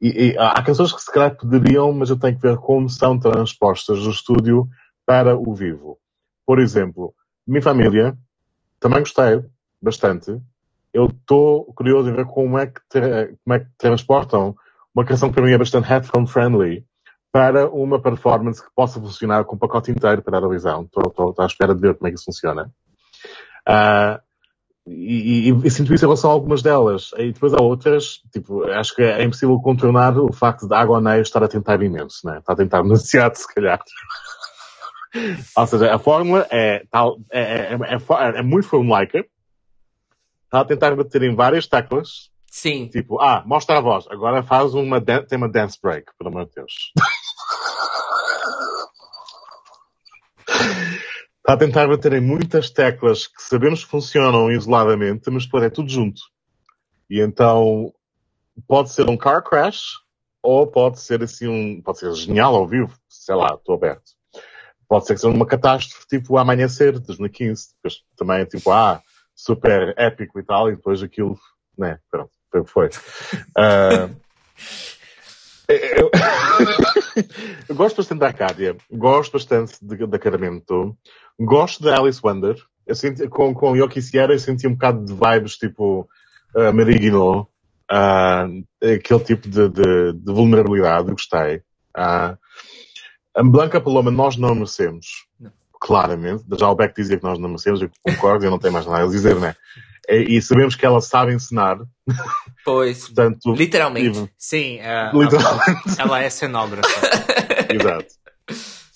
e, 0.00 0.30
e 0.30 0.38
há 0.38 0.62
canções 0.62 0.92
que 0.92 1.00
se 1.00 1.12
calhar 1.12 1.36
poderiam, 1.36 1.92
mas 1.92 2.10
eu 2.10 2.18
tenho 2.18 2.36
que 2.36 2.42
ver 2.42 2.56
como 2.58 2.88
são 2.88 3.18
transpostas 3.18 4.02
do 4.02 4.10
estúdio 4.10 4.68
para 5.04 5.36
o 5.36 5.54
vivo. 5.54 5.98
Por 6.46 6.58
exemplo, 6.58 7.14
Minha 7.46 7.62
Família, 7.62 8.16
também 8.80 9.00
gostei 9.00 9.44
bastante. 9.82 10.40
Eu 10.92 11.06
estou 11.06 11.64
curioso 11.74 12.10
em 12.10 12.14
ver 12.14 12.26
como 12.26 12.58
é, 12.58 12.66
que 12.66 12.82
como 13.44 13.54
é 13.54 13.60
que 13.60 13.66
transportam 13.76 14.54
uma 14.94 15.04
canção 15.04 15.28
que 15.28 15.34
para 15.34 15.44
mim 15.44 15.52
é 15.52 15.58
bastante 15.58 15.88
headphone 15.88 16.26
friendly 16.26 16.84
para 17.30 17.68
uma 17.68 18.00
performance 18.00 18.62
que 18.62 18.70
possa 18.74 18.98
funcionar 19.00 19.44
com 19.44 19.56
o 19.56 19.58
pacote 19.58 19.90
inteiro 19.90 20.22
para 20.22 20.36
a 20.36 20.38
Eurovisão. 20.38 20.82
Estou, 20.82 21.34
à 21.38 21.46
espera 21.46 21.74
de 21.74 21.80
ver 21.80 21.94
como 21.94 22.08
é 22.08 22.10
que 22.10 22.16
isso 22.16 22.24
funciona. 22.24 22.70
Ah, 23.66 24.20
e, 24.90 25.50
e, 25.50 25.66
e 25.66 25.70
sinto 25.70 25.92
isso 25.94 26.04
em 26.04 26.08
relação 26.08 26.30
a 26.30 26.32
algumas 26.32 26.62
delas. 26.62 27.10
E 27.16 27.32
depois 27.32 27.52
há 27.52 27.62
outras, 27.62 28.20
tipo, 28.32 28.64
acho 28.64 28.94
que 28.94 29.02
é 29.02 29.22
impossível 29.22 29.58
contornar 29.60 30.18
o 30.18 30.32
facto 30.32 30.66
de 30.66 30.74
Agoné 30.74 31.20
estar 31.20 31.42
a 31.42 31.48
tentar 31.48 31.82
imenso, 31.82 32.26
né? 32.26 32.38
Está 32.38 32.52
a 32.52 32.56
tentar 32.56 32.82
demasiado, 32.82 33.34
se 33.36 33.54
calhar. 33.54 33.80
Ou 35.56 35.66
seja, 35.66 35.94
a 35.94 35.98
fórmula 35.98 36.46
é, 36.50 36.84
tal, 36.90 37.18
é, 37.30 37.40
é, 37.40 37.74
é, 37.74 37.96
é, 37.96 38.38
é 38.38 38.42
muito 38.42 38.68
formulaica. 38.68 39.24
Está 40.44 40.60
a 40.60 40.64
tentar 40.64 40.94
bater 40.96 41.22
em 41.22 41.34
várias 41.34 41.66
teclas. 41.66 42.30
Sim. 42.50 42.88
Tipo, 42.88 43.20
ah, 43.20 43.42
mostra 43.46 43.78
a 43.78 43.80
voz. 43.80 44.06
Agora 44.10 44.42
faz 44.42 44.74
uma, 44.74 45.00
tem 45.00 45.36
uma 45.36 45.48
dance 45.48 45.78
break, 45.80 46.06
pelo 46.18 46.30
amor 46.30 46.46
de 46.46 46.52
Deus. 46.56 46.92
Está 51.48 51.54
a 51.54 51.66
tentar 51.66 51.88
bater 51.88 52.12
em 52.12 52.20
muitas 52.20 52.68
teclas 52.68 53.26
que 53.26 53.42
sabemos 53.42 53.82
que 53.82 53.90
funcionam 53.90 54.52
isoladamente, 54.52 55.30
mas 55.30 55.46
depois 55.46 55.64
é 55.64 55.70
tudo 55.70 55.88
junto. 55.88 56.20
E 57.08 57.22
então, 57.22 57.90
pode 58.66 58.90
ser 58.90 59.08
um 59.08 59.16
car 59.16 59.42
crash, 59.42 59.94
ou 60.42 60.66
pode 60.66 61.00
ser 61.00 61.22
assim 61.22 61.48
um, 61.48 61.80
pode 61.80 62.00
ser 62.00 62.12
genial 62.12 62.54
ao 62.54 62.68
vivo, 62.68 62.92
sei 63.08 63.34
lá, 63.34 63.54
estou 63.54 63.76
aberto. 63.76 64.12
Pode 64.86 65.06
ser 65.06 65.14
que 65.14 65.22
seja 65.22 65.32
uma 65.32 65.46
catástrofe 65.46 66.06
tipo 66.06 66.34
o 66.34 66.38
Amanhecer, 66.38 66.92
de 66.92 67.06
2015. 67.06 67.68
Depois 67.76 68.02
também 68.14 68.44
tipo, 68.44 68.70
ah, 68.70 69.00
super 69.34 69.94
épico 69.96 70.38
e 70.38 70.42
tal, 70.44 70.68
e 70.68 70.76
depois 70.76 71.02
aquilo, 71.02 71.38
né, 71.78 71.98
pronto, 72.10 72.30
foi 72.66 72.90
eu, 75.66 76.10
eu 76.10 76.87
gosto 77.74 77.96
bastante 77.96 78.18
da 78.18 78.26
Arcádia, 78.26 78.76
gosto 78.90 79.32
bastante 79.32 79.78
da 79.82 80.18
Caramento, 80.18 80.96
gosto 81.38 81.82
da 81.82 81.98
Alice 81.98 82.20
Wonder. 82.22 82.56
Eu 82.86 82.94
senti, 82.94 83.28
com, 83.28 83.52
com 83.52 83.76
Yoki 83.76 84.00
Sierra 84.00 84.32
eu 84.32 84.38
senti 84.38 84.66
um 84.66 84.72
bocado 84.72 85.04
de 85.04 85.12
vibes 85.12 85.56
tipo 85.56 86.08
uh, 86.54 86.72
Marigino, 86.72 87.42
uh, 87.90 88.64
aquele 88.82 89.20
tipo 89.20 89.48
de, 89.48 89.68
de, 89.68 90.12
de 90.14 90.32
vulnerabilidade, 90.32 91.10
gostei. 91.10 91.58
Uh, 91.96 92.36
a 93.34 93.42
Blanca 93.42 93.80
Paloma 93.80 94.10
nós 94.10 94.36
não 94.36 94.54
merecemos. 94.54 95.27
Não. 95.80 95.88
Claramente. 95.88 96.44
Já 96.58 96.68
o 96.70 96.74
Beck 96.74 96.94
dizia 96.94 97.16
que 97.18 97.24
nós 97.24 97.38
não 97.38 97.48
merecemos, 97.48 97.80
eu 97.82 97.90
concordo, 98.02 98.44
eu 98.44 98.50
não 98.50 98.58
tenho 98.58 98.72
mais 98.72 98.86
nada 98.86 99.04
a 99.04 99.08
dizer, 99.08 99.36
né? 99.36 99.54
E, 100.08 100.36
e 100.38 100.42
sabemos 100.42 100.74
que 100.74 100.84
ela 100.86 101.00
sabe 101.00 101.34
ensinar, 101.34 101.76
Pois. 102.64 103.06
portanto, 103.06 103.52
Literalmente. 103.54 104.30
Sim, 104.38 104.78
é, 104.80 105.10
literalmente. 105.12 105.82
ela 105.98 106.20
é 106.22 106.30
cenógrafa. 106.30 106.88
Exato. 107.70 108.06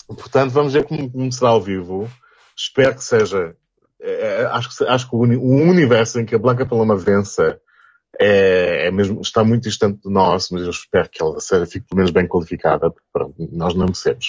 Portanto, 0.07 0.51
vamos 0.51 0.73
ver 0.73 0.83
como, 0.85 1.09
como 1.11 1.31
será 1.31 1.49
ao 1.51 1.61
vivo. 1.61 2.09
Espero 2.57 2.95
que 2.95 3.03
seja. 3.03 3.55
é, 4.01 4.41
é, 4.41 4.45
acho 4.47 4.75
que, 4.77 4.83
acho 4.85 5.09
que 5.09 5.15
o, 5.15 5.19
uni- 5.19 5.37
o 5.37 5.69
universo 5.69 6.19
em 6.19 6.25
que 6.25 6.35
a 6.35 6.39
Blanca 6.39 6.65
Paloma 6.65 6.95
vença 6.97 7.59
é, 8.19 8.87
é 8.87 8.91
mesmo, 8.91 9.21
está 9.21 9.43
muito 9.43 9.63
distante 9.63 9.99
do 10.01 10.09
nosso, 10.09 10.53
mas 10.53 10.63
eu 10.63 10.69
espero 10.69 11.09
que 11.09 11.21
ela 11.21 11.39
seja, 11.39 11.65
fique 11.65 11.87
pelo 11.87 11.97
menos 11.97 12.11
bem 12.11 12.27
qualificada, 12.27 12.89
porque 12.91 13.07
pronto, 13.11 13.35
nós 13.51 13.73
não 13.73 13.85
merecemos. 13.85 14.27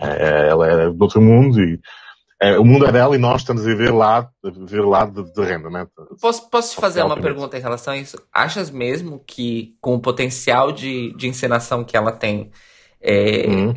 É, 0.00 0.48
ela 0.48 0.66
é 0.68 0.90
do 0.90 1.02
outro 1.02 1.20
mundo 1.20 1.60
e 1.60 1.78
É, 2.40 2.58
o 2.58 2.64
mundo 2.64 2.84
é 2.86 2.90
dela 2.90 3.14
e 3.14 3.18
nós 3.20 3.42
estamos 3.42 3.62
a 3.62 3.66
viver 3.66 3.92
lá, 3.92 4.28
viver 4.42 4.80
lá 4.82 5.04
de, 5.06 5.22
de 5.32 5.44
renda, 5.44 5.70
né? 5.70 5.86
Posso, 6.20 6.50
posso 6.50 6.74
te 6.74 6.80
fazer 6.80 7.00
uma 7.00 7.12
Obviamente. 7.12 7.32
pergunta 7.34 7.56
em 7.56 7.60
relação 7.60 7.94
a 7.94 7.96
isso? 7.96 8.20
Achas 8.32 8.68
mesmo 8.68 9.22
que, 9.24 9.76
com 9.80 9.94
o 9.94 10.00
potencial 10.00 10.72
de, 10.72 11.14
de 11.16 11.28
encenação 11.28 11.84
que 11.84 11.96
ela 11.96 12.10
tem, 12.10 12.50
é, 13.00 13.46
Hum. 13.48 13.74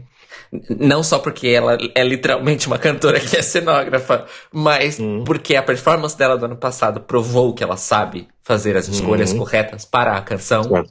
não 0.79 1.03
só 1.03 1.19
porque 1.19 1.47
ela 1.49 1.77
é 1.93 2.03
literalmente 2.03 2.65
uma 2.65 2.79
cantora 2.79 3.19
que 3.19 3.37
é 3.37 3.41
cenógrafa, 3.43 4.25
mas 4.51 4.99
Hum. 4.99 5.23
porque 5.23 5.55
a 5.55 5.61
performance 5.61 6.17
dela 6.17 6.35
do 6.35 6.45
ano 6.45 6.57
passado 6.57 7.01
provou 7.01 7.53
que 7.53 7.63
ela 7.63 7.77
sabe 7.77 8.27
fazer 8.41 8.75
as 8.75 8.87
escolhas 8.87 9.31
Hum. 9.31 9.37
corretas 9.37 9.85
para 9.85 10.17
a 10.17 10.21
canção, 10.21 10.63
Certo. 10.63 10.89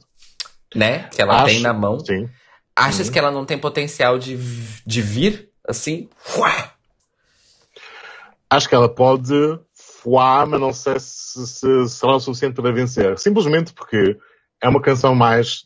né? 0.73 1.09
Que 1.11 1.21
ela 1.21 1.43
tem 1.43 1.55
Acho- 1.55 1.63
na 1.63 1.73
mão. 1.73 1.99
Sim. 1.99 2.29
Achas 2.75 3.07
Uhum. 3.07 3.13
que 3.13 3.19
ela 3.19 3.31
não 3.31 3.45
tem 3.45 3.57
potencial 3.57 4.17
de, 4.19 4.35
de 4.85 5.01
vir 5.01 5.49
assim? 5.67 6.09
Uá! 6.37 6.71
Acho 8.49 8.69
que 8.69 8.75
ela 8.75 8.89
pode 8.89 9.33
voar, 10.03 10.45
mas 10.47 10.59
não 10.59 10.71
sei 10.71 10.99
se, 10.99 11.47
se 11.47 11.89
será 11.89 12.15
o 12.15 12.19
suficiente 12.19 12.55
para 12.61 12.71
vencer. 12.71 13.17
Simplesmente 13.17 13.73
porque 13.73 14.17
é 14.61 14.69
uma 14.69 14.81
canção 14.81 15.15
mais, 15.15 15.63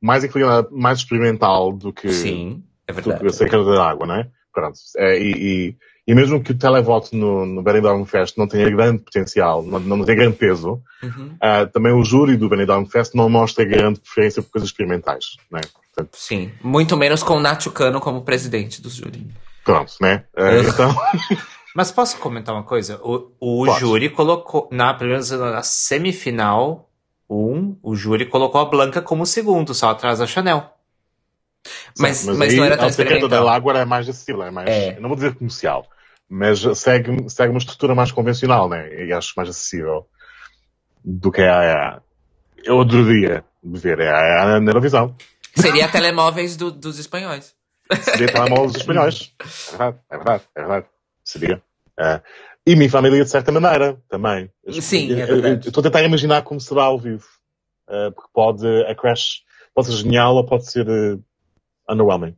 mais 0.00 0.24
inclinada, 0.24 0.68
mais 0.70 0.98
experimental 0.98 1.72
do 1.72 1.92
que, 1.92 2.12
Sim, 2.12 2.62
é 2.86 2.92
do 2.92 2.96
verdade. 2.96 3.20
que 3.20 3.26
a 3.26 3.32
Seca 3.32 3.64
da 3.64 3.88
Água, 3.88 4.06
não 4.06 4.14
é? 4.16 4.28
Pronto. 4.52 4.78
É, 4.98 5.18
e, 5.18 5.32
e, 5.32 5.76
e 6.06 6.14
mesmo 6.14 6.42
que 6.42 6.52
o 6.52 6.58
televoto 6.58 7.16
no, 7.16 7.46
no 7.46 7.62
Benidorm 7.62 8.04
Fest 8.04 8.36
não 8.36 8.46
tenha 8.46 8.68
grande 8.68 8.98
potencial, 9.02 9.62
não, 9.62 9.78
não 9.80 10.04
tenha 10.04 10.18
grande 10.18 10.36
peso, 10.36 10.82
Uhum. 11.02 11.36
ah, 11.40 11.64
também 11.64 11.92
o 11.92 12.02
júri 12.02 12.36
do 12.36 12.48
Benidorm 12.48 12.84
Fest 12.86 13.14
não 13.14 13.28
mostra 13.30 13.64
grande 13.64 14.00
preferência 14.00 14.42
por 14.42 14.50
coisas 14.50 14.68
experimentais, 14.68 15.36
não 15.50 15.60
é? 15.60 15.62
Sim, 16.12 16.52
muito 16.62 16.96
menos 16.96 17.22
com 17.22 17.34
o 17.34 17.40
Nacho 17.40 17.70
Cano 17.70 18.00
como 18.00 18.22
presidente 18.22 18.80
do 18.80 18.90
júri. 18.90 19.26
pronto, 19.64 19.92
né? 20.00 20.24
Ugh. 20.36 20.68
então, 20.68 20.94
Mas 21.74 21.92
posso 21.92 22.18
comentar 22.18 22.54
uma 22.54 22.64
coisa? 22.64 22.98
O, 23.02 23.30
o 23.40 23.78
júri 23.78 24.10
colocou, 24.10 24.68
na, 24.72 24.94
pelo 24.94 25.10
menos 25.10 25.30
na 25.30 25.62
semifinal 25.62 26.90
1, 27.30 27.78
o 27.82 27.94
júri 27.94 28.26
colocou 28.26 28.60
a 28.60 28.64
Blanca 28.64 29.02
como 29.02 29.24
segundo, 29.26 29.72
só 29.74 29.90
atrás 29.90 30.18
da 30.18 30.26
Chanel. 30.26 30.72
Mas, 31.98 32.24
mas, 32.24 32.52
aí 32.52 32.56
não 32.56 32.64
era 32.64 32.76
tão 32.76 32.88
experimental. 32.88 33.28
da 33.28 33.52
Água 33.52 33.78
é 33.78 33.84
mais 33.84 34.08
acessível, 34.08 34.42
é 34.42 34.50
mais, 34.50 34.68
É. 34.68 34.98
não 34.98 35.08
vou 35.08 35.16
dizer 35.16 35.34
comercial, 35.34 35.86
mas 36.28 36.60
segue, 36.78 37.28
segue 37.28 37.50
uma 37.50 37.58
estrutura 37.58 37.94
mais 37.94 38.10
convencional, 38.10 38.68
né? 38.68 39.04
E 39.04 39.12
acho 39.12 39.34
mais 39.36 39.48
acessível 39.48 40.06
do 41.04 41.30
que 41.30 41.42
a, 41.42 41.96
a 41.96 42.00
eu 42.64 42.80
adoraria 42.80 43.44
ver 43.62 44.00
é 44.00 44.10
a, 44.10 44.56
a 44.56 44.60
na 44.60 44.70
Eurovisão. 44.70 45.14
Seria 45.60 45.88
telemóveis 45.88 46.56
do- 46.56 46.70
dos 46.70 46.98
espanhóis. 46.98 47.54
Seria 48.02 48.28
telemóveis 48.32 48.76
espanhóis. 48.76 49.32
É 49.40 49.70
verdade, 49.76 49.98
é 50.10 50.16
verdade, 50.16 50.44
é 50.54 50.60
verdade. 50.60 50.86
Seria. 51.24 51.62
É. 51.98 52.20
E 52.66 52.76
minha 52.76 52.90
família, 52.90 53.24
de 53.24 53.30
certa 53.30 53.50
maneira, 53.50 53.98
também. 54.08 54.50
Sim, 54.80 55.10
é 55.10 55.14
Eu- 55.14 55.18
eu- 55.18 55.26
verdade. 55.42 55.68
Estou 55.68 55.80
a 55.80 55.84
tentar 55.84 56.02
imaginar 56.02 56.42
como 56.42 56.60
será 56.60 56.82
ao 56.84 56.98
vivo. 56.98 57.24
É, 57.88 58.10
porque 58.10 58.30
pode, 58.34 58.66
a 58.84 58.94
Crash 58.94 59.42
pode 59.74 59.86
ser 59.88 59.94
genial 59.94 60.34
ou 60.34 60.44
pode 60.44 60.70
ser 60.70 60.86
eh, 60.86 61.16
underwhelming. 61.90 62.36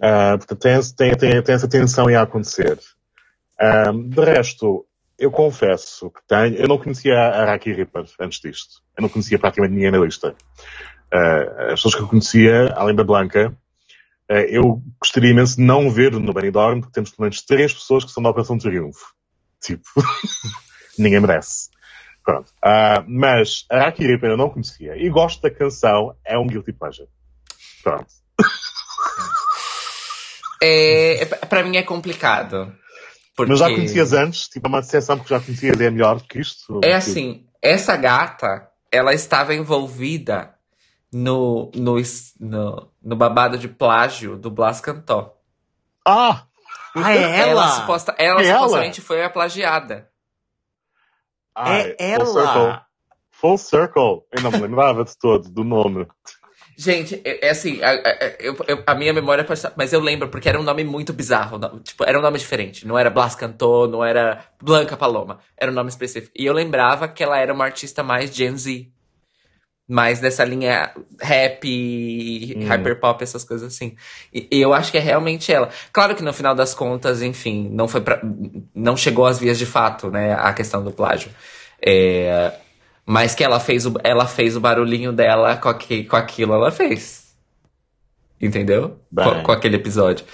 É, 0.00 0.36
portanto, 0.36 0.60
tem, 0.60 0.80
tem, 0.96 1.16
tem, 1.16 1.42
tem 1.42 1.54
essa 1.54 1.68
tensão 1.68 2.06
a 2.06 2.22
acontecer. 2.22 2.78
É, 3.58 3.90
de 3.92 4.20
resto, 4.24 4.86
eu 5.18 5.32
confesso 5.32 6.08
que 6.10 6.20
tenho, 6.28 6.54
eu 6.54 6.68
não 6.68 6.78
conhecia 6.78 7.18
a 7.18 7.44
Raki 7.46 7.72
Ripper 7.72 8.04
antes 8.20 8.40
disto. 8.40 8.80
Eu 8.96 9.02
não 9.02 9.08
conhecia 9.08 9.36
praticamente 9.40 9.74
ninguém 9.74 9.90
na 9.90 9.98
lista. 9.98 10.36
É, 11.12 11.72
as 11.72 11.80
pessoas 11.80 11.94
que 11.94 12.02
eu 12.02 12.08
conhecia, 12.08 12.72
além 12.74 12.94
da 12.94 13.04
Blanca, 13.04 13.56
eh, 14.28 14.56
eu 14.58 14.82
gostaria 15.00 15.30
imenso 15.30 15.56
de 15.56 15.62
não 15.62 15.90
ver 15.90 16.12
no 16.12 16.32
Benidorm, 16.32 16.80
porque 16.80 16.92
temos 16.92 17.10
pelo 17.10 17.22
menos 17.22 17.42
três 17.42 17.72
pessoas 17.72 18.04
que 18.04 18.10
são 18.10 18.22
da 18.22 18.28
Operação 18.28 18.58
Triunfo. 18.58 19.14
Tipo, 19.60 19.84
ninguém 20.98 21.20
merece. 21.20 21.70
Pronto. 22.22 22.52
Ah, 22.62 23.02
mas 23.08 23.64
a 23.70 23.84
Raki 23.84 24.06
Ripper 24.06 24.30
eu 24.30 24.36
não 24.36 24.50
conhecia. 24.50 24.96
E 24.96 25.08
gosto 25.08 25.40
da 25.40 25.50
canção, 25.50 26.14
é 26.24 26.38
um 26.38 26.46
guilty 26.46 26.72
pleasure. 26.72 27.08
Pronto. 27.82 28.06
É, 30.62 31.22
é, 31.22 31.24
pra 31.24 31.62
mim 31.62 31.76
é 31.76 31.82
complicado. 31.82 32.74
Porque 33.34 33.52
Mas 33.52 33.60
já 33.60 33.70
conhecias 33.70 34.12
antes? 34.12 34.48
Tipo, 34.48 34.66
é 34.66 34.68
uma 34.68 34.80
decepção 34.80 35.16
porque 35.16 35.32
já 35.32 35.40
conhecias 35.40 35.80
e 35.80 35.84
é 35.84 35.90
melhor 35.90 36.18
do 36.18 36.24
que 36.24 36.40
isto? 36.40 36.80
É 36.82 36.94
assim, 36.94 37.46
essa 37.62 37.96
gata, 37.96 38.68
ela 38.90 39.14
estava 39.14 39.54
envolvida 39.54 40.57
no, 41.12 41.70
no, 41.74 41.96
no, 42.40 42.90
no 43.02 43.16
babado 43.16 43.56
de 43.58 43.68
plágio 43.68 44.36
do 44.36 44.50
Blas 44.50 44.80
Cantó. 44.80 45.34
Ah! 46.04 46.44
Ah, 46.94 47.14
é 47.14 47.40
ela? 47.50 47.68
suposta, 47.68 48.14
ela 48.18 48.40
É 48.42 48.46
ela? 48.46 48.60
supostamente 48.60 49.00
foi 49.00 49.22
a 49.22 49.30
plagiada. 49.30 50.08
Ai, 51.54 51.94
é 51.98 52.16
Full 52.16 52.26
circle. 52.26 52.42
ela! 52.60 52.86
Full 53.30 53.58
circle. 53.58 54.22
Eu 54.32 54.42
não 54.42 54.50
me 54.50 54.58
lembrava 54.58 55.04
de 55.04 55.16
todo, 55.16 55.48
do 55.48 55.62
nome. 55.64 56.06
Gente, 56.76 57.20
é, 57.24 57.46
é 57.46 57.50
assim, 57.50 57.82
a, 57.82 57.90
a- 57.90 58.36
eu- 58.38 58.56
eu- 58.68 58.84
a 58.86 58.94
minha 58.94 59.12
memória 59.12 59.42
pode 59.44 59.58
estar- 59.58 59.72
Mas 59.76 59.92
eu 59.92 60.00
lembro, 60.00 60.28
porque 60.28 60.48
era 60.48 60.58
um 60.58 60.62
nome 60.62 60.84
muito 60.84 61.12
bizarro. 61.12 61.58
não- 61.58 61.80
Tipo, 61.80 62.04
era 62.04 62.18
um 62.18 62.22
nome 62.22 62.38
diferente. 62.38 62.86
Não 62.86 62.96
era 62.98 63.10
Blas 63.10 63.34
Cantó, 63.34 63.86
não 63.88 64.04
era 64.04 64.44
Blanca 64.62 64.96
Paloma. 64.96 65.40
Era 65.56 65.70
um 65.70 65.74
nome 65.74 65.88
específico. 65.90 66.32
E 66.36 66.46
eu 66.46 66.52
lembrava 66.52 67.08
que 67.08 67.22
ela 67.22 67.38
era 67.38 67.52
uma 67.52 67.64
artista 67.64 68.02
mais 68.02 68.34
Gen 68.34 68.56
Z. 68.56 68.92
Mais 69.90 70.20
dessa 70.20 70.44
linha 70.44 70.90
rap, 71.18 71.64
Hum. 72.58 72.66
hyperpop, 72.68 73.22
essas 73.24 73.42
coisas 73.42 73.72
assim. 73.72 73.96
E, 74.32 74.46
eu 74.50 74.74
acho 74.74 74.92
que 74.92 74.98
é 74.98 75.00
realmente 75.00 75.50
ela. 75.50 75.70
Claro 75.92 76.14
que 76.14 76.22
no 76.22 76.32
final 76.32 76.54
das 76.54 76.74
contas, 76.74 77.22
enfim, 77.22 77.70
não 77.72 77.88
foi 77.88 78.02
pra, 78.02 78.20
não 78.74 78.96
chegou 78.98 79.24
às 79.24 79.38
vias 79.38 79.56
de 79.58 79.64
fato, 79.64 80.10
né, 80.10 80.34
a 80.34 80.52
questão 80.52 80.84
do 80.84 80.92
plágio. 80.92 81.30
É, 81.80 82.52
mas 83.06 83.34
que 83.34 83.42
ela 83.42 83.58
fez 83.58 83.86
o, 83.86 83.94
ela 84.04 84.26
fez 84.26 84.56
o 84.56 84.60
barulhinho 84.60 85.10
dela 85.12 85.56
com, 85.56 85.70
aque- 85.70 86.04
com 86.04 86.16
aquilo, 86.16 86.52
ela 86.52 86.70
fez. 86.70 87.26
Entendeu? 88.40 89.00
Com, 89.14 89.42
com 89.44 89.52
aquele 89.52 89.76
episódio. 89.76 90.24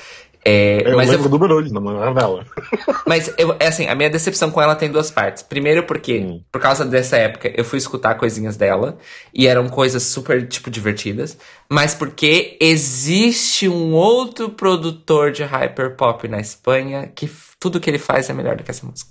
É, 0.47 0.83
Eu 0.91 0.97
mas 0.97 1.09
lembro 1.09 1.25
eu, 1.27 1.31
do 1.31 1.39
barulho, 1.39 1.73
lembrava 1.73 2.13
dela. 2.21 2.47
mas 3.07 3.33
eu, 3.39 3.57
é 3.59 3.67
assim, 3.69 3.87
a 3.87 3.95
minha 3.95 4.11
decepção 4.11 4.51
com 4.51 4.61
ela 4.61 4.75
tem 4.75 4.91
duas 4.91 5.11
partes. 5.11 5.43
Primeiro 5.43 5.85
porque, 5.85 6.19
Hum. 6.19 6.43
por 6.53 6.61
causa 6.61 6.85
dessa 6.85 7.17
época, 7.17 7.51
eu 7.57 7.65
fui 7.65 7.79
escutar 7.79 8.15
coisinhas 8.17 8.57
dela 8.57 8.99
e 9.33 9.47
eram 9.47 9.69
coisas 9.69 10.03
super, 10.03 10.47
tipo, 10.47 10.71
divertidas. 10.71 11.39
Mas 11.69 11.95
porque 11.95 12.59
existe 12.61 13.69
um 13.69 13.95
outro 13.95 14.51
produtor 14.51 15.33
de 15.33 15.43
hyperpop 15.43 16.29
na 16.29 16.39
Espanha 16.41 17.11
que 17.15 17.31
tudo 17.59 17.81
que 17.81 17.89
ele 17.89 17.99
faz 17.99 18.29
é 18.29 18.35
melhor 18.35 18.57
do 18.57 18.63
que 18.63 18.71
essa 18.71 18.87
música. 18.87 19.11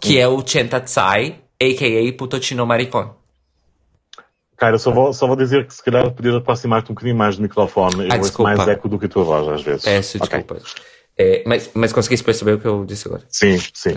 Que 0.00 0.18
é 0.18 0.26
o 0.26 0.42
Chenta 0.46 0.80
Tsai, 0.80 1.40
a.k.a. 1.60 2.12
Putotino 2.16 2.64
Maricón. 2.66 3.10
Cara, 4.58 4.74
eu 4.74 4.78
só 4.78 4.90
vou, 4.90 5.12
só 5.12 5.26
vou 5.26 5.36
dizer 5.36 5.66
que 5.66 5.74
se 5.74 5.82
calhar 5.82 6.10
podias 6.10 6.34
aproximar-te 6.34 6.90
um 6.90 6.94
bocadinho 6.94 7.16
mais 7.16 7.36
do 7.36 7.42
microfone. 7.42 7.94
Eu 8.06 8.12
Ah, 8.12 8.16
ouço 8.16 8.20
desculpa. 8.22 8.56
mais 8.56 8.68
eco 8.68 8.88
do 8.88 8.98
que 8.98 9.06
a 9.06 9.08
tua 9.08 9.22
voz, 9.24 9.48
às 9.48 9.62
vezes. 9.62 9.84
Peço 9.84 10.18
Ok. 10.20 10.38
desculpa. 10.38 10.62
É, 11.16 11.42
mas, 11.46 11.70
mas 11.74 11.92
conseguiste 11.92 12.24
perceber 12.24 12.54
o 12.54 12.58
que 12.60 12.66
eu 12.66 12.84
disse 12.84 13.06
agora? 13.06 13.22
Sim, 13.28 13.56
sim. 13.72 13.96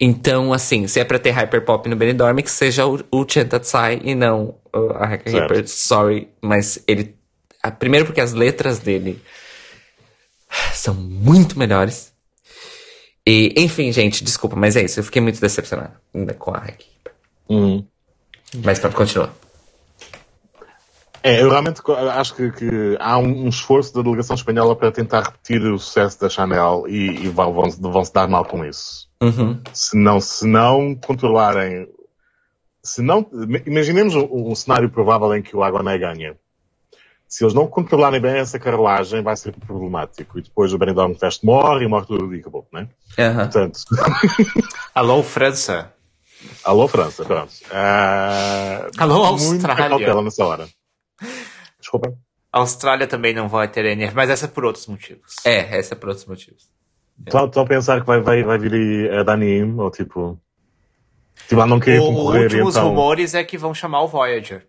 Então, 0.00 0.52
assim, 0.52 0.86
se 0.86 1.00
é 1.00 1.04
pra 1.04 1.18
ter 1.18 1.30
hyperpop 1.32 1.88
no 1.88 1.96
Benidorm, 1.96 2.36
que 2.38 2.50
seja 2.50 2.86
o, 2.86 3.00
o 3.10 3.24
Tsai 3.24 4.00
e 4.04 4.14
não 4.14 4.54
a. 4.72 5.06
Hyper. 5.06 5.66
Sorry, 5.66 6.28
mas 6.40 6.82
ele... 6.86 7.16
ah, 7.62 7.70
Primeiro 7.72 8.06
porque 8.06 8.20
as 8.20 8.32
letras 8.32 8.78
dele 8.78 9.20
são 10.72 10.94
muito 10.94 11.58
melhores. 11.58 12.12
E, 13.26 13.52
enfim, 13.56 13.90
gente, 13.92 14.22
desculpa, 14.24 14.54
mas 14.54 14.76
é 14.76 14.82
isso. 14.84 15.00
Eu 15.00 15.04
fiquei 15.04 15.20
muito 15.20 15.40
decepcionado 15.40 15.92
com 16.38 16.50
a 16.52 16.58
Haka 16.58 16.70
Hyper. 16.70 17.12
Hum. 17.50 17.84
Mas 18.64 18.78
pode 18.78 18.94
continuar. 18.94 19.32
É, 21.22 21.42
eu 21.42 21.50
realmente 21.50 21.80
acho 22.12 22.34
que, 22.34 22.50
que 22.52 22.96
há 23.00 23.18
um, 23.18 23.44
um 23.44 23.48
esforço 23.48 23.94
da 23.94 24.02
delegação 24.02 24.36
espanhola 24.36 24.76
para 24.76 24.92
tentar 24.92 25.22
repetir 25.22 25.60
o 25.62 25.78
sucesso 25.78 26.20
da 26.20 26.28
Chanel 26.28 26.84
e, 26.86 27.24
e 27.24 27.28
vão, 27.28 27.52
vão, 27.52 27.70
vão 27.70 28.04
se 28.04 28.12
dar 28.12 28.28
mal 28.28 28.44
com 28.44 28.64
isso. 28.64 29.08
Uhum. 29.20 29.60
Se 29.72 29.96
não, 29.96 30.20
se 30.20 30.46
não 30.46 30.94
controlarem, 30.94 31.88
se 32.82 33.02
não, 33.02 33.26
imaginemos 33.66 34.14
um, 34.14 34.28
um 34.30 34.54
cenário 34.54 34.88
provável 34.90 35.34
em 35.34 35.42
que 35.42 35.56
o 35.56 35.62
Agoné 35.62 35.98
ganha. 35.98 36.36
Se 37.28 37.44
eles 37.44 37.52
não 37.52 37.66
controlarem 37.66 38.20
bem 38.20 38.38
essa 38.38 38.58
carruagem, 38.58 39.22
vai 39.22 39.36
ser 39.36 39.52
problemático. 39.52 40.38
E 40.38 40.42
depois 40.42 40.72
o 40.72 40.78
Benidorm 40.78 41.12
Fest 41.12 41.42
morre 41.44 41.84
e 41.84 41.88
morre 41.88 42.06
tudo 42.06 42.34
e 42.34 42.40
acabou, 42.40 42.66
né? 42.72 42.88
Aham. 43.18 43.42
Portanto, 43.42 43.80
Alô, 44.94 45.22
França. 45.22 45.92
alô 46.64 46.88
França, 46.88 47.24
pronto. 47.26 47.52
Ah, 47.70 48.86
Alô, 48.96 49.36
muita 49.36 49.68
Austrália. 49.68 49.88
cautela 49.90 50.22
nessa 50.22 50.44
hora. 50.46 50.68
Desculpa. 51.80 52.14
A 52.52 52.58
Austrália 52.60 53.06
também 53.06 53.34
não 53.34 53.48
vai 53.48 53.68
ter 53.68 53.84
NF, 53.84 54.14
mas 54.14 54.30
essa 54.30 54.46
é 54.46 54.48
por 54.48 54.64
outros 54.64 54.86
motivos. 54.86 55.34
É, 55.44 55.78
essa 55.78 55.94
é 55.94 55.96
por 55.96 56.08
outros 56.08 56.26
motivos. 56.26 56.70
Estou 57.26 57.62
a 57.62 57.66
pensar 57.66 58.00
que 58.00 58.06
vai, 58.06 58.20
vai, 58.20 58.42
vai 58.42 58.58
vir 58.58 58.72
aí 58.74 59.18
a 59.18 59.22
Dani 59.22 59.58
Im, 59.58 59.78
ou 59.80 59.90
tipo. 59.90 60.40
Tipo, 61.46 61.56
lá 61.60 61.66
não 61.66 61.78
querer 61.80 62.00
Os 62.00 62.06
concorrer, 62.06 62.42
últimos 62.44 62.76
então. 62.76 62.88
rumores 62.88 63.34
é 63.34 63.44
que 63.44 63.56
vão 63.58 63.74
chamar 63.74 64.02
o 64.02 64.08
Voyager. 64.08 64.66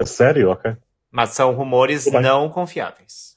A 0.00 0.06
sério? 0.06 0.50
Ok. 0.50 0.76
Mas 1.10 1.30
são 1.30 1.52
rumores 1.54 2.06
não 2.06 2.48
confiáveis. 2.48 3.34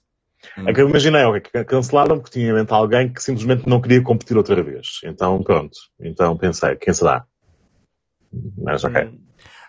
É 0.66 0.74
que 0.74 0.82
eu 0.82 0.90
imaginei, 0.90 1.24
ok, 1.24 1.42
que 1.42 1.64
cancelaram 1.66 2.18
porque 2.20 2.40
tinha 2.40 2.50
em 2.50 2.54
mente 2.54 2.74
alguém 2.74 3.12
que 3.12 3.22
simplesmente 3.22 3.68
não 3.68 3.80
queria 3.82 4.02
competir 4.02 4.36
outra 4.38 4.62
vez. 4.64 5.00
Então, 5.04 5.44
pronto. 5.44 5.78
Então 6.00 6.36
pensei, 6.38 6.76
quem 6.76 6.94
será? 6.94 7.26
Mas 8.58 8.84
ok. 8.84 9.04
Hum. 9.06 9.20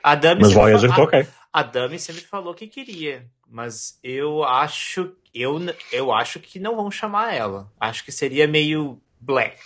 A 0.02 0.14
Dami 0.14 0.42
Mas 0.42 0.52
Voyager 0.52 0.88
fa- 0.90 0.96
tá 0.96 1.02
ok. 1.02 1.26
A 1.52 1.62
Dami 1.62 1.98
sempre 1.98 2.22
falou 2.22 2.54
que 2.54 2.66
queria, 2.66 3.26
mas 3.48 3.98
eu 4.02 4.44
acho 4.44 5.14
eu, 5.34 5.58
eu 5.92 6.12
acho 6.12 6.40
que 6.40 6.58
não 6.58 6.76
vão 6.76 6.90
chamar 6.90 7.34
ela. 7.34 7.70
Acho 7.78 8.04
que 8.04 8.12
seria 8.12 8.46
meio 8.46 9.00
blé. 9.20 9.56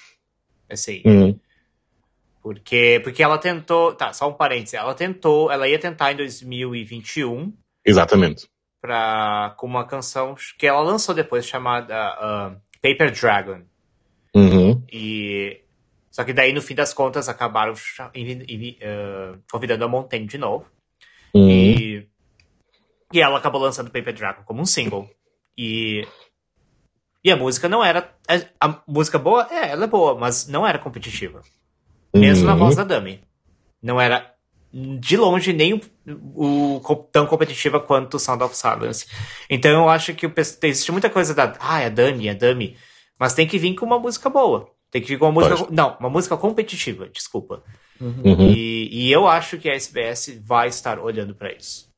Assim, 0.70 1.02
Hum, 1.04 1.38
porque 2.42 3.00
porque 3.04 3.22
ela 3.22 3.38
tentou, 3.38 3.94
tá, 3.94 4.12
só 4.12 4.28
um 4.28 4.32
parênteses, 4.32 4.74
ela 4.74 4.94
tentou, 4.94 5.50
ela 5.50 5.68
ia 5.68 5.78
tentar 5.78 6.12
em 6.12 6.16
2021 6.16 7.52
exatamente. 7.84 8.48
para 8.80 9.54
com 9.56 9.66
uma 9.66 9.86
canção 9.86 10.34
que 10.58 10.66
ela 10.66 10.80
lançou 10.80 11.14
depois 11.14 11.46
chamada 11.46 11.94
ah, 11.94 12.56
Paper 12.82 13.12
Dragon. 13.12 13.62
Uhum. 14.34 14.82
E 14.90 15.60
só 16.10 16.24
que 16.24 16.32
daí 16.32 16.52
no 16.52 16.62
fim 16.62 16.74
das 16.74 16.92
contas 16.92 17.28
acabaram 17.28 17.74
ah, 17.98 18.10
convidando 19.50 19.84
a 19.84 19.88
Montaigne 19.88 20.26
de 20.26 20.38
novo. 20.38 20.66
Uhum. 21.34 21.48
E, 21.48 22.08
e 23.12 23.20
ela 23.20 23.38
acabou 23.38 23.60
lançando 23.60 23.90
Paper 23.90 24.12
Dragon 24.14 24.42
como 24.44 24.60
um 24.60 24.66
single. 24.66 25.08
E, 25.56 26.06
e 27.24 27.30
a 27.30 27.36
música 27.36 27.68
não 27.68 27.84
era. 27.84 28.10
A, 28.60 28.68
a 28.68 28.82
música 28.86 29.18
boa, 29.18 29.46
é, 29.50 29.70
ela 29.70 29.84
é 29.84 29.88
boa, 29.88 30.14
mas 30.18 30.46
não 30.46 30.66
era 30.66 30.78
competitiva. 30.78 31.42
Mesmo 32.14 32.46
na 32.46 32.52
Uhum. 32.52 32.58
voz 32.58 32.76
da 32.76 32.84
Dami. 32.84 33.22
Não 33.82 34.00
era 34.00 34.32
de 34.72 35.16
longe 35.18 35.52
nem 35.52 35.74
o, 35.74 35.80
o- 36.76 36.96
tão 37.12 37.26
competitiva 37.26 37.78
quanto 37.78 38.18
Sound 38.18 38.42
of 38.42 38.56
Silence. 38.56 39.06
Então 39.48 39.70
eu 39.70 39.88
acho 39.88 40.14
que 40.14 40.26
o 40.26 40.32
existe 40.36 40.90
muita 40.92 41.10
coisa 41.10 41.34
da. 41.34 41.54
Ah, 41.60 41.80
é 41.80 41.86
a 41.86 41.90
Dami, 41.90 42.28
é 42.28 42.30
a 42.32 42.34
Dami. 42.34 42.76
Mas 43.18 43.34
tem 43.34 43.46
que 43.46 43.58
vir 43.58 43.74
com 43.74 43.84
uma 43.86 43.98
música 43.98 44.28
boa. 44.30 44.70
Tem 44.90 45.00
que 45.00 45.08
vir 45.08 45.18
com 45.18 45.26
uma 45.26 45.32
música. 45.32 45.56
Pois. 45.56 45.70
Não, 45.70 45.96
uma 46.00 46.10
música 46.10 46.36
competitiva, 46.36 47.08
desculpa. 47.08 47.62
Uhum. 48.02 48.48
E, 48.48 48.88
e 48.90 49.12
eu 49.12 49.28
acho 49.28 49.58
que 49.58 49.70
a 49.70 49.74
SBS 49.74 50.40
vai 50.44 50.66
estar 50.66 50.98
olhando 50.98 51.36
para 51.36 51.52
isso. 51.52 51.88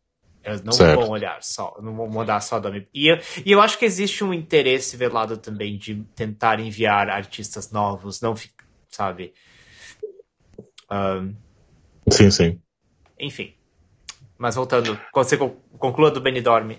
Eles 0.44 0.62
não 0.62 0.74
Certo. 0.74 1.00
vão 1.00 1.08
olhar 1.08 1.42
só, 1.42 1.74
não 1.80 1.96
vão 1.96 2.06
mudar 2.06 2.38
só 2.42 2.60
da 2.60 2.70
e 2.92 3.08
eu, 3.08 3.18
e 3.46 3.50
eu 3.50 3.62
acho 3.62 3.78
que 3.78 3.86
existe 3.86 4.22
um 4.22 4.34
interesse 4.34 4.94
velado 4.94 5.38
também 5.38 5.78
de 5.78 6.04
tentar 6.14 6.60
enviar 6.60 7.08
artistas 7.08 7.72
novos, 7.72 8.20
não 8.20 8.36
fica, 8.36 8.62
sabe? 8.90 9.32
Ahn, 10.90 11.32
Sim, 12.10 12.30
sim. 12.30 12.60
enfim. 13.18 13.54
Mas 14.36 14.54
voltando, 14.56 15.00
você 15.14 15.38
con- 15.38 15.56
conclua 15.78 16.10
do 16.10 16.20
Benidorm. 16.20 16.72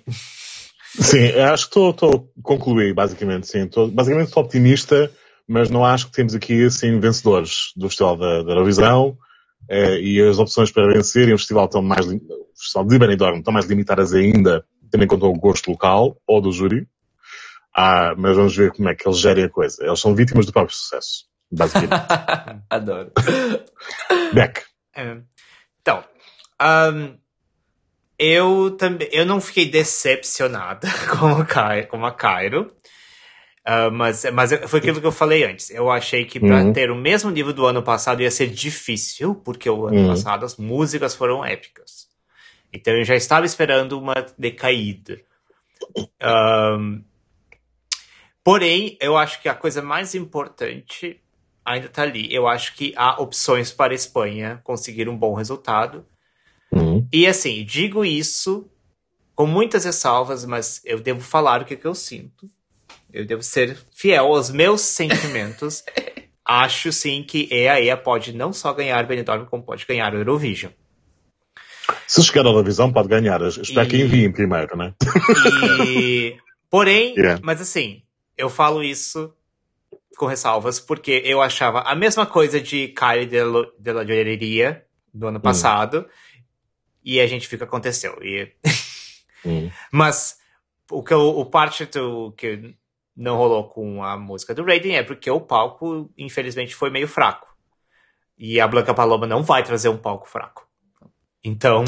Sim, 0.99 1.25
eu 1.29 1.45
acho 1.45 1.67
que 1.69 1.79
estou 1.79 2.31
a 2.37 2.41
concluir, 2.43 2.93
basicamente, 2.93 3.47
sim. 3.47 3.67
Tô, 3.67 3.87
basicamente 3.87 4.27
estou 4.27 4.43
optimista, 4.43 5.11
mas 5.47 5.69
não 5.69 5.85
acho 5.85 6.07
que 6.07 6.13
temos 6.13 6.33
aqui, 6.35 6.65
assim, 6.65 6.99
vencedores 6.99 7.71
do 7.75 7.87
Festival 7.87 8.17
da, 8.17 8.43
da 8.43 8.51
Eurovisão. 8.51 9.17
eh, 9.69 9.99
e 9.99 10.21
as 10.21 10.37
opções 10.39 10.71
para 10.71 10.91
vencer, 10.91 11.27
e 11.27 11.33
o 11.33 11.37
festival, 11.37 11.65
estão 11.65 11.81
mais, 11.81 12.05
o 12.07 12.19
festival 12.57 12.85
de 12.87 12.99
Benidorm 12.99 13.37
estão 13.39 13.53
mais 13.53 13.65
limitadas 13.65 14.13
ainda, 14.13 14.63
tendo 14.91 15.03
em 15.03 15.07
conta 15.07 15.25
o 15.25 15.33
gosto 15.33 15.69
local 15.71 16.17
ou 16.27 16.41
do 16.41 16.51
júri. 16.51 16.87
Ah, 17.75 18.13
mas 18.17 18.35
vamos 18.37 18.55
ver 18.55 18.71
como 18.71 18.87
é 18.89 18.95
que 18.95 19.07
eles 19.07 19.19
gerem 19.19 19.43
a 19.45 19.49
coisa. 19.49 19.83
Eles 19.85 19.99
são 19.99 20.15
vítimas 20.15 20.45
do 20.45 20.53
próprio 20.53 20.75
sucesso, 20.75 21.25
basicamente. 21.51 21.91
Adoro. 22.69 23.11
Beck. 24.33 24.61
É. 24.95 25.17
Então, 25.81 26.03
ahn, 26.59 27.15
eu 28.17 28.71
também, 28.77 29.09
eu 29.11 29.25
não 29.25 29.41
fiquei 29.41 29.69
decepcionada 29.69 30.87
com 31.19 31.27
a, 31.27 31.45
Kai, 31.45 31.85
com 31.85 32.05
a 32.05 32.11
Cairo. 32.13 32.71
Ah, 33.67 33.89
mas, 33.89 34.23
mas 34.31 34.51
foi 34.69 34.79
aquilo 34.79 35.01
que 35.01 35.07
eu 35.07 35.11
falei 35.11 35.43
antes. 35.43 35.71
Eu 35.71 35.89
achei 35.89 36.23
que 36.23 36.39
para 36.39 36.63
Uhum. 36.63 36.71
ter 36.73 36.91
o 36.91 36.95
mesmo 36.95 37.31
nível 37.31 37.51
do 37.51 37.65
ano 37.65 37.81
passado 37.81 38.21
ia 38.21 38.29
ser 38.29 38.47
difícil, 38.47 39.33
porque 39.33 39.67
o 39.67 39.87
ano 39.87 40.01
Uhum. 40.01 40.07
passado 40.09 40.45
as 40.45 40.55
músicas 40.55 41.15
foram 41.15 41.43
épicas. 41.43 42.07
Então 42.71 42.93
eu 42.93 43.03
já 43.03 43.15
estava 43.15 43.45
esperando 43.45 43.97
uma 43.99 44.13
decaída. 44.37 45.19
Ahn, 46.21 47.01
porém, 48.43 48.97
eu 49.01 49.17
acho 49.17 49.41
que 49.41 49.49
a 49.49 49.55
coisa 49.55 49.81
mais 49.81 50.13
importante 50.13 51.19
ainda 51.63 51.89
tá 51.89 52.03
ali. 52.03 52.31
Eu 52.33 52.47
acho 52.47 52.75
que 52.75 52.93
há 52.95 53.19
opções 53.21 53.71
para 53.71 53.93
a 53.93 53.95
Espanha 53.95 54.61
conseguir 54.63 55.09
um 55.09 55.17
bom 55.17 55.33
resultado. 55.33 56.05
Uhum. 56.71 57.07
E 57.11 57.25
assim, 57.25 57.63
digo 57.65 58.05
isso 58.05 58.69
com 59.33 59.47
muitas 59.47 59.85
ressalvas, 59.85 60.45
mas 60.45 60.81
eu 60.85 60.99
devo 60.99 61.21
falar 61.21 61.61
o 61.61 61.65
que, 61.65 61.75
que 61.75 61.85
eu 61.87 61.95
sinto. 61.95 62.49
Eu 63.15 63.25
devo 63.25 63.41
ser 63.41 63.77
fiel 63.93 64.25
aos 64.25 64.49
meus 64.51 64.81
sentimentos. 64.81 65.83
Acho 66.47 66.91
sim 66.91 67.23
que 67.23 67.47
EA 67.51 67.95
pode 67.97 68.31
não 68.33 68.53
só 68.53 68.71
ganhar 68.73 69.01
Benidorm, 69.07 69.45
como 69.45 69.63
pode 69.63 69.83
ganhar 69.85 70.13
o 70.13 70.17
Eurovision. 70.17 70.71
Se 72.07 72.21
chegar 72.23 72.45
à 72.45 72.49
Eurovisão, 72.49 72.91
pode 72.93 73.07
ganhar. 73.07 73.41
Espero 73.41 73.87
que 73.89 73.95
E- 73.97 74.01
enviem 74.01 74.31
primeiro, 74.31 74.77
né? 74.77 74.93
E, 75.87 76.37
porém, 76.69 77.15
Yeah. 77.17 77.39
mas 77.43 77.61
assim, 77.61 78.03
eu 78.37 78.47
falo 78.49 78.83
isso 78.83 79.33
com 80.17 80.27
ressalvas, 80.27 80.79
porque 80.79 81.21
eu 81.25 81.41
achava 81.41 81.79
a 81.81 81.95
mesma 81.95 82.25
coisa 82.27 82.61
de 82.61 82.89
Kylie 82.89 83.25
de, 83.25 83.41
Lo- 83.43 83.73
de 83.79 83.91
la 83.91 84.05
Joyeria 84.05 84.85
do 85.13 85.27
ano 85.27 85.39
passado, 85.39 86.07
e 87.03 87.19
a 87.19 87.25
gente 87.27 87.47
que 87.49 87.55
aconteceu. 87.63 88.17
E 88.21 88.51
Uhum. 89.43 89.71
Mas 89.91 90.37
o 90.91 91.01
que 91.03 91.13
eu, 91.13 91.21
o 91.21 91.45
parte 91.45 91.85
do, 91.85 92.31
que 92.33 92.75
não 93.15 93.37
rolou 93.37 93.69
com 93.69 94.03
a 94.03 94.17
música 94.17 94.53
do 94.53 94.63
Raiden 94.63 94.97
é 94.97 95.03
porque 95.03 95.29
o 95.29 95.39
palco, 95.39 96.11
infelizmente, 96.17 96.75
foi 96.75 96.89
meio 96.89 97.07
fraco. 97.07 97.55
E 98.37 98.59
a 98.59 98.67
Blanca 98.67 98.93
Paloma 98.93 99.25
não 99.25 99.41
vai 99.41 99.63
trazer 99.63 99.89
um 99.89 99.97
palco 99.97 100.27
fraco. 100.27 100.67
Então, 101.43 101.85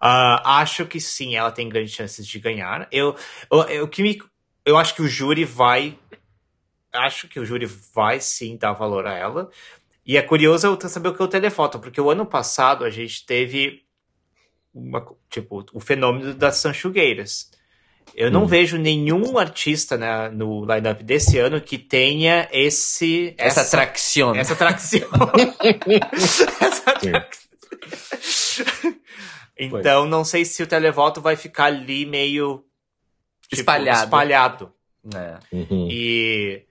ah, 0.00 0.60
acho 0.60 0.84
que 0.86 1.00
sim, 1.00 1.36
ela 1.36 1.50
tem 1.50 1.68
grandes 1.68 1.94
chances 1.94 2.26
de 2.26 2.38
ganhar. 2.38 2.86
Eu, 2.92 3.16
eu, 3.50 3.62
eu, 3.62 3.88
que 3.88 4.02
me, 4.02 4.18
eu 4.64 4.76
acho 4.76 4.94
que 4.94 5.02
o 5.02 5.08
júri 5.08 5.44
vai. 5.44 5.98
Acho 6.92 7.28
que 7.28 7.40
o 7.40 7.44
júri 7.44 7.66
vai 7.66 8.20
sim 8.20 8.56
dar 8.56 8.72
valor 8.72 9.06
a 9.06 9.14
ela. 9.14 9.50
E 10.04 10.16
é 10.16 10.22
curioso 10.22 10.66
eu 10.66 10.88
saber 10.88 11.08
o 11.08 11.14
que 11.14 11.22
é 11.22 11.24
o 11.24 11.28
telefoto, 11.28 11.80
porque 11.80 12.00
o 12.00 12.10
ano 12.10 12.26
passado 12.26 12.84
a 12.84 12.90
gente 12.90 13.24
teve 13.26 13.84
uma, 14.72 15.04
tipo, 15.28 15.64
o 15.72 15.80
fenômeno 15.80 16.34
das 16.34 16.56
sanchugueiras. 16.56 17.50
Eu 18.14 18.30
não 18.30 18.44
Hum. 18.44 18.46
vejo 18.46 18.78
nenhum 18.78 19.36
artista 19.36 19.96
né, 19.98 20.28
no 20.30 20.64
lineup 20.64 21.02
desse 21.02 21.38
ano 21.38 21.60
que 21.60 21.76
tenha 21.76 22.48
esse 22.50 23.34
Essa 23.36 23.60
atração. 23.62 24.34
essa 24.34 24.52
atração. 24.54 25.00
então, 29.58 30.06
não 30.06 30.24
sei 30.24 30.44
se 30.44 30.62
o 30.62 30.66
televoto 30.66 31.20
vai 31.20 31.36
ficar 31.36 31.66
ali 31.66 32.06
meio 32.06 32.64
tipo, 33.48 33.60
Espalhado. 33.60 34.04
espalhado. 34.04 34.72
É. 35.14 35.38
Uhum. 35.52 35.88
E, 35.90 36.62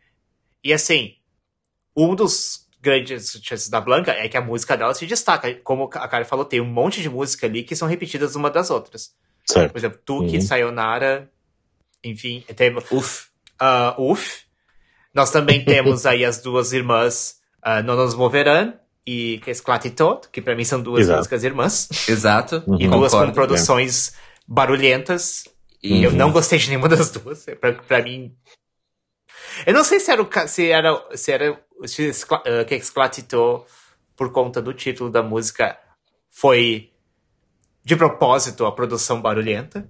e 0.63 0.73
assim, 0.73 1.15
um 1.95 2.13
dos 2.15 2.65
grandes 2.81 3.39
chances 3.43 3.69
da 3.69 3.81
Blanca 3.81 4.11
é 4.11 4.27
que 4.27 4.37
a 4.37 4.41
música 4.41 4.75
dela 4.77 4.93
se 4.93 5.05
destaca. 5.05 5.53
Como 5.63 5.85
a 5.93 6.07
Karen 6.07 6.25
falou, 6.25 6.45
tem 6.45 6.61
um 6.61 6.65
monte 6.65 7.01
de 7.01 7.09
música 7.09 7.47
ali 7.47 7.63
que 7.63 7.75
são 7.75 7.87
repetidas 7.87 8.35
uma 8.35 8.49
das 8.49 8.69
outras. 8.69 9.13
Certo. 9.45 9.71
Por 9.71 9.77
exemplo, 9.77 9.99
Tuki, 10.03 10.35
Uhum. 10.35 10.41
Sayonara, 10.41 11.31
enfim, 12.03 12.43
temos 12.55 12.83
Uf. 12.91 13.27
uh, 13.61 14.11
UF. 14.11 14.43
Nós 15.13 15.31
também 15.31 15.63
temos 15.65 16.05
aí 16.05 16.25
as 16.25 16.41
duas 16.41 16.73
irmãs 16.73 17.37
uh, 17.65 17.83
Não 17.83 17.95
Nos 17.95 18.15
Moverán 18.15 18.73
e 19.05 19.39
que 19.43 19.51
é 19.51 19.53
Sclatitot, 19.53 20.27
que 20.31 20.41
pra 20.41 20.55
mim 20.55 20.63
são 20.63 20.81
duas 20.81 21.01
Exato. 21.01 21.17
músicas 21.19 21.43
irmãs. 21.43 21.89
Exato. 22.09 22.63
Uhum. 22.65 22.81
E 22.81 22.87
duas 22.87 23.11
com 23.11 23.19
Concordo. 23.19 23.33
produções 23.33 24.13
barulhentas. 24.47 25.45
E 25.83 26.03
Eu 26.03 26.11
não 26.11 26.31
gostei 26.31 26.57
de 26.57 26.69
nenhuma 26.69 26.89
das 26.89 27.11
duas. 27.11 27.45
Pra, 27.59 27.73
pra 27.73 28.01
mim. 28.01 28.35
Eu 29.65 29.73
não 29.73 29.83
sei 29.83 29.99
se 29.99 30.11
era 30.11 30.21
o 30.21 30.47
se 30.47 30.69
era 30.69 31.05
se 31.15 31.31
era 31.31 31.61
se 31.85 32.09
uh, 32.09 32.65
que 32.67 32.81
por 34.15 34.31
conta 34.31 34.61
do 34.61 34.73
título 34.73 35.09
da 35.11 35.21
música 35.21 35.77
foi 36.31 36.91
de 37.85 37.95
propósito 37.95 38.65
a 38.65 38.71
produção 38.71 39.21
barulhenta. 39.21 39.87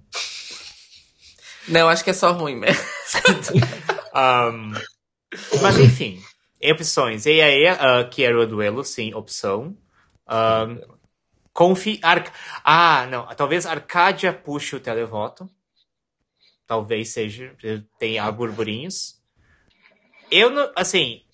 Não, 1.67 1.87
acho 1.87 2.03
que 2.03 2.09
é 2.09 2.13
só 2.13 2.33
ruim 2.33 2.55
mesmo. 2.55 2.83
Um, 4.17 4.71
mas 5.61 5.77
enfim, 5.77 6.23
opções. 6.71 7.25
E 7.25 7.41
aí, 7.41 7.69
uh, 7.69 8.09
quero 8.09 8.43
o 8.43 8.47
duelo, 8.47 8.81
sim, 8.81 9.13
opção. 9.13 9.77
Um, 10.25 10.79
confi 11.51 11.99
ah, 12.63 13.05
não, 13.07 13.27
talvez 13.35 13.65
Arcádia 13.65 14.31
puxe 14.31 14.73
o 14.77 14.79
televoto. 14.79 15.49
Talvez 16.65 17.09
seja, 17.09 17.53
tenha 17.99 18.31
burburinhos. 18.31 19.21
Eu 20.31 20.49
não, 20.49 20.71
assim, 20.77 21.24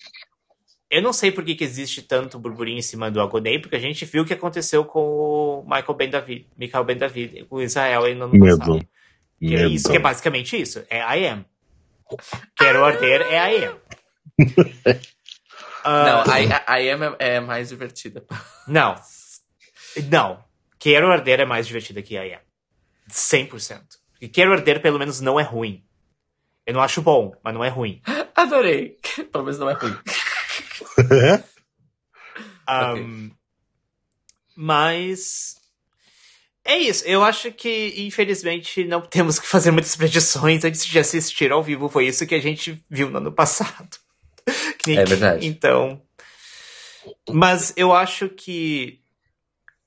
eu 0.92 1.00
não 1.00 1.14
sei 1.14 1.32
por 1.32 1.42
que, 1.42 1.54
que 1.54 1.64
existe 1.64 2.02
tanto 2.02 2.38
burburinho 2.38 2.78
em 2.78 2.82
cima 2.82 3.10
do 3.10 3.18
Agonei, 3.18 3.58
porque 3.58 3.76
a 3.76 3.78
gente 3.78 4.04
viu 4.04 4.24
o 4.24 4.26
que 4.26 4.34
aconteceu 4.34 4.84
com 4.84 5.00
o 5.00 5.62
Michael 5.62 5.94
Ben 5.94 6.10
David, 6.10 6.46
Michael 6.54 6.84
Ben 6.84 6.98
David, 6.98 7.46
com 7.46 7.62
Israel 7.62 8.04
aí 8.04 8.14
no 8.14 8.24
ano 8.24 8.34
Medo. 8.34 8.58
passado. 8.58 8.88
Que 9.38 9.56
é 9.56 9.66
isso, 9.66 9.88
que 9.88 9.96
é 9.96 9.98
basicamente 9.98 10.60
isso. 10.60 10.84
É 10.90 10.98
I 10.98 11.28
am. 11.28 11.46
Quero 12.54 12.84
arder 12.84 13.22
é 13.22 13.54
I 13.54 13.64
am. 13.64 13.76
Não, 15.84 16.20
a, 16.20 16.64
a 16.66 16.80
I 16.80 16.90
am 16.90 17.16
é, 17.18 17.36
é 17.36 17.40
mais 17.40 17.70
divertida. 17.70 18.22
Não. 18.68 18.94
Não. 20.10 20.44
Quero 20.78 21.10
arder 21.10 21.40
é 21.40 21.46
mais 21.46 21.66
divertida 21.66 22.02
que 22.02 22.16
I 22.16 22.34
am. 22.34 22.40
100%. 23.10 23.80
E 24.20 24.28
quero 24.28 24.52
arder 24.52 24.82
pelo 24.82 24.98
menos 24.98 25.22
não 25.22 25.40
é 25.40 25.42
ruim. 25.42 25.82
Eu 26.66 26.74
não 26.74 26.82
acho 26.82 27.00
bom, 27.00 27.34
mas 27.42 27.54
não 27.54 27.64
é 27.64 27.68
ruim. 27.70 28.02
Adorei. 28.36 28.98
Pelo 29.32 29.44
menos 29.44 29.58
não 29.58 29.70
é 29.70 29.72
ruim. 29.72 29.96
Um, 32.68 32.92
okay. 32.92 33.32
Mas 34.54 35.56
é 36.64 36.78
isso. 36.78 37.04
Eu 37.06 37.24
acho 37.24 37.50
que, 37.50 37.94
infelizmente, 37.96 38.84
não 38.84 39.00
temos 39.00 39.38
que 39.38 39.46
fazer 39.46 39.70
muitas 39.70 39.96
predições 39.96 40.64
antes 40.64 40.84
de 40.86 40.98
assistir 40.98 41.50
ao 41.50 41.62
vivo. 41.62 41.88
Foi 41.88 42.06
isso 42.06 42.26
que 42.26 42.34
a 42.34 42.40
gente 42.40 42.82
viu 42.88 43.10
no 43.10 43.18
ano 43.18 43.32
passado. 43.32 43.98
é 44.86 45.04
verdade. 45.04 45.46
Então. 45.46 46.00
Mas 47.30 47.72
eu 47.76 47.92
acho 47.92 48.28
que. 48.28 49.00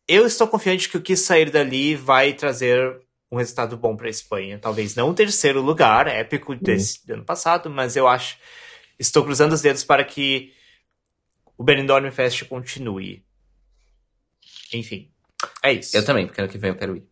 Eu 0.07 0.26
estou 0.26 0.48
confiante 0.48 0.90
que 0.90 0.98
o 0.98 1.02
que 1.02 1.15
sair 1.15 1.49
dali 1.49 1.95
vai 1.95 2.34
trazer 2.34 3.02
um 3.32 3.38
resultado 3.38 3.76
bom 3.76 3.95
para 3.95 4.07
a 4.07 4.10
Espanha. 4.10 4.60
Talvez 4.60 4.95
não 4.95 5.10
o 5.10 5.14
terceiro 5.14 5.61
lugar, 5.61 6.07
épico 6.07 6.53
desse 6.56 6.99
uhum. 7.07 7.15
ano 7.15 7.26
passado, 7.26 7.69
mas 7.69 7.95
eu 7.95 8.07
acho. 8.07 8.38
Estou 8.99 9.23
cruzando 9.23 9.53
os 9.53 9.61
dedos 9.61 9.84
para 9.84 10.03
que 10.03 10.53
o 11.57 11.64
Benidorm 11.64 12.10
Fest 12.11 12.45
continue. 12.45 13.26
Enfim. 14.73 15.11
É 15.64 15.73
isso. 15.73 15.95
Eu 15.95 16.06
também, 16.06 16.26
porque 16.26 16.41
ano 16.41 16.49
que 16.49 16.57
vem 16.57 16.72
eu 16.72 16.77
quero 16.77 16.95
ir. 16.95 17.07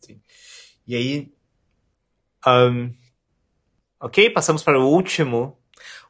Sim. 0.00 0.20
E 0.86 0.96
aí. 0.96 1.32
Um, 2.46 2.94
ok, 4.00 4.30
passamos 4.30 4.62
para 4.62 4.78
o 4.78 4.88
último. 4.88 5.58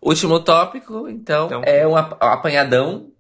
Último 0.00 0.40
tópico, 0.40 1.08
então, 1.08 1.46
então 1.46 1.62
é 1.62 1.86
um 1.86 1.94
apanhadão 1.94 3.12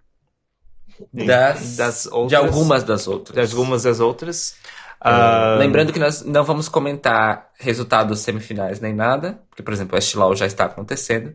das, 1.12 1.76
das 1.76 2.06
outras, 2.06 2.28
de 2.28 2.36
algumas 2.36 2.84
das 2.84 3.06
outras. 3.06 3.50
De 3.50 3.54
algumas 3.54 3.82
das 3.82 4.00
outras. 4.00 4.56
Uh, 5.02 5.58
lembrando 5.58 5.92
que 5.92 5.98
nós 5.98 6.22
não 6.22 6.44
vamos 6.44 6.68
comentar 6.68 7.50
resultados 7.58 8.20
semifinais 8.20 8.80
nem 8.80 8.92
nada, 8.92 9.40
porque, 9.48 9.62
por 9.62 9.72
exemplo, 9.72 9.96
o 9.96 9.98
Estilau 9.98 10.36
já 10.36 10.46
está 10.46 10.66
acontecendo. 10.66 11.34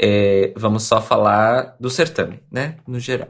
É, 0.00 0.52
vamos 0.56 0.82
só 0.82 1.00
falar 1.00 1.76
do 1.78 1.88
certame, 1.88 2.42
né? 2.50 2.76
No 2.86 2.98
geral. 2.98 3.28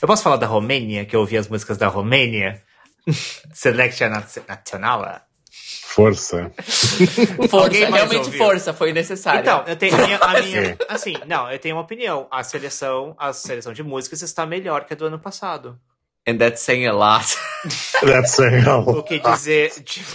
Eu 0.00 0.08
posso 0.08 0.22
falar 0.22 0.36
da 0.36 0.46
Romênia, 0.46 1.04
que 1.04 1.14
eu 1.14 1.20
ouvi 1.20 1.36
as 1.36 1.48
músicas 1.48 1.76
da 1.76 1.88
Romênia? 1.88 2.62
Selection 3.52 4.08
Nacional. 4.46 5.20
Força. 5.82 6.52
força, 7.50 7.86
realmente 7.86 8.26
ouviu? 8.26 8.38
força, 8.38 8.72
foi 8.72 8.92
necessário. 8.92 9.40
Então, 9.40 9.64
eu 9.66 9.74
tenho 9.74 9.94
a 9.94 10.06
minha, 10.06 10.18
a 10.18 10.42
minha, 10.42 10.76
assim, 10.88 11.14
não, 11.26 11.50
eu 11.50 11.58
tenho 11.58 11.74
uma 11.74 11.82
opinião. 11.82 12.28
A 12.30 12.44
seleção, 12.44 13.16
a 13.18 13.32
seleção 13.32 13.72
de 13.72 13.82
músicas 13.82 14.22
está 14.22 14.46
melhor 14.46 14.84
que 14.84 14.92
a 14.92 14.96
do 14.96 15.06
ano 15.06 15.18
passado. 15.18 15.78
And 16.28 16.36
that's 16.36 16.60
saying 16.60 16.86
a 16.86 16.92
lot. 16.92 17.24
that's 18.02 18.32
saying 18.32 18.66
a 18.66 18.76
lot. 18.76 18.98
O 18.98 19.02
que 19.02 19.18
dizer, 19.18 19.70
tipo, 19.82 20.14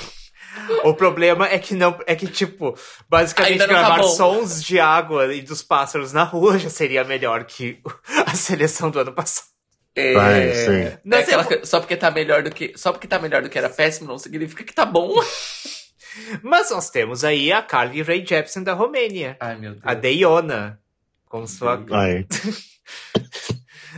o 0.84 0.94
problema 0.94 1.48
é 1.48 1.58
que 1.58 1.74
não, 1.74 1.98
é 2.06 2.16
que 2.16 2.28
tipo, 2.28 2.78
basicamente 3.10 3.66
gravar 3.66 3.96
acabou. 3.96 4.10
sons 4.10 4.64
de 4.64 4.80
água 4.80 5.34
e 5.34 5.42
dos 5.42 5.64
pássaros 5.64 6.14
na 6.14 6.24
rua 6.24 6.60
já 6.60 6.70
seria 6.70 7.04
melhor 7.04 7.46
que 7.46 7.80
a 8.28 8.36
seleção 8.36 8.92
do 8.92 9.00
ano 9.00 9.12
passado. 9.12 9.48
É, 9.96 10.14
Vai, 10.14 10.54
sim. 10.54 10.98
Não, 11.04 11.18
é 11.18 11.22
aquela, 11.22 11.66
só 11.66 11.80
porque 11.80 11.98
tá 11.98 12.12
melhor 12.12 12.44
do 12.44 12.52
que. 12.52 12.74
Só 12.76 12.92
porque 12.92 13.08
tá 13.08 13.18
melhor 13.18 13.42
do 13.42 13.50
que 13.50 13.58
era 13.58 13.70
péssimo, 13.70 14.08
não 14.08 14.20
significa 14.20 14.64
que 14.64 14.74
tá 14.74 14.86
bom. 14.86 15.16
Mas 16.44 16.70
nós 16.70 16.92
temos 16.92 17.24
aí 17.24 17.52
a 17.52 17.64
Carly 17.64 18.04
Rae 18.04 18.24
Jepsen 18.24 18.64
da 18.64 18.74
Romênia. 18.74 19.36
Ai, 19.40 19.56
meu 19.56 19.72
Deus. 19.72 19.84
A 19.84 19.96
Deiona. 19.96 20.80
Com 21.26 21.48
sua. 21.48 21.84
Ai. 21.92 22.28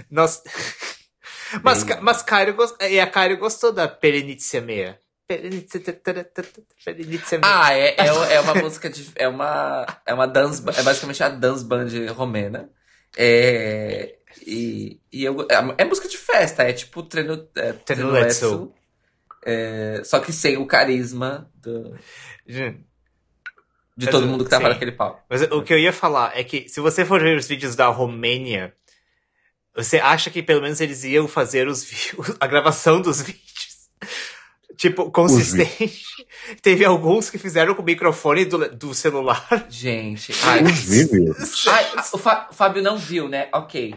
nós. 0.10 0.42
Mas, 1.62 1.84
mas 2.02 2.22
Cairo 2.22 2.54
gost... 2.54 2.76
e 2.82 3.00
a 3.00 3.08
Cairo 3.08 3.38
gostou 3.38 3.72
da 3.72 3.88
Perenizia 3.88 4.62
Meia. 4.62 5.00
Ah, 7.42 7.74
é, 7.74 7.96
é, 7.98 8.34
é 8.36 8.40
uma 8.40 8.56
música 8.56 8.90
de. 8.90 9.12
É 9.16 9.28
uma. 9.28 9.86
É 10.06 10.14
uma 10.14 10.28
dance. 10.28 10.62
É 10.78 10.84
basicamente 10.84 11.24
a 11.24 11.30
dance 11.30 11.66
band 11.66 11.88
romena. 12.14 12.70
É, 13.18 14.16
e, 14.46 15.00
e 15.12 15.24
eu, 15.24 15.42
é, 15.50 15.76
é 15.78 15.86
música 15.86 16.08
de 16.08 16.18
festa, 16.18 16.64
é 16.64 16.74
tipo 16.74 17.02
treino, 17.04 17.48
é, 17.56 17.72
treino 17.74 18.12
Letsu, 18.12 18.74
é, 19.46 20.02
só 20.04 20.20
que 20.20 20.34
sem 20.34 20.58
o 20.58 20.66
carisma 20.66 21.50
do, 21.56 21.98
de 23.96 24.08
todo 24.08 24.28
mundo 24.28 24.44
que 24.44 24.50
tava 24.50 24.70
naquele 24.70 24.92
palco. 24.92 25.24
Mas 25.30 25.44
o 25.44 25.64
que 25.64 25.74
eu 25.74 25.80
ia 25.80 25.94
falar 25.94 26.38
é 26.38 26.44
que 26.44 26.68
se 26.68 26.82
você 26.82 27.06
for 27.06 27.22
ver 27.22 27.38
os 27.38 27.48
vídeos 27.48 27.76
da 27.76 27.88
Romênia, 27.88 28.76
você 29.76 29.98
acha 29.98 30.30
que 30.30 30.42
pelo 30.42 30.62
menos 30.62 30.80
eles 30.80 31.04
iam 31.04 31.28
fazer 31.28 31.68
os 31.68 32.14
a 32.40 32.48
gravação 32.48 33.02
dos 33.02 33.22
vídeos 33.22 33.66
tipo, 34.76 35.10
consistente. 35.12 36.04
Teve 36.62 36.86
alguns 36.86 37.30
que 37.30 37.38
fizeram 37.38 37.74
com 37.74 37.82
o 37.82 37.86
microfone 37.86 38.46
do, 38.46 38.70
do 38.70 38.94
celular. 38.94 39.66
Gente. 39.70 40.32
Ai, 40.44 40.64
os 40.64 40.80
vídeos. 40.84 41.66
Ai, 41.68 41.86
o, 42.14 42.18
Fá, 42.18 42.48
o 42.52 42.54
Fábio 42.54 42.84
não 42.84 42.98
viu, 42.98 43.28
né? 43.28 43.50
Ok. 43.54 43.96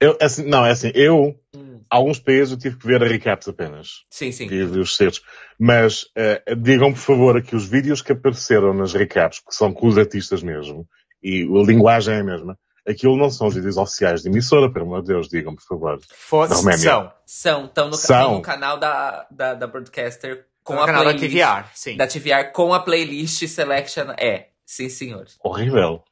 Eu, 0.00 0.16
assim, 0.20 0.44
não, 0.44 0.64
é 0.64 0.72
assim, 0.72 0.92
eu, 0.94 1.34
hum. 1.54 1.80
alguns 1.88 2.18
países 2.18 2.52
eu 2.52 2.58
tive 2.58 2.76
que 2.76 2.86
ver 2.86 3.02
a 3.02 3.06
recaps 3.06 3.48
apenas. 3.48 4.04
Sim, 4.10 4.30
sim. 4.30 4.46
Tive 4.46 4.78
os 4.78 4.94
certos. 4.94 5.22
Mas, 5.58 6.02
uh, 6.02 6.54
digam 6.56 6.92
por 6.92 7.00
favor 7.00 7.36
aqui 7.36 7.56
os 7.56 7.66
vídeos 7.66 8.02
que 8.02 8.12
apareceram 8.12 8.74
nas 8.74 8.92
recaps, 8.92 9.40
que 9.40 9.54
são 9.54 9.72
com 9.72 9.86
os 9.86 9.96
artistas 9.96 10.42
mesmo, 10.42 10.86
e 11.22 11.42
a 11.44 11.64
linguagem 11.64 12.14
é 12.14 12.20
a 12.20 12.24
mesma, 12.24 12.58
aquilo 12.86 13.16
não 13.16 13.30
são 13.30 13.48
os 13.48 13.54
vídeos 13.54 13.76
oficiais 13.76 14.22
de 14.22 14.28
emissora, 14.28 14.70
pelo 14.72 14.86
amor 14.86 15.02
de 15.02 15.08
Deus, 15.08 15.28
digam 15.28 15.54
por 15.54 15.64
favor. 15.64 16.00
For, 16.16 16.48
são. 16.48 17.12
São, 17.26 17.64
estão 17.64 17.88
no, 17.88 17.96
são. 17.96 18.34
no 18.34 18.42
canal 18.42 18.78
da, 18.78 19.26
da, 19.30 19.54
da 19.54 19.66
Broadcaster 19.66 20.46
com 20.62 20.74
no 20.74 20.82
a 20.82 20.86
canal 20.86 21.02
playlist. 21.02 21.34
Da 21.34 21.62
TVR, 21.62 21.70
sim. 21.74 21.96
Da 21.96 22.06
TVR 22.06 22.52
com 22.52 22.72
a 22.72 22.80
playlist 22.80 23.46
Selection. 23.46 24.12
É, 24.18 24.48
sim, 24.64 24.88
senhor. 24.88 25.26
Horrível. 25.42 26.02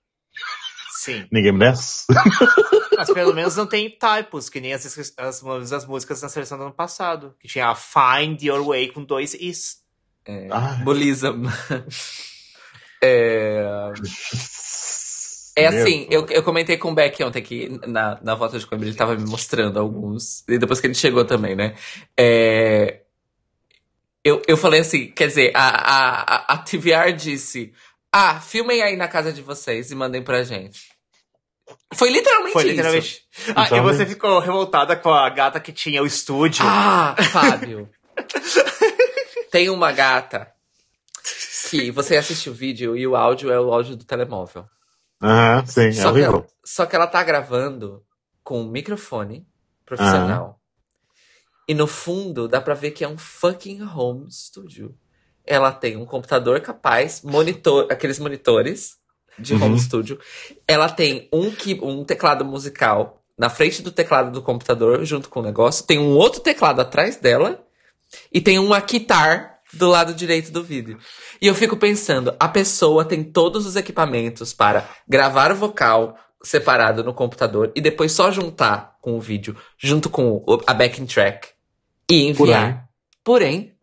Sim. 0.90 1.26
Ninguém 1.30 1.52
merece. 1.52 2.06
Mas 2.96 3.12
pelo 3.12 3.34
menos 3.34 3.56
não 3.56 3.66
tem 3.66 3.90
typos, 3.90 4.48
que 4.48 4.60
nem 4.60 4.72
as, 4.72 5.14
as, 5.18 5.44
as 5.72 5.86
músicas 5.86 6.22
na 6.22 6.28
seleção 6.28 6.56
do 6.56 6.64
ano 6.64 6.72
passado. 6.72 7.34
Que 7.38 7.46
tinha 7.46 7.68
a 7.68 7.74
Find 7.74 8.42
Your 8.42 8.64
Way 8.64 8.92
com 8.92 9.04
dois 9.04 9.34
is. 9.34 9.82
É, 10.24 10.48
Bulism. 10.82 11.44
é... 13.02 13.92
É 15.56 15.66
assim, 15.66 16.06
eu, 16.10 16.26
eu 16.30 16.42
comentei 16.42 16.76
com 16.76 16.90
o 16.90 16.94
Beck 16.94 17.22
ontem 17.22 17.40
que 17.40 17.80
na, 17.86 18.18
na 18.22 18.34
volta 18.34 18.58
de 18.58 18.66
câmera 18.66 18.88
ele 18.88 18.96
tava 18.96 19.14
me 19.14 19.24
mostrando 19.24 19.78
alguns. 19.78 20.42
E 20.48 20.58
depois 20.58 20.80
que 20.80 20.86
ele 20.88 20.94
chegou 20.94 21.24
também, 21.24 21.54
né? 21.54 21.74
É, 22.16 23.02
eu, 24.24 24.42
eu 24.48 24.56
falei 24.56 24.80
assim, 24.80 25.08
quer 25.08 25.28
dizer, 25.28 25.52
a, 25.54 25.68
a, 25.68 26.54
a 26.54 26.58
TVR 26.58 27.12
disse: 27.12 27.72
Ah, 28.10 28.40
filmem 28.40 28.82
aí 28.82 28.96
na 28.96 29.06
casa 29.06 29.32
de 29.32 29.42
vocês 29.42 29.90
e 29.90 29.94
mandem 29.94 30.22
pra 30.22 30.42
gente. 30.42 30.92
Foi 31.94 32.10
literalmente 32.10 32.52
Foi 32.52 32.64
literalmente. 32.64 33.24
Isso. 33.30 33.52
Ah, 33.54 33.64
então, 33.66 33.78
e 33.78 33.80
você 33.80 34.04
ficou 34.04 34.38
revoltada 34.38 34.96
com 34.96 35.10
a 35.10 35.28
gata 35.30 35.60
que 35.60 35.72
tinha 35.72 36.02
o 36.02 36.06
estúdio. 36.06 36.64
Ah, 36.66 37.14
Fábio. 37.30 37.88
Tem 39.50 39.70
uma 39.70 39.92
gata 39.92 40.52
que 41.70 41.90
você 41.90 42.16
assiste 42.16 42.50
o 42.50 42.54
vídeo 42.54 42.96
e 42.96 43.06
o 43.06 43.14
áudio 43.14 43.50
é 43.52 43.60
o 43.60 43.72
áudio 43.72 43.96
do 43.96 44.04
telemóvel. 44.04 44.66
Sim, 45.66 45.92
só 45.92 46.08
é 46.08 46.10
horrível. 46.10 46.30
Que 46.30 46.36
ela, 46.36 46.46
só 46.64 46.86
que 46.86 46.96
ela 46.96 47.06
tá 47.06 47.22
gravando 47.22 48.02
com 48.42 48.60
um 48.60 48.68
microfone 48.68 49.46
profissional. 49.84 50.60
E 51.66 51.74
no 51.74 51.86
fundo 51.86 52.46
dá 52.46 52.60
pra 52.60 52.74
ver 52.74 52.90
que 52.90 53.04
é 53.04 53.08
um 53.08 53.16
fucking 53.16 53.82
home 53.82 54.30
studio. 54.30 54.94
Ela 55.46 55.72
tem 55.72 55.96
um 55.96 56.04
computador 56.04 56.60
capaz, 56.60 57.22
monitor, 57.22 57.86
aqueles 57.90 58.18
monitores 58.18 58.98
de 59.38 59.54
uhum. 59.54 59.64
home 59.64 59.80
studio. 59.80 60.18
Ela 60.66 60.88
tem 60.88 61.28
um, 61.32 61.52
um 61.82 62.04
teclado 62.04 62.44
musical 62.44 63.22
na 63.36 63.48
frente 63.48 63.82
do 63.82 63.90
teclado 63.90 64.30
do 64.30 64.42
computador, 64.42 65.04
junto 65.04 65.28
com 65.28 65.40
o 65.40 65.42
negócio. 65.42 65.86
Tem 65.86 65.98
um 65.98 66.16
outro 66.16 66.40
teclado 66.40 66.80
atrás 66.80 67.16
dela. 67.16 67.64
E 68.32 68.40
tem 68.40 68.58
uma 68.58 68.80
guitar 68.80 69.53
do 69.72 69.88
lado 69.88 70.14
direito 70.14 70.52
do 70.52 70.62
vídeo. 70.62 70.98
E 71.40 71.46
eu 71.46 71.54
fico 71.54 71.76
pensando, 71.76 72.34
a 72.38 72.48
pessoa 72.48 73.04
tem 73.04 73.24
todos 73.24 73.66
os 73.66 73.76
equipamentos 73.76 74.52
para 74.52 74.88
gravar 75.08 75.50
o 75.52 75.56
vocal 75.56 76.18
separado 76.42 77.02
no 77.02 77.14
computador 77.14 77.72
e 77.74 77.80
depois 77.80 78.12
só 78.12 78.30
juntar 78.30 78.98
com 79.00 79.16
o 79.16 79.20
vídeo, 79.20 79.56
junto 79.78 80.10
com 80.10 80.44
a 80.66 80.74
backing 80.74 81.06
track 81.06 81.48
e 82.10 82.28
enviar. 82.28 82.86
Porém, 83.22 83.74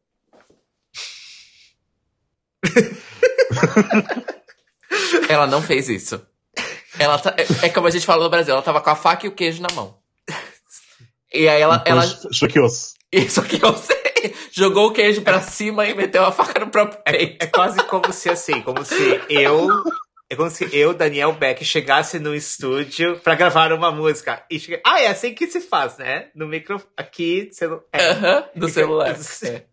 ela 5.27 5.47
não 5.47 5.61
fez 5.61 5.89
isso. 5.89 6.21
Ela 6.99 7.17
tá, 7.17 7.33
é, 7.37 7.65
é, 7.65 7.69
como 7.69 7.87
a 7.87 7.91
gente 7.91 8.05
falou 8.05 8.25
no 8.25 8.29
Brasil, 8.29 8.53
ela 8.53 8.61
tava 8.61 8.81
com 8.81 8.89
a 8.89 8.95
faca 8.95 9.25
e 9.25 9.29
o 9.29 9.33
queijo 9.33 9.61
na 9.61 9.69
mão. 9.73 9.97
E 11.33 11.47
aí 11.47 11.61
ela. 11.61 11.81
ela 11.85 12.03
choqueou-se. 12.31 12.93
Isso 13.11 13.41
que 13.43 13.63
eu 13.63 13.75
sei. 13.77 14.33
Jogou 14.51 14.87
o 14.87 14.91
queijo 14.93 15.21
pra 15.21 15.41
cima 15.41 15.85
e 15.85 15.93
meteu 15.93 16.23
a 16.23 16.31
faca 16.31 16.59
no 16.63 16.69
próprio 16.71 17.01
peito. 17.03 17.43
É 17.43 17.47
quase 17.47 17.83
como 17.85 18.11
se 18.13 18.29
assim, 18.29 18.61
como 18.61 18.85
se 18.85 19.19
eu. 19.29 19.67
É 20.29 20.35
como 20.35 20.49
se 20.49 20.69
eu, 20.73 20.93
Daniel 20.93 21.33
Beck, 21.33 21.65
chegasse 21.65 22.17
no 22.17 22.33
estúdio 22.33 23.19
pra 23.19 23.35
gravar 23.35 23.73
uma 23.73 23.91
música. 23.91 24.41
E 24.49 24.57
cheguei, 24.59 24.79
ah, 24.85 25.01
é 25.01 25.07
assim 25.07 25.33
que 25.33 25.45
se 25.47 25.59
faz, 25.59 25.97
né? 25.97 26.29
No 26.33 26.47
micro 26.47 26.81
aqui, 26.95 27.49
celu 27.51 27.83
é, 27.91 28.11
Aham, 28.11 28.45
do 28.55 28.67
Fica- 28.69 28.81
celular. 28.81 29.17
É. 29.43 29.63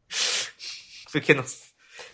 Porque 1.12 1.32
não. 1.34 1.44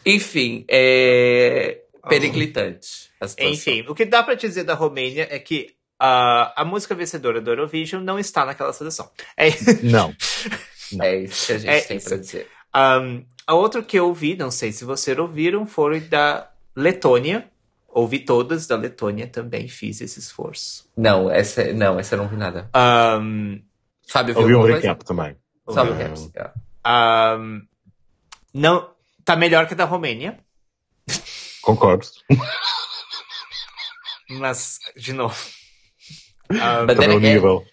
Enfim, 0.04 0.64
é. 0.68 1.80
Periclitante. 2.08 3.10
a 3.18 3.26
situação. 3.28 3.52
Enfim, 3.54 3.84
o 3.88 3.94
que 3.94 4.04
dá 4.04 4.22
pra 4.22 4.34
dizer 4.34 4.64
da 4.64 4.74
Romênia 4.74 5.26
é 5.30 5.38
que 5.38 5.74
ah, 5.98 6.52
a 6.54 6.64
música 6.66 6.94
vencedora 6.94 7.40
do 7.40 7.50
Eurovision 7.50 8.02
não 8.04 8.18
está 8.18 8.44
naquela 8.44 8.72
seleção. 8.74 9.10
É, 9.38 9.48
Não. 9.82 10.14
É 11.00 11.16
isso 11.16 11.46
que 11.46 11.52
a 11.52 11.58
gente 11.58 11.70
É 11.70 11.80
tem 11.80 11.96
isso. 11.96 12.08
pra 12.08 12.16
dizer. 12.18 12.48
Um, 12.74 13.24
a 13.46 13.54
outra 13.54 13.82
que 13.82 13.98
eu 13.98 14.06
ouvi, 14.08 14.36
não 14.36 14.50
sei 14.50 14.72
se 14.72 14.84
vocês 14.84 15.16
ouviram, 15.18 15.66
foi 15.66 16.00
da 16.00 16.50
Letônia. 16.76 17.48
Ouvi 17.88 18.18
todas 18.18 18.66
da 18.66 18.76
Letônia 18.76 19.26
também, 19.28 19.68
fiz 19.68 20.00
esse 20.00 20.18
esforço. 20.18 20.90
Não, 20.96 21.30
essa, 21.30 21.72
não, 21.72 21.98
essa 22.00 22.14
eu 22.16 22.18
não 22.18 22.28
vi 22.28 22.36
nada. 22.36 22.68
Um, 23.22 23.62
Fábio 24.08 24.34
viu 24.34 24.42
Ouvi 24.42 24.54
um 24.56 24.62
recap 24.76 25.04
também. 25.04 25.36
Só 25.68 25.84
um 25.84 25.88
Ouvi. 25.88 26.02
recap. 26.02 26.52
ah. 26.82 27.36
um, 27.38 27.62
não, 28.52 28.90
tá 29.24 29.36
melhor 29.36 29.66
que 29.68 29.74
a 29.74 29.76
da 29.76 29.84
Romênia, 29.84 30.38
Concordo. 31.62 32.06
mas, 34.30 34.78
de 34.96 35.12
novo. 35.12 35.36
Um, 36.50 36.86
But 36.86 36.98
then 36.98 37.08
Também 37.08 37.08
o 37.08 37.16
again- 37.16 37.34
nível. 37.34 37.64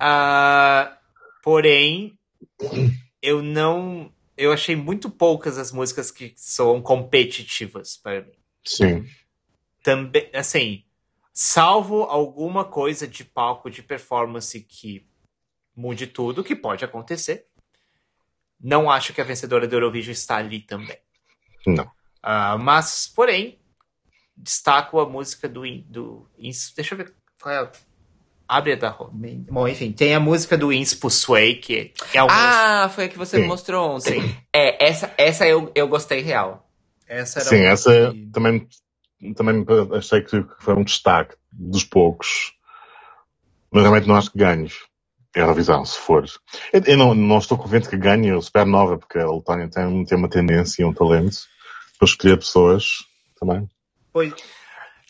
ah, 0.00 0.96
porém, 1.44 2.18
eu 3.22 3.42
não. 3.42 4.12
Eu 4.36 4.50
achei 4.52 4.74
muito 4.74 5.08
poucas 5.10 5.58
as 5.58 5.70
músicas 5.70 6.10
que 6.10 6.32
são 6.36 6.82
competitivas 6.82 7.96
para 7.96 8.22
mim. 8.22 8.32
Sim. 8.66 9.06
também, 9.82 10.30
assim, 10.32 10.82
salvo 11.32 12.04
alguma 12.04 12.64
coisa 12.64 13.06
de 13.06 13.22
palco, 13.22 13.70
de 13.70 13.82
performance 13.82 14.58
que 14.58 15.06
mude 15.76 16.06
tudo, 16.06 16.42
que 16.42 16.56
pode 16.56 16.82
acontecer. 16.84 17.46
Não 18.58 18.90
acho 18.90 19.12
que 19.12 19.20
a 19.20 19.24
vencedora 19.24 19.68
do 19.68 19.76
Eurovision 19.76 20.12
está 20.12 20.36
ali 20.36 20.60
também. 20.60 20.96
Não. 21.66 21.90
Ah, 22.22 22.56
mas, 22.56 23.06
porém, 23.06 23.60
destaco 24.34 24.98
a 24.98 25.06
música 25.08 25.46
do, 25.48 25.62
do 25.82 26.30
deixa 26.74 26.94
eu 26.94 26.98
ver 26.98 27.14
qual 27.40 27.54
é 27.54 27.58
a- 27.58 27.72
abre 28.48 28.72
a 28.72 28.76
da. 28.76 28.96
Bom, 29.50 29.66
enfim, 29.68 29.92
tem 29.92 30.14
a 30.14 30.20
música 30.20 30.56
do 30.56 30.72
Inspo 30.72 31.10
Sway, 31.10 31.56
que 31.56 31.92
é 32.12 32.22
uma 32.22 32.32
Ah, 32.32 32.88
foi 32.88 33.04
a 33.04 33.08
que 33.08 33.18
você 33.18 33.36
Sim. 33.36 33.42
me 33.42 33.48
mostrou 33.48 33.96
ontem. 33.96 34.20
Sim. 34.22 34.36
É, 34.52 34.86
essa, 34.86 35.12
essa 35.18 35.46
eu, 35.46 35.70
eu 35.74 35.88
gostei 35.88 36.20
real. 36.20 36.68
essa 37.06 37.40
era 37.40 37.48
Sim, 37.48 37.60
uma 37.60 37.68
essa 37.68 38.10
que- 38.12 38.26
também, 38.32 38.68
também 39.36 39.64
achei 39.96 40.20
que 40.22 40.44
foi 40.60 40.74
um 40.74 40.84
destaque 40.84 41.34
dos 41.52 41.84
poucos. 41.84 42.52
Mas 43.70 43.82
realmente 43.82 44.06
não 44.06 44.16
acho 44.16 44.30
que 44.30 44.38
ganhe 44.38 44.68
a 45.34 45.38
Eurovisão, 45.40 45.84
se 45.84 45.98
for. 45.98 46.24
Eu, 46.72 46.80
eu 46.86 46.96
não, 46.96 47.14
não 47.14 47.38
estou 47.38 47.58
conveniente 47.58 47.88
que 47.88 47.96
ganhe 47.96 48.32
o 48.32 48.40
Supernova, 48.40 48.98
porque 48.98 49.18
a 49.18 49.28
Letónia 49.28 49.68
tem, 49.68 50.04
tem 50.04 50.16
uma 50.18 50.28
tendência 50.28 50.82
e 50.82 50.84
um 50.84 50.92
talento 50.92 51.38
para 51.98 52.06
escolher 52.06 52.36
pessoas 52.38 52.98
também. 53.40 53.68
Pois- 54.12 54.32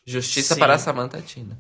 Justiça 0.07 0.55
Sim. 0.55 0.61
para 0.61 0.75
a 0.75 0.79
Samantha 0.79 1.21
Tina. 1.23 1.59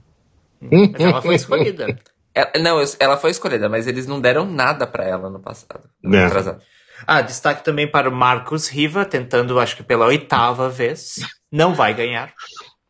Mas 0.60 1.00
ela 1.00 1.20
foi 1.22 1.34
escolhida. 1.34 1.98
Ela- 2.34 2.52
não, 2.60 2.80
eu- 2.80 2.88
ela 2.98 3.16
foi 3.16 3.30
escolhida, 3.30 3.68
mas 3.68 3.86
eles 3.86 4.06
não 4.06 4.20
deram 4.20 4.44
nada 4.44 4.86
pra 4.86 5.04
ela 5.04 5.28
no 5.30 5.40
passado. 5.40 5.88
No 6.02 6.16
É. 6.16 6.24
atrasado. 6.26 6.62
Ah, 7.06 7.20
destaque 7.20 7.64
também 7.64 7.90
para 7.90 8.08
o 8.08 8.12
Marcos 8.14 8.68
Riva, 8.68 9.04
tentando, 9.04 9.58
acho 9.60 9.76
que 9.76 9.82
pela 9.82 10.06
oitava 10.06 10.68
vez. 10.70 11.16
Não 11.52 11.74
vai 11.74 11.92
ganhar. 11.94 12.32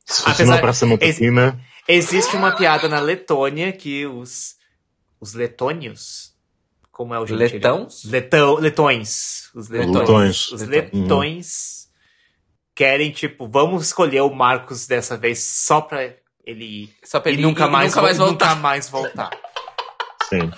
Se 0.07 0.23
Apesar- 0.29 0.45
não 0.53 0.59
aparece 0.59 0.85
a 0.85 0.87
Montatina, 0.87 1.61
Existe 1.87 2.35
uma 2.35 2.53
piada 2.57 2.89
na 2.89 2.99
Letônia 2.99 3.71
que 3.71 4.07
os, 4.07 4.55
os 5.21 5.35
letônios, 5.35 6.33
como 6.91 7.13
é 7.15 7.19
o 7.21 7.27
gentílio? 7.27 7.53
Letãos? 7.57 8.05
Letão, 8.05 8.55
letões. 8.55 9.51
Os 9.55 9.69
letões. 9.69 9.95
Letões. 9.99 10.53
Os 10.53 10.63
Letões. 10.63 11.03
letões 11.03 11.89
querem, 12.75 13.11
tipo, 13.11 13.47
vamos 13.47 13.85
escolher 13.87 14.23
o 14.23 14.35
Marcos 14.35 14.87
dessa 14.87 15.17
vez 15.19 15.43
só 15.45 15.83
pra 15.83 16.15
ele. 16.47 16.91
Só 17.03 17.21
pra 17.21 17.33
E 17.33 17.37
nunca 17.37 17.65
ir- 17.67 17.71
mais, 17.71 17.91
nunca 17.91 18.03
mais 18.03 18.19
vo- 18.19 18.27
voltar. 18.27 18.49
Nunca 18.55 18.61
mais 18.61 18.89
voltar. 18.89 19.31
sim. 20.29 20.51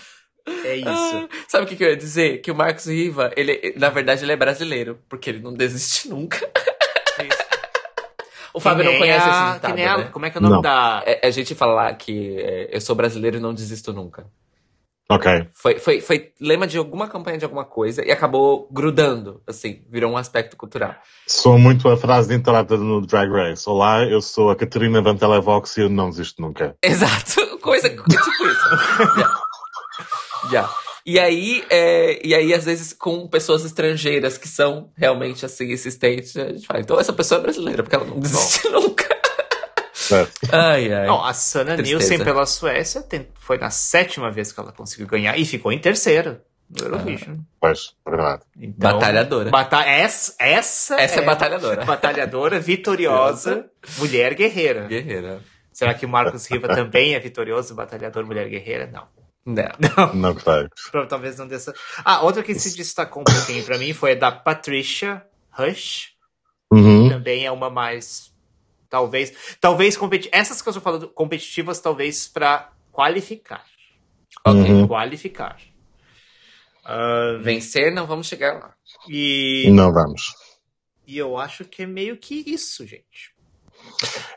É 0.64 0.76
isso. 0.76 0.88
Ah, 0.88 1.28
sabe 1.48 1.64
o 1.64 1.68
que, 1.68 1.74
que 1.74 1.82
eu 1.82 1.88
ia 1.88 1.96
dizer? 1.96 2.38
Que 2.40 2.52
o 2.52 2.54
Marcos 2.54 2.86
Riva, 2.86 3.32
ele, 3.36 3.74
na 3.76 3.88
verdade, 3.88 4.24
ele 4.24 4.30
é 4.32 4.36
brasileiro, 4.36 4.98
porque 5.08 5.28
ele 5.30 5.40
não 5.40 5.52
desiste 5.52 6.06
nunca. 6.08 6.48
O 8.54 8.60
Fábio 8.60 8.84
não 8.84 8.96
conhece 8.96 9.28
a- 9.28 9.30
esse 9.30 9.48
que 9.48 9.54
ditado, 9.54 9.74
nem 9.74 9.86
a- 9.86 9.98
né? 9.98 10.04
Como 10.12 10.24
é 10.24 10.30
que 10.30 10.38
é 10.38 10.40
o 10.40 10.42
nome 10.42 10.54
Não. 10.54 10.62
da... 10.62 11.02
É, 11.04 11.26
a 11.26 11.30
gente 11.30 11.54
fala 11.54 11.74
lá 11.74 11.94
que 11.94 12.38
é, 12.38 12.68
eu 12.74 12.80
sou 12.80 12.94
brasileiro 12.96 13.36
e 13.36 13.40
não 13.40 13.52
desisto 13.52 13.92
nunca. 13.92 14.26
Ok. 15.08 15.48
Foi, 15.52 15.78
foi, 15.78 16.00
foi 16.00 16.32
lema 16.40 16.66
de 16.66 16.76
alguma 16.76 17.08
campanha 17.08 17.38
de 17.38 17.44
alguma 17.44 17.64
coisa 17.64 18.04
e 18.04 18.10
acabou 18.10 18.68
grudando, 18.72 19.40
assim, 19.46 19.82
virou 19.88 20.12
um 20.12 20.16
aspecto 20.16 20.56
cultural. 20.56 20.96
Sou 21.26 21.56
muito 21.56 21.88
a 21.88 21.96
frase 21.96 22.28
de 22.28 22.34
entrada 22.34 22.76
no 22.76 23.00
Drag 23.06 23.30
Race. 23.30 23.68
Olá, 23.68 24.02
eu 24.02 24.20
sou 24.20 24.50
a 24.50 24.56
Catarina 24.56 25.00
Van 25.00 25.16
Televox 25.16 25.76
e 25.76 25.82
eu 25.82 25.88
não 25.88 26.10
desisto 26.10 26.42
nunca. 26.42 26.76
Exato, 26.82 27.58
coisa 27.62 27.88
tipo 27.88 28.08
isso. 28.08 28.68
Já. 30.50 30.62
Já. 30.62 30.86
E 31.06 31.20
aí, 31.20 31.64
é, 31.70 32.26
e 32.26 32.34
aí, 32.34 32.52
às 32.52 32.64
vezes, 32.64 32.92
com 32.92 33.28
pessoas 33.28 33.64
estrangeiras 33.64 34.36
que 34.36 34.48
são 34.48 34.90
realmente 34.96 35.46
assim, 35.46 35.70
insistentes, 35.70 36.36
a 36.36 36.48
gente 36.48 36.66
fala, 36.66 36.80
então 36.80 36.98
essa 36.98 37.12
pessoa 37.12 37.38
é 37.38 37.42
brasileira, 37.42 37.84
porque 37.84 37.94
ela 37.94 38.04
não 38.04 38.18
desiste 38.18 38.66
nunca. 38.70 39.15
É. 40.12 40.26
Ai, 40.52 40.92
ai. 40.92 41.06
Não, 41.06 41.24
a 41.24 41.32
Sana 41.32 41.76
Tristeza. 41.76 41.98
Nielsen 41.98 42.24
pela 42.24 42.46
Suécia 42.46 43.02
tem- 43.02 43.28
foi 43.38 43.58
na 43.58 43.70
sétima 43.70 44.30
vez 44.30 44.52
que 44.52 44.60
ela 44.60 44.72
conseguiu 44.72 45.06
ganhar 45.06 45.36
e 45.38 45.44
ficou 45.44 45.72
em 45.72 45.78
terceiro 45.78 46.40
no 46.70 46.84
Eurovision. 46.84 47.36
Pois, 47.60 47.94
é 48.06 48.10
verdade. 48.10 48.42
Então, 48.60 48.98
Batalhadora. 48.98 49.50
bata 49.50 49.82
essa, 49.84 50.34
essa, 50.38 51.00
Essa 51.00 51.20
é 51.20 51.24
batalhadora. 51.24 51.84
Batalhadora, 51.86 52.58
vitoriosa, 52.58 53.66
mulher 53.98 54.34
guerreira. 54.34 54.82
Guerreira. 54.86 55.40
Será 55.72 55.92
que 55.94 56.06
o 56.06 56.08
Marcos 56.08 56.46
Riva 56.46 56.68
também 56.68 57.14
é 57.14 57.20
vitorioso, 57.20 57.74
batalhador, 57.74 58.24
mulher 58.24 58.48
guerreira? 58.48 58.86
Não. 58.90 59.06
Não. 59.44 59.66
Não 60.14 60.32
gostei. 60.34 60.66
Pro- 60.90 61.06
Talvez 61.06 61.38
não 61.38 61.46
dessa. 61.46 61.72
Ah, 62.04 62.22
outra 62.22 62.42
que 62.42 62.52
se 62.54 62.76
destacou 62.76 63.20
um 63.20 63.24
pouquinho 63.24 63.62
pra 63.64 63.78
mim 63.78 63.92
foi 63.92 64.12
a 64.12 64.14
da 64.16 64.32
Patricia 64.32 65.22
Rush. 65.52 66.08
Uhum. 66.72 67.08
Também 67.08 67.46
é 67.46 67.52
uma 67.52 67.70
mais. 67.70 68.32
Talvez. 68.88 69.56
Talvez 69.60 69.96
competi 69.96 70.28
Essas 70.32 70.62
que 70.62 70.68
eu 70.68 70.70
estou 70.72 70.82
falando 70.82 71.08
competitivas, 71.08 71.80
talvez 71.80 72.28
pra 72.28 72.70
qualificar. 72.92 73.64
Ok. 74.44 74.60
Uhum. 74.60 74.86
Qualificar. 74.88 75.56
Ah, 76.84 77.38
Vencer, 77.40 77.92
não 77.92 78.06
vamos 78.06 78.26
chegar 78.26 78.54
lá. 78.54 78.74
e, 79.08 79.68
Não 79.72 79.92
vamos. 79.92 80.34
e 81.06 81.18
eu 81.18 81.36
acho 81.36 81.64
que 81.64 81.82
é 81.82 81.86
meio 81.86 82.16
que 82.16 82.44
isso, 82.46 82.86
gente. 82.86 83.34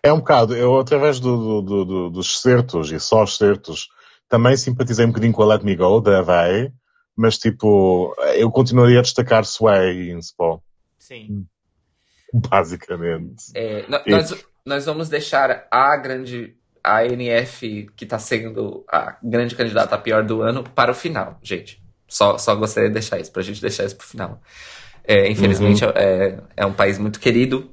É 0.02 0.12
um 0.12 0.18
bocado, 0.20 0.56
eu 0.56 0.78
através 0.80 1.20
do, 1.20 1.38
do- 1.38 1.62
do- 1.62 1.86
do- 1.86 2.10
dos 2.10 2.40
certos 2.42 2.92
e 2.92 3.00
só 3.00 3.24
os 3.24 3.38
certos, 3.38 3.88
também 4.28 4.56
simpatizei 4.58 5.06
um 5.06 5.10
bocadinho 5.10 5.34
com 5.34 5.44
a 5.44 5.46
Let 5.46 5.64
Me 5.64 5.76
Go, 5.76 6.00
da 6.02 6.20
Havaí, 6.20 6.72
mas 7.16 7.38
tipo, 7.38 8.16
eu 8.36 8.50
continuaria 8.52 9.00
a 9.00 9.02
destacar 9.02 9.46
Sway 9.46 9.92
e 9.96 10.12
Inspo, 10.12 10.64
Sim. 10.98 11.46
basicamente. 12.50 13.46
É, 13.56 13.86
nós, 14.08 14.36
nós 14.66 14.86
vamos 14.86 15.10
deixar 15.10 15.66
a 15.72 15.98
grande. 15.98 16.56
A 16.82 17.06
NF, 17.06 17.90
que 17.96 18.06
tá 18.06 18.18
sendo 18.18 18.86
a 18.90 19.18
grande 19.22 19.54
candidata 19.54 19.96
a 19.96 19.98
pior 19.98 20.24
do 20.24 20.42
ano, 20.42 20.64
para 20.64 20.92
o 20.92 20.96
final, 20.96 21.38
gente. 21.44 21.82
Só, 22.08 22.38
só 22.38 22.56
gostaria 22.56 22.88
de 22.90 22.94
deixar 22.94 23.20
isso, 23.20 23.32
pra 23.34 23.42
gente 23.44 23.62
deixar 23.62 23.84
isso 23.84 23.98
pro 23.98 24.08
final. 24.08 24.42
É, 25.04 25.30
infelizmente, 25.30 25.84
é, 25.84 26.40
é 26.56 26.66
um 26.66 26.72
país 26.72 26.98
muito 26.98 27.20
querido 27.20 27.70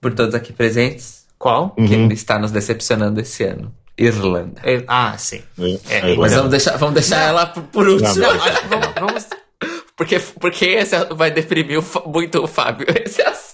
por 0.00 0.12
todos 0.14 0.34
aqui 0.34 0.52
presentes, 0.52 1.26
Qual? 1.38 1.70
que 1.76 1.80
Uhum. 1.94 2.08
está 2.10 2.40
nos 2.40 2.50
decepcionando 2.50 3.20
esse 3.20 3.44
ano. 3.44 3.72
Irlanda. 3.96 4.60
É- 4.64 4.82
Ah, 4.88 5.16
sim. 5.16 5.42
É, 5.88 6.08
É, 6.08 6.12
é, 6.12 6.16
Mas 6.16 6.34
vamos 6.34 6.50
deixar, 6.50 6.76
vamos 6.76 6.94
deixar 6.94 7.20
ela 7.20 7.46
por, 7.46 7.62
por 7.64 7.88
último. 7.88 8.14
Não, 8.16 8.34
Não, 8.34 8.40
que 8.40 8.66
vamos, 8.68 8.94
vamos- 8.98 9.28
Porque, 9.96 10.18
porque 10.40 10.64
esse 10.64 10.96
vai 11.14 11.30
deprimir 11.30 11.78
o 11.78 12.08
muito 12.08 12.42
o 12.42 12.46
Fábio, 12.48 12.86
esse 13.06 13.22
assunto. 13.22 13.49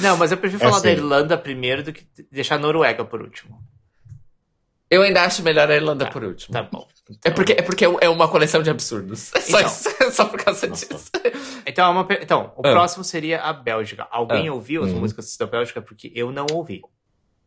Não, 0.00 0.16
mas 0.16 0.30
eu 0.32 0.38
prefiro 0.38 0.62
É 0.62 0.66
falar 0.66 0.80
da 0.82 0.88
sim. 0.90 0.96
Irlanda 0.96 1.36
primeiro 1.38 1.82
do 1.82 1.92
que 1.92 2.06
deixar 2.30 2.56
a 2.56 2.58
Noruega 2.58 3.04
por 3.04 3.20
último. 3.22 3.58
Eu 4.88 5.02
ainda 5.02 5.22
acho 5.22 5.42
melhor 5.42 5.68
a 5.70 5.74
Irlanda 5.74 6.04
Tá, 6.04 6.10
por 6.12 6.22
último. 6.22 6.52
Tá 6.52 6.62
bom. 6.62 6.86
É 7.24 7.30
porque, 7.30 7.52
é 7.52 7.62
porque 7.62 7.84
é 7.84 8.08
uma 8.08 8.28
coleção 8.28 8.62
de 8.62 8.70
absurdos. 8.70 9.32
É 9.34 9.40
só, 9.42 9.58
Então. 9.58 9.70
isso, 9.70 9.88
só 10.12 10.24
por 10.26 10.42
causa 10.42 10.68
disso. 10.68 11.10
Então, 11.66 11.86
é 11.86 11.88
uma 11.88 12.06
então 12.20 12.52
o 12.56 12.60
Ah. 12.66 12.70
próximo 12.72 13.02
seria 13.02 13.40
a 13.40 13.52
Bélgica. 13.52 14.06
Alguém 14.10 14.48
Ah. 14.48 14.52
ouviu 14.54 14.84
as 14.84 14.90
Uhum. 14.92 15.00
músicas 15.00 15.36
da 15.36 15.46
Bélgica? 15.46 15.82
Porque 15.82 16.12
eu 16.14 16.30
não 16.30 16.46
ouvi. 16.52 16.82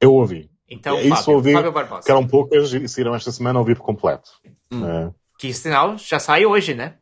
Eu 0.01 0.13
ouvi. 0.13 0.49
Então, 0.69 0.97
É 0.97 1.01
isso, 1.03 1.15
Fábio, 1.15 1.33
ouvi. 1.35 1.53
Fábio 1.53 1.71
Barbosa. 1.71 2.03
Que 2.03 2.11
eram 2.11 2.27
poucas 2.27 2.71
e 2.73 2.87
saíram 2.87 3.15
esta 3.15 3.31
semana 3.31 3.57
a 3.57 3.61
ouvir 3.61 3.75
por 3.75 3.83
completo. 3.85 4.29
Hum. 4.71 4.85
É. 4.87 5.11
Que 5.37 5.53
sinal 5.53 5.97
já 5.97 6.19
sai 6.19 6.45
hoje, 6.45 6.73
né? 6.73 6.95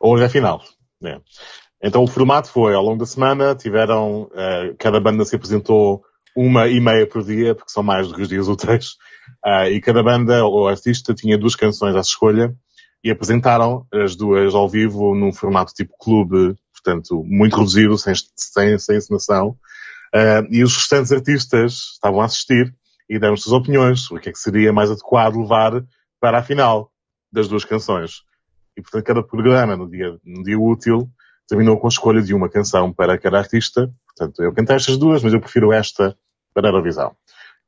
Hoje 0.00 0.24
é 0.24 0.28
final. 0.28 0.62
Né? 1.00 1.20
Então 1.82 2.02
o 2.02 2.08
formato 2.08 2.48
foi, 2.48 2.74
ao 2.74 2.82
longo 2.82 2.98
da 2.98 3.06
semana, 3.06 3.54
tiveram, 3.54 4.22
uh, 4.22 4.74
cada 4.78 5.00
banda 5.00 5.24
se 5.24 5.36
apresentou 5.36 6.02
uma 6.36 6.68
e 6.68 6.80
meia 6.80 7.06
por 7.06 7.22
dia, 7.22 7.54
porque 7.54 7.70
são 7.70 7.82
mais 7.82 8.08
do 8.08 8.14
que 8.14 8.22
os 8.22 8.28
dias 8.28 8.48
úteis, 8.48 8.96
uh, 9.44 9.68
e 9.70 9.80
cada 9.80 10.02
banda 10.02 10.44
ou 10.44 10.68
artista 10.68 11.14
tinha 11.14 11.38
duas 11.38 11.54
canções 11.54 11.94
à 11.94 12.00
escolha, 12.00 12.54
e 13.02 13.10
apresentaram 13.10 13.86
as 13.92 14.16
duas 14.16 14.54
ao 14.54 14.68
vivo 14.68 15.14
num 15.14 15.32
formato 15.32 15.72
tipo 15.72 15.94
clube, 15.98 16.56
portanto, 16.72 17.22
muito 17.24 17.56
reduzido, 17.56 17.96
sem, 17.96 18.12
sem, 18.36 18.78
sem 18.78 18.96
encenação. 18.96 19.56
Uh, 20.14 20.46
e 20.50 20.64
os 20.64 20.74
restantes 20.74 21.12
artistas 21.12 21.92
estavam 21.94 22.20
a 22.20 22.24
assistir 22.24 22.74
e 23.08 23.18
deram 23.18 23.36
suas 23.36 23.52
opiniões 23.52 24.10
o 24.10 24.18
que 24.18 24.28
é 24.28 24.32
que 24.32 24.38
seria 24.38 24.72
mais 24.72 24.90
adequado 24.90 25.36
levar 25.36 25.84
para 26.20 26.38
a 26.38 26.42
final 26.42 26.90
das 27.32 27.46
duas 27.46 27.64
canções. 27.64 28.22
E, 28.76 28.82
portanto, 28.82 29.04
cada 29.04 29.22
programa, 29.22 29.76
no 29.76 29.88
dia, 29.88 30.18
no 30.24 30.42
dia 30.42 30.58
útil, 30.58 31.08
terminou 31.48 31.78
com 31.78 31.86
a 31.86 31.88
escolha 31.88 32.20
de 32.20 32.34
uma 32.34 32.48
canção 32.48 32.92
para 32.92 33.18
cada 33.18 33.38
artista. 33.38 33.90
Portanto, 34.06 34.42
eu 34.42 34.52
cantei 34.52 34.76
estas 34.76 34.98
duas, 34.98 35.22
mas 35.22 35.32
eu 35.32 35.40
prefiro 35.40 35.72
esta 35.72 36.16
para 36.52 36.68
a 36.68 36.70
Eurovisão. 36.70 37.16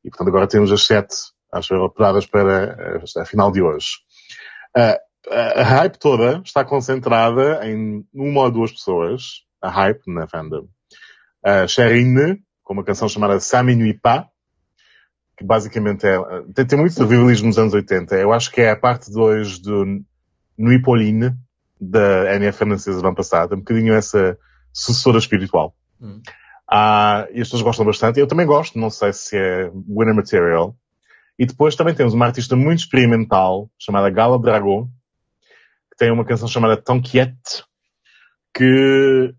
E, 0.03 0.09
portanto, 0.09 0.27
agora 0.27 0.47
temos 0.47 0.71
as 0.71 0.85
sete, 0.85 1.15
acho, 1.51 1.73
operadas 1.75 2.25
para 2.25 3.01
a 3.17 3.25
final 3.25 3.51
de 3.51 3.61
hoje. 3.61 3.87
Uh, 4.77 4.97
a 5.29 5.63
hype 5.63 5.97
toda 5.97 6.41
está 6.43 6.63
concentrada 6.63 7.65
em 7.67 8.05
uma 8.13 8.41
ou 8.41 8.51
duas 8.51 8.71
pessoas, 8.71 9.43
a 9.61 9.69
hype 9.69 10.01
na 10.07 10.27
fandom. 10.27 10.67
A 11.43 11.67
Sherine, 11.67 12.41
com 12.63 12.73
uma 12.73 12.83
canção 12.83 13.07
chamada 13.09 13.39
Sami 13.39 13.75
Nui 13.75 13.93
Pa, 13.93 14.27
que 15.37 15.43
basicamente 15.43 16.05
é, 16.05 16.17
tem, 16.53 16.65
tem 16.65 16.79
muito 16.79 16.99
revivismo 16.99 17.47
nos 17.47 17.57
anos 17.57 17.73
80. 17.73 18.15
Eu 18.15 18.31
acho 18.31 18.51
que 18.51 18.61
é 18.61 18.71
a 18.71 18.75
parte 18.75 19.11
2 19.11 19.59
do 19.59 20.01
Nui 20.57 20.81
Pauline, 20.81 21.35
da 21.81 22.35
NF 22.35 22.59
francesa 22.59 23.01
do 23.01 23.07
ano 23.07 23.15
passado. 23.15 23.55
Um 23.55 23.59
bocadinho 23.59 23.93
essa 23.93 24.37
sucessora 24.71 25.17
espiritual. 25.17 25.75
Hum. 25.99 26.21
Ah, 26.69 27.27
e 27.31 27.41
as 27.41 27.47
pessoas 27.47 27.63
gostam 27.63 27.85
bastante. 27.85 28.19
Eu 28.19 28.27
também 28.27 28.45
gosto, 28.45 28.77
não 28.77 28.89
sei 28.89 29.11
se 29.11 29.35
é 29.35 29.69
winner 29.89 30.15
material. 30.15 30.75
E 31.37 31.45
depois 31.45 31.75
também 31.75 31.95
temos 31.95 32.13
uma 32.13 32.27
artista 32.27 32.55
muito 32.55 32.79
experimental, 32.79 33.69
chamada 33.79 34.09
Gala 34.11 34.39
Dragon, 34.39 34.87
tem 35.97 36.11
uma 36.11 36.25
canção 36.25 36.47
chamada 36.47 36.77
Tonquiette, 36.77 37.63
que 38.53 39.33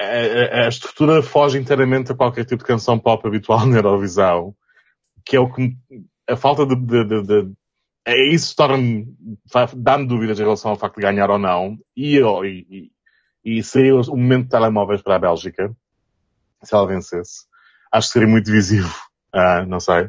a, 0.00 0.64
a, 0.64 0.68
estrutura 0.68 1.22
foge 1.22 1.58
inteiramente 1.58 2.12
a 2.12 2.14
qualquer 2.14 2.44
tipo 2.44 2.62
de 2.62 2.68
canção 2.68 2.98
pop 2.98 3.26
habitual 3.26 3.66
na 3.66 3.76
Eurovisão, 3.76 4.54
que 5.24 5.36
é 5.36 5.40
o 5.40 5.52
que 5.52 5.76
a 6.28 6.36
falta 6.36 6.66
de, 6.66 6.74
de, 6.74 7.04
de, 7.04 7.22
de 7.22 7.52
é 8.08 8.16
isso 8.32 8.56
torna-me, 8.56 9.06
dá-me 9.76 10.06
dúvidas 10.06 10.40
em 10.40 10.42
relação 10.42 10.70
ao 10.70 10.78
facto 10.78 10.96
de 10.96 11.02
ganhar 11.02 11.30
ou 11.30 11.38
não, 11.38 11.76
e, 11.94 12.18
e, 12.18 12.90
e 13.44 13.62
seria 13.62 13.94
o 13.94 14.16
momento 14.16 14.44
de 14.44 14.50
telemóveis 14.50 15.02
para 15.02 15.16
a 15.16 15.18
Bélgica, 15.18 15.70
se 16.62 16.74
ela 16.74 16.86
vencesse. 16.86 17.44
Acho 17.92 18.08
que 18.08 18.12
seria 18.14 18.28
muito 18.28 18.46
divisivo, 18.46 18.94
ah, 19.32 19.64
não 19.66 19.78
sei. 19.78 20.08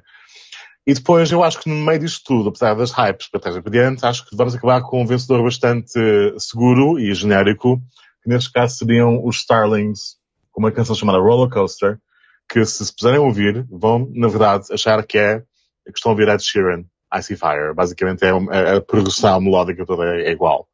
E 0.88 0.94
depois 0.94 1.30
eu 1.30 1.44
acho 1.44 1.60
que 1.60 1.70
no 1.70 1.76
meio 1.76 2.00
disto 2.00 2.24
tudo, 2.26 2.50
apesar 2.50 2.74
das 2.74 2.92
hypes 2.92 3.28
para 3.30 3.42
trás 3.42 3.58
e 3.58 3.62
para 3.62 3.72
diante, 3.72 4.06
acho 4.06 4.26
que 4.26 4.36
vamos 4.36 4.56
acabar 4.56 4.82
com 4.82 5.02
um 5.02 5.06
vencedor 5.06 5.44
bastante 5.44 5.92
seguro 6.40 6.98
e 6.98 7.14
genérico, 7.14 7.82
que 8.24 8.30
neste 8.30 8.52
caso 8.52 8.78
seriam 8.78 9.24
os 9.24 9.38
Starlings, 9.38 10.18
com 10.52 10.62
uma 10.62 10.72
canção 10.72 10.96
chamada 10.96 11.20
Roller 11.20 11.50
Coaster, 11.50 12.00
que 12.50 12.64
se 12.66 12.86
se 12.86 12.96
puserem 12.96 13.20
ouvir, 13.20 13.68
vão, 13.70 14.10
na 14.16 14.30
verdade, 14.30 14.68
achar 14.72 15.06
que 15.06 15.18
é 15.18 15.44
a 15.88 15.92
questão 15.92 16.16
de 16.16 16.22
ouvir 16.22 16.34
Ed 16.34 16.42
Sheeran, 16.42 16.86
Icy 17.18 17.36
Fire. 17.36 17.74
Basicamente 17.76 18.24
é, 18.24 18.30
é 18.30 18.76
a 18.78 18.82
produção 18.82 19.40
melódica 19.42 19.86
toda 19.86 20.06
é, 20.06 20.30
é 20.30 20.32
igual. 20.32 20.68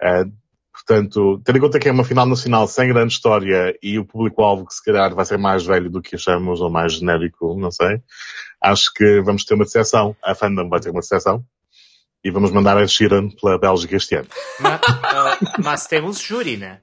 É, 0.00 0.24
Portanto, 0.88 1.38
tendo 1.44 1.58
em 1.58 1.60
conta 1.60 1.78
que 1.78 1.88
é 1.88 1.92
uma 1.92 2.04
final 2.04 2.24
nacional 2.24 2.66
sem 2.66 2.88
grande 2.88 3.12
história 3.12 3.76
e 3.82 3.98
o 3.98 4.06
público-alvo 4.06 4.64
que 4.64 4.72
se 4.72 4.82
calhar 4.82 5.14
vai 5.14 5.24
ser 5.26 5.36
mais 5.36 5.66
velho 5.66 5.90
do 5.90 6.00
que 6.00 6.14
achamos 6.14 6.62
ou 6.62 6.70
mais 6.70 6.94
genérico, 6.94 7.54
não 7.58 7.70
sei, 7.70 8.00
acho 8.62 8.92
que 8.94 9.20
vamos 9.20 9.44
ter 9.44 9.52
uma 9.52 9.64
decepção. 9.64 10.16
A 10.24 10.34
fandom 10.34 10.68
vai 10.68 10.80
ter 10.80 10.90
uma 10.90 11.00
decepção. 11.00 11.44
E 12.24 12.30
vamos 12.30 12.50
mandar 12.50 12.78
a 12.78 12.86
Sheeran 12.86 13.28
pela 13.28 13.58
Bélgica 13.58 13.96
este 13.96 14.14
ano. 14.14 14.28
Mas, 14.60 14.80
uh, 14.80 15.62
mas 15.62 15.86
temos 15.86 16.20
júri, 16.20 16.56
né? 16.56 16.80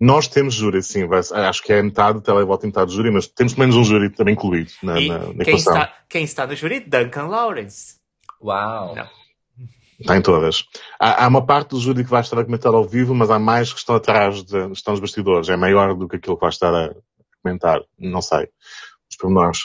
Nós 0.00 0.28
temos 0.28 0.54
júri, 0.54 0.82
sim. 0.82 1.06
Vai, 1.06 1.20
acho 1.20 1.62
que 1.62 1.72
é 1.72 1.82
metade 1.82 2.20
televoto 2.20 2.64
e 2.64 2.68
metade 2.68 2.92
júri, 2.92 3.10
mas 3.10 3.26
temos 3.26 3.54
pelo 3.54 3.68
menos 3.68 3.76
um 3.76 3.84
júri 3.84 4.10
também 4.10 4.34
incluído 4.34 4.72
na, 4.82 5.00
e 5.00 5.08
na, 5.08 5.18
na 5.32 5.44
quem 5.44 5.56
está, 5.56 5.94
quem 6.08 6.24
está 6.24 6.46
no 6.46 6.56
júri? 6.56 6.80
Duncan 6.80 7.26
Lawrence. 7.26 7.96
Uau! 8.42 8.94
Não. 8.94 9.08
Está 10.00 10.16
em 10.16 10.22
todas. 10.22 10.64
Há, 10.98 11.24
há, 11.24 11.28
uma 11.28 11.46
parte 11.46 11.70
do 11.70 11.80
júri 11.80 12.04
que 12.04 12.10
vai 12.10 12.20
estar 12.20 12.38
a 12.38 12.44
comentar 12.44 12.74
ao 12.74 12.84
vivo, 12.84 13.14
mas 13.14 13.30
há 13.30 13.38
mais 13.38 13.72
que 13.72 13.78
estão 13.78 13.94
atrás, 13.94 14.42
de, 14.42 14.72
estão 14.72 14.92
nos 14.92 15.00
bastidores. 15.00 15.48
É 15.48 15.56
maior 15.56 15.94
do 15.94 16.08
que 16.08 16.16
aquilo 16.16 16.36
que 16.36 16.42
vai 16.42 16.50
estar 16.50 16.74
a 16.74 16.94
comentar. 17.42 17.80
Não 17.98 18.20
sei. 18.20 18.48
Os 19.08 19.16
pormenores. 19.16 19.60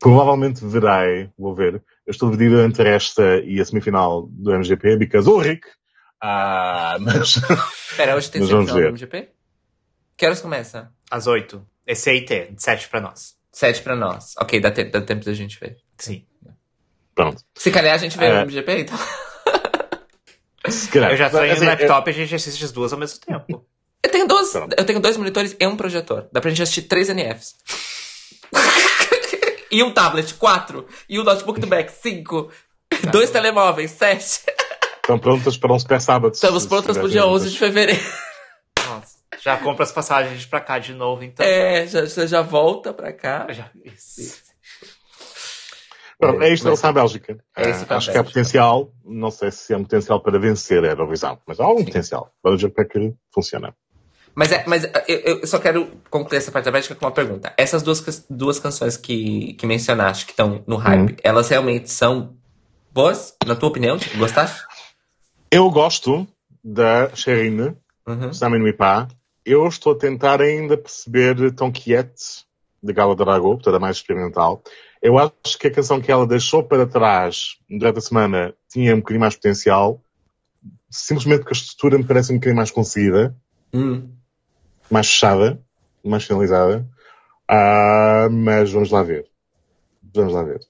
Provavelmente 0.00 0.64
verei, 0.64 1.28
vou 1.36 1.54
ver. 1.54 1.82
Eu 2.06 2.10
estou 2.10 2.30
dividido 2.30 2.62
entre 2.62 2.88
esta 2.88 3.40
e 3.40 3.60
a 3.60 3.64
semifinal 3.64 4.26
do 4.30 4.52
MGP, 4.52 4.96
because 4.96 5.28
Ulrich. 5.28 5.62
Ah, 6.20 6.96
mas. 7.00 7.36
Espera, 7.90 8.16
hoje 8.16 8.30
tem 8.30 8.40
semifinal 8.46 8.80
do 8.80 8.88
MGP? 8.88 9.37
Que 10.18 10.26
horas 10.26 10.40
começa? 10.40 10.90
Às 11.08 11.28
oito. 11.28 11.64
Esse 11.86 12.10
aí 12.10 12.24
tem, 12.24 12.58
sete 12.58 12.88
para 12.88 13.00
nós. 13.00 13.36
Sete 13.52 13.80
para 13.82 13.94
nós. 13.94 14.34
Ok, 14.40 14.58
dá, 14.58 14.68
te 14.68 14.82
dá 14.82 15.00
tempo 15.00 15.24
da 15.24 15.32
gente 15.32 15.58
ver. 15.60 15.76
Sim. 15.96 16.26
Pronto. 17.14 17.40
Se 17.54 17.70
calhar 17.70 17.94
a 17.94 17.98
gente 17.98 18.18
vê 18.18 18.26
é... 18.26 18.34
o 18.34 18.42
MGP, 18.42 18.80
então. 18.80 18.98
Eu 20.64 21.16
já 21.16 21.30
tenho 21.30 21.52
assim, 21.52 21.60
no 21.60 21.66
laptop 21.66 22.10
eu... 22.10 22.12
e 22.12 22.16
a 22.16 22.24
gente 22.24 22.34
assiste 22.34 22.64
as 22.64 22.72
duas 22.72 22.92
ao 22.92 22.98
mesmo 22.98 23.20
tempo. 23.20 23.64
Eu 24.00 24.12
tenho, 24.12 24.28
dois, 24.28 24.54
eu 24.54 24.86
tenho 24.86 25.00
dois 25.00 25.16
monitores 25.16 25.56
e 25.58 25.66
um 25.66 25.76
projetor. 25.76 26.28
Dá 26.32 26.40
pra 26.40 26.50
gente 26.50 26.62
assistir 26.62 26.82
três 26.82 27.08
NFs. 27.08 27.56
e 29.72 29.82
um 29.82 29.92
tablet, 29.92 30.34
quatro. 30.34 30.86
E 31.08 31.18
um 31.18 31.24
notebook 31.24 31.58
do 31.58 31.66
Mac, 31.66 31.90
cinco. 31.90 32.48
Tá 32.88 33.10
dois 33.10 33.28
telemóveis, 33.28 33.90
sete. 33.90 34.40
Estão 34.98 35.18
prontas 35.18 35.56
para 35.56 35.74
um 35.74 35.78
super 35.78 36.00
sábado. 36.00 36.32
Estamos 36.32 36.64
prontas 36.64 36.96
pro 36.96 37.08
dia 37.08 37.26
11 37.26 37.50
de 37.50 37.58
fevereiro. 37.58 38.00
Nossa. 38.86 39.17
Já 39.40 39.56
compra 39.56 39.84
as 39.84 39.92
passagens 39.92 40.46
pra 40.46 40.60
cá 40.60 40.78
de 40.78 40.92
novo, 40.94 41.22
então. 41.24 41.44
É, 41.44 41.86
já, 41.86 42.04
já 42.26 42.42
volta 42.42 42.92
pra 42.92 43.12
cá. 43.12 43.46
Já, 43.50 43.70
isso. 43.84 44.20
isso. 44.20 44.48
Pronto, 46.18 46.42
é 46.42 46.52
isto 46.52 46.62
em 46.62 46.64
relação 46.64 46.90
à 46.90 46.92
Bélgica. 46.92 47.38
É 47.56 47.68
uh, 47.68 47.86
acho 47.90 48.10
que 48.10 48.18
há 48.18 48.24
potencial, 48.24 48.92
não 49.04 49.30
sei 49.30 49.52
se 49.52 49.72
é 49.72 49.78
potencial 49.78 50.20
para 50.20 50.38
vencer 50.38 50.84
a 50.84 50.88
Eurovisão, 50.88 51.38
mas 51.46 51.60
há 51.60 51.64
algum 51.64 51.78
Sim. 51.78 51.86
potencial. 51.86 52.32
Vamos 52.42 52.60
ver 52.60 52.70
como 52.70 52.86
é 52.86 52.90
que 52.90 53.14
funciona. 53.32 53.74
Mas, 54.34 54.52
é, 54.52 54.64
mas 54.66 54.84
eu, 55.06 55.18
eu, 55.18 55.46
só 55.46 55.58
quero 55.58 55.88
concluir 56.10 56.38
essa 56.38 56.50
parte 56.50 56.64
da 56.64 56.70
Bélgica 56.72 56.94
com 56.94 57.04
uma 57.04 57.12
pergunta. 57.12 57.52
Essas 57.56 57.82
duas, 57.82 58.26
duas 58.28 58.58
canções 58.58 58.96
que, 58.96 59.54
que 59.54 59.66
mencionaste, 59.66 60.26
que 60.26 60.32
estão 60.32 60.62
no 60.66 60.76
hype, 60.76 61.12
hum. 61.12 61.16
elas 61.22 61.48
realmente 61.48 61.90
são 61.90 62.36
boas, 62.92 63.36
na 63.46 63.54
tua 63.54 63.68
opinião? 63.68 63.96
Gostaste? 64.16 64.60
Eu 65.50 65.70
gosto 65.70 66.26
da 66.62 67.14
Sherine, 67.14 67.76
uhum. 68.06 68.32
Samin 68.32 68.58
Mipa. 68.58 69.08
Eu 69.48 69.66
estou 69.66 69.94
a 69.94 69.98
tentar 69.98 70.42
ainda 70.42 70.76
perceber 70.76 71.50
Tão 71.54 71.72
Quiete, 71.72 72.44
de 72.82 72.92
Gala 72.92 73.16
Drago, 73.16 73.54
portanto 73.54 73.76
é 73.76 73.78
mais 73.78 73.96
experimental. 73.96 74.62
Eu 75.00 75.16
acho 75.16 75.58
que 75.58 75.68
a 75.68 75.70
canção 75.70 76.02
que 76.02 76.12
ela 76.12 76.26
deixou 76.26 76.62
para 76.62 76.86
trás 76.86 77.56
durante 77.66 77.96
a 77.96 78.02
semana 78.02 78.54
tinha 78.68 78.94
um 78.94 78.98
bocadinho 78.98 79.22
mais 79.22 79.36
potencial, 79.36 80.02
simplesmente 80.90 81.38
porque 81.38 81.54
a 81.54 81.56
estrutura 81.56 81.96
me 81.96 82.04
parece 82.04 82.30
um 82.30 82.34
bocadinho 82.34 82.58
mais 82.58 82.70
conseguida, 82.70 83.34
hum. 83.72 84.10
mais 84.90 85.06
fechada, 85.08 85.58
mais 86.04 86.24
finalizada. 86.24 86.86
Uh, 87.50 88.30
mas 88.30 88.70
vamos 88.70 88.90
lá 88.90 89.02
ver. 89.02 89.30
Vamos 90.14 90.34
lá 90.34 90.42
ver. 90.42 90.60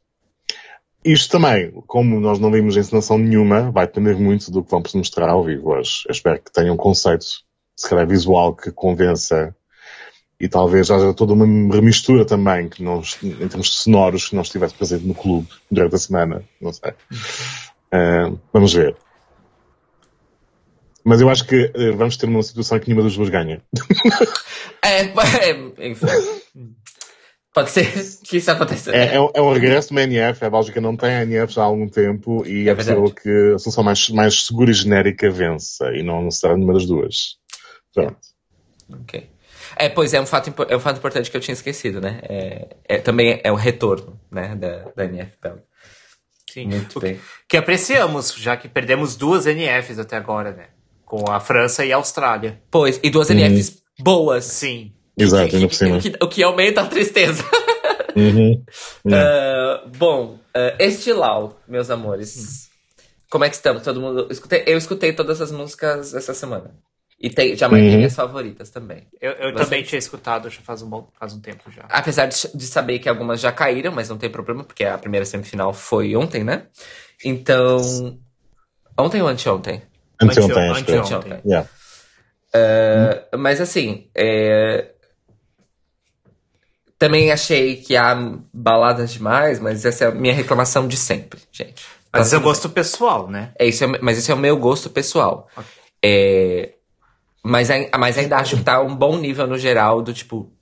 Isto 1.05 1.33
também, 1.33 1.73
como 1.89 2.21
nós 2.21 2.39
não 2.39 2.53
vimos 2.53 2.77
encenação 2.77 3.19
nenhuma, 3.19 3.73
vai 3.73 3.89
depender 3.89 4.15
muito 4.15 4.53
do 4.53 4.63
que 4.63 4.71
vamos 4.71 4.95
mostrar 4.95 5.29
ao 5.29 5.43
vivo 5.43 5.71
hoje. 5.71 6.05
Eu 6.07 6.13
espero 6.13 6.41
que 6.41 6.53
tenham 6.53 6.75
um 6.75 6.79
conceito, 6.79 7.27
se 7.79 7.89
calhar 7.89 8.07
visual, 8.07 8.55
que 8.55 8.71
convença 8.71 9.55
e 10.41 10.49
talvez 10.49 10.91
haja 10.91 11.13
toda 11.15 11.33
uma 11.33 11.75
remistura 11.75 12.25
também 12.25 12.69
que 12.69 12.83
não, 12.83 13.03
em 13.23 13.49
termos 13.49 13.75
sonoros 13.75 14.29
que 14.29 14.37
não 14.37 14.43
estivesse 14.43 14.75
presente 14.75 15.05
no 15.05 15.15
clube 15.15 15.49
durante 15.71 15.97
a 15.97 15.99
semana, 15.99 16.45
não 16.61 16.73
sei. 16.73 16.93
Uh, 17.93 18.39
vamos 18.53 18.73
ver. 18.73 18.97
Mas 21.05 21.21
eu 21.21 21.29
acho 21.29 21.45
que 21.45 21.73
uh, 21.75 21.97
vamos 21.97 22.17
ter 22.17 22.27
uma 22.27 22.43
situação 22.43 22.79
que 22.79 22.89
nenhuma 22.89 23.03
das 23.03 23.17
duas 23.17 23.31
ganha. 23.31 23.63
é, 24.85 25.03
é, 25.03 25.89
enfim. 25.89 26.07
Pode 27.53 27.71
ser 27.71 27.93
que 28.25 28.37
isso 28.37 28.51
aconteça. 28.53 28.95
É, 28.95 29.17
é, 29.17 29.21
um, 29.21 29.31
é 29.35 29.43
um 29.43 29.53
regresso 29.53 29.89
de 29.89 29.95
uma 29.95 30.03
NF, 30.03 30.45
a 30.45 30.51
Bélgica 30.51 30.81
não 30.81 30.97
tem 30.97 31.11
NF 31.23 31.59
há 31.59 31.65
algum 31.65 31.89
tempo 31.89 32.47
e 32.47 32.69
é, 32.69 32.71
é 32.71 32.75
possível 32.75 33.11
que 33.11 33.55
a 33.55 33.59
solução 33.59 33.83
mais, 33.83 34.09
mais 34.11 34.47
segura 34.47 34.71
e 34.71 34.75
genérica 34.75 35.29
vença 35.29 35.91
e 35.93 36.05
não 36.05 36.23
necessariamente 36.23 36.65
uma 36.65 36.75
das 36.75 36.87
duas. 36.87 37.39
Pronto. 37.94 38.19
Ok. 39.02 39.31
É, 39.77 39.89
pois 39.89 40.15
é 40.15 40.20
um 40.20 40.27
fato, 40.27 40.52
é 40.69 40.77
um 40.77 40.81
fato 40.81 40.98
importante 40.98 41.31
que 41.31 41.36
eu 41.36 41.40
tinha 41.40 41.52
esquecido, 41.52 42.01
né? 42.01 42.20
É, 42.23 42.77
é 42.85 42.98
também 42.98 43.40
é 43.43 43.52
o 43.52 43.55
retorno, 43.56 44.19
né, 44.31 44.55
da, 44.55 44.90
da 44.94 45.05
NF 45.05 45.32
Belga. 45.43 45.65
Sim. 46.51 46.66
Muito 46.66 46.98
bem. 47.01 47.20
Que 47.48 47.56
apreciamos, 47.56 48.35
já 48.35 48.56
que 48.56 48.69
perdemos 48.69 49.16
duas 49.16 49.44
NFs 49.44 49.98
até 49.98 50.16
agora, 50.16 50.52
né? 50.52 50.69
com 51.09 51.31
a 51.31 51.40
França 51.40 51.85
e 51.85 51.93
a 51.93 51.97
Austrália. 51.97 52.60
Pois, 52.70 53.01
e 53.02 53.09
duas 53.09 53.31
NFs 53.31 53.82
boas. 53.98 54.44
Sim. 54.44 54.93
Exato, 55.16 55.56
ainda 55.56 55.66
por 55.66 55.74
cima. 55.74 55.97
O 55.97 56.01
que, 56.01 56.12
o 56.20 56.28
que 56.28 56.43
aumenta 56.43 56.82
a 56.82 56.86
tristeza. 56.86 57.43
Uhum. 58.15 58.62
Ah, 59.10 59.85
bom, 59.97 60.35
uh, 60.35 60.82
Estilau, 60.82 61.59
meus 61.66 61.89
amores. 61.89 62.69
Como 63.31 63.44
é 63.44 63.48
que 63.48 63.55
estamos? 63.55 63.82
Todo 63.82 64.01
mundo. 64.01 64.27
Escutei, 64.31 64.65
eu 64.66 64.77
escutei 64.77 65.12
todas 65.12 65.40
as 65.40 65.51
músicas 65.51 66.15
essa 66.15 66.35
semana. 66.35 66.74
E 67.20 67.28
tem, 67.28 67.57
já 67.57 67.69
Uhum. 67.69 67.74
minhas 67.74 68.15
favoritas 68.15 68.70
também. 68.70 69.07
Eu, 69.20 69.32
eu 69.32 69.55
também 69.55 69.82
tinha 69.82 69.99
escutado 69.99 70.49
já 70.49 70.61
faz 70.61 70.82
um, 70.82 70.89
bom, 70.89 71.09
faz 71.19 71.32
um 71.35 71.40
tempo 71.40 71.69
já. 71.70 71.85
Apesar 71.89 72.27
de, 72.27 72.36
de 72.55 72.66
saber 72.66 73.01
que 73.01 73.09
algumas 73.09 73.40
já 73.40 73.51
caíram, 73.51 73.90
mas 73.90 74.09
não 74.09 74.16
tem 74.16 74.31
problema, 74.31 74.62
porque 74.62 74.85
a 74.85 74.97
primeira 74.97 75.27
semifinal 75.27 75.73
foi 75.73 76.15
ontem, 76.15 76.45
né? 76.45 76.66
Então. 77.24 78.19
Ontem 78.97 79.20
ou 79.20 79.28
anteontem? 79.28 79.82
Anteontem, 80.20 80.70
acho 80.70 80.85
que 80.85 80.93
é. 80.93 80.99
Anteontem. 80.99 81.32
Anteontem. 81.32 81.40
Yeah. 81.45 81.69
Uh, 82.55 83.36
mas 83.39 83.61
assim, 83.61 84.09
é, 84.15 84.93
também 86.99 87.31
achei 87.31 87.77
que 87.77 87.97
há 87.97 88.15
baladas 88.53 89.12
demais, 89.12 89.61
mas 89.61 89.85
essa 89.85 90.05
é 90.05 90.09
a 90.09 90.11
minha 90.11 90.35
reclamação 90.35 90.89
de 90.89 90.97
sempre, 90.97 91.40
gente. 91.53 91.85
Tá 92.11 92.19
Mas 92.19 92.27
esse 92.28 92.35
é 92.35 92.39
o 92.39 92.40
gosto 92.40 92.69
pessoal, 92.70 93.28
né? 93.28 93.53
É, 93.59 93.66
isso 93.66 93.85
é, 93.85 93.86
mas 94.01 94.19
esse 94.19 94.31
é 94.31 94.35
o 94.35 94.39
meu 94.39 94.57
gosto 94.57 94.89
pessoal. 94.89 95.49
Ok. 95.57 95.70
É, 96.03 96.73
mas, 97.49 97.69
mas 97.99 98.19
ainda 98.19 98.37
acho 98.37 98.57
que 98.57 98.62
tá 98.65 98.81
um 98.81 98.95
bom 98.95 99.16
nível 99.19 99.47
no 99.47 99.59
geral 99.59 100.03
do 100.03 100.12
tipo 100.12 100.53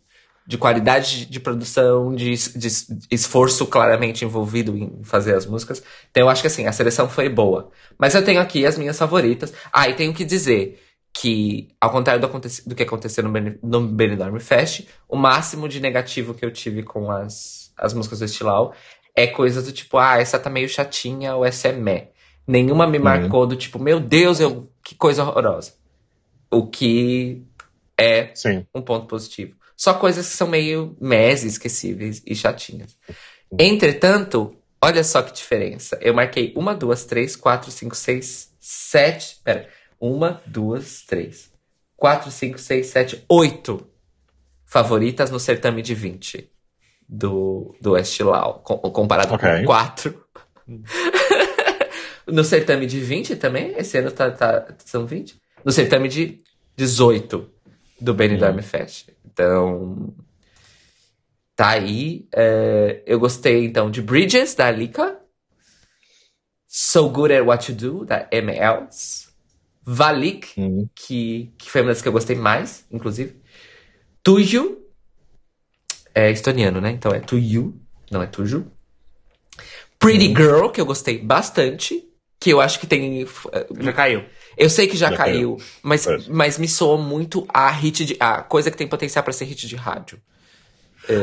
de 0.46 0.56
qualidade 0.56 1.26
de 1.26 1.40
produção, 1.40 2.14
de, 2.14 2.26
de 2.32 2.66
es- 2.68 2.86
esforço 3.10 3.66
claramente 3.66 4.24
envolvido 4.24 4.76
em 4.76 5.02
fazer 5.02 5.34
as 5.34 5.44
músicas. 5.44 5.82
Então 6.10 6.22
eu 6.22 6.28
acho 6.28 6.40
que 6.40 6.46
assim, 6.46 6.66
a 6.66 6.72
seleção 6.72 7.08
foi 7.08 7.28
boa. 7.28 7.70
Mas 7.98 8.14
eu 8.14 8.24
tenho 8.24 8.40
aqui 8.40 8.64
as 8.64 8.78
minhas 8.78 8.96
favoritas. 8.96 9.52
Ah, 9.72 9.88
e 9.88 9.94
tenho 9.94 10.14
que 10.14 10.24
dizer 10.24 10.80
que, 11.12 11.68
ao 11.80 11.90
contrário 11.90 12.20
do, 12.20 12.28
do 12.66 12.74
que 12.76 12.82
aconteceu 12.84 13.24
no, 13.24 13.32
no 13.62 13.88
Benidorm 13.88 14.38
Fest, 14.38 14.86
o 15.08 15.16
máximo 15.16 15.68
de 15.68 15.80
negativo 15.80 16.34
que 16.34 16.44
eu 16.44 16.52
tive 16.52 16.82
com 16.84 17.10
as, 17.10 17.72
as 17.76 17.92
músicas 17.92 18.20
do 18.20 18.26
Estilau 18.26 18.72
é 19.16 19.26
coisa 19.26 19.60
do 19.62 19.72
tipo, 19.72 19.98
ah, 19.98 20.18
essa 20.20 20.38
tá 20.38 20.48
meio 20.48 20.68
chatinha 20.68 21.34
ou 21.34 21.44
essa 21.44 21.68
é 21.68 21.72
meh. 21.72 22.10
Nenhuma 22.46 22.86
me 22.86 22.98
marcou 23.00 23.46
do 23.46 23.56
tipo, 23.56 23.78
meu 23.80 23.98
Deus, 23.98 24.38
eu, 24.38 24.70
que 24.84 24.94
coisa 24.94 25.24
horrorosa. 25.24 25.72
O 26.51 26.66
que 26.66 27.43
é 27.98 28.31
Sim. 28.35 28.66
um 28.74 28.81
ponto 28.82 29.06
positivo. 29.06 29.56
Só 29.77 29.94
coisas 29.94 30.28
que 30.28 30.36
são 30.36 30.47
meio 30.48 30.97
mes, 31.01 31.44
esquecíveis 31.44 32.23
e 32.27 32.35
chatinhas. 32.35 32.97
Entretanto, 33.59 34.56
olha 34.82 35.02
só 35.05 35.23
que 35.23 35.32
diferença. 35.32 35.98
Eu 36.01 36.14
marquei 36.14 36.52
uma, 36.56 36.74
duas, 36.74 37.05
três, 37.05 37.36
quatro, 37.36 37.70
cinco, 37.70 37.94
seis, 37.94 38.55
sete. 38.60 39.39
Pera. 39.44 39.68
Uma, 40.01 40.43
duas, 40.47 41.02
três. 41.02 41.51
Quatro, 41.97 42.31
cinco, 42.31 42.59
seis, 42.59 42.86
sete, 42.89 43.24
oito 43.28 43.86
favoritas 44.64 45.31
no 45.31 45.39
certame 45.40 45.81
de 45.81 45.94
20 45.94 46.51
do, 47.09 47.74
do 47.81 47.97
Estilau, 47.97 48.60
com- 48.64 48.78
comparado 48.90 49.32
Ok. 49.35 49.48
com 49.60 49.64
quatro. 49.64 50.24
no 52.27 52.43
certame 52.44 52.86
de 52.86 53.01
20 53.01 53.36
também? 53.36 53.73
Esse 53.78 53.98
ano 53.98 54.10
tá, 54.10 54.31
tá- 54.31 54.66
são 54.85 55.06
20? 55.06 55.40
No 55.66 55.72
certame 55.72 56.09
de 56.09 56.40
18 56.76 57.51
do 58.01 58.14
Benidorm 58.14 58.60
Fest. 58.62 59.09
Então, 59.24 60.14
tá 61.56 61.70
aí. 61.70 62.28
É, 62.32 63.02
eu 63.05 63.18
gostei, 63.18 63.64
então, 63.64 63.90
de 63.90 64.01
Bridges, 64.01 64.55
da 64.55 64.68
Alika. 64.68 65.18
So 66.68 67.10
Good 67.10 67.34
at 67.34 67.44
What 67.44 67.72
You 67.72 67.76
Do, 67.76 68.05
da 68.05 68.28
MLs. 68.30 69.26
Valik, 69.82 70.52
Uhum. 70.56 70.88
que, 70.94 71.52
que 71.59 71.68
foi 71.68 71.80
uma 71.82 71.88
das 71.88 72.01
que 72.01 72.06
eu 72.06 72.12
gostei 72.12 72.36
mais, 72.36 72.84
inclusive. 72.90 73.34
Tuju. 74.22 74.78
É 76.14 76.30
estoniano, 76.30 76.80
né? 76.80 76.90
Então 76.93 77.10
é 77.12 77.18
Tuju, 77.18 77.74
não 78.09 78.22
é 78.22 78.26
Tuju. 78.28 78.70
Pretty 79.98 80.28
Girl, 80.28 80.68
que 80.68 80.80
eu 80.80 80.86
gostei 80.86 81.18
bastante. 81.18 82.05
Que 82.38 82.51
eu 82.51 82.60
acho 82.60 82.78
que 82.78 82.86
tem. 82.86 83.26
Já 83.80 83.93
caiu. 83.93 84.24
Eu 84.56 84.70
sei 84.70 84.86
que 84.86 84.96
já, 84.96 85.10
Já 85.10 85.16
caiu, 85.16 85.56
mas, 85.82 86.04
Pois. 86.04 86.26
mas 86.28 86.58
me 86.58 86.66
soou 86.68 86.96
muito 86.98 87.46
a 87.52 87.70
hit 87.70 88.04
de. 88.04 88.16
A 88.18 88.42
coisa 88.42 88.70
que 88.70 88.76
tem 88.76 88.86
potencial 88.88 89.22
pra 89.22 89.32
ser 89.32 89.44
hit 89.44 89.66
de 89.68 89.76
rádio. 89.76 90.18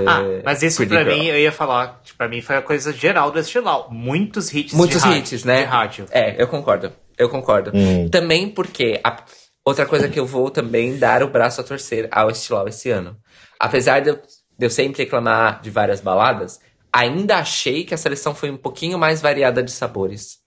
Ah, 0.08 0.22
mas 0.46 0.64
isso 0.64 0.86
pra 0.88 1.04
mim, 1.04 1.26
eu 1.26 1.38
ia 1.38 1.52
falar, 1.52 2.00
tipo, 2.06 2.18
pra 2.18 2.30
mim 2.30 2.40
foi 2.42 2.56
a 2.56 2.62
coisa 2.62 2.94
geral 2.94 3.32
do 3.32 3.40
Estilau. 3.40 3.90
Muitos 3.92 4.54
hits 4.54 4.74
Muitos 4.74 5.02
de 5.02 5.08
rádio, 5.10 5.20
hits, 5.20 5.44
né? 5.44 5.64
De 5.64 5.68
rádio. 5.68 6.06
É, 6.12 6.42
eu 6.42 6.48
concordo. 6.48 6.94
Eu 7.18 7.28
concordo. 7.28 7.72
Hum. 7.74 8.08
Também 8.10 8.48
porque. 8.50 9.00
a- 9.04 9.24
outra 9.66 9.86
coisa 9.86 10.08
que 10.10 10.20
eu 10.20 10.26
vou 10.26 10.50
também 10.50 10.98
dar 10.98 11.24
o 11.24 11.30
braço 11.30 11.60
a 11.60 11.64
torcer 11.64 12.08
ao 12.12 12.30
Estilau 12.30 12.68
esse 12.68 12.90
ano. 12.90 13.18
Apesar 13.60 14.00
de 14.02 14.10
eu, 14.10 14.16
de 14.58 14.66
eu 14.66 14.70
sempre 14.70 15.04
reclamar 15.04 15.62
de 15.62 15.70
várias 15.70 16.00
baladas, 16.02 16.60
ainda 16.92 17.38
achei 17.38 17.84
que 17.84 17.94
a 17.94 17.98
seleção 17.98 18.34
foi 18.36 18.50
um 18.52 18.58
pouquinho 18.58 18.98
mais 19.00 19.22
variada 19.22 19.62
de 19.64 19.72
sabores 19.72 20.38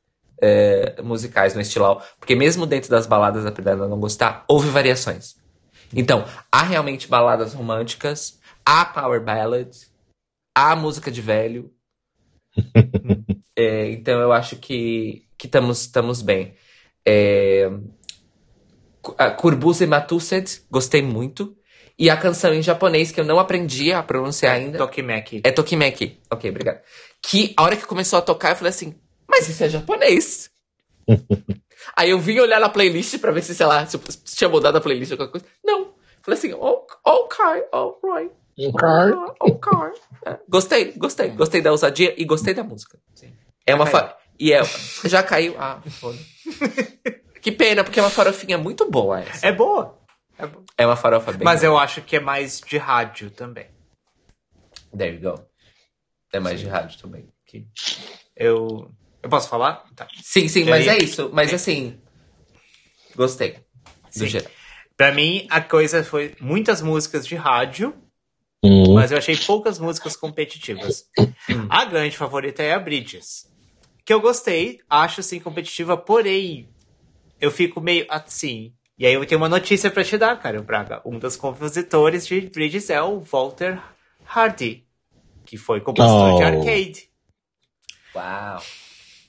é, 0.40 1.00
musicais 1.02 1.54
no 1.54 1.60
Estilau. 1.60 2.02
Porque 2.18 2.34
mesmo 2.34 2.66
dentro 2.66 2.90
das 2.90 3.06
baladas, 3.06 3.46
apesar 3.46 3.74
de 3.74 3.80
eu 3.80 3.88
não 3.88 3.98
gostar, 3.98 4.44
houve 4.48 4.68
variações. 4.68 5.36
Então, 5.94 6.24
há 6.50 6.62
realmente 6.62 7.08
baladas 7.08 7.54
românticas, 7.54 8.38
há 8.64 8.84
power 8.84 9.22
ballad, 9.22 9.70
há 10.54 10.74
música 10.74 11.10
de 11.10 11.20
velho. 11.20 11.70
É, 13.58 13.90
então 13.90 14.20
eu 14.20 14.34
acho 14.34 14.56
que 14.56 15.26
que 15.38 15.46
estamos 15.46 16.22
bem. 16.22 16.54
É, 17.06 17.70
a 19.16 19.30
Kurbuse 19.30 19.86
Matuset, 19.86 20.62
gostei 20.70 21.02
muito. 21.02 21.56
E 21.98 22.10
a 22.10 22.16
canção 22.16 22.52
em 22.52 22.60
japonês, 22.60 23.10
que 23.10 23.18
eu 23.18 23.24
não 23.24 23.38
aprendi 23.38 23.90
a 23.90 24.02
pronunciar 24.02 24.56
ainda, 24.56 24.76
Tokimeki. 24.76 25.40
é 25.42 25.50
Tokimeki. 25.50 26.20
Ok, 26.30 26.50
obrigado. 26.50 26.82
Que 27.22 27.54
a 27.56 27.62
hora 27.62 27.76
que 27.76 27.86
começou 27.86 28.18
a 28.18 28.22
tocar, 28.22 28.50
eu 28.50 28.56
falei 28.56 28.68
assim, 28.68 28.94
mas 29.36 29.48
isso 29.48 29.62
é 29.64 29.68
japonês. 29.68 30.50
Aí 31.94 32.10
eu 32.10 32.18
vim 32.18 32.38
olhar 32.38 32.58
na 32.58 32.68
playlist 32.68 33.18
pra 33.18 33.30
ver 33.30 33.42
se, 33.42 33.54
sei 33.54 33.66
lá, 33.66 33.86
se 33.86 33.98
tinha 34.34 34.48
mudado 34.48 34.76
a 34.76 34.80
playlist 34.80 35.12
ou 35.12 35.18
qualquer 35.18 35.32
coisa. 35.32 35.46
Não. 35.64 35.94
Falei 36.22 36.38
assim, 36.38 36.52
oh, 36.54 36.86
ok, 37.04 37.44
alright. 37.72 38.34
Ah, 38.82 39.34
ok. 39.40 39.72
É, 40.24 40.38
Gostei, 40.48 40.92
gostei. 40.92 41.28
Gostei 41.30 41.60
da 41.60 41.70
ousadia 41.70 42.14
e 42.20 42.24
gostei 42.24 42.54
da 42.54 42.64
música. 42.64 42.98
Sim. 43.14 43.32
É 43.66 43.74
uma 43.74 43.84
Já 43.84 43.90
fa... 43.90 44.18
E 44.38 44.52
é... 44.52 44.62
Já 45.04 45.22
caiu. 45.22 45.54
Ah, 45.58 45.80
foda. 45.88 46.18
que 47.40 47.52
pena, 47.52 47.84
porque 47.84 48.00
é 48.00 48.02
uma 48.02 48.10
farofinha 48.10 48.58
muito 48.58 48.90
boa 48.90 49.20
essa. 49.20 49.46
É 49.46 49.52
boa. 49.52 49.98
É 50.38 50.46
boa. 50.46 50.64
É 50.78 50.86
uma 50.86 50.96
farofa 50.96 51.32
bem. 51.32 51.44
Mas 51.44 51.62
eu 51.62 51.78
acho 51.78 52.02
que 52.02 52.16
é 52.16 52.20
mais 52.20 52.60
de 52.60 52.76
rádio 52.76 53.30
também. 53.30 53.68
There 54.96 55.14
you 55.14 55.20
go. 55.20 55.46
É 56.32 56.40
mais 56.40 56.58
de 56.60 56.66
rádio 56.66 56.98
também. 57.00 57.28
Que 57.46 57.66
eu. 58.36 58.90
Eu 59.26 59.30
posso 59.30 59.48
falar? 59.48 59.84
Tá. 59.96 60.06
Sim, 60.22 60.46
sim, 60.46 60.62
mas 60.64 60.86
é 60.86 60.98
isso. 60.98 61.30
Mas 61.32 61.52
assim. 61.52 61.98
Gostei. 63.16 63.54
Do 63.54 63.58
Sim. 64.10 64.26
geral. 64.28 64.50
Pra 64.96 65.10
mim, 65.12 65.48
a 65.50 65.60
coisa 65.60 66.04
foi 66.04 66.36
muitas 66.40 66.80
músicas 66.80 67.26
de 67.26 67.34
rádio, 67.34 67.92
Uhum. 68.62 68.94
mas 68.94 69.10
eu 69.10 69.18
achei 69.18 69.36
poucas 69.36 69.80
músicas 69.80 70.16
competitivas. 70.16 71.06
A 71.68 71.84
grande 71.86 72.16
favorita 72.16 72.62
é 72.62 72.72
a 72.72 72.78
Bridges. 72.78 73.50
Que 74.04 74.12
eu 74.12 74.20
gostei, 74.20 74.78
acho 74.88 75.18
assim 75.20 75.40
competitiva, 75.40 75.96
porém, 75.96 76.68
eu 77.40 77.50
fico 77.50 77.80
meio 77.80 78.06
assim. 78.08 78.72
E 78.96 79.04
aí 79.06 79.14
eu 79.14 79.26
tenho 79.26 79.40
uma 79.40 79.48
notícia 79.48 79.90
pra 79.90 80.04
te 80.04 80.16
dar, 80.16 80.40
cara, 80.40 80.62
Braga. 80.62 81.02
Um 81.04 81.18
dos 81.18 81.34
compositores 81.36 82.26
de 82.28 82.42
Bridges 82.42 82.88
é 82.90 83.02
o 83.02 83.18
Walter 83.20 83.82
Hardy, 84.24 84.86
que 85.44 85.56
foi 85.56 85.80
compositor 85.80 86.34
Oh. 86.34 86.36
de 86.38 86.44
Arcade. 86.44 87.10
Uau. 88.14 88.62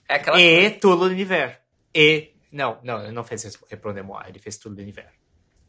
É 0.07 0.15
aquela. 0.15 0.41
E 0.41 0.71
Tulo 0.71 1.05
Universo. 1.05 1.57
E. 1.93 2.31
Não, 2.51 2.79
não, 2.83 3.03
ele 3.03 3.11
não 3.11 3.23
fez 3.23 3.57
Repronemoir, 3.69 4.27
ele 4.29 4.39
fez 4.39 4.57
Tulo 4.57 4.75
Universo. 4.79 5.17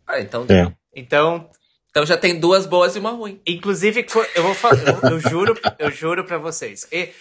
Ah, 0.06 0.20
então, 0.20 0.46
É. 0.48 0.72
Então, 0.94 1.50
então 1.90 2.06
já 2.06 2.16
tem 2.16 2.38
duas 2.38 2.64
boas 2.66 2.96
e 2.96 2.98
uma 2.98 3.10
ruim. 3.10 3.40
Inclusive, 3.46 4.06
eu 4.34 4.42
vou 4.42 4.54
falar, 4.54 4.78
eu, 4.86 5.10
eu 5.10 5.20
juro, 5.20 5.58
eu 5.78 5.90
juro 5.90 6.24
pra 6.24 6.38
vocês. 6.38 6.86
E, 6.90 7.12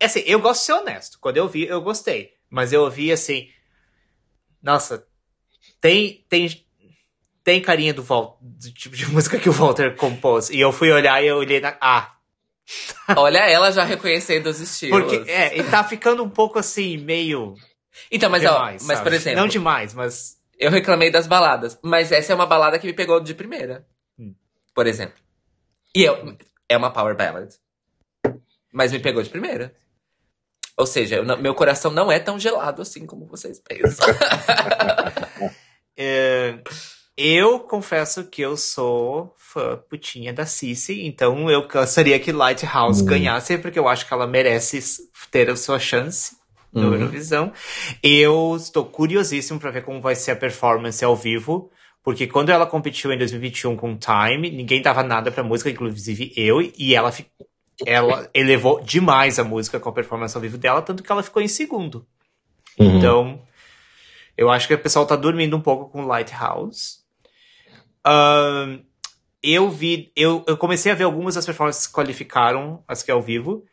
assim, 0.00 0.22
eu 0.26 0.40
gosto 0.40 0.60
de 0.60 0.66
ser 0.66 0.72
honesto. 0.74 1.18
Quando 1.20 1.38
eu 1.38 1.48
vi, 1.48 1.66
eu 1.66 1.80
gostei. 1.80 2.34
Mas 2.48 2.72
eu 2.72 2.82
ouvi 2.82 3.10
assim. 3.10 3.48
Nossa, 4.62 5.06
tem, 5.80 6.24
tem, 6.28 6.64
tem 7.42 7.60
carinha 7.60 7.92
do, 7.92 8.02
Vol, 8.02 8.38
do 8.40 8.72
tipo 8.72 8.94
de 8.96 9.06
música 9.10 9.38
que 9.38 9.48
o 9.48 9.52
Walter 9.52 9.96
compôs. 9.96 10.50
E 10.50 10.60
eu 10.60 10.72
fui 10.72 10.90
olhar 10.92 11.22
e 11.22 11.26
eu 11.26 11.36
olhei 11.36 11.60
na. 11.60 11.76
Ah, 11.80 12.13
Olha 13.16 13.38
ela 13.50 13.70
já 13.70 13.84
reconhecendo 13.84 14.46
os 14.46 14.60
estilos. 14.60 14.98
porque 15.02 15.30
é, 15.30 15.58
e 15.58 15.64
tá 15.64 15.84
ficando 15.84 16.22
um 16.24 16.30
pouco 16.30 16.58
assim, 16.58 16.96
meio. 16.96 17.54
Então, 18.10 18.28
mas 18.30 18.42
demais, 18.42 18.82
ó, 18.82 18.86
mas 18.86 18.98
sabe? 18.98 19.02
por 19.02 19.12
exemplo, 19.12 19.40
Não 19.40 19.46
demais, 19.48 19.94
mas. 19.94 20.36
eu 20.58 20.70
reclamei 20.70 21.10
das 21.10 21.26
baladas, 21.26 21.78
mas 21.82 22.10
essa 22.10 22.32
é 22.32 22.34
uma 22.34 22.46
balada 22.46 22.78
que 22.78 22.86
me 22.86 22.92
pegou 22.92 23.20
de 23.20 23.34
primeira. 23.34 23.86
Hum. 24.18 24.34
Por 24.74 24.86
exemplo. 24.86 25.16
E 25.94 26.02
eu, 26.02 26.36
é 26.68 26.76
uma 26.76 26.90
power 26.90 27.14
ballad. 27.16 27.52
Mas 28.72 28.90
me 28.90 28.98
pegou 28.98 29.22
de 29.22 29.30
primeira. 29.30 29.74
Ou 30.76 30.86
seja, 30.86 31.22
não- 31.22 31.36
meu 31.36 31.54
coração 31.54 31.90
não 31.92 32.10
é 32.10 32.18
tão 32.18 32.36
gelado 32.38 32.82
assim 32.82 33.06
como 33.06 33.26
vocês 33.26 33.60
pensam. 33.60 34.06
Eu 37.16 37.60
confesso 37.60 38.24
que 38.24 38.42
eu 38.42 38.56
sou 38.56 39.32
fã 39.38 39.76
putinha 39.88 40.32
da 40.32 40.44
Cici, 40.44 41.02
então 41.06 41.48
eu 41.48 41.68
gostaria 41.68 42.18
que 42.18 42.32
Lighthouse 42.32 43.02
Hum. 43.02 43.06
ganhasse, 43.06 43.56
porque 43.58 43.78
eu 43.78 43.86
acho 43.86 44.06
que 44.06 44.12
ela 44.12 44.26
merece 44.26 44.80
ter 45.30 45.48
a 45.48 45.54
sua 45.56 45.78
chance 45.78 46.36
no 46.72 46.88
Uhum. 46.88 46.94
Eurovisão. 46.94 47.52
Eu 48.02 48.56
estou 48.56 48.84
curiosíssimo 48.84 49.60
para 49.60 49.70
ver 49.70 49.84
como 49.84 50.00
vai 50.00 50.16
ser 50.16 50.32
a 50.32 50.36
performance 50.36 51.04
ao 51.04 51.14
vivo, 51.14 51.70
porque 52.02 52.26
quando 52.26 52.50
ela 52.50 52.66
competiu 52.66 53.12
em 53.12 53.18
2021 53.18 53.76
com 53.76 53.96
Time, 53.96 54.50
ninguém 54.50 54.82
dava 54.82 55.04
nada 55.04 55.30
pra 55.30 55.44
música, 55.44 55.70
inclusive 55.70 56.32
eu, 56.36 56.60
e 56.60 56.96
ela, 56.96 57.12
ela 57.86 58.28
elevou 58.34 58.80
demais 58.80 59.38
a 59.38 59.44
música 59.44 59.78
com 59.78 59.88
a 59.88 59.92
performance 59.92 60.36
ao 60.36 60.42
vivo 60.42 60.58
dela, 60.58 60.82
tanto 60.82 61.00
que 61.04 61.12
ela 61.12 61.22
ficou 61.22 61.40
em 61.40 61.46
segundo. 61.48 62.04
Uhum. 62.76 62.98
Então, 62.98 63.42
eu 64.36 64.50
acho 64.50 64.66
que 64.66 64.74
o 64.74 64.78
pessoal 64.78 65.06
tá 65.06 65.14
dormindo 65.14 65.56
um 65.56 65.60
pouco 65.60 65.88
com 65.92 66.04
Lighthouse. 66.04 67.03
Eu 69.42 69.70
vi, 69.70 70.10
eu, 70.16 70.42
eu 70.46 70.56
comecei 70.56 70.90
a 70.90 70.94
ver 70.94 71.04
algumas 71.04 71.34
das 71.34 71.44
performances 71.44 71.86
que 71.86 71.92
qualificaram 71.92 72.82
as 72.88 73.02
que 73.02 73.10
é 73.10 73.14
ao 73.14 73.20
vivo. 73.20 73.64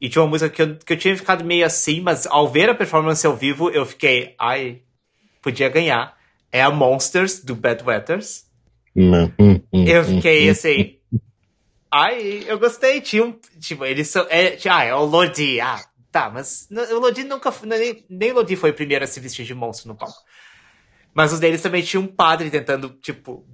E 0.00 0.08
tinha 0.08 0.22
uma 0.22 0.28
música 0.30 0.48
que 0.48 0.62
eu, 0.62 0.76
que 0.76 0.92
eu 0.92 0.96
tinha 0.96 1.16
ficado 1.16 1.44
meio 1.44 1.66
assim, 1.66 2.00
mas 2.00 2.24
ao 2.26 2.48
ver 2.48 2.70
a 2.70 2.74
performance 2.74 3.26
ao 3.26 3.34
vivo, 3.34 3.68
eu 3.70 3.84
fiquei, 3.84 4.34
ai, 4.38 4.82
podia 5.42 5.68
ganhar. 5.68 6.16
É 6.52 6.62
a 6.62 6.70
Monsters, 6.70 7.42
do 7.42 7.54
Bad 7.54 7.82
Wetters. 7.84 8.46
Hum, 8.96 9.30
hum, 9.38 9.60
hum, 9.72 9.84
Eu 9.86 10.04
fiquei 10.04 10.48
assim. 10.48 10.96
Ai, 11.90 12.44
eu 12.46 12.58
gostei. 12.58 13.00
Tinha 13.00 13.24
um. 13.24 13.32
Tipo, 13.60 13.84
eles 13.84 14.08
são. 14.08 14.26
É, 14.28 14.58
ah, 14.68 14.84
é 14.84 14.94
o 14.94 15.04
Lodi. 15.04 15.60
Ah, 15.60 15.80
tá, 16.10 16.30
mas 16.30 16.68
o 16.70 16.98
Lodi 16.98 17.24
nunca. 17.24 17.52
Nem, 17.64 18.04
nem 18.08 18.32
Lodi 18.32 18.56
foi 18.56 18.70
o 18.70 18.74
primeiro 18.74 19.04
a 19.04 19.06
se 19.06 19.20
vestir 19.20 19.44
de 19.44 19.54
monstro 19.54 19.88
no 19.88 19.94
palco. 19.94 20.18
Mas 21.14 21.32
os 21.32 21.40
deles 21.40 21.62
também 21.62 21.82
tinha 21.82 22.00
um 22.00 22.06
padre 22.06 22.50
tentando, 22.50 22.90
tipo, 22.90 23.44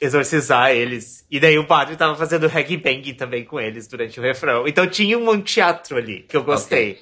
exorcizar 0.00 0.70
eles. 0.70 1.26
E 1.30 1.38
daí 1.38 1.58
o 1.58 1.66
padre 1.66 1.96
tava 1.96 2.16
fazendo 2.16 2.46
reggae 2.46 2.76
bang 2.76 3.12
também 3.14 3.44
com 3.44 3.60
eles 3.60 3.86
durante 3.86 4.18
o 4.18 4.22
refrão. 4.22 4.66
Então 4.66 4.86
tinha 4.86 5.18
um 5.18 5.40
teatro 5.42 5.96
ali, 5.96 6.22
que 6.22 6.36
eu 6.36 6.42
gostei. 6.42 7.00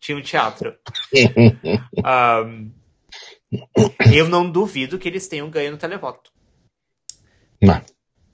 Tinha 0.00 0.18
um 0.18 0.22
teatro. 0.22 0.74
Ahn, 2.04 2.70
eu 4.14 4.28
não 4.28 4.50
duvido 4.50 4.98
que 4.98 5.08
eles 5.08 5.28
tenham 5.28 5.50
ganho 5.50 5.72
no 5.72 5.78
televoto. 5.78 6.30
Não. 7.62 7.82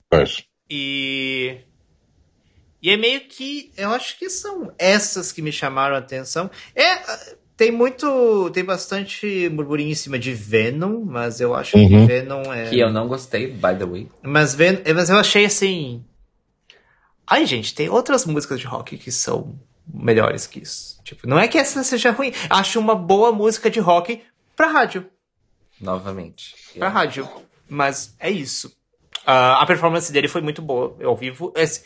Pois. 0.09 0.43
E. 0.69 1.61
E 2.81 2.89
é 2.89 2.97
meio 2.97 3.21
que. 3.21 3.71
Eu 3.75 3.91
acho 3.91 4.17
que 4.17 4.29
são 4.29 4.73
essas 4.77 5.31
que 5.31 5.41
me 5.41 5.51
chamaram 5.51 5.95
a 5.95 5.99
atenção. 5.99 6.49
É. 6.73 7.37
Tem 7.57 7.71
muito. 7.71 8.49
Tem 8.51 8.63
bastante 8.63 9.49
burburinho 9.49 9.89
em 9.89 9.95
cima 9.95 10.17
de 10.19 10.31
Venom, 10.31 11.03
mas 11.03 11.41
eu 11.41 11.55
acho 11.55 11.71
que 11.71 11.79
Uhum. 11.79 12.05
Venom 12.05 12.53
é. 12.53 12.69
Que 12.69 12.79
eu 12.79 12.91
não 12.91 13.07
gostei, 13.07 13.47
by 13.47 13.75
the 13.77 13.85
way. 13.85 14.07
Mas, 14.21 14.53
Ven... 14.53 14.77
mas 14.95 15.09
eu 15.09 15.17
achei 15.17 15.43
assim. 15.45 16.05
Ai, 17.25 17.45
gente, 17.45 17.73
tem 17.73 17.89
outras 17.89 18.25
músicas 18.25 18.59
de 18.59 18.67
rock 18.67 18.97
que 18.97 19.11
são 19.11 19.59
melhores 19.91 20.45
que 20.47 20.59
isso. 20.59 21.01
Tipo, 21.03 21.27
não 21.27 21.39
é 21.39 21.47
que 21.47 21.57
essa 21.57 21.83
seja 21.83 22.11
ruim. 22.11 22.31
Acho 22.49 22.79
uma 22.79 22.95
boa 22.95 23.31
música 23.31 23.69
de 23.69 23.79
rock 23.79 24.21
pra 24.55 24.67
rádio. 24.67 25.05
Novamente. 25.81 26.53
Pra 26.77 26.89
rádio. 26.89 27.27
Mas 27.67 28.15
é 28.19 28.29
isso. 28.29 28.71
Ah, 29.25 29.61
a 29.61 29.65
performance 29.65 30.11
dele 30.11 30.27
foi 30.27 30.41
muito 30.41 30.61
boa 30.61 30.95
ao 31.03 31.15
vivo. 31.17 31.51
Esse- 31.55 31.83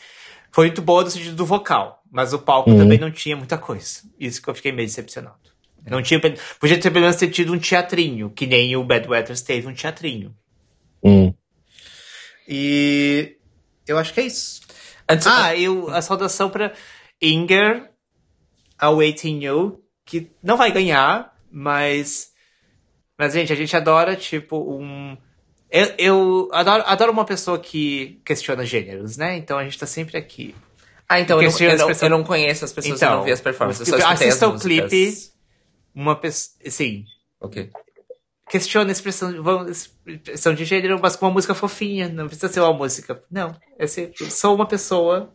Foi 0.54 0.66
muito 0.66 0.82
boa 0.82 1.02
no 1.02 1.10
sentido 1.10 1.34
do 1.34 1.46
vocal. 1.46 2.02
Mas 2.10 2.34
o 2.34 2.38
palco 2.38 2.70
Uhum. 2.70 2.76
também 2.76 2.98
não 2.98 3.10
tinha 3.10 3.34
muita 3.34 3.56
coisa. 3.56 4.02
Isso 4.20 4.40
que 4.42 4.48
eu 4.50 4.54
fiquei 4.54 4.70
meio 4.70 4.86
decepcionado. 4.86 5.41
Não 5.86 6.00
tinha, 6.02 6.20
podia 6.20 6.78
ter 6.80 6.90
pelo 6.90 7.00
menos 7.04 7.16
ter 7.16 7.28
tido 7.30 7.52
um 7.52 7.58
teatrinho, 7.58 8.30
que 8.30 8.46
nem 8.46 8.76
o 8.76 8.84
Bad 8.84 9.08
Wetters 9.08 9.42
teve 9.42 9.66
um 9.66 9.74
teatrinho. 9.74 10.34
Hum. 11.02 11.34
E 12.48 13.36
eu 13.86 13.98
acho 13.98 14.12
que 14.14 14.20
é 14.20 14.24
isso. 14.26 14.60
Antes, 15.08 15.26
Ah, 15.26 15.56
eu, 15.56 15.90
a 15.90 16.00
saudação 16.00 16.48
pra 16.50 16.72
Inger, 17.20 17.90
Awaiting 18.78 19.40
You, 19.44 19.82
que 20.04 20.30
não 20.42 20.56
vai 20.56 20.70
ganhar, 20.72 21.34
mas. 21.50 22.30
Mas, 23.18 23.32
gente, 23.34 23.52
a 23.52 23.56
gente 23.56 23.76
adora, 23.76 24.16
tipo, 24.16 24.56
um. 24.76 25.16
Eu, 25.70 25.94
eu 25.98 26.48
adoro, 26.52 26.82
adoro 26.86 27.12
uma 27.12 27.24
pessoa 27.24 27.58
que 27.58 28.20
questiona 28.24 28.64
gêneros, 28.64 29.16
né? 29.16 29.36
Então 29.36 29.58
a 29.58 29.64
gente 29.64 29.78
tá 29.78 29.86
sempre 29.86 30.16
aqui. 30.18 30.54
ah, 31.08 31.18
então 31.20 31.40
eu 31.42 31.50
não, 31.50 31.58
eu, 31.58 31.68
não, 31.78 31.86
pessoas- 31.86 32.02
eu 32.02 32.10
não 32.10 32.24
conheço 32.24 32.64
as 32.64 32.72
pessoas, 32.72 32.96
Então, 32.96 33.10
eu 33.12 33.16
não 33.18 33.24
vi 33.24 33.32
as 33.32 33.40
performances. 33.40 33.84
Tipo, 33.88 34.04
assista 34.04 34.48
o 34.48 34.58
clipe. 34.58 35.31
Uma 35.94 36.16
pessoa. 36.16 36.56
Assim, 36.66 37.04
Ok. 37.40 37.70
questiona 38.48 38.90
a 38.90 38.92
expressão, 38.92 39.30
expressão 39.68 40.54
de 40.54 40.64
gênero, 40.64 40.98
mas 41.00 41.16
com 41.16 41.26
uma 41.26 41.32
música 41.32 41.54
fofinha. 41.54 42.08
Não 42.08 42.26
precisa 42.26 42.52
ser 42.52 42.60
uma 42.60 42.72
música. 42.72 43.22
Não. 43.30 43.54
É 43.78 43.86
ser, 43.86 44.12
sou 44.30 44.54
uma 44.54 44.66
pessoa. 44.66 45.32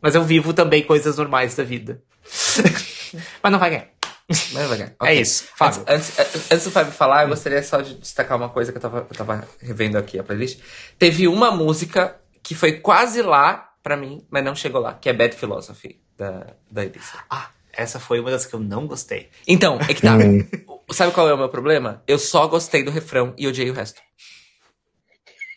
Mas 0.00 0.14
eu 0.14 0.22
vivo 0.22 0.52
também 0.54 0.82
coisas 0.84 1.16
normais 1.18 1.54
da 1.56 1.64
vida. 1.64 2.02
mas 3.42 3.52
não 3.52 3.58
vai 3.58 3.70
ganhar. 3.70 3.88
Mas 4.28 4.68
vai 4.68 4.78
ganhar. 4.78 4.90
É 5.00 5.04
Ok. 5.04 5.20
isso. 5.20 5.44
Fábio. 5.56 5.84
Antes, 5.88 6.18
antes, 6.18 6.52
antes 6.52 6.64
do 6.64 6.70
Fábio 6.70 6.92
falar, 6.92 7.22
eu 7.24 7.28
gostaria 7.28 7.62
só 7.62 7.80
de 7.80 7.94
destacar 7.94 8.36
uma 8.36 8.48
coisa 8.48 8.70
que 8.70 8.78
eu 8.78 8.82
tava, 8.82 8.98
eu 9.10 9.16
tava 9.16 9.48
revendo 9.60 9.98
aqui 9.98 10.18
a 10.18 10.22
playlist. 10.22 10.60
Teve 10.98 11.26
uma 11.26 11.50
música 11.50 12.20
que 12.42 12.54
foi 12.54 12.78
quase 12.80 13.22
lá 13.22 13.72
pra 13.82 13.96
mim, 13.96 14.24
mas 14.30 14.44
não 14.44 14.54
chegou 14.54 14.80
lá, 14.80 14.94
que 14.94 15.08
é 15.08 15.12
Bad 15.12 15.34
Philosophy, 15.34 16.00
da, 16.16 16.54
da 16.70 16.84
Elisa. 16.84 17.24
Ah, 17.30 17.48
essa 17.78 18.00
foi 18.00 18.18
uma 18.18 18.30
das 18.30 18.44
que 18.44 18.54
eu 18.54 18.60
não 18.60 18.88
gostei. 18.88 19.28
Então, 19.46 19.78
é 19.88 19.94
que 19.94 20.02
tá. 20.02 20.16
Hum. 20.16 20.44
Sabe 20.90 21.12
qual 21.12 21.28
é 21.28 21.32
o 21.32 21.38
meu 21.38 21.48
problema? 21.48 22.02
Eu 22.08 22.18
só 22.18 22.46
gostei 22.48 22.82
do 22.82 22.90
refrão 22.90 23.32
e 23.38 23.46
odiei 23.46 23.70
o 23.70 23.72
resto. 23.72 24.02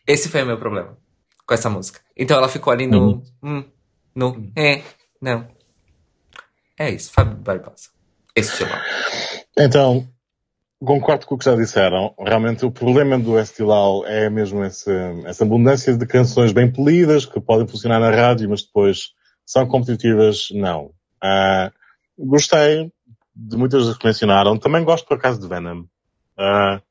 Esse 0.08 0.30
foi 0.30 0.44
o 0.44 0.46
meu 0.46 0.58
problema 0.58 0.96
com 1.48 1.54
essa 1.54 1.70
música. 1.70 2.00
Então 2.16 2.38
ela 2.38 2.48
ficou 2.48 2.72
ali 2.72 2.86
no. 2.86 3.24
Hum, 3.42 3.64
no. 4.14 4.52
É, 4.56 4.84
não. 5.20 5.48
É 6.78 6.92
isso, 6.92 7.12
Fábio 7.12 7.38
Barbosa. 7.38 7.90
Este 8.36 8.64
lá. 8.66 8.84
Então, 9.58 10.08
concordo 10.80 11.26
com 11.26 11.36
o 11.36 11.38
que 11.38 11.46
já 11.46 11.56
disseram. 11.56 12.14
Realmente 12.20 12.66
o 12.66 12.72
problema 12.72 13.18
do 13.18 13.40
Estilal 13.40 14.06
é 14.06 14.30
mesmo 14.30 14.64
essa, 14.64 14.92
essa 15.26 15.44
abundância 15.44 15.98
de 15.98 16.06
canções 16.06 16.52
bem 16.52 16.72
polidas 16.72 17.26
que 17.26 17.40
podem 17.42 17.68
funcionar 17.68 18.00
na 18.00 18.12
rádio, 18.12 18.50
mas 18.50 18.64
depois 18.64 19.12
são 19.46 19.68
competitivas. 19.68 20.50
Não. 20.52 20.92
Ah, 21.22 21.72
gostei 22.18 22.92
de 23.36 23.58
muitas 23.58 23.88
das 23.88 23.98
que 23.98 24.06
mencionaram. 24.06 24.58
Também 24.58 24.84
gosto 24.84 25.08
por 25.08 25.18
acaso 25.18 25.40
de 25.40 25.48
Venom. 25.48 25.86
Ah, 26.38 26.82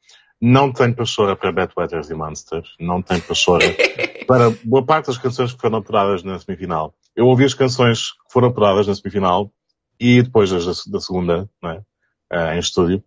não 0.40 0.72
tenho 0.72 0.94
pachorra 0.94 1.36
para 1.36 1.52
Bad 1.52 1.72
Wetters 1.76 2.10
e 2.10 2.14
Monster. 2.14 2.62
Não 2.78 3.02
tenho 3.02 3.22
pachorra 3.22 3.66
para 4.26 4.50
boa 4.64 4.84
parte 4.84 5.06
das 5.06 5.18
canções 5.18 5.52
que 5.52 5.60
foram 5.60 5.78
apuradas 5.78 6.22
na 6.22 6.38
semifinal. 6.38 6.94
Eu 7.14 7.26
ouvi 7.26 7.44
as 7.44 7.54
canções 7.54 8.12
que 8.12 8.32
foram 8.32 8.48
apuradas 8.48 8.86
na 8.86 8.94
semifinal 8.94 9.52
e 9.98 10.22
depois 10.22 10.52
as 10.52 10.64
da, 10.64 10.72
da 10.92 11.00
segunda, 11.00 11.48
não 11.62 11.70
é? 11.70 11.82
Ah, 12.30 12.56
em 12.56 12.60
estúdio. 12.60 13.02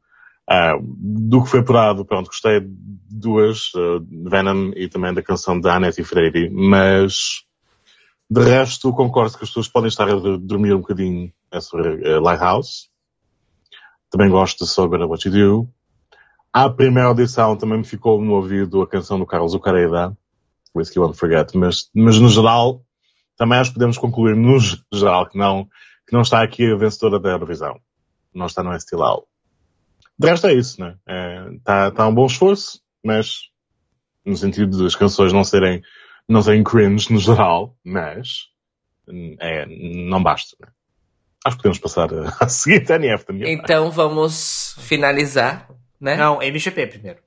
Ah, 0.47 0.77
do 0.81 1.41
que 1.41 1.49
foi 1.49 1.61
apurado, 1.61 2.05
pronto, 2.05 2.27
gostei 2.27 2.59
de 2.59 2.67
duas, 3.09 3.71
ah, 3.75 4.03
Venom 4.29 4.71
e 4.75 4.89
também 4.89 5.13
da 5.13 5.23
canção 5.23 5.59
da 5.59 5.75
Annette 5.75 6.03
Freire, 6.03 6.49
mas 6.49 7.43
de 8.29 8.41
resto 8.41 8.91
concordo 8.93 9.37
que 9.37 9.43
as 9.43 9.49
pessoas 9.49 9.67
podem 9.67 9.87
estar 9.87 10.09
a 10.09 10.15
dormir 10.37 10.73
um 10.73 10.81
bocadinho 10.81 11.31
sobre 11.61 12.07
ah, 12.07 12.19
Lighthouse. 12.19 12.89
Também 14.09 14.29
gosto 14.29 14.63
de 14.63 14.69
So 14.69 14.87
Good 14.87 15.03
at 15.03 15.09
What 15.09 15.27
You 15.27 15.33
Do. 15.33 15.73
À 16.51 16.69
primeira 16.69 17.09
audição 17.09 17.57
também 17.57 17.79
me 17.79 17.83
ficou 17.83 18.21
no 18.21 18.33
ouvido 18.33 18.81
a 18.81 18.87
canção 18.87 19.17
do 19.17 19.25
Carlos 19.25 19.55
Ucareda, 19.55 20.15
Whiskey 20.75 20.99
Won't 20.99 21.17
Forget, 21.17 21.57
mas, 21.57 21.89
mas 21.95 22.19
no 22.19 22.29
geral, 22.29 22.83
também 23.35 23.57
acho 23.57 23.71
que 23.71 23.75
podemos 23.75 23.97
concluir 23.97 24.35
no 24.35 24.59
geral 24.93 25.27
que 25.27 25.37
não, 25.37 25.65
que 26.07 26.13
não 26.13 26.21
está 26.21 26.43
aqui 26.43 26.71
a 26.71 26.75
vencedora 26.75 27.19
da 27.19 27.29
Eurovisão. 27.31 27.79
Não 28.33 28.45
está 28.45 28.61
no 28.61 28.75
Estilal. 28.75 29.27
De 30.17 30.27
resto 30.27 30.47
é 30.47 30.53
isso, 30.53 30.79
né? 30.79 30.95
É, 31.07 31.49
tá, 31.63 31.91
tá 31.91 32.07
um 32.07 32.13
bom 32.13 32.27
esforço, 32.27 32.79
mas 33.03 33.49
no 34.23 34.37
sentido 34.37 34.83
das 34.83 34.95
canções 34.95 35.33
não 35.33 35.43
serem, 35.43 35.81
não 36.29 36.41
serem 36.41 36.63
cringe 36.63 37.11
no 37.11 37.19
geral, 37.19 37.75
mas 37.83 38.47
é, 39.39 39.65
não 40.07 40.21
basta, 40.21 40.55
né? 40.61 40.67
Acho 41.45 41.57
que 41.57 41.63
podemos 41.63 41.79
passar 41.79 42.09
a, 42.13 42.37
a 42.45 42.47
seguinte 42.47 42.91
NF 42.93 43.25
da 43.27 43.33
minha 43.33 43.45
parte. 43.45 43.61
Então 43.63 43.91
vamos 43.91 44.75
finalizar, 44.79 45.67
né? 45.99 46.15
Não, 46.15 46.41
MGP 46.41 46.87
primeiro. 46.87 47.19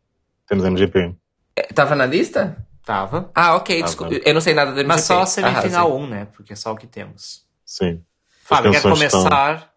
Temos 0.48 0.64
MGP. 0.64 1.14
É, 1.56 1.62
Tava 1.72 1.94
na 1.94 2.06
lista? 2.06 2.56
Tava. 2.84 3.30
Ah, 3.34 3.56
ok, 3.56 3.76
Tava. 3.80 3.86
desculpa. 3.86 4.14
Eu 4.24 4.34
não 4.34 4.40
sei 4.40 4.54
nada 4.54 4.70
do 4.70 4.74
MGP. 4.78 4.88
Mas 4.88 5.00
só 5.02 5.22
a 5.22 5.26
semifinal 5.26 5.88
Arrasem. 5.88 6.04
1, 6.04 6.06
né? 6.08 6.28
Porque 6.32 6.52
é 6.52 6.56
só 6.56 6.72
o 6.72 6.76
que 6.76 6.86
temos. 6.86 7.44
Sim. 7.64 8.02
Fábio, 8.44 8.70
quer 8.70 8.82
canções 8.82 9.02
estão- 9.02 9.22
começar? 9.24 9.72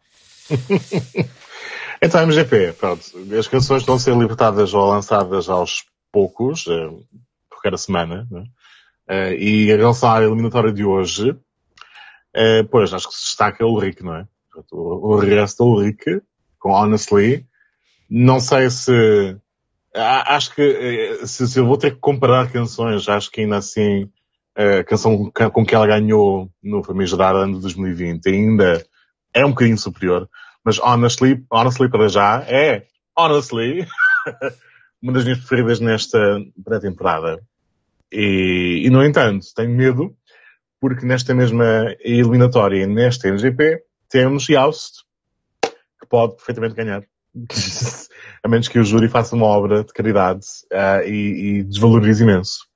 Então, 2.01 2.21
MGP, 2.23 2.73
pronto. 2.79 3.03
As 3.37 3.47
canções 3.49 3.81
estão 3.81 3.95
a 3.95 3.99
ser 3.99 4.15
libertadas 4.15 4.73
ou 4.73 4.87
lançadas 4.89 5.49
aos 5.49 5.83
poucos, 6.11 6.65
eh, 6.67 6.89
por 7.49 7.61
cada 7.61 7.75
semana, 7.77 8.25
né? 8.31 8.43
Eh, 9.09 9.35
e 9.35 9.63
em 9.71 9.75
relação 9.77 10.09
à 10.09 10.21
eliminatória 10.23 10.71
de 10.71 10.85
hoje, 10.85 11.35
eh, 12.33 12.63
pois, 12.63 12.93
acho 12.93 13.07
que 13.07 13.15
se 13.15 13.25
destaca 13.25 13.65
o 13.65 13.71
Ulrich, 13.73 14.03
não 14.03 14.15
é? 14.15 14.27
O, 14.71 15.13
o 15.13 15.15
regresso 15.17 15.57
do 15.57 15.65
Ulrich, 15.65 16.21
com 16.59 16.71
Honestly. 16.71 17.45
Não 18.09 18.39
sei 18.39 18.69
se 18.69 19.37
acho 19.95 20.53
que 20.53 20.61
eh, 20.61 21.25
se, 21.25 21.47
se 21.47 21.59
eu 21.59 21.65
vou 21.65 21.77
ter 21.77 21.91
que 21.91 21.99
comparar 21.99 22.51
canções, 22.51 23.07
acho 23.07 23.31
que 23.31 23.41
ainda 23.41 23.57
assim 23.57 24.09
a 24.55 24.83
canção 24.83 25.31
ca- 25.31 25.49
com 25.49 25.65
que 25.65 25.73
ela 25.73 25.87
ganhou 25.87 26.49
no 26.61 26.83
famigerado 26.83 27.37
ano 27.37 27.55
de 27.55 27.61
2020 27.61 28.27
ainda 28.27 28.85
é 29.33 29.45
um 29.45 29.49
bocadinho 29.49 29.77
superior. 29.77 30.29
Mas 30.63 30.79
honestly, 30.79 31.43
honestly 31.49 31.89
para 31.89 32.09
já 32.09 32.43
é, 32.47 32.85
honestly, 33.17 33.87
uma 35.01 35.13
das 35.13 35.23
minhas 35.23 35.39
preferidas 35.39 35.79
nesta 35.79 36.41
pré-temporada. 36.63 37.39
E, 38.11 38.83
e, 38.85 38.89
no 38.89 39.03
entanto, 39.03 39.45
tenho 39.55 39.69
medo 39.69 40.15
porque 40.79 41.05
nesta 41.05 41.33
mesma 41.33 41.95
eliminatória, 41.99 42.87
nesta 42.87 43.27
MGP, 43.27 43.83
temos 44.09 44.47
Youst, 44.47 45.03
que 45.61 46.07
pode 46.09 46.35
perfeitamente 46.35 46.75
ganhar. 46.75 47.03
a 48.43 48.47
menos 48.47 48.67
que 48.67 48.79
o 48.79 48.83
júri 48.83 49.07
faça 49.07 49.35
uma 49.35 49.45
obra 49.45 49.83
de 49.83 49.93
caridade 49.93 50.45
ah, 50.73 51.03
e, 51.03 51.59
e 51.59 51.63
desvalorize 51.63 52.23
imenso. 52.23 52.67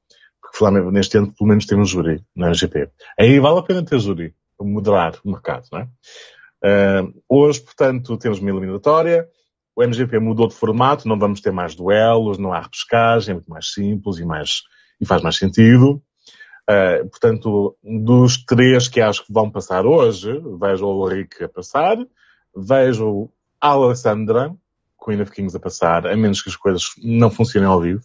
Porque 0.41 0.91
neste 0.91 1.17
ano, 1.17 1.33
pelo 1.33 1.49
menos, 1.49 1.65
temos 1.65 1.89
júri 1.89 2.23
na 2.35 2.47
MGP. 2.47 2.89
Aí 3.19 3.39
vale 3.39 3.59
a 3.59 3.63
pena 3.63 3.83
ter 3.83 3.99
júri, 3.99 4.35
moderar 4.61 5.15
o 5.23 5.31
mercado, 5.31 5.65
não 5.71 5.79
é? 5.79 5.87
Ah, 6.63 7.07
hoje, 7.27 7.61
portanto, 7.61 8.17
temos 8.17 8.39
uma 8.39 8.49
eliminatória. 8.49 9.27
O 9.75 9.83
MGP 9.83 10.19
mudou 10.19 10.47
de 10.47 10.53
formato, 10.53 11.07
não 11.07 11.17
vamos 11.17 11.41
ter 11.41 11.51
mais 11.51 11.73
duelos, 11.73 12.37
não 12.37 12.53
há 12.53 12.61
repescagem, 12.61 13.31
é 13.31 13.33
muito 13.33 13.49
mais 13.49 13.73
simples 13.73 14.19
e, 14.19 14.25
mais, 14.25 14.61
e 15.01 15.05
faz 15.05 15.23
mais 15.23 15.37
sentido. 15.37 16.01
Uh, 16.69 17.09
portanto, 17.09 17.77
dos 17.83 18.43
três 18.45 18.87
que 18.87 19.01
acho 19.01 19.25
que 19.25 19.33
vão 19.33 19.51
passar 19.51 19.85
hoje, 19.85 20.31
vejo 20.59 20.85
o 20.85 21.01
Ulrich 21.01 21.43
a 21.43 21.49
passar, 21.49 21.97
vejo 22.55 23.29
a 23.59 23.69
Alessandra, 23.69 24.55
Queen 25.03 25.21
of 25.21 25.31
Kings 25.31 25.55
a 25.57 25.59
passar, 25.59 26.07
a 26.07 26.15
menos 26.15 26.41
que 26.41 26.49
as 26.49 26.55
coisas 26.55 26.85
não 27.03 27.29
funcionem 27.29 27.67
ao 27.67 27.81
vivo, 27.81 28.03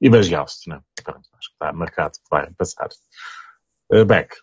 e 0.00 0.10
vejo 0.10 0.32
não. 0.66 0.82
Pronto, 1.04 1.28
acho 1.38 1.48
que 1.48 1.54
está 1.54 1.72
marcado 1.72 2.14
que 2.14 2.30
vai 2.30 2.50
passar. 2.52 2.88
Uh, 3.92 4.04
Beck, 4.04 4.34
o 4.34 4.38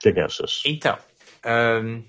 que 0.00 0.08
é 0.08 0.12
que 0.12 0.20
achas? 0.20 0.62
Então, 0.64 0.98
um, 1.44 2.02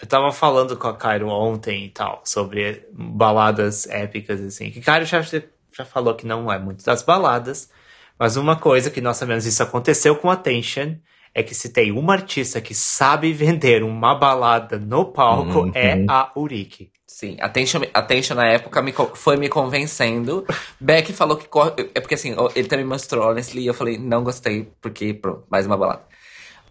eu 0.00 0.08
tava 0.08 0.32
falando 0.32 0.76
com 0.76 0.88
a 0.88 0.96
Cairo 0.96 1.28
ontem 1.28 1.84
e 1.84 1.88
tal, 1.88 2.20
sobre 2.24 2.86
baladas 2.92 3.86
épicas, 3.86 4.40
assim, 4.40 4.70
que 4.70 4.80
Cairo 4.80 5.04
já, 5.04 5.22
já 5.22 5.84
falou 5.84 6.14
que 6.14 6.26
não 6.26 6.52
é 6.52 6.58
muito 6.58 6.84
das 6.84 7.02
baladas, 7.02 7.70
mas 8.18 8.36
uma 8.36 8.56
coisa 8.56 8.90
que 8.90 9.00
nós 9.00 9.16
sabemos 9.16 9.46
isso 9.46 9.62
aconteceu 9.62 10.16
com 10.16 10.30
a 10.30 10.36
Tension 10.36 10.94
é 11.34 11.42
que 11.42 11.54
se 11.54 11.70
tem 11.70 11.90
uma 11.90 12.12
artista 12.12 12.60
que 12.60 12.74
sabe 12.74 13.32
vender 13.34 13.82
uma 13.82 14.14
balada 14.14 14.78
no 14.78 15.06
palco 15.06 15.60
Uhum. 15.60 15.72
é 15.74 16.04
a 16.08 16.30
Uriki. 16.36 16.92
Sim, 17.06 17.36
a 17.40 17.48
Tension, 17.48 17.82
a 17.92 18.02
Tension 18.02 18.36
na 18.36 18.46
época 18.46 18.82
me 18.82 18.92
foi 19.14 19.36
me 19.36 19.48
convencendo. 19.48 20.44
Beck 20.80 21.12
falou 21.12 21.36
que. 21.36 21.46
É 21.94 22.00
porque 22.00 22.14
assim, 22.14 22.34
ele 22.56 22.66
também 22.66 22.84
mostrou 22.84 23.28
Honestly 23.28 23.62
e 23.62 23.66
eu 23.66 23.74
falei, 23.74 23.98
não 23.98 24.24
gostei, 24.24 24.68
porque 24.80 25.14
pronto, 25.14 25.44
mais 25.48 25.64
uma 25.66 25.76
balada. 25.76 26.02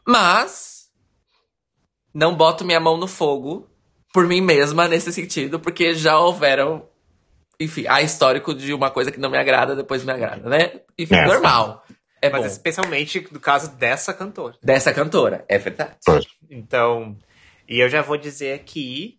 Mas. 0.05 0.83
Não 2.13 2.35
boto 2.35 2.65
minha 2.65 2.79
mão 2.79 2.97
no 2.97 3.07
fogo 3.07 3.67
por 4.13 4.27
mim 4.27 4.41
mesma 4.41 4.87
nesse 4.87 5.11
sentido, 5.13 5.59
porque 5.59 5.95
já 5.95 6.19
houveram. 6.19 6.85
Enfim, 7.59 7.85
há 7.87 8.01
histórico 8.01 8.53
de 8.53 8.73
uma 8.73 8.89
coisa 8.89 9.11
que 9.11 9.19
não 9.19 9.29
me 9.29 9.37
agrada, 9.37 9.75
depois 9.75 10.03
me 10.03 10.11
agrada, 10.11 10.49
né? 10.49 10.81
Enfim, 10.97 11.15
É. 11.15 11.25
normal. 11.25 11.85
É 12.21 12.29
Mas 12.29 12.41
bom. 12.41 12.47
especialmente 12.47 13.27
no 13.31 13.39
caso 13.39 13.75
dessa 13.75 14.13
cantora. 14.13 14.55
Dessa 14.63 14.93
cantora, 14.93 15.43
é 15.47 15.57
verdade. 15.57 15.95
Pois. 16.05 16.25
Então, 16.49 17.17
e 17.67 17.79
eu 17.79 17.89
já 17.89 18.01
vou 18.01 18.17
dizer 18.17 18.53
aqui, 18.53 19.17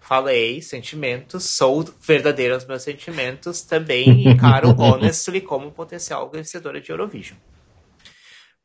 falei, 0.00 0.60
sentimentos, 0.60 1.44
sou 1.44 1.84
verdadeiro 2.00 2.54
nos 2.54 2.66
meus 2.66 2.82
sentimentos, 2.82 3.62
também 3.62 4.28
encaro 4.28 4.68
Honestly 4.78 5.40
como 5.40 5.70
potencial 5.70 6.28
vencedora 6.30 6.80
de 6.80 6.90
Eurovision. 6.90 7.38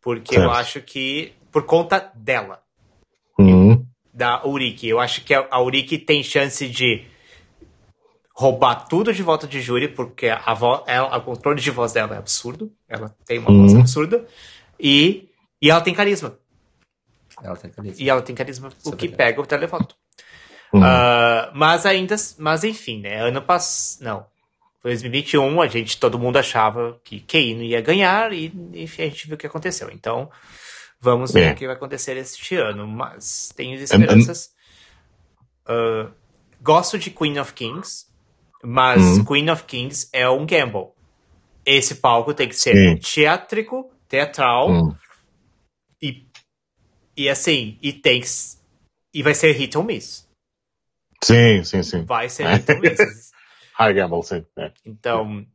Porque 0.01 0.35
eu 0.35 0.41
Certo. 0.41 0.55
acho 0.55 0.81
que, 0.81 1.34
por 1.51 1.63
conta 1.65 2.11
dela, 2.15 2.61
Uhum. 3.38 3.85
da 4.13 4.45
Uriki, 4.45 4.88
eu 4.89 4.99
acho 4.99 5.23
que 5.23 5.34
a 5.34 5.47
a 5.49 5.61
Uriki 5.61 5.97
tem 5.97 6.23
chance 6.23 6.67
de 6.67 7.05
roubar 8.39 8.87
tudo 8.87 9.11
de 9.13 9.21
volta 9.21 9.45
de 9.45 9.59
júri, 9.61 9.89
porque 9.89 10.27
a, 10.29 10.53
vo 10.53 10.81
ela, 10.87 11.17
o 11.17 11.21
controle 11.21 11.59
de 11.59 11.69
voz 11.71 11.91
dela 11.91 12.15
é 12.15 12.17
absurdo, 12.17 12.71
ela 12.87 13.13
tem 13.25 13.37
uma 13.39 13.51
voz 13.51 13.73
Uhum. 13.73 13.81
absurda, 13.81 14.25
e, 14.79 15.27
e 15.61 15.69
ela 15.69 15.81
tem 15.81 15.93
carisma. 15.93 16.37
Ela 17.43 17.57
tem 17.57 17.69
carisma. 17.69 18.01
E 18.01 18.09
ela 18.09 18.21
tem 18.21 18.33
carisma, 18.35 18.69
Isso 18.69 18.89
o 18.89 18.93
é 18.93 18.97
que 18.97 19.07
verdade. 19.09 19.29
pega 19.31 19.41
o 19.41 19.45
televoto. 19.45 19.95
Uhum. 20.71 20.81
Ah, 20.83 21.51
mas 21.53 21.85
ainda, 21.85 22.15
mas 22.37 22.63
enfim, 22.63 23.01
né? 23.01 23.21
Ano 23.27 23.41
passado, 23.41 24.03
não. 24.05 24.25
2021, 24.83 25.61
a 25.61 25.67
gente, 25.67 25.99
todo 25.99 26.17
mundo 26.17 26.37
achava 26.37 26.97
que 27.03 27.21
não 27.53 27.63
ia 27.63 27.81
ganhar 27.81 28.31
e, 28.31 28.45
enfim, 28.73 29.01
a 29.01 29.05
gente 29.09 29.27
viu 29.27 29.35
o 29.35 29.37
que 29.37 29.47
aconteceu. 29.47 29.89
Então, 29.91 30.31
vamos 31.01 31.33
ver 31.33 31.43
É. 31.49 31.51
o 31.51 31.55
que 31.55 31.65
vai 31.67 31.75
acontecer 31.75 32.15
este 32.15 32.55
ano. 32.55 32.87
Mas 32.87 33.51
tenho 33.53 33.75
esperanças. 33.75 34.51
Ah, 35.67 36.07
gosto 36.61 36.97
de 36.97 37.09
Queen 37.11 37.37
of 37.39 37.51
Kings, 37.53 38.05
mas 38.64 39.02
Uhum. 39.02 39.26
Queen 39.26 39.49
of 39.49 39.64
Kings 39.64 40.10
é 40.14 40.30
um 40.30 40.45
gamble. 40.45 40.90
Esse 41.65 41.95
palco 41.95 42.34
tem 42.34 42.48
que 42.48 42.56
ser 42.56 42.76
Sim. 42.76 42.98
teátrico, 42.98 43.91
teatral 44.07 44.69
Uhum. 44.69 44.95
e, 46.02 46.26
e 47.15 47.30
assim, 47.30 47.77
e 47.81 47.94
tem 47.94 48.22
que 48.22 48.27
e 49.14 49.23
vai 49.23 49.34
ser 49.34 49.52
hit 49.53 49.77
or 49.77 49.84
miss. 49.84 50.27
Sim, 51.23 51.64
sim, 51.64 51.84
sim. 51.84 52.06
Vai 52.06 52.30
ser 52.30 52.48
hit 52.48 52.72
or 52.72 52.80
miss. 52.80 53.31
High 53.73 53.94
Gamble, 53.94 54.23
sim. 54.23 54.45
É. 54.57 54.72
Então, 54.86 55.45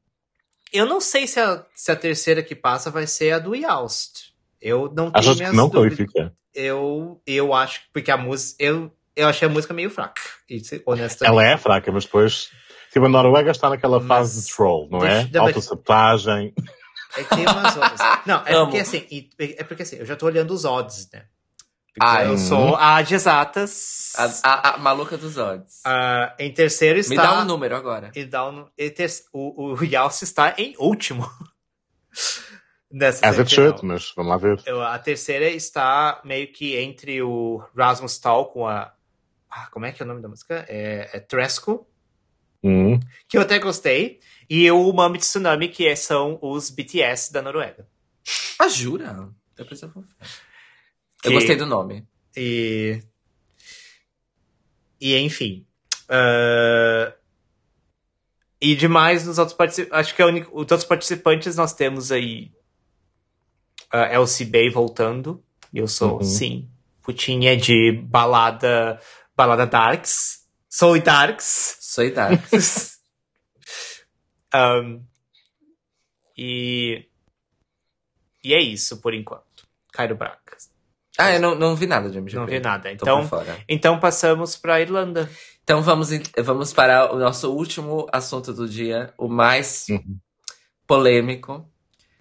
eu 0.73 0.87
não 0.87 1.01
sei 1.01 1.27
se 1.27 1.39
a, 1.39 1.65
se 1.75 1.93
a 1.93 1.97
terceira 1.97 2.43
que 2.43 2.55
passa 2.55 2.91
vai 2.91 3.07
ser 3.07 3.33
a 3.33 3.39
do 3.39 3.55
Youst. 3.55 4.35
Eu 4.61 4.91
não 4.95 5.11
tenho 5.11 5.25
que 5.25 5.35
minhas 5.37 5.55
não 5.55 5.69
dúvidas. 5.69 5.99
qualifica? 5.99 6.35
Eu, 6.55 7.21
eu 7.27 7.53
acho, 7.53 7.83
porque 7.93 8.11
a 8.11 8.17
música, 8.17 8.63
eu, 8.63 8.91
eu 9.15 9.29
achei 9.29 9.47
a 9.47 9.51
música 9.51 9.75
meio 9.75 9.91
fraca, 9.91 10.23
honestamente. 10.87 11.33
Ela 11.33 11.47
é 11.53 11.57
fraca, 11.59 11.93
mas 11.93 12.05
depois. 12.05 12.51
Tipo, 12.95 13.07
a 13.07 13.09
Noruega 13.09 13.51
está 13.51 13.69
naquela 13.69 13.99
Mas- 13.99 14.07
fase 14.09 14.47
de 14.47 14.55
troll, 14.55 14.89
não 14.89 15.05
é? 15.05 15.25
Deixa- 15.25 15.41
Autossabotagem. 15.41 16.55
É 17.17 17.25
que 17.25 17.29
tem 17.37 17.45
umas 17.47 17.77
odds. 17.77 18.01
Não, 18.27 18.43
é 18.47 18.55
Amo. 18.55 18.67
porque 18.67 18.79
assim, 18.79 19.07
é 19.39 19.65
porque 19.65 19.83
assim, 19.83 19.97
eu 19.97 20.07
já 20.07 20.17
tô 20.17 20.27
olhando 20.27 20.53
os 20.55 20.65
odds, 20.65 21.09
né? 21.13 21.27
Porque 21.95 22.01
Ai. 22.17 22.29
eu 22.29 22.39
sou 22.39 22.75
a 22.77 23.03
de 23.03 23.15
exatas. 23.15 24.13
A, 24.17 24.49
a- 24.49 24.75
a 24.75 24.79
maluca 24.79 25.17
dos 25.19 25.37
odds. 25.39 25.81
Ah, 25.85 26.35
em 26.39 26.53
terceiro 26.55 26.99
está. 26.99 27.11
Me 27.15 27.17
dá 27.17 27.41
um 27.41 27.45
número 27.45 27.77
agora. 27.77 28.11
E 28.15 28.25
dá 28.25 28.49
um, 28.49 28.67
e 28.79 28.91
ter, 28.91 29.09
o, 29.33 29.75
o 29.75 29.85
Yalce 29.85 30.25
está 30.25 30.55
em 30.57 30.75
último. 30.79 31.29
Nessa 32.91 33.27
As 33.29 33.39
it 33.41 33.53
should, 33.53 33.85
mas 33.85 34.13
vamos 34.17 34.31
lá 34.31 34.37
ver. 34.37 34.63
Eu- 34.67 34.83
A 34.83 34.99
terceira 34.99 35.49
está 35.49 36.21
meio 36.25 36.53
que 36.53 36.77
entre 36.77 37.21
o 37.23 37.61
Rasmus 37.77 38.19
Tal 38.19 38.47
com 38.47 38.67
a. 38.69 38.93
Ah, 39.51 39.69
como 39.73 39.87
é 39.87 39.93
que 39.93 40.03
é 40.03 40.05
o 40.05 40.09
nome 40.09 40.21
da 40.23 40.29
música? 40.29 40.65
É, 40.69 41.11
é 41.13 41.21
Tresco, 41.21 41.87
Hum. 42.65 42.99
que 43.29 43.37
eu 43.37 43.43
até 43.43 43.59
gostei. 43.59 44.21
E 44.49 44.71
o 44.71 44.93
Mami 44.93 45.19
Tsunami, 45.19 45.69
que 45.69 45.87
é- 45.87 45.95
são 45.97 46.39
os 46.43 46.71
BTS 46.71 47.33
da 47.33 47.43
Noruega. 47.43 47.87
Ah, 48.59 48.69
jura? 48.69 49.29
Eu 49.57 49.65
ver. 49.67 50.05
Eu 51.25 51.33
gostei 51.33 51.57
do 51.57 51.67
nome. 51.67 52.07
E. 52.37 53.03
E 55.01 55.17
enfim. 55.19 55.67
ah, 56.09 57.13
E 58.61 58.75
demais 58.75 59.27
nos 59.27 59.39
outros 59.39 59.57
participantes. 59.57 59.93
Acho 59.99 60.15
que 60.15 60.23
é 60.23 60.25
o 60.25 60.29
único- 60.29 60.51
os 60.53 60.61
outros 60.63 60.85
participantes 60.85 61.55
nós 61.57 61.75
temos 61.75 62.11
aí. 62.11 62.51
A 63.93 64.15
Elsie 64.15 64.47
Bay 64.47 64.71
voltando. 64.71 65.45
E 65.73 65.79
eu 65.79 65.87
sou, 65.89 66.17
Uhum. 66.19 66.23
sim. 66.23 66.71
Putinha 67.03 67.57
de 67.57 67.93
balada. 67.93 68.99
Balada 69.37 69.67
Darks. 69.67 70.47
Soul 70.69 71.01
Darks. 71.01 71.77
Sou 71.95 72.05
idade. 72.05 72.43
Um, 74.57 75.03
e. 76.37 77.09
E 78.43 78.55
é 78.55 78.61
isso 78.61 79.01
por 79.01 79.13
enquanto. 79.13 79.67
Cairo 79.93 80.15
Braca. 80.15 80.57
ah, 81.19 81.33
eu 81.33 81.41
não, 81.41 81.55
não 81.57 81.75
vi 81.75 81.87
nada 81.89 82.09
de 82.09 82.19
MGP. 82.19 82.39
Não 82.39 82.47
vi 82.47 82.61
nada. 82.61 82.93
Então, 82.93 83.29
então 83.69 83.99
passamos 83.99 84.55
pra 84.57 84.81
Irlanda. 84.81 85.29
Então 85.65 85.83
vamos, 85.83 86.11
vamos 86.45 86.73
para 86.73 87.13
o 87.13 87.19
nosso 87.19 87.53
último 87.53 88.07
assunto 88.13 88.53
do 88.53 88.69
dia, 88.69 89.13
o 89.19 89.27
mais 89.29 89.87
Uhum. 89.89 90.19
polêmico. 90.87 91.69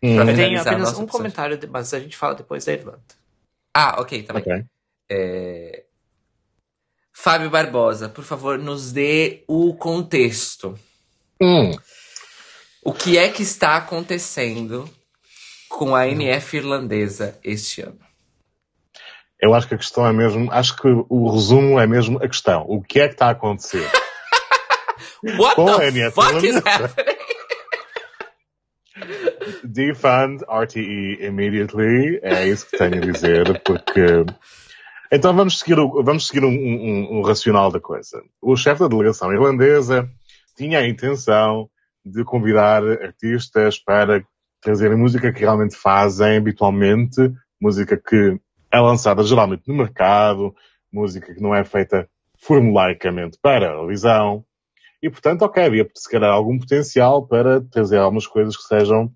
Hum. 0.02 0.16
Pra 0.16 0.32
Eu 0.32 0.36
tenho 0.36 0.60
apenas 0.60 0.88
um 0.88 1.04
episódio. 1.04 1.08
comentário, 1.08 1.60
mas 1.70 1.94
a 1.94 2.00
gente 2.00 2.18
fala 2.18 2.34
depois 2.34 2.66
da 2.66 2.74
Irlanda. 2.74 3.04
Ah, 3.76 4.02
ok, 4.02 4.24
tá 4.24 4.34
bem. 4.34 4.42
Ok. 4.42 4.66
É, 5.12 5.86
Fábio 7.14 7.50
Barbosa, 7.50 8.10
por 8.10 8.24
favor, 8.24 8.58
nos 8.58 8.92
dê 8.92 9.44
o 9.48 9.74
contexto. 9.76 10.78
Hum. 11.42 11.72
O 12.84 12.92
que 12.92 13.18
é 13.18 13.30
que 13.30 13.44
está 13.44 13.78
acontecendo 13.78 14.90
com 15.70 15.96
a 15.96 16.08
NF 16.08 16.58
irlandesa 16.58 17.40
este 17.44 17.82
ano? 17.82 18.00
Eu 19.40 19.54
acho 19.54 19.68
que 19.68 19.76
a 19.76 19.78
questão 19.78 20.08
é 20.08 20.14
mesmo. 20.14 20.52
Acho 20.52 20.76
que 20.76 20.88
o 21.10 21.30
resumo 21.32 21.80
é 21.80 21.86
mesmo 21.86 22.18
a 22.18 22.28
questão. 22.28 22.66
O 22.68 22.82
que 22.82 23.00
é 23.00 23.08
que 23.08 23.14
está 23.14 23.28
a 23.28 23.32
acontecer? 23.32 23.90
What 25.38 25.56
Com 25.56 25.78
the 25.78 25.88
NF 25.92 26.16
fuck 26.16 26.38
is 26.38 26.44
irlandesa. 26.56 26.86
happening? 26.86 27.18
Defund 29.64 30.44
RTE 30.50 31.18
immediately. 31.26 32.20
É 32.22 32.48
isso 32.48 32.66
que 32.68 32.78
tenho 32.78 32.98
a 32.98 33.00
dizer, 33.00 33.62
porque. 33.64 34.26
Então 35.16 35.32
vamos 35.32 35.60
seguir, 35.60 35.78
o, 35.78 36.02
vamos 36.04 36.26
seguir 36.26 36.44
um, 36.44 36.50
um, 36.50 37.20
um 37.20 37.22
racional 37.22 37.70
da 37.72 37.80
coisa. 37.80 38.24
O 38.42 38.56
chefe 38.56 38.80
da 38.80 38.88
delegação 38.88 39.32
irlandesa 39.32 40.10
tinha 40.58 40.80
a 40.80 40.88
intenção 40.88 41.70
de 42.04 42.24
convidar 42.24 42.84
artistas 42.84 43.78
para 43.78 44.26
trazerem 44.60 44.98
música 44.98 45.32
que 45.32 45.42
realmente 45.42 45.76
fazem 45.76 46.38
habitualmente, 46.38 47.32
música 47.62 47.96
que 47.96 48.40
é 48.72 48.80
lançada 48.80 49.22
geralmente 49.24 49.62
no 49.68 49.76
mercado, 49.76 50.52
música 50.92 51.32
que 51.32 51.40
não 51.40 51.54
é 51.54 51.64
feita 51.64 52.10
formulaicamente 52.40 53.38
para 53.40 53.70
a 53.70 53.76
televisão. 53.76 54.44
E 55.00 55.12
portanto, 55.12 55.44
ok, 55.44 55.64
havia 55.64 55.88
se 55.94 56.10
calhar 56.10 56.32
algum 56.32 56.58
potencial 56.58 57.28
para 57.28 57.62
trazer 57.62 58.00
algumas 58.00 58.26
coisas 58.26 58.58
que 58.58 58.64
sejam, 58.64 59.12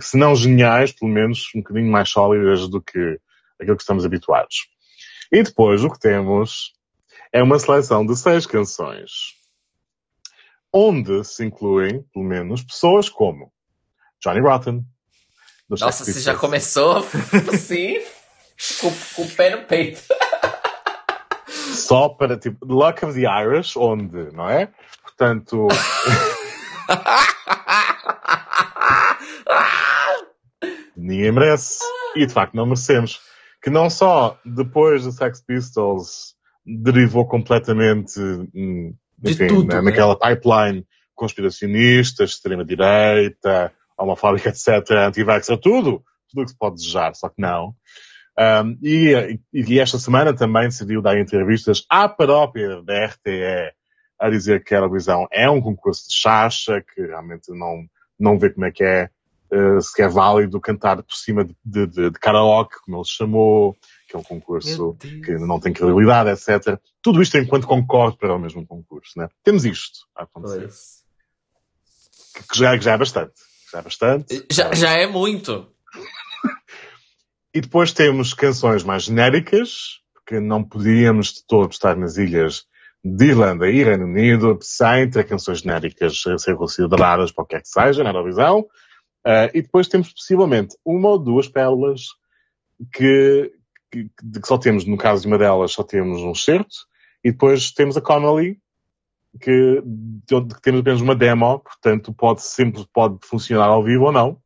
se 0.00 0.16
não 0.16 0.34
geniais, 0.34 0.90
pelo 0.90 1.12
menos 1.12 1.48
um 1.54 1.60
bocadinho 1.60 1.92
mais 1.92 2.08
sólidas 2.08 2.68
do 2.68 2.82
que 2.82 3.20
aquilo 3.60 3.76
que 3.76 3.82
estamos 3.82 4.04
habituados. 4.04 4.68
E 5.32 5.42
depois 5.42 5.84
o 5.84 5.90
que 5.90 5.98
temos 5.98 6.72
é 7.32 7.42
uma 7.42 7.58
seleção 7.58 8.04
de 8.04 8.16
seis 8.16 8.46
canções, 8.46 9.10
onde 10.72 11.24
se 11.24 11.44
incluem, 11.44 12.02
pelo 12.12 12.24
menos, 12.24 12.64
pessoas 12.64 13.08
como 13.08 13.52
Johnny 14.20 14.40
Rotten. 14.40 14.84
Nossa, 15.68 16.04
você 16.04 16.20
já 16.20 16.34
começou 16.34 16.96
assim, 17.52 18.00
com, 18.80 18.92
com 19.14 19.22
o 19.22 19.30
pé 19.30 19.50
no 19.50 19.64
peito. 19.64 20.02
Só 21.74 22.08
para, 22.08 22.36
tipo, 22.36 22.66
Luck 22.66 23.04
of 23.04 23.14
the 23.14 23.26
Irish, 23.42 23.76
onde, 23.76 24.32
não 24.32 24.48
é? 24.48 24.68
Portanto, 25.02 25.68
ninguém 30.96 31.30
merece. 31.30 31.78
E 32.16 32.26
de 32.26 32.32
facto 32.32 32.54
não 32.54 32.66
merecemos. 32.66 33.20
Que 33.62 33.70
não 33.70 33.90
só 33.90 34.38
depois 34.44 35.04
do 35.04 35.12
Sex 35.12 35.42
Pistols 35.46 36.34
derivou 36.64 37.26
completamente, 37.26 38.18
hum, 38.54 38.94
enfim, 39.24 39.46
tudo, 39.48 39.68
na- 39.68 39.82
né? 39.82 39.90
naquela 39.90 40.18
pipeline 40.18 40.86
conspiracionista, 41.14 42.24
extrema-direita, 42.24 43.72
homofóbica, 43.98 44.48
etc., 44.48 44.90
anti-vaxxer, 44.92 45.58
tudo, 45.58 46.02
tudo 46.30 46.42
o 46.42 46.44
que 46.44 46.50
se 46.50 46.56
pode 46.58 46.76
desejar, 46.76 47.14
só 47.14 47.28
que 47.28 47.40
não. 47.40 47.74
Um, 48.38 48.78
e, 48.82 49.38
e 49.52 49.78
esta 49.78 49.98
semana 49.98 50.32
também 50.34 50.70
se 50.70 50.84
viu 50.86 51.02
dar 51.02 51.18
entrevistas 51.18 51.84
à 51.90 52.08
própria 52.08 52.82
da 52.82 53.04
RTE 53.06 53.72
a 54.18 54.30
dizer 54.30 54.64
que 54.64 54.74
a 54.74 54.78
Eurovisão 54.78 55.26
é 55.30 55.48
um 55.50 55.60
concurso 55.60 56.08
de 56.08 56.14
chacha, 56.14 56.80
que 56.94 57.02
realmente 57.02 57.50
não, 57.50 57.84
não 58.18 58.38
vê 58.38 58.48
como 58.50 58.64
é 58.66 58.70
que 58.70 58.84
é, 58.84 59.10
eh, 59.52 59.80
se 59.80 60.02
é 60.02 60.08
válido 60.08 60.60
cantar 60.60 61.02
por 61.02 61.14
cima 61.14 61.44
de, 61.44 61.56
de, 61.64 61.86
de, 61.86 62.10
de 62.10 62.18
karaoke, 62.18 62.76
como 62.84 62.98
ele 62.98 63.04
chamou, 63.06 63.76
que 64.08 64.16
é 64.16 64.18
um 64.18 64.22
concurso 64.22 64.96
que 64.98 65.32
não 65.38 65.58
tem 65.58 65.72
credibilidade, 65.72 66.30
etc. 66.30 66.78
Tudo 67.02 67.22
isto 67.22 67.36
enquanto 67.36 67.66
concorre 67.66 68.16
para 68.16 68.34
o 68.34 68.38
mesmo 68.38 68.66
concurso, 68.66 69.18
né? 69.18 69.28
Temos 69.42 69.64
isto 69.64 70.00
a 70.16 70.24
acontecer. 70.24 70.60
Pois. 70.60 71.00
Que, 72.34 72.48
que 72.48 72.58
já, 72.58 72.78
que 72.78 72.84
já 72.84 72.92
é 72.92 72.98
bastante. 72.98 73.32
Já 73.72 73.78
é 73.78 73.82
bastante. 73.82 74.46
Já, 74.50 74.72
já 74.74 74.90
é 74.92 75.06
muito. 75.06 75.68
E 77.52 77.60
depois 77.60 77.92
temos 77.92 78.32
canções 78.32 78.84
mais 78.84 79.02
genéricas, 79.02 79.98
porque 80.14 80.38
não 80.38 80.62
podíamos 80.62 81.32
de 81.32 81.44
todo 81.44 81.72
estar 81.72 81.96
nas 81.96 82.16
ilhas 82.16 82.64
de 83.04 83.26
Irlanda 83.26 83.68
e 83.68 83.82
Reino 83.82 84.04
Unido 84.04 84.56
sem 84.62 85.10
ter 85.10 85.24
canções 85.24 85.58
genéricas 85.58 86.22
a 86.28 86.38
ser 86.38 86.54
consideradas 86.54 87.32
para 87.32 87.42
o 87.42 87.46
que 87.46 87.56
é 87.56 87.60
que 87.60 87.68
seja 87.68 88.04
na 88.04 88.10
Eurovisão. 88.10 88.66
Ah, 89.24 89.50
e 89.52 89.62
depois 89.62 89.88
temos 89.88 90.12
possivelmente 90.12 90.76
uma 90.84 91.10
ou 91.10 91.18
duas 91.18 91.48
pérolas 91.48 92.02
que, 92.92 93.52
que, 93.90 94.04
que 94.04 94.46
só 94.46 94.58
temos, 94.58 94.84
no 94.84 94.96
caso 94.96 95.22
de 95.22 95.28
uma 95.28 95.38
delas, 95.38 95.72
só 95.72 95.82
temos 95.82 96.20
um 96.22 96.34
certo. 96.34 96.74
E 97.22 97.30
depois 97.30 97.70
temos 97.72 97.96
a 97.96 98.00
Connolly, 98.00 98.58
que, 99.40 99.82
de 99.84 100.34
onde 100.34 100.60
temos 100.60 100.80
apenas 100.80 101.00
uma 101.00 101.14
demo, 101.14 101.60
portanto 101.60 102.12
pode 102.12 102.42
sempre 102.42 102.84
pode 102.92 103.18
funcionar 103.22 103.66
ao 103.66 103.84
vivo 103.84 104.04
ou 104.04 104.12
não. 104.12 104.40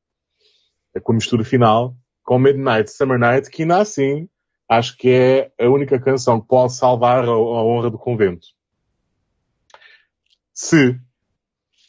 É 0.94 1.00
com 1.00 1.12
a 1.12 1.14
mistura 1.14 1.44
final 1.44 1.96
com 2.24 2.38
Midnight 2.38 2.90
Summer 2.90 3.18
Night, 3.18 3.50
que 3.50 3.62
ainda 3.62 3.78
assim 3.78 4.28
acho 4.68 4.96
que 4.96 5.10
é 5.10 5.52
a 5.62 5.68
única 5.68 6.00
canção 6.00 6.40
que 6.40 6.48
pode 6.48 6.74
salvar 6.74 7.24
a, 7.24 7.28
a 7.28 7.64
honra 7.64 7.90
do 7.90 7.98
convento. 7.98 8.46
Se, 10.52 10.98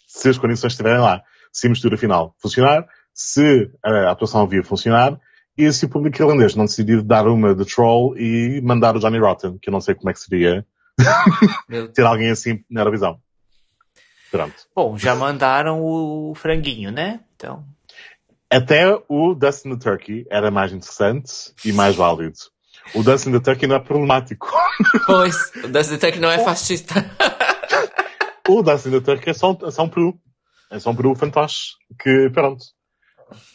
se 0.07 0.29
as 0.29 0.37
condições 0.37 0.73
estiverem 0.73 0.99
lá, 0.99 1.23
se 1.55 1.67
a 1.67 1.69
mistura 1.69 1.97
final 1.97 2.35
funcionar, 2.41 2.85
se 3.13 3.71
a 3.83 4.11
atuação 4.11 4.45
vivo 4.47 4.67
funcionar, 4.67 5.17
e 5.57 5.71
se 5.71 5.85
o 5.85 5.89
público 5.89 6.21
irlandês 6.21 6.53
não 6.53 6.65
decidir 6.65 7.01
dar 7.01 7.27
uma 7.27 7.55
de 7.55 7.63
troll 7.65 8.17
e 8.17 8.59
mandar 8.61 8.95
o 8.95 8.99
Johnny 8.99 9.17
Rotten, 9.19 9.57
que 9.61 9.69
eu 9.69 9.71
não 9.71 9.79
sei 9.79 9.95
como 9.95 10.09
é 10.09 10.13
que 10.13 10.19
seria 10.19 10.65
ter 11.93 12.05
alguém 12.05 12.29
assim 12.29 12.63
na 12.69 12.81
Eurovisão. 12.81 13.19
Pronto. 14.29 14.53
Bom, 14.75 14.97
já 14.97 15.15
mandaram 15.15 15.81
o 15.81 16.33
franguinho, 16.35 16.91
né? 16.91 17.21
Então. 17.37 17.63
Até 18.51 18.85
o 19.07 19.33
Dustin 19.33 19.75
the 19.77 19.77
Turkey 19.77 20.25
era 20.29 20.51
mais 20.51 20.73
interessante 20.73 21.53
e 21.63 21.71
mais 21.71 21.95
válido. 21.97 22.33
O 22.93 23.01
Dustin 23.01 23.31
the 23.31 23.39
Turkey 23.39 23.65
não 23.67 23.77
é 23.77 23.79
problemático. 23.79 24.51
Pois, 25.07 25.35
o 25.63 25.67
Dusty 25.69 25.97
Tech 25.97 26.19
não 26.19 26.29
é 26.29 26.39
fascista. 26.43 26.95
O 28.47 28.61
Dustin 28.61 28.91
the 28.91 28.99
Turkey 28.99 29.29
é 29.29 29.33
só, 29.33 29.51
um- 29.53 29.67
é 29.67 29.71
só 29.71 29.83
um 29.83 29.89
peru. 29.89 30.19
É 30.71 30.79
só 30.79 30.91
um 30.91 30.95
peru 30.95 31.15
fantoche. 31.15 31.73
Que, 31.99 32.29
pronto. 32.29 32.63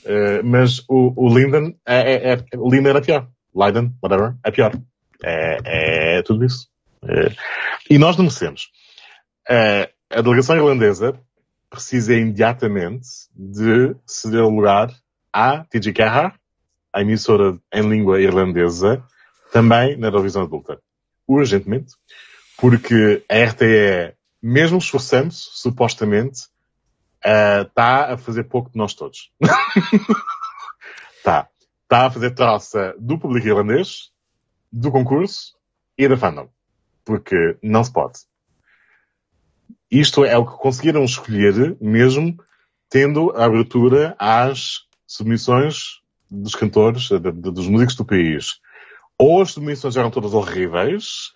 Eh, 0.04 0.42
mas 0.42 0.80
o, 0.88 1.12
o 1.16 1.34
Linden 1.34 1.76
é, 1.86 2.14
é, 2.14 2.32
é, 2.32 2.44
Linden 2.54 2.96
é 2.96 3.00
pior. 3.00 3.28
Leiden, 3.54 3.94
whatever, 4.02 4.34
é 4.44 4.50
pior. 4.50 4.72
É, 5.22 6.18
é 6.18 6.22
tudo 6.22 6.44
isso. 6.44 6.68
Eh, 7.02 7.34
e 7.88 7.98
nós 7.98 8.16
não 8.16 8.24
merecemos. 8.24 8.70
Eh, 9.48 9.90
a 10.10 10.20
delegação 10.20 10.56
irlandesa 10.56 11.18
precisa 11.68 12.14
imediatamente 12.14 13.06
de 13.34 13.94
ceder 14.06 14.42
lugar 14.42 14.92
à 15.32 15.64
TG 15.64 15.92
Gerhard, 15.96 16.34
a 16.92 17.02
emissora 17.02 17.58
em 17.72 17.88
língua 17.88 18.20
irlandesa, 18.20 19.02
também 19.52 19.96
na 19.96 20.08
Eurovisão 20.08 20.42
Adulta. 20.42 20.80
Urgentemente. 21.26 21.94
Porque 22.56 23.24
a 23.28 23.44
RTE, 23.44 24.14
mesmo 24.42 24.78
esforçando-se, 24.78 25.48
supostamente, 25.52 26.48
está 27.24 28.12
a 28.14 28.18
fazer 28.18 28.44
pouco 28.44 28.70
de 28.70 28.78
nós 28.78 28.94
todos. 28.94 29.30
Está. 31.16 31.48
Está 31.90 32.06
a 32.06 32.10
fazer 32.12 32.30
troça 32.36 32.94
do 33.00 33.18
público 33.18 33.48
irlandês, 33.48 34.12
do 34.70 34.92
concurso 34.92 35.56
e 35.98 36.06
da 36.08 36.16
fandom. 36.16 36.48
Porque 37.04 37.58
não 37.60 37.82
se 37.82 37.92
pode. 37.92 38.20
Isto 39.90 40.24
é 40.24 40.38
o 40.38 40.46
que 40.46 40.56
conseguiram 40.58 41.02
escolher, 41.02 41.76
mesmo 41.80 42.36
tendo 42.88 43.32
a 43.36 43.44
abertura 43.44 44.14
às 44.20 44.86
submissões 45.04 45.98
dos 46.30 46.54
cantores, 46.54 47.08
de- 47.08 47.18
de- 47.18 47.32
dos 47.50 47.66
músicos 47.66 47.96
do 47.96 48.04
país. 48.04 48.60
Ou 49.18 49.42
as 49.42 49.50
submissões 49.50 49.96
eram 49.96 50.12
todas 50.12 50.32
horríveis, 50.32 51.32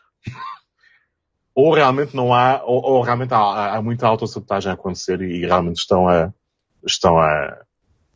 ou 1.55 1.73
realmente 1.73 2.17
não 2.17 2.35
há, 2.35 2.63
ou, 2.65 2.83
ou 2.83 3.03
realmente 3.03 3.33
há, 3.33 3.75
há 3.77 3.83
muita 3.83 4.07
autossabotagem 4.07 4.71
a 4.71 4.75
acontecer 4.75 5.21
e, 5.23 5.43
e 5.43 5.47
realmente 5.47 5.77
estão 5.79 6.09
a, 6.09 6.33
estão 6.85 7.19
a, 7.19 7.65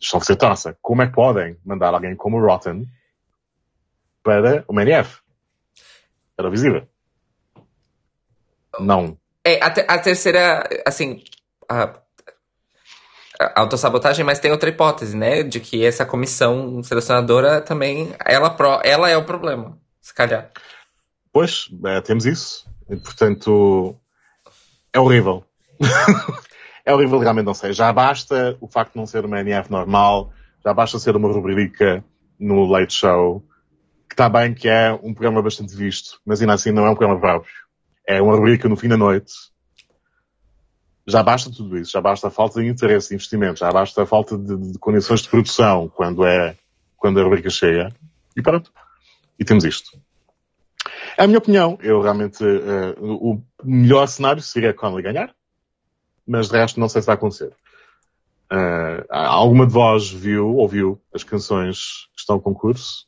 estão 0.01 0.19
a 0.19 0.21
fazer 0.21 0.37
traça. 0.37 0.77
Como 0.83 1.03
é 1.03 1.07
que 1.07 1.13
podem 1.15 1.57
mandar 1.65 1.95
alguém 1.95 2.17
como 2.17 2.37
o 2.37 2.45
Rotten 2.45 2.85
para 4.23 4.65
o 4.67 4.73
MNF? 4.73 5.21
Era 6.37 6.51
visível. 6.51 6.87
Não. 8.79 9.17
É, 9.45 9.63
a, 9.63 9.71
te- 9.71 9.87
a 9.89 9.99
terceira, 9.99 10.69
assim, 10.87 11.23
a, 11.69 11.95
a 13.41 13.61
autossabotagem, 13.61 14.25
mas 14.25 14.39
tem 14.39 14.51
outra 14.51 14.69
hipótese, 14.69 15.17
né? 15.17 15.43
De 15.43 15.59
que 15.61 15.85
essa 15.85 16.05
comissão 16.05 16.83
selecionadora 16.83 17.61
também, 17.61 18.15
ela, 18.25 18.51
pro, 18.51 18.81
ela 18.85 19.09
é 19.09 19.17
o 19.17 19.25
problema, 19.25 19.79
se 20.01 20.13
calhar. 20.13 20.51
Pois, 21.33 21.69
é, 21.87 22.01
temos 22.01 22.27
isso. 22.27 22.68
Portanto, 22.97 23.97
é 24.93 24.99
horrível. 24.99 25.45
é 26.85 26.95
horrível, 26.95 27.19
realmente 27.19 27.47
não 27.47 27.55
sei. 27.55 27.73
Já 27.73 27.93
basta 27.93 28.57
o 28.61 28.69
facto 28.69 28.93
de 28.93 28.99
não 28.99 29.07
ser 29.07 29.25
uma 29.25 29.41
NF 29.41 29.71
normal, 29.71 30.33
já 30.65 30.73
basta 30.73 30.99
ser 30.99 31.15
uma 31.17 31.31
rubrica 31.31 32.05
no 32.39 32.67
Late 32.67 32.95
Show, 32.95 33.45
que 34.09 34.15
está 34.15 34.29
bem 34.29 34.55
que 34.55 34.69
é 34.69 34.93
um 35.03 35.13
programa 35.13 35.43
bastante 35.43 35.75
visto, 35.75 36.21
mas 36.25 36.41
ainda 36.41 36.55
assim 36.55 36.73
não 36.73 36.87
é 36.87 36.91
um 36.91 36.95
programa 36.95 37.21
próprio. 37.21 37.53
É 38.07 38.23
uma 38.23 38.35
rubrica 38.35 38.69
no 38.69 38.77
fim 38.77 38.89
da 38.89 38.97
noite. 38.97 39.33
Já 41.07 41.23
basta 41.23 41.51
tudo 41.51 41.79
isso, 41.79 41.93
já 41.93 42.01
basta 42.01 42.29
a 42.29 42.31
falta 42.31 42.61
de 42.61 42.69
interesse, 42.69 43.09
de 43.09 43.15
investimento, 43.15 43.61
já 43.61 43.71
basta 43.71 44.03
a 44.03 44.07
falta 44.07 44.37
de, 44.37 44.73
de 44.73 44.79
condições 44.79 45.23
de 45.23 45.29
produção 45.29 45.89
quando 45.89 46.25
é, 46.25 46.57
quando 46.97 47.21
a 47.21 47.23
rubrica 47.23 47.51
chega. 47.51 47.93
E 48.37 48.43
pronto. 48.43 48.73
E 49.39 49.45
temos 49.45 49.65
isto. 49.65 49.99
É 51.19 51.25
a 51.25 51.27
minha 51.27 51.39
opinião. 51.39 51.77
Eu 51.83 52.01
realmente, 52.01 52.45
eh, 52.45 52.95
o, 53.01 53.43
melhor 53.65 54.07
cenário 54.07 54.41
seria 54.41 54.71
a 54.71 54.75
Connelly 54.75 55.03
ganhar, 55.03 55.35
mas 56.25 56.49
de 56.49 56.57
resto 56.57 56.79
não 56.79 56.89
sei 56.89 57.03
se 57.03 57.07
vai 57.07 57.17
acontecer. 57.17 57.53
Uh, 58.51 59.05
alguma 59.11 59.67
de 59.67 59.73
vós 59.73 60.09
viu, 60.09 60.55
ouviu 60.57 60.99
as 61.13 61.23
canções 61.25 62.07
que 62.15 62.21
estão 62.21 62.37
em 62.37 62.41
concurso? 62.41 63.05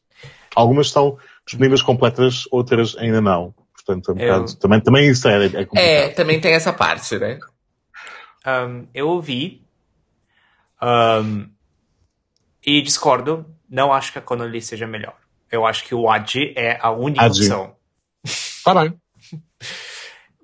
Algumas 0.55 0.89
estão 0.89 1.17
disponíveis 1.47 1.83
completas, 1.83 2.45
outras 2.51 2.97
ainda 2.99 3.21
não. 3.21 3.55
Portanto, 3.73 4.11
é 4.11 4.15
um 4.15 4.19
Eu- 4.19 4.41
bocado, 4.41 4.59
também, 4.59 4.81
também 4.81 5.09
isso 5.09 5.29
é, 5.29 5.47
é 5.47 5.49
complicado. 5.65 5.79
É, 5.79 6.09
também 6.09 6.41
tem 6.41 6.53
essa 6.53 6.73
parte, 6.73 7.17
né? 7.17 7.39
Um, 8.47 8.87
eu 8.93 9.09
ouvi. 9.09 9.63
um, 10.83 11.49
e 12.67 12.83
discordo. 12.83 13.47
Não 13.69 13.93
acho 13.93 14.13
que 14.13 14.19
a 14.19 14.23
Connolly 14.23 14.61
seja 14.61 14.87
melhor. 14.87 15.17
Eu 15.51 15.65
acho 15.65 15.85
que 15.85 15.95
o 15.95 16.11
Adi 16.11 16.53
é 16.57 16.77
a 16.83 16.91
única 16.91 17.25
Adi. 17.25 17.43
opção. 17.45 17.77
Tá 18.65 18.75
bem. 18.75 18.95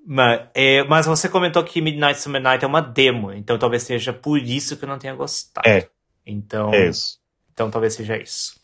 Mas, 0.05 0.47
é, 0.53 0.83
mas 0.85 1.05
você 1.05 1.27
comentou 1.27 1.63
que 1.63 1.81
Midnight 1.81 2.19
Summer 2.19 2.41
Night 2.41 2.63
é 2.63 2.67
uma 2.67 2.81
demo, 2.81 3.33
então 3.33 3.57
talvez 3.59 3.83
seja 3.83 4.13
por 4.13 4.39
isso 4.39 4.77
que 4.77 4.85
eu 4.85 4.89
não 4.89 4.97
tenha 4.97 5.13
gostado. 5.13 5.67
É. 5.67 5.87
Então, 6.25 6.73
É 6.73 6.87
isso. 6.87 7.19
então 7.51 7.69
talvez 7.69 7.93
seja 7.93 8.17
isso. 8.17 8.55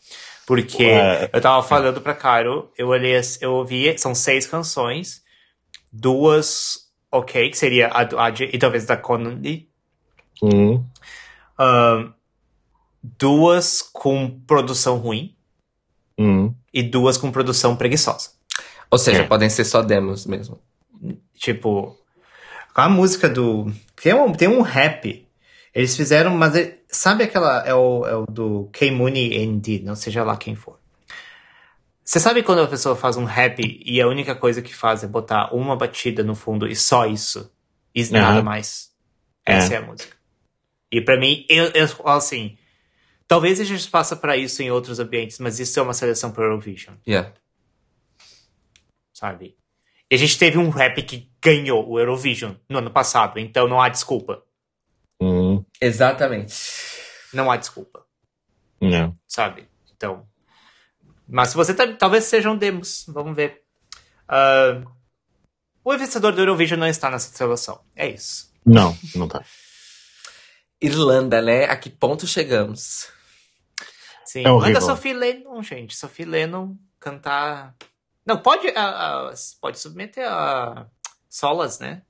Porque 0.46 0.84
É. 0.84 1.28
eu 1.32 1.40
tava 1.40 1.62
falando 1.62 2.00
pra 2.00 2.14
Caro, 2.14 2.70
eu 2.78 2.88
olhei, 2.88 3.18
eu 3.40 3.52
ouvi, 3.52 3.96
são 3.98 4.14
seis 4.14 4.46
canções, 4.46 5.22
duas 5.92 6.90
ok, 7.10 7.48
que 7.50 7.56
seria 7.58 7.88
a 7.88 8.04
do 8.04 8.18
Adi 8.18 8.50
e 8.52 8.58
talvez 8.58 8.84
da 8.86 8.96
Connolly, 8.96 9.68
Hum, 10.42 10.84
Ahn, 11.58 12.12
duas 13.02 13.80
com 13.82 14.40
produção 14.40 14.96
ruim 14.98 15.36
hum. 16.18 16.52
e 16.72 16.82
duas 16.82 17.16
com 17.16 17.30
produção 17.30 17.76
preguiçosa. 17.76 18.30
Ou 18.94 18.98
seja, 18.98 19.22
É. 19.22 19.26
podem 19.26 19.50
ser 19.50 19.64
só 19.64 19.82
demos 19.82 20.24
mesmo. 20.24 20.60
Tipo, 21.36 21.98
a 22.74 22.88
música 22.88 23.28
do. 23.28 23.72
Tem 24.00 24.14
um, 24.14 24.32
tem 24.32 24.46
um 24.48 24.60
rap. 24.62 25.26
Eles 25.74 25.96
fizeram, 25.96 26.30
mas 26.36 26.54
é- 26.54 26.78
sabe 26.88 27.24
aquela. 27.24 27.66
É 27.66 27.74
o, 27.74 28.06
é 28.06 28.14
o 28.16 28.24
do 28.26 28.68
K 28.72 28.90
Mooney 28.92 29.36
ND, 29.46 29.80
não 29.80 29.96
seja 29.96 30.22
lá 30.22 30.36
quem 30.36 30.54
for. 30.54 30.78
Você 32.04 32.20
sabe 32.20 32.42
quando 32.42 32.60
a 32.62 32.68
pessoa 32.68 32.94
faz 32.94 33.16
um 33.16 33.24
rap 33.24 33.60
e 33.84 34.00
a 34.00 34.06
única 34.06 34.34
coisa 34.34 34.62
que 34.62 34.74
faz 34.74 35.02
é 35.02 35.06
botar 35.08 35.52
uma 35.54 35.74
batida 35.74 36.22
no 36.22 36.34
fundo 36.34 36.68
e 36.68 36.76
só 36.76 37.06
isso? 37.06 37.50
E 37.94 38.04
nada 38.10 38.34
Aham. 38.38 38.42
mais. 38.42 38.90
É. 39.44 39.54
Essa 39.54 39.74
é 39.74 39.76
a 39.78 39.82
música. 39.82 40.14
E 40.92 41.00
pra 41.00 41.18
mim, 41.18 41.44
eu, 41.48 41.66
eu 41.74 41.88
falo 41.88 42.10
assim. 42.18 42.56
Talvez 43.26 43.58
a 43.58 43.64
gente 43.64 43.88
passe 43.90 44.14
pra 44.16 44.36
isso 44.36 44.62
em 44.62 44.70
outros 44.70 45.00
ambientes, 45.00 45.38
mas 45.38 45.58
isso 45.58 45.80
é 45.80 45.82
uma 45.82 45.94
seleção 45.94 46.30
para 46.30 46.44
Eurovision, 46.44 46.94
Yeah. 47.08 47.32
Sabe? 49.14 49.56
E 50.10 50.14
a 50.14 50.18
gente 50.18 50.36
teve 50.36 50.58
um 50.58 50.68
rap 50.68 51.02
que 51.02 51.30
ganhou 51.40 51.88
o 51.88 51.98
Eurovision 51.98 52.54
no 52.68 52.78
ano 52.78 52.90
passado, 52.90 53.38
então 53.38 53.66
não 53.66 53.80
há 53.80 53.88
desculpa. 53.88 54.42
Hum. 55.18 55.64
Exatamente. 55.80 56.54
Não 57.32 57.50
há 57.50 57.56
desculpa, 57.56 58.04
Não. 58.80 59.16
sabe? 59.26 59.66
Então. 59.96 60.28
Mas 61.26 61.48
se 61.48 61.56
você 61.56 61.72
tá, 61.72 61.90
talvez 61.94 62.24
sejam 62.24 62.56
demos, 62.56 63.06
vamos 63.08 63.34
ver. 63.34 63.62
Ah, 64.28 64.82
o 65.82 65.96
vencedor 65.96 66.32
do 66.32 66.40
Eurovision 66.40 66.78
não 66.78 66.86
está 66.86 67.10
nessa 67.10 67.34
seleção. 67.34 67.80
É 67.94 68.08
isso. 68.08 68.52
Não, 68.64 68.96
não 69.14 69.28
tá. 69.28 69.44
Irlanda, 70.80 71.40
né? 71.40 71.64
A 71.64 71.76
que 71.76 71.90
ponto 71.90 72.26
chegamos? 72.26 73.08
Sim. 74.24 74.44
É. 74.46 74.48
Manda 74.50 74.80
Sophie 74.80 75.12
Lennon, 75.12 75.62
gente. 75.62 75.94
Sophie 75.96 76.24
Lennon 76.24 76.76
cantar. 76.98 77.74
Não, 78.24 78.38
pode, 78.38 78.68
ah, 78.68 79.28
ah, 79.28 79.34
pode 79.60 79.78
submeter 79.78 80.26
a 80.26 80.86
solas, 81.28 81.78
né? 81.78 82.02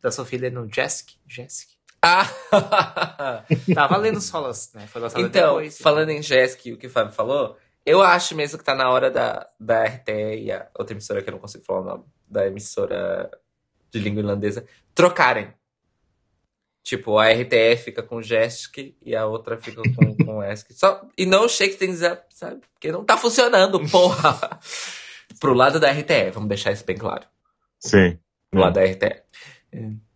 Da 0.00 0.10
Sophie 0.10 0.38
Lennon 0.38 0.68
Jessic. 0.72 1.16
Jessic. 1.26 1.72
Ah! 2.02 2.26
Tá 3.74 3.86
valendo 3.86 4.20
solas, 4.20 4.72
né? 4.74 4.86
Foi 4.88 5.00
lançado 5.00 5.20
então, 5.20 5.56
depois. 5.56 5.78
falando 5.78 6.10
em 6.10 6.20
Jesk, 6.20 6.72
o 6.72 6.76
que 6.76 6.86
o 6.86 6.90
Fábio 6.90 7.12
falou, 7.12 7.56
eu 7.86 8.02
acho 8.02 8.34
mesmo 8.34 8.58
que 8.58 8.64
tá 8.64 8.74
na 8.74 8.90
hora 8.90 9.10
da, 9.10 9.48
da 9.58 9.84
RTE 9.84 10.44
e 10.44 10.52
a 10.52 10.68
outra 10.76 10.94
emissora 10.94 11.22
que 11.22 11.28
eu 11.28 11.32
não 11.32 11.38
consigo 11.38 11.64
falar 11.64 11.80
o 11.80 11.84
nome, 11.84 12.04
da 12.28 12.46
emissora 12.46 13.30
de 13.90 14.00
língua 14.00 14.20
irlandesa, 14.20 14.64
trocarem. 14.94 15.52
Tipo, 16.82 17.16
a 17.18 17.28
RTE 17.30 17.76
fica 17.76 18.02
com 18.02 18.20
Jesk 18.20 18.94
e 19.00 19.14
a 19.14 19.24
outra 19.24 19.56
fica 19.56 19.80
com, 19.94 20.16
com 20.24 20.42
Esk. 20.42 20.72
Só, 20.72 21.02
e 21.16 21.24
não 21.24 21.48
shake 21.48 21.76
things 21.76 22.02
up, 22.02 22.22
sabe? 22.30 22.60
Porque 22.74 22.90
não 22.90 23.04
tá 23.04 23.16
funcionando, 23.16 23.78
porra! 23.88 24.58
Pro 25.40 25.54
lado 25.54 25.78
da 25.80 25.90
RTE, 25.90 26.30
vamos 26.32 26.48
deixar 26.48 26.72
isso 26.72 26.84
bem 26.84 26.96
claro. 26.96 27.24
Sim. 27.78 28.18
Pro 28.50 28.60
lado 28.60 28.74
da 28.74 28.84
RTE. 28.84 29.22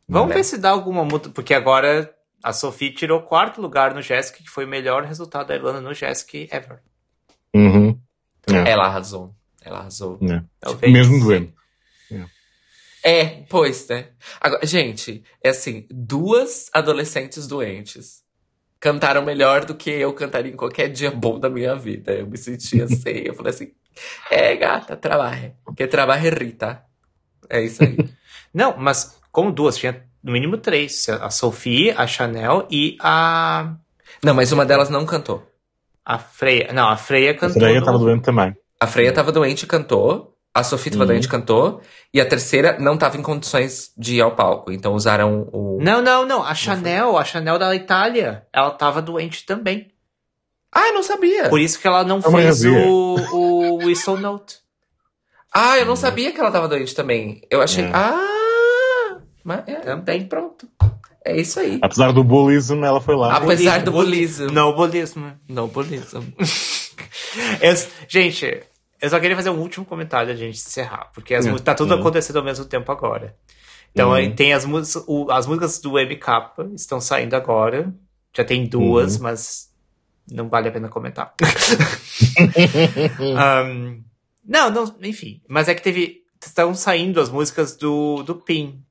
Vamos 0.09 0.28
Né? 0.30 0.34
ver 0.36 0.44
se 0.44 0.59
dá 0.59 0.70
alguma 0.70 1.05
multa, 1.05 1.30
porque 1.30 1.55
agora 1.55 2.12
a 2.43 2.52
Sophie 2.52 2.93
tirou 2.93 3.22
quarto 3.22 3.60
lugar 3.60 3.94
no 3.94 4.02
Jessic, 4.02 4.43
que 4.43 4.51
foi 4.51 4.64
o 4.64 4.68
melhor 4.68 5.05
resultado 5.05 5.47
da 5.48 5.55
Irlanda 5.55 5.80
no 5.80 5.94
Jessic 5.94 6.48
ever. 6.52 6.80
Uhum. 7.55 7.98
É. 8.48 8.70
Ela 8.70 8.84
arrasou. 8.86 9.34
Ela 9.62 9.78
arrasou. 9.78 10.18
É. 10.22 10.43
Talvez. 10.60 10.93
Mesmo 10.93 11.18
doendo. 11.20 11.52
É, 13.06 13.44
pois, 13.48 13.86
né? 13.88 14.08
Agora, 14.40 14.66
gente, 14.66 15.22
é 15.42 15.50
assim, 15.50 15.86
duas 15.90 16.68
adolescentes 16.72 17.46
doentes 17.46 18.24
cantaram 18.80 19.24
melhor 19.24 19.64
do 19.64 19.76
que 19.76 19.90
eu 19.90 20.12
cantaria 20.12 20.52
em 20.52 20.56
qualquer 20.56 20.88
dia 20.88 21.10
bom 21.12 21.38
da 21.38 21.48
minha 21.48 21.76
vida. 21.76 22.12
Eu 22.12 22.26
me 22.26 22.36
sentia 22.36 22.82
assim, 22.90 23.22
eu 23.24 23.32
falei 23.34 23.50
assim, 23.52 23.70
é, 24.28 24.56
gata, 24.56 24.96
trabalhe. 24.96 25.54
Que 25.76 25.86
trabalhe 25.86 26.28
Rita. 26.30 26.82
É 27.48 27.62
isso 27.62 27.84
aí. 27.84 27.96
Não, 28.52 28.76
mas 28.76 29.16
como 29.30 29.52
duas, 29.52 29.76
tinha 29.76 30.04
no 30.22 30.32
mínimo 30.32 30.58
três. 30.58 31.08
A 31.08 31.30
Sophie, 31.30 31.92
a 31.92 32.06
Chanel 32.08 32.66
e 32.70 32.96
a, 33.00 33.76
Não, 34.24 34.34
mas 34.34 34.50
uma 34.50 34.66
delas 34.66 34.90
não 34.90 35.06
cantou. 35.06 35.46
a 36.04 36.18
Freya. 36.18 36.72
Não, 36.72 36.88
a 36.88 36.96
Freya 36.96 37.30
A 37.30 37.34
cantou. 37.34 37.60
Freya 37.60 37.74
no- 37.74 37.78
estava 37.78 37.98
doente 37.98 38.24
também. 38.24 38.56
A 38.80 38.86
Freya 38.88 39.12
tava 39.12 39.30
doente 39.30 39.62
e 39.62 39.66
cantou. 39.66 40.35
A 40.58 40.64
Sofia 40.64 40.90
tava 40.92 41.04
Uhum. 41.04 41.08
doente 41.08 41.28
cantou. 41.28 41.80
E 42.14 42.20
a 42.20 42.24
terceira 42.26 42.78
não 42.78 42.96
tava 42.96 43.18
em 43.18 43.22
condições 43.22 43.90
de 43.96 44.16
ir 44.16 44.20
ao 44.22 44.34
palco. 44.34 44.72
Então 44.72 44.94
usaram 44.94 45.48
o. 45.52 45.78
Não, 45.82 46.00
não, 46.00 46.24
não. 46.24 46.42
A 46.42 46.54
Chanel, 46.54 47.18
a 47.18 47.24
Chanel 47.24 47.58
da 47.58 47.74
Itália, 47.74 48.46
ela 48.52 48.70
tava 48.70 49.02
doente 49.02 49.44
também. 49.44 49.88
Ah, 50.74 50.88
eu 50.88 50.94
não 50.94 51.02
sabia. 51.02 51.48
Por 51.48 51.60
isso 51.60 51.78
que 51.78 51.86
ela 51.86 52.04
não 52.04 52.20
Amanhã 52.24 52.52
fez 52.52 52.64
o, 52.64 53.16
o 53.32 53.76
Whistle 53.84 54.16
Note. 54.18 54.56
Ah, 55.54 55.78
eu 55.78 55.86
não 55.86 55.96
sabia 55.96 56.32
que 56.32 56.40
ela 56.40 56.50
tava 56.50 56.68
doente 56.68 56.94
também. 56.94 57.40
Eu 57.50 57.60
achei. 57.62 57.84
É. 57.84 57.90
Ah! 57.94 59.18
Mas 59.44 59.62
é, 59.68 59.74
Também. 59.76 60.26
pronto. 60.26 60.66
É 61.24 61.40
isso 61.40 61.60
aí. 61.60 61.78
Apesar 61.82 62.12
do 62.12 62.22
bullyism, 62.24 62.82
ela 62.84 63.00
foi 63.00 63.14
lá. 63.16 63.36
Apesar 63.36 63.82
do 63.82 63.90
bullyism. 63.92 64.46
Não, 64.52 64.74
bullyismo. 64.74 65.32
Não 65.48 65.66
bullyism. 65.68 66.20
Eu- 67.60 67.86
gente, 68.08 68.62
eu 69.06 69.10
só 69.10 69.20
queria 69.20 69.36
fazer 69.36 69.50
um 69.50 69.58
último 69.60 69.84
comentário 69.84 70.28
da 70.28 70.34
gente 70.36 70.56
encerrar, 70.56 71.10
porque 71.14 71.34
as 71.34 71.46
Hum, 71.46 71.52
mu- 71.52 71.60
tá 71.60 71.74
tudo 71.74 71.94
acontecendo 71.94 72.36
ao 72.38 72.44
mesmo 72.44 72.64
tempo 72.64 72.90
agora. 72.92 73.36
Então 73.92 74.10
Hum. 74.10 74.14
aí 74.14 74.34
tem 74.34 74.52
as, 74.52 74.64
músicas- 74.64 75.04
o- 75.06 75.30
as 75.30 75.46
músicas 75.46 75.78
do 75.80 75.98
MK 75.98 76.52
estão 76.74 77.00
saindo 77.00 77.34
agora. 77.34 77.94
Já 78.36 78.44
tem 78.44 78.66
duas, 78.66 79.16
Uhum. 79.16 79.22
mas 79.22 79.70
não 80.30 80.48
vale 80.48 80.68
a 80.68 80.72
pena 80.72 80.88
comentar. 80.88 81.32
Um, 83.20 84.02
não, 84.44 84.70
não, 84.70 84.94
enfim. 85.02 85.40
Mas 85.48 85.68
é 85.68 85.74
que 85.74 85.82
teve. 85.82 86.22
Estão 86.44 86.74
saindo 86.74 87.20
as 87.20 87.28
músicas 87.28 87.74
do, 87.76 88.22
do 88.22 88.34
PIN. 88.36 88.82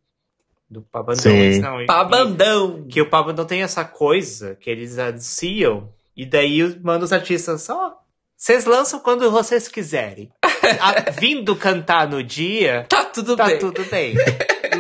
Do 0.69 0.81
Pabandão. 0.81 1.21
Sim. 1.21 1.59
Não, 1.59 1.81
e- 1.81 1.85
Pabandão! 1.85 2.85
que 2.89 3.01
o 3.01 3.09
Pabandão 3.09 3.45
tem 3.45 3.61
essa 3.61 3.85
coisa 3.85 4.55
que 4.55 4.69
eles 4.69 4.97
anunciam 4.97 5.89
e 6.17 6.25
daí 6.25 6.77
manda 6.81 7.05
os 7.05 7.13
artistas, 7.13 7.69
ó, 7.69 7.93
vocês 8.37 8.65
lançam 8.65 8.99
quando 8.99 9.29
vocês 9.31 9.67
quiserem. 9.67 10.31
A- 10.79 11.09
vindo 11.19 11.55
cantar 11.55 12.07
no 12.07 12.23
dia, 12.23 12.85
Tá 12.89 13.05
tudo 13.05 13.35
tá 13.35 13.45
bem. 13.47 13.59
tudo 13.59 13.83
bem. 13.85 14.15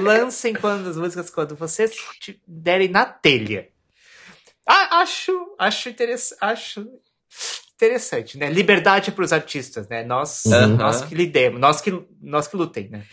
Lancem 0.01 0.53
quando 0.53 0.89
as 0.89 0.97
músicas 0.97 1.29
quando 1.29 1.55
vocês 1.55 1.91
te 2.19 2.41
derem 2.47 2.89
na 2.89 3.05
telha. 3.05 3.69
Ah, 4.67 5.01
acho, 5.01 5.31
acho 5.59 5.89
interessante, 5.89 6.37
acho 6.41 6.87
interessante, 7.75 8.37
né? 8.37 8.49
Liberdade 8.49 9.11
para 9.11 9.23
os 9.23 9.31
artistas, 9.31 9.87
né? 9.87 10.03
Nós, 10.03 10.43
Uhum. 10.45 10.75
nós 10.77 11.03
que 11.03 11.13
lidemos, 11.13 11.59
nós 11.59 11.81
que, 11.81 11.91
nós 12.21 12.47
que 12.47 12.55
lutem, 12.57 12.89
né? 12.89 13.03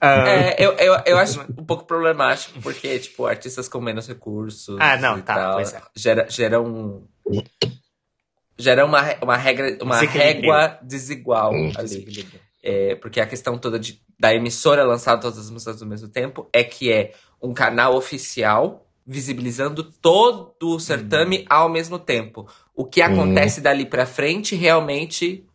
Ah, 0.00 0.28
É, 0.28 0.56
eu, 0.58 0.72
eu, 0.72 1.00
eu 1.06 1.18
acho 1.18 1.40
um 1.56 1.64
pouco 1.64 1.84
problemático, 1.86 2.60
porque, 2.60 2.98
tipo, 2.98 3.26
artistas 3.26 3.68
com 3.68 3.80
menos 3.80 4.08
recursos. 4.08 4.76
Ah, 4.80 4.96
não, 4.96 5.20
tá, 5.20 5.34
tal, 5.34 5.54
pois 5.54 5.72
é. 5.72 5.80
Gera, 5.94 6.26
gera 6.28 6.60
um. 6.60 7.06
Gera 8.58 8.84
uma, 8.84 9.00
uma 9.22 9.36
regra, 9.36 9.78
uma 9.80 9.94
Desequilíbrio. 10.00 10.52
régua 10.52 10.78
desigual 10.82 11.52
ali. 11.54 11.72
desequilíbrio. 11.82 12.40
É, 12.62 12.96
porque 12.96 13.20
a 13.20 13.26
questão 13.26 13.56
toda 13.56 13.78
de, 13.78 14.00
da 14.18 14.34
emissora 14.34 14.82
lançar 14.84 15.16
todas 15.18 15.38
as 15.38 15.48
músicas 15.50 15.80
ao 15.80 15.88
mesmo 15.88 16.08
tempo 16.08 16.48
é 16.52 16.64
que 16.64 16.92
é 16.92 17.12
um 17.40 17.54
canal 17.54 17.94
oficial 17.94 18.84
visibilizando 19.06 19.82
todo 19.84 20.54
o 20.60 20.78
certame 20.80 21.46
ao 21.48 21.68
mesmo 21.68 21.98
tempo. 21.98 22.46
O 22.74 22.84
que 22.84 23.00
Uhum. 23.00 23.06
acontece 23.22 23.60
dali 23.60 23.86
pra 23.86 24.04
frente 24.06 24.54
realmente 24.56 25.46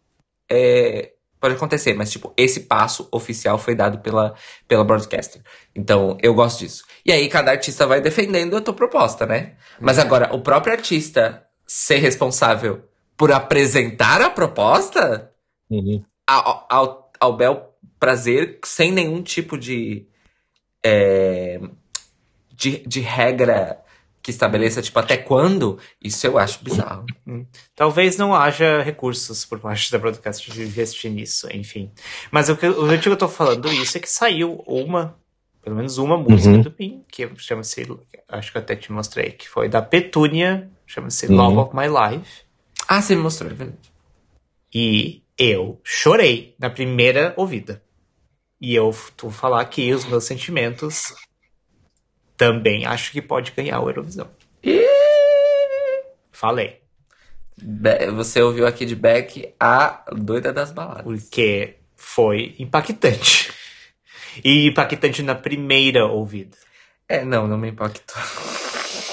é, 0.49 1.09
Pode 1.39 1.55
acontecer, 1.55 1.93
mas, 1.93 2.09
tipo, 2.09 2.31
esse 2.37 2.61
passo 2.61 3.05
oficial 3.11 3.57
foi 3.57 3.75
dado 3.75 3.99
pela, 3.99 4.33
pela 4.65 4.81
broadcaster. 4.85 5.41
Então, 5.75 6.17
eu 6.23 6.33
gosto 6.33 6.59
disso. 6.59 6.85
E 7.05 7.11
aí, 7.11 7.27
cada 7.27 7.51
artista 7.51 7.85
vai 7.85 7.99
defendendo 7.99 8.55
a 8.55 8.61
tua 8.61 8.73
proposta, 8.73 9.25
né? 9.25 9.55
Mas 9.77 9.99
agora, 9.99 10.33
o 10.33 10.39
próprio 10.39 10.71
artista 10.71 11.43
ser 11.67 11.97
responsável 11.97 12.85
por 13.17 13.31
apresentar 13.31 14.21
a 14.21 14.29
proposta, 14.29 15.31
Uhum. 15.69 16.03
ao, 16.27 16.65
ao, 16.69 17.11
ao 17.19 17.33
bel 17.35 17.73
prazer, 17.99 18.59
sem 18.65 18.91
nenhum 18.91 19.21
tipo 19.23 19.57
de, 19.57 20.05
é, 20.83 21.59
de, 22.51 22.79
de 22.85 22.99
regra 22.99 23.79
que 24.21 24.31
estabeleça, 24.31 24.81
tipo, 24.81 24.97
até 24.99 25.17
quando, 25.17 25.77
isso 26.01 26.25
eu 26.25 26.37
acho 26.37 26.63
bizarro. 26.63 27.05
Talvez 27.75 28.17
não 28.17 28.33
haja 28.33 28.81
recursos 28.81 29.43
por 29.43 29.59
parte 29.59 29.91
da 29.91 29.97
broadcast 29.99 30.49
de 30.49 30.61
investir 30.63 31.11
nisso, 31.11 31.47
enfim. 31.51 31.91
Mas 32.31 32.47
o, 32.47 32.55
que, 32.55 32.67
o 32.67 32.85
motivo 32.85 33.01
que 33.01 33.09
eu 33.09 33.17
tô 33.17 33.27
falando 33.27 33.67
isso 33.73 33.97
é 33.97 33.99
que 34.01 34.09
saiu 34.09 34.63
uma, 34.65 35.17
pelo 35.61 35.75
menos 35.75 35.97
uma 35.97 36.17
música 36.17 36.55
Uhum. 36.55 36.61
do 36.61 36.71
Pin, 36.71 37.03
que 37.11 37.29
chama-se, 37.37 37.85
acho 38.29 38.51
que 38.51 38.57
eu 38.57 38.61
até 38.61 38.77
te 38.77 38.91
mostrei, 38.93 39.31
que 39.31 39.49
foi 39.49 39.67
da 39.67 39.81
Petúnia, 39.81 40.69
chama-se 40.87 41.25
Uhum. 41.27 41.35
Love 41.35 41.57
of 41.57 41.75
My 41.75 41.87
Life. 41.87 42.42
Ah, 42.95 43.01
você 43.01 43.15
me 43.15 43.21
mostrou, 43.23 43.49
é 43.49 43.53
verdade. 43.53 43.91
E 44.73 45.23
eu 45.37 45.81
chorei 45.83 46.55
na 46.59 46.69
primeira 46.69 47.33
ouvida. 47.37 47.83
E 48.61 48.75
eu 48.75 48.91
vou 49.19 49.31
falar 49.31 49.61
aqui 49.61 49.91
os 49.91 50.05
meus 50.05 50.23
sentimentos. 50.25 51.13
Também 52.37 52.85
acho 52.85 53.11
que 53.11 53.21
pode 53.21 53.51
ganhar 53.51 53.79
o 53.79 53.89
Eurovisão. 53.89 54.29
Falei. 56.31 56.81
Be- 57.61 58.11
Você 58.11 58.41
ouviu 58.41 58.65
aqui 58.67 58.85
de 58.85 58.95
Beck 58.95 59.53
a 59.59 60.03
doida 60.11 60.51
das 60.51 60.71
baladas. 60.71 61.03
Porque 61.03 61.77
foi 61.95 62.55
impactante. 62.59 63.51
E 64.43 64.67
impactante 64.67 65.21
na 65.21 65.35
primeira 65.35 66.05
ouvida. 66.05 66.57
É, 67.07 67.23
não, 67.23 67.47
não 67.47 67.57
me 67.57 67.69
impactou. 67.69 68.21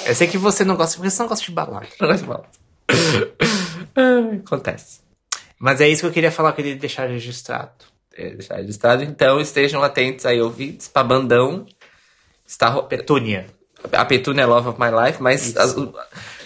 Eu 0.06 0.14
sei 0.14 0.26
que 0.26 0.38
você 0.38 0.64
não 0.64 0.76
gosta, 0.76 0.96
porque 0.96 1.10
você 1.10 1.22
não 1.22 1.28
gosta 1.28 1.44
de 1.44 1.50
balada. 1.52 1.86
Não 2.00 2.08
gosto 2.08 2.20
de 2.22 2.26
balada. 2.28 2.59
Ai, 3.96 4.40
Acontece. 4.44 5.00
Mas 5.58 5.80
é 5.80 5.88
isso 5.88 6.02
que 6.02 6.06
eu 6.06 6.12
queria 6.12 6.32
falar, 6.32 6.50
eu 6.50 6.54
queria 6.54 6.76
deixar 6.76 7.06
registrado. 7.06 7.84
É, 8.14 8.30
deixar 8.30 8.56
registrado. 8.56 9.02
Então, 9.02 9.40
estejam 9.40 9.82
atentos 9.82 10.24
aí, 10.26 10.40
ouvintes, 10.40 10.88
pra 10.88 11.04
bandão. 11.04 11.66
Está 12.46 12.82
Petúnia. 12.82 13.46
A 13.92 14.04
Petúnia 14.04 14.42
é 14.42 14.46
Love 14.46 14.68
of 14.70 14.80
My 14.80 14.88
Life, 14.90 15.22
mas 15.22 15.56
as 15.56 15.74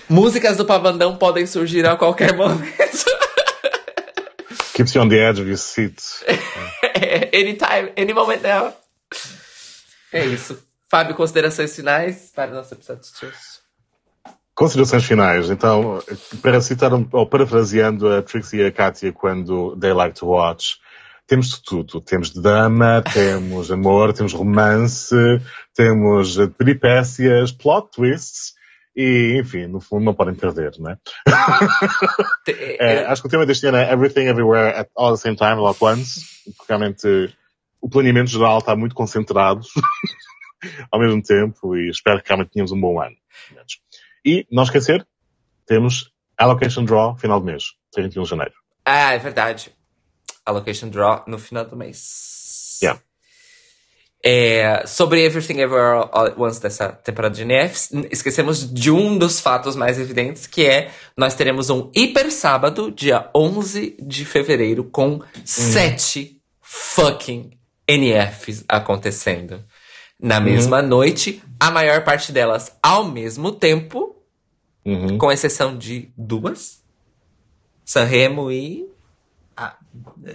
músicas 0.08 0.56
do 0.56 0.64
Pabandão 0.64 1.16
podem 1.16 1.46
surgir 1.46 1.86
a 1.86 1.96
qualquer 1.96 2.34
momento. 2.36 2.74
Keeps 4.74 4.94
you 4.94 5.02
on 5.02 5.08
the 5.08 5.16
edge 5.16 5.40
of 5.40 5.48
your 5.48 5.56
seat. 5.56 6.02
Anytime, 7.32 7.92
any 7.96 8.12
moment 8.12 8.42
now. 8.42 8.72
É 10.12 10.24
isso. 10.26 10.58
Fábio, 10.90 11.14
considerações 11.14 11.74
finais 11.74 12.30
para 12.34 12.50
o 12.50 12.54
nosso 12.54 12.74
episódio 12.74 13.02
de 13.02 13.26
hoje. 13.26 13.63
Considerações 14.54 15.04
finais. 15.04 15.50
Então, 15.50 15.98
para 16.40 16.60
citar, 16.60 16.90
ou 16.92 17.26
parafraseando 17.26 18.08
a 18.08 18.22
Trixie 18.22 18.60
e 18.60 18.66
a 18.66 18.72
Katia 18.72 19.12
quando 19.12 19.76
they 19.78 19.92
like 19.92 20.14
to 20.18 20.26
watch, 20.28 20.76
temos 21.26 21.48
de 21.50 21.62
tudo. 21.62 22.00
Temos 22.00 22.30
drama, 22.30 23.02
temos 23.12 23.70
amor, 23.72 24.12
temos 24.12 24.32
romance, 24.32 25.14
temos 25.74 26.36
peripécias, 26.56 27.50
plot 27.50 27.90
twists 27.96 28.54
e, 28.96 29.40
enfim, 29.40 29.66
no 29.66 29.80
fundo 29.80 30.04
não 30.04 30.14
podem 30.14 30.34
perder, 30.36 30.72
não 30.78 30.92
é? 30.92 30.98
Te- 32.44 32.54
É, 32.78 33.06
acho 33.06 33.22
que 33.22 33.26
o 33.28 33.30
tema 33.30 33.44
deste 33.46 33.66
ano 33.66 33.78
é 33.78 33.92
Everything 33.92 34.26
Everywhere 34.26 34.76
at 34.78 34.88
all 34.96 35.12
the 35.12 35.20
same 35.20 35.34
time, 35.36 35.54
all 35.54 35.68
at 35.68 35.76
once. 35.80 36.20
Realmente 36.68 37.34
o 37.80 37.88
planeamento 37.88 38.30
geral 38.30 38.58
está 38.58 38.76
muito 38.76 38.94
concentrado 38.94 39.62
ao 40.92 41.00
mesmo 41.00 41.20
tempo 41.22 41.76
e 41.76 41.90
espero 41.90 42.22
que 42.22 42.28
realmente 42.28 42.52
tenhamos 42.52 42.70
um 42.72 42.80
bom 42.80 43.00
ano. 43.00 43.16
menos. 43.50 43.83
E, 44.24 44.46
não 44.50 44.62
esquecer, 44.62 45.06
temos 45.66 46.10
Allocation 46.36 46.84
Draw 46.84 47.16
final 47.16 47.40
de 47.40 47.46
mês, 47.46 47.64
31 47.92 48.22
de 48.22 48.28
janeiro. 48.30 48.54
Ah, 48.84 49.12
é 49.12 49.18
verdade. 49.18 49.70
Allocation 50.44 50.88
Draw 50.88 51.24
no 51.26 51.38
final 51.38 51.64
do 51.64 51.76
mês. 51.76 52.78
Yeah. 52.82 53.00
É, 54.26 54.86
sobre 54.86 55.22
Everything 55.22 55.60
Everywhere 55.60 56.08
All 56.10 56.26
at 56.26 56.38
Once 56.38 56.58
dessa 56.58 56.88
temporada 56.88 57.34
de 57.34 57.44
NFs, 57.44 57.90
esquecemos 58.10 58.72
de 58.72 58.90
um 58.90 59.18
dos 59.18 59.38
fatos 59.38 59.76
mais 59.76 59.98
evidentes, 59.98 60.46
que 60.46 60.64
é 60.64 60.90
nós 61.14 61.34
teremos 61.34 61.68
um 61.68 61.90
hiper 61.94 62.32
sábado, 62.32 62.90
dia 62.90 63.28
11 63.36 63.98
de 64.00 64.24
fevereiro, 64.24 64.84
com 64.84 65.20
sete 65.44 66.40
fucking 66.62 67.50
NFs 67.86 68.64
acontecendo. 68.66 69.62
Na 70.18 70.40
mesma 70.40 70.80
noite, 70.80 71.42
a 71.60 71.70
maior 71.70 72.02
parte 72.02 72.32
delas 72.32 72.74
ao 72.82 73.04
mesmo 73.04 73.52
tempo, 73.52 74.13
Uhum. 74.84 75.16
com 75.18 75.32
exceção 75.32 75.76
de 75.78 76.10
duas. 76.16 76.82
Sanremo 77.84 78.50
e 78.50 78.88
Ah, 79.56 79.76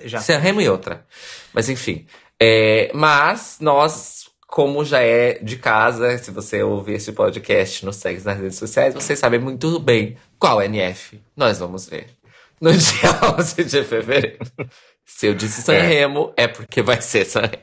já. 0.05 0.19
Sanremo 0.21 0.61
e 0.61 0.69
outra. 0.69 1.05
Mas 1.53 1.67
enfim. 1.69 2.05
É, 2.41 2.89
mas 2.93 3.57
nós, 3.59 4.29
como 4.47 4.85
já 4.85 5.01
é 5.01 5.33
de 5.39 5.57
casa, 5.57 6.17
se 6.17 6.31
você 6.31 6.63
ouvir 6.63 6.93
esse 6.93 7.11
podcast 7.11 7.85
nos 7.85 7.97
segue 7.97 8.23
nas 8.23 8.37
redes 8.39 8.57
sociais, 8.57 8.93
você 8.93 9.15
sabe 9.15 9.37
muito 9.37 9.77
bem 9.79 10.15
qual 10.39 10.61
NF 10.61 11.21
nós 11.35 11.59
vamos 11.59 11.85
ver. 11.87 12.07
No 12.61 12.71
dia 12.75 13.35
11 13.37 13.63
de 13.65 13.83
fevereiro. 13.83 14.39
Se 15.05 15.27
eu 15.27 15.33
disse 15.33 15.61
Sanremo, 15.61 16.33
é, 16.37 16.47
porque 16.47 16.81
vai 16.81 17.01
ser 17.01 17.25
Sanremo. 17.25 17.53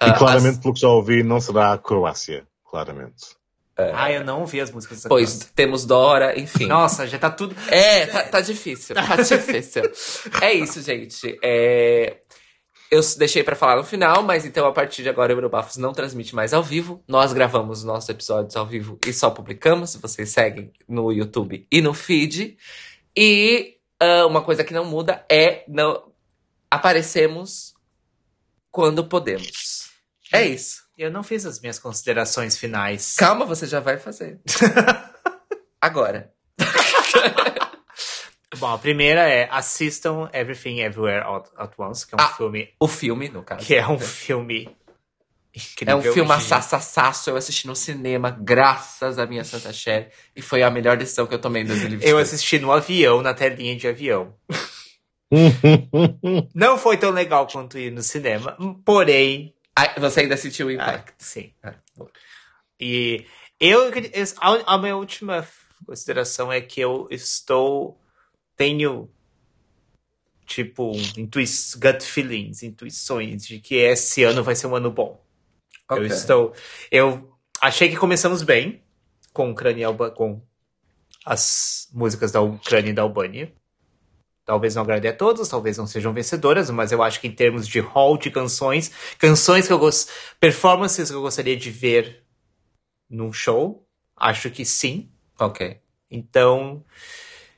E 0.00 0.06
Ah, 0.06 0.12
claramente, 0.14 0.58
pelo 0.60 0.74
que 0.74 0.80
já 0.80 0.88
ouvi, 0.88 1.22
não 1.22 1.40
será 1.40 1.72
a 1.72 1.78
Croácia. 1.78 2.44
Claramente. 2.68 3.36
Ah, 3.76 4.12
eu 4.12 4.22
não 4.24 4.40
ouvi 4.40 4.60
as 4.60 4.70
músicas 4.70 4.98
dessa 4.98 5.08
Pois 5.08 5.30
classe. 5.32 5.52
temos 5.54 5.84
Dora, 5.84 6.38
enfim. 6.38 6.66
Nossa, 6.66 7.06
já 7.06 7.18
tá 7.18 7.30
tudo. 7.30 7.56
É, 7.68 8.06
tá, 8.06 8.22
tá 8.24 8.40
difícil. 8.40 8.94
Tá 8.94 9.16
difícil. 9.22 9.82
é 10.42 10.52
isso, 10.52 10.82
gente. 10.82 11.38
É, 11.42 12.18
Eu 12.90 13.00
deixei 13.16 13.42
pra 13.42 13.56
falar 13.56 13.76
no 13.76 13.84
final, 13.84 14.22
mas 14.22 14.44
então 14.44 14.66
a 14.66 14.72
partir 14.72 15.02
de 15.02 15.08
agora 15.08 15.32
o 15.32 15.36
Eurobafos 15.36 15.78
não 15.78 15.92
transmite 15.94 16.34
mais 16.34 16.52
ao 16.52 16.62
vivo. 16.62 17.02
Nós 17.08 17.32
gravamos 17.32 17.78
os 17.78 17.84
nossos 17.84 18.08
episódios 18.10 18.54
ao 18.56 18.66
vivo 18.66 18.98
e 19.06 19.12
só 19.12 19.30
publicamos. 19.30 19.96
Vocês 19.96 20.28
seguem 20.28 20.70
no 20.86 21.10
YouTube 21.10 21.66
e 21.72 21.80
no 21.80 21.94
feed. 21.94 22.58
E 23.16 23.78
ah, 23.98 24.26
uma 24.26 24.42
coisa 24.42 24.62
que 24.62 24.74
não 24.74 24.84
muda 24.84 25.24
é 25.30 25.64
não 25.66 26.12
aparecemos 26.70 27.72
quando 28.70 29.04
podemos. 29.04 29.90
É 30.32 30.46
isso. 30.46 30.81
Eu 30.96 31.10
não 31.10 31.22
fiz 31.22 31.46
as 31.46 31.60
minhas 31.60 31.78
considerações 31.78 32.56
finais. 32.58 33.14
Calma, 33.16 33.44
você 33.46 33.66
já 33.66 33.80
vai 33.80 33.98
fazer. 33.98 34.40
Agora. 35.80 36.30
Bom, 38.58 38.68
a 38.72 38.78
primeira 38.78 39.22
é 39.28 39.48
assistam 39.50 40.28
Everything 40.32 40.80
Everywhere 40.80 41.24
All 41.24 41.42
at 41.56 41.72
Once, 41.78 42.06
que 42.06 42.14
é 42.14 42.16
um 42.16 42.20
Ah. 42.24 42.28
filme 42.34 42.68
O 42.78 42.86
filme, 42.86 43.28
no 43.28 43.42
caso. 43.42 43.64
que 43.66 43.74
é 43.74 43.88
um 43.88 43.98
filme 43.98 44.64
É 45.86 45.94
um 45.94 45.98
incrível 45.98 46.12
filme 46.12 46.32
assassaço. 46.32 47.30
Eu 47.30 47.36
assisti 47.36 47.66
no 47.66 47.74
cinema, 47.74 48.30
graças 48.30 49.18
à 49.18 49.26
minha 49.26 49.42
Santa 49.44 49.72
Cher. 49.72 50.12
E 50.36 50.42
foi 50.42 50.62
a 50.62 50.70
melhor 50.70 50.96
decisão 50.98 51.26
que 51.26 51.34
eu 51.34 51.40
tomei 51.40 51.62
em 51.62 51.66
2022. 51.66 52.10
Eu 52.12 52.18
assisti 52.18 52.58
no 52.58 52.70
avião, 52.70 53.22
na 53.22 53.32
telinha 53.34 53.74
de 53.74 53.88
avião. 53.88 54.34
Não 56.54 56.76
foi 56.76 56.98
tão 56.98 57.10
legal 57.10 57.46
quanto 57.46 57.78
ir 57.78 57.90
no 57.90 58.02
cinema, 58.02 58.54
porém, 58.84 59.54
Ah, 59.76 59.98
você 59.98 60.20
ainda 60.20 60.36
sentiu 60.36 60.66
o 60.66 60.70
ah, 60.70 60.74
impacto. 60.74 61.14
sim. 61.18 61.52
Ah. 61.62 61.74
E 62.78 63.26
eu 63.58 63.90
a, 64.40 64.74
a 64.74 64.78
minha 64.78 64.96
última 64.96 65.46
consideração 65.86 66.52
é 66.52 66.60
que 66.60 66.80
eu 66.80 67.08
estou 67.10 68.00
tenho 68.56 69.10
tipo 70.46 70.92
um 70.92 71.02
intui 71.16 71.44
gut 71.76 72.04
feelings, 72.04 72.62
intuições 72.62 73.46
de 73.46 73.58
que 73.58 73.76
esse 73.76 74.22
ano 74.24 74.42
vai 74.42 74.54
ser 74.54 74.66
um 74.66 74.76
ano 74.76 74.90
bom. 74.90 75.24
Eu 75.90 75.96
Ok. 75.96 76.06
estou 76.06 76.54
eu 76.90 77.36
achei 77.60 77.88
que 77.88 77.96
começamos 77.96 78.42
bem 78.42 78.82
com 79.32 79.50
Ucrânia 79.50 79.88
com 80.14 80.42
as 81.24 81.88
músicas 81.92 82.32
da 82.32 82.40
Ucrânia 82.40 82.90
e 82.90 82.94
da 82.94 83.02
Albânia. 83.02 83.52
Talvez 84.44 84.74
não 84.74 84.82
agrade 84.82 85.06
a 85.06 85.12
todos, 85.12 85.48
talvez 85.48 85.78
não 85.78 85.86
sejam 85.86 86.12
vencedoras, 86.12 86.68
mas 86.68 86.90
eu 86.90 87.02
acho 87.02 87.20
que 87.20 87.28
em 87.28 87.32
termos 87.32 87.66
de 87.66 87.78
hall 87.78 88.18
de 88.18 88.30
canções, 88.30 88.90
canções 89.18 89.66
que 89.66 89.72
eu 89.72 89.78
gosto, 89.78 90.10
performances 90.40 91.10
que 91.10 91.16
eu 91.16 91.22
gostaria 91.22 91.56
de 91.56 91.70
ver 91.70 92.24
num 93.08 93.32
show, 93.32 93.86
acho 94.16 94.50
que 94.50 94.64
sim. 94.64 95.08
Ok. 95.38 95.78
Então, 96.10 96.84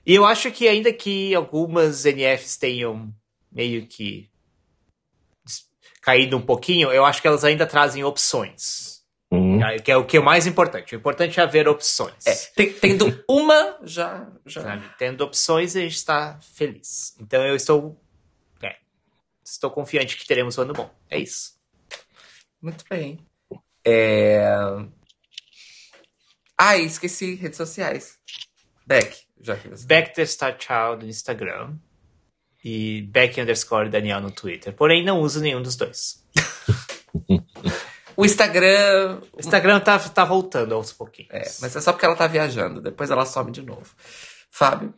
e 0.06 0.14
eu 0.14 0.26
acho 0.26 0.50
que 0.50 0.68
ainda 0.68 0.92
que 0.92 1.34
algumas 1.34 2.04
NFs 2.04 2.58
tenham 2.58 3.14
meio 3.50 3.86
que 3.86 4.30
caído 6.02 6.36
um 6.36 6.42
pouquinho, 6.42 6.92
eu 6.92 7.04
acho 7.04 7.22
que 7.22 7.26
elas 7.26 7.44
ainda 7.44 7.66
trazem 7.66 8.04
opções. 8.04 8.93
Hum. 9.34 9.60
Que 9.82 9.90
é 9.90 9.96
o 9.96 10.04
que 10.04 10.16
é 10.16 10.20
o 10.20 10.24
mais 10.24 10.46
importante. 10.46 10.94
O 10.94 10.98
importante 10.98 11.40
é 11.40 11.42
haver 11.42 11.68
opções. 11.68 12.26
É, 12.26 12.34
tem- 12.54 12.72
tendo 12.72 13.24
uma, 13.28 13.78
já. 13.82 14.26
já... 14.46 14.62
Sabe? 14.62 14.90
Tendo 14.98 15.22
opções, 15.22 15.74
a 15.76 15.80
gente 15.80 15.96
está 15.96 16.38
feliz. 16.40 17.16
Então 17.20 17.44
eu 17.44 17.56
estou. 17.56 18.00
é, 18.62 18.76
estou 19.44 19.70
confiante 19.70 20.16
que 20.16 20.26
teremos 20.26 20.56
um 20.58 20.62
ano 20.62 20.72
bom. 20.72 20.90
É 21.10 21.18
isso. 21.18 21.54
Muito 22.60 22.84
bem. 22.88 23.18
É... 23.84 24.46
Ah, 26.58 26.78
esqueci 26.78 27.34
redes 27.34 27.56
sociais. 27.56 28.18
Beck, 28.86 29.22
já 29.40 29.56
que 29.56 29.68
você... 29.68 29.86
Beck 29.86 30.14
the 30.14 30.24
Star 30.24 30.56
Child 30.58 31.04
no 31.04 31.10
Instagram 31.10 31.76
e 32.64 33.02
Beck 33.02 33.40
underscore 33.40 33.90
Daniel 33.90 34.20
no 34.20 34.30
Twitter. 34.30 34.72
Porém, 34.72 35.04
não 35.04 35.20
uso 35.20 35.40
nenhum 35.40 35.60
dos 35.60 35.76
dois. 35.76 36.24
O 38.16 38.24
Instagram. 38.24 39.20
O 39.32 39.40
Instagram 39.40 39.80
tá, 39.80 39.98
tá 39.98 40.24
voltando 40.24 40.74
aos 40.74 40.92
pouquinhos. 40.92 41.30
É, 41.32 41.42
mas 41.60 41.76
é 41.76 41.80
só 41.80 41.92
porque 41.92 42.06
ela 42.06 42.16
tá 42.16 42.26
viajando. 42.26 42.80
Depois 42.80 43.10
ela 43.10 43.24
some 43.26 43.50
de 43.50 43.62
novo. 43.62 43.86
Fábio. 44.50 44.94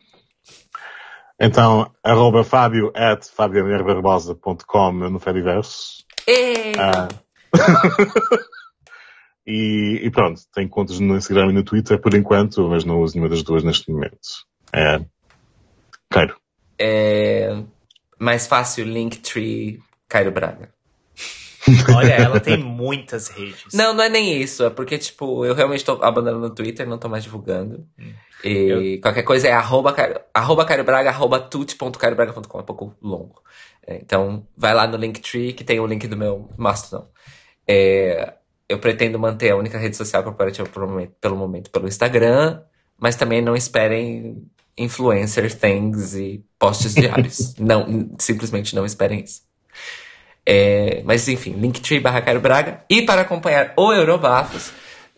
Então, 1.39 1.91
arroba 2.03 2.43
fábio 2.43 2.91
at 2.95 3.25
fabianerbarbosa.com 3.25 4.91
no 4.91 5.19
Fediverso. 5.19 6.03
E... 6.27 6.73
Ah. 6.79 7.07
e, 9.45 9.99
e 10.03 10.11
pronto, 10.11 10.41
tem 10.53 10.67
contas 10.67 10.99
no 10.99 11.15
Instagram 11.15 11.51
e 11.51 11.53
no 11.53 11.63
Twitter 11.63 12.01
por 12.01 12.15
enquanto, 12.15 12.67
mas 12.67 12.83
não 12.83 13.01
uso 13.01 13.15
nenhuma 13.15 13.29
das 13.29 13.43
duas 13.43 13.63
neste 13.63 13.91
momento. 13.91 14.17
É. 14.73 14.99
Quero. 16.11 16.35
É 16.79 17.63
mais 18.19 18.47
fácil, 18.47 18.85
Linktree, 18.85 19.79
Cairo 20.07 20.31
Braga. 20.31 20.69
Olha, 21.95 22.13
ela 22.13 22.39
tem 22.39 22.57
muitas 22.57 23.27
redes. 23.27 23.73
Não, 23.73 23.93
não 23.93 24.03
é 24.03 24.09
nem 24.09 24.41
isso. 24.41 24.63
É 24.63 24.69
porque, 24.69 24.97
tipo, 24.97 25.45
eu 25.45 25.53
realmente 25.53 25.83
tô 25.83 26.03
abandonando 26.03 26.47
o 26.47 26.53
Twitter, 26.55 26.87
não 26.87 26.97
tô 26.97 27.09
mais 27.09 27.23
divulgando. 27.23 27.85
Hum. 27.99 28.13
E 28.43 28.95
Eu- 28.95 29.01
qualquer 29.01 29.23
coisa 29.23 29.47
é 29.47 29.51
arroba, 29.51 29.95
arroba 30.33 30.65
Cairo 30.65 30.83
Braga, 30.83 31.09
arroba 31.09 31.39
tut.cairobraga.com. 31.39 32.57
É 32.57 32.61
um 32.61 32.65
pouco 32.65 32.95
longo. 33.01 33.41
É, 33.85 33.95
então, 33.95 34.45
vai 34.55 34.73
lá 34.73 34.85
no 34.85 34.97
Linktree, 34.97 35.53
que 35.53 35.63
tem 35.63 35.79
o 35.79 35.87
link 35.87 36.07
do 36.07 36.17
meu 36.17 36.49
Mastodon. 36.57 37.07
É, 37.67 38.33
eu 38.69 38.79
pretendo 38.79 39.17
manter 39.17 39.51
a 39.51 39.55
única 39.55 39.77
rede 39.77 39.95
social 39.95 40.23
corporativa 40.23 40.67
pelo 40.67 40.87
momento, 40.87 41.13
pelo 41.19 41.35
momento 41.35 41.69
pelo 41.71 41.87
Instagram, 41.87 42.61
mas 42.99 43.15
também 43.15 43.41
não 43.41 43.55
esperem 43.55 44.45
influencer 44.77 45.53
things 45.57 46.13
e 46.13 46.43
posts 46.59 46.93
diários. 46.93 47.55
não, 47.59 48.13
simplesmente 48.19 48.75
não 48.75 48.85
esperem 48.85 49.23
isso. 49.23 49.41
É, 50.49 51.01
mas 51.03 51.27
enfim, 51.27 51.51
Linktree 51.51 51.99
barra 51.99 52.21
Cairo 52.21 52.39
Braga. 52.39 52.85
E 52.89 53.01
para 53.01 53.23
acompanhar 53.23 53.73
o 53.75 53.91
Eurobafos, 53.91 54.71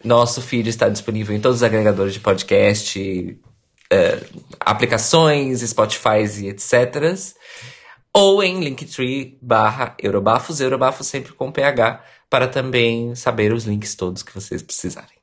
nosso 0.03 0.41
feed 0.41 0.67
está 0.67 0.89
disponível 0.89 1.35
em 1.35 1.39
todos 1.39 1.57
os 1.57 1.63
agregadores 1.63 2.15
de 2.15 2.19
podcast, 2.19 3.39
é, 3.91 4.23
aplicações, 4.59 5.61
Spotify 5.61 6.25
e 6.41 6.47
etc. 6.49 7.15
Ou 8.11 8.41
em 8.41 8.59
Linktree 8.59 9.37
barra 9.39 9.95
Eurobafos, 10.01 10.59
Eurobafos 10.59 11.05
sempre 11.05 11.33
com 11.33 11.51
PH, 11.51 12.03
para 12.27 12.47
também 12.47 13.13
saber 13.13 13.53
os 13.53 13.65
links 13.65 13.93
todos 13.93 14.23
que 14.23 14.33
vocês 14.33 14.63
precisarem. 14.63 15.19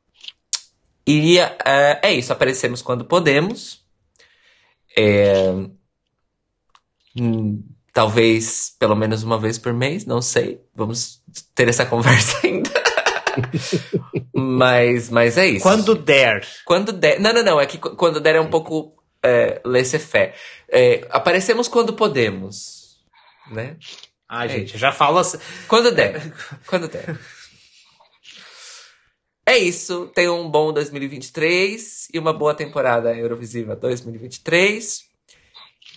E 1.04 1.40
é, 1.40 2.00
é 2.00 2.12
isso, 2.12 2.32
aparecemos 2.32 2.80
quando 2.80 3.04
podemos. 3.04 3.84
É, 4.96 5.52
hum, 7.18 7.75
talvez 7.96 8.74
pelo 8.78 8.94
menos 8.94 9.22
uma 9.22 9.38
vez 9.38 9.56
por 9.56 9.72
mês, 9.72 10.04
não 10.04 10.20
sei. 10.20 10.60
Vamos 10.74 11.22
ter 11.54 11.66
essa 11.66 11.86
conversa 11.88 12.38
ainda. 12.46 12.70
mas, 14.34 15.08
mas 15.08 15.38
é 15.38 15.46
isso. 15.46 15.62
Quando 15.62 15.94
der. 15.94 16.46
Quando 16.66 16.92
der. 16.92 17.18
Não, 17.18 17.32
não, 17.32 17.42
não. 17.42 17.58
É 17.58 17.64
que 17.64 17.78
qu- 17.78 17.96
quando 17.96 18.20
der 18.20 18.36
é 18.36 18.40
um 18.40 18.50
pouco 18.50 18.94
é, 19.22 19.62
laissez-faire. 19.64 20.34
É, 20.68 21.06
aparecemos 21.08 21.68
quando 21.68 21.94
podemos. 21.94 22.98
Né? 23.50 23.76
Ai, 24.28 24.46
É 24.46 24.50
gente, 24.50 24.76
já 24.76 24.92
falo 24.92 25.16
assim. 25.18 25.38
Quando 25.66 25.90
der. 25.90 26.20
quando 26.68 26.88
der. 26.88 27.18
É 29.48 29.56
isso. 29.56 30.10
Tenham 30.14 30.38
um 30.42 30.50
bom 30.50 30.70
2023 30.70 32.08
e 32.12 32.18
uma 32.18 32.34
boa 32.34 32.52
temporada 32.54 33.16
Eurovisiva 33.16 33.74
2023. 33.74 35.04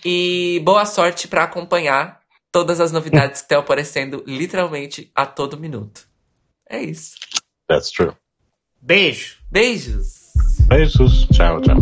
E 0.04 0.60
boa 0.64 0.84
sorte 0.86 1.28
para 1.28 1.44
acompanhar 1.44 2.20
todas 2.52 2.80
as 2.80 2.92
novidades 2.92 3.40
que 3.40 3.46
estão 3.46 3.60
aparecendo 3.60 4.22
literalmente 4.26 5.10
a 5.14 5.26
todo 5.26 5.58
minuto. 5.58 6.08
É 6.68 6.80
isso. 6.82 7.14
That's 7.68 7.90
true. 7.90 8.12
Beijo. 8.80 9.36
Beijos! 9.50 10.32
Beijos. 10.66 11.26
Tchau, 11.32 11.60
tchau. 11.60 11.76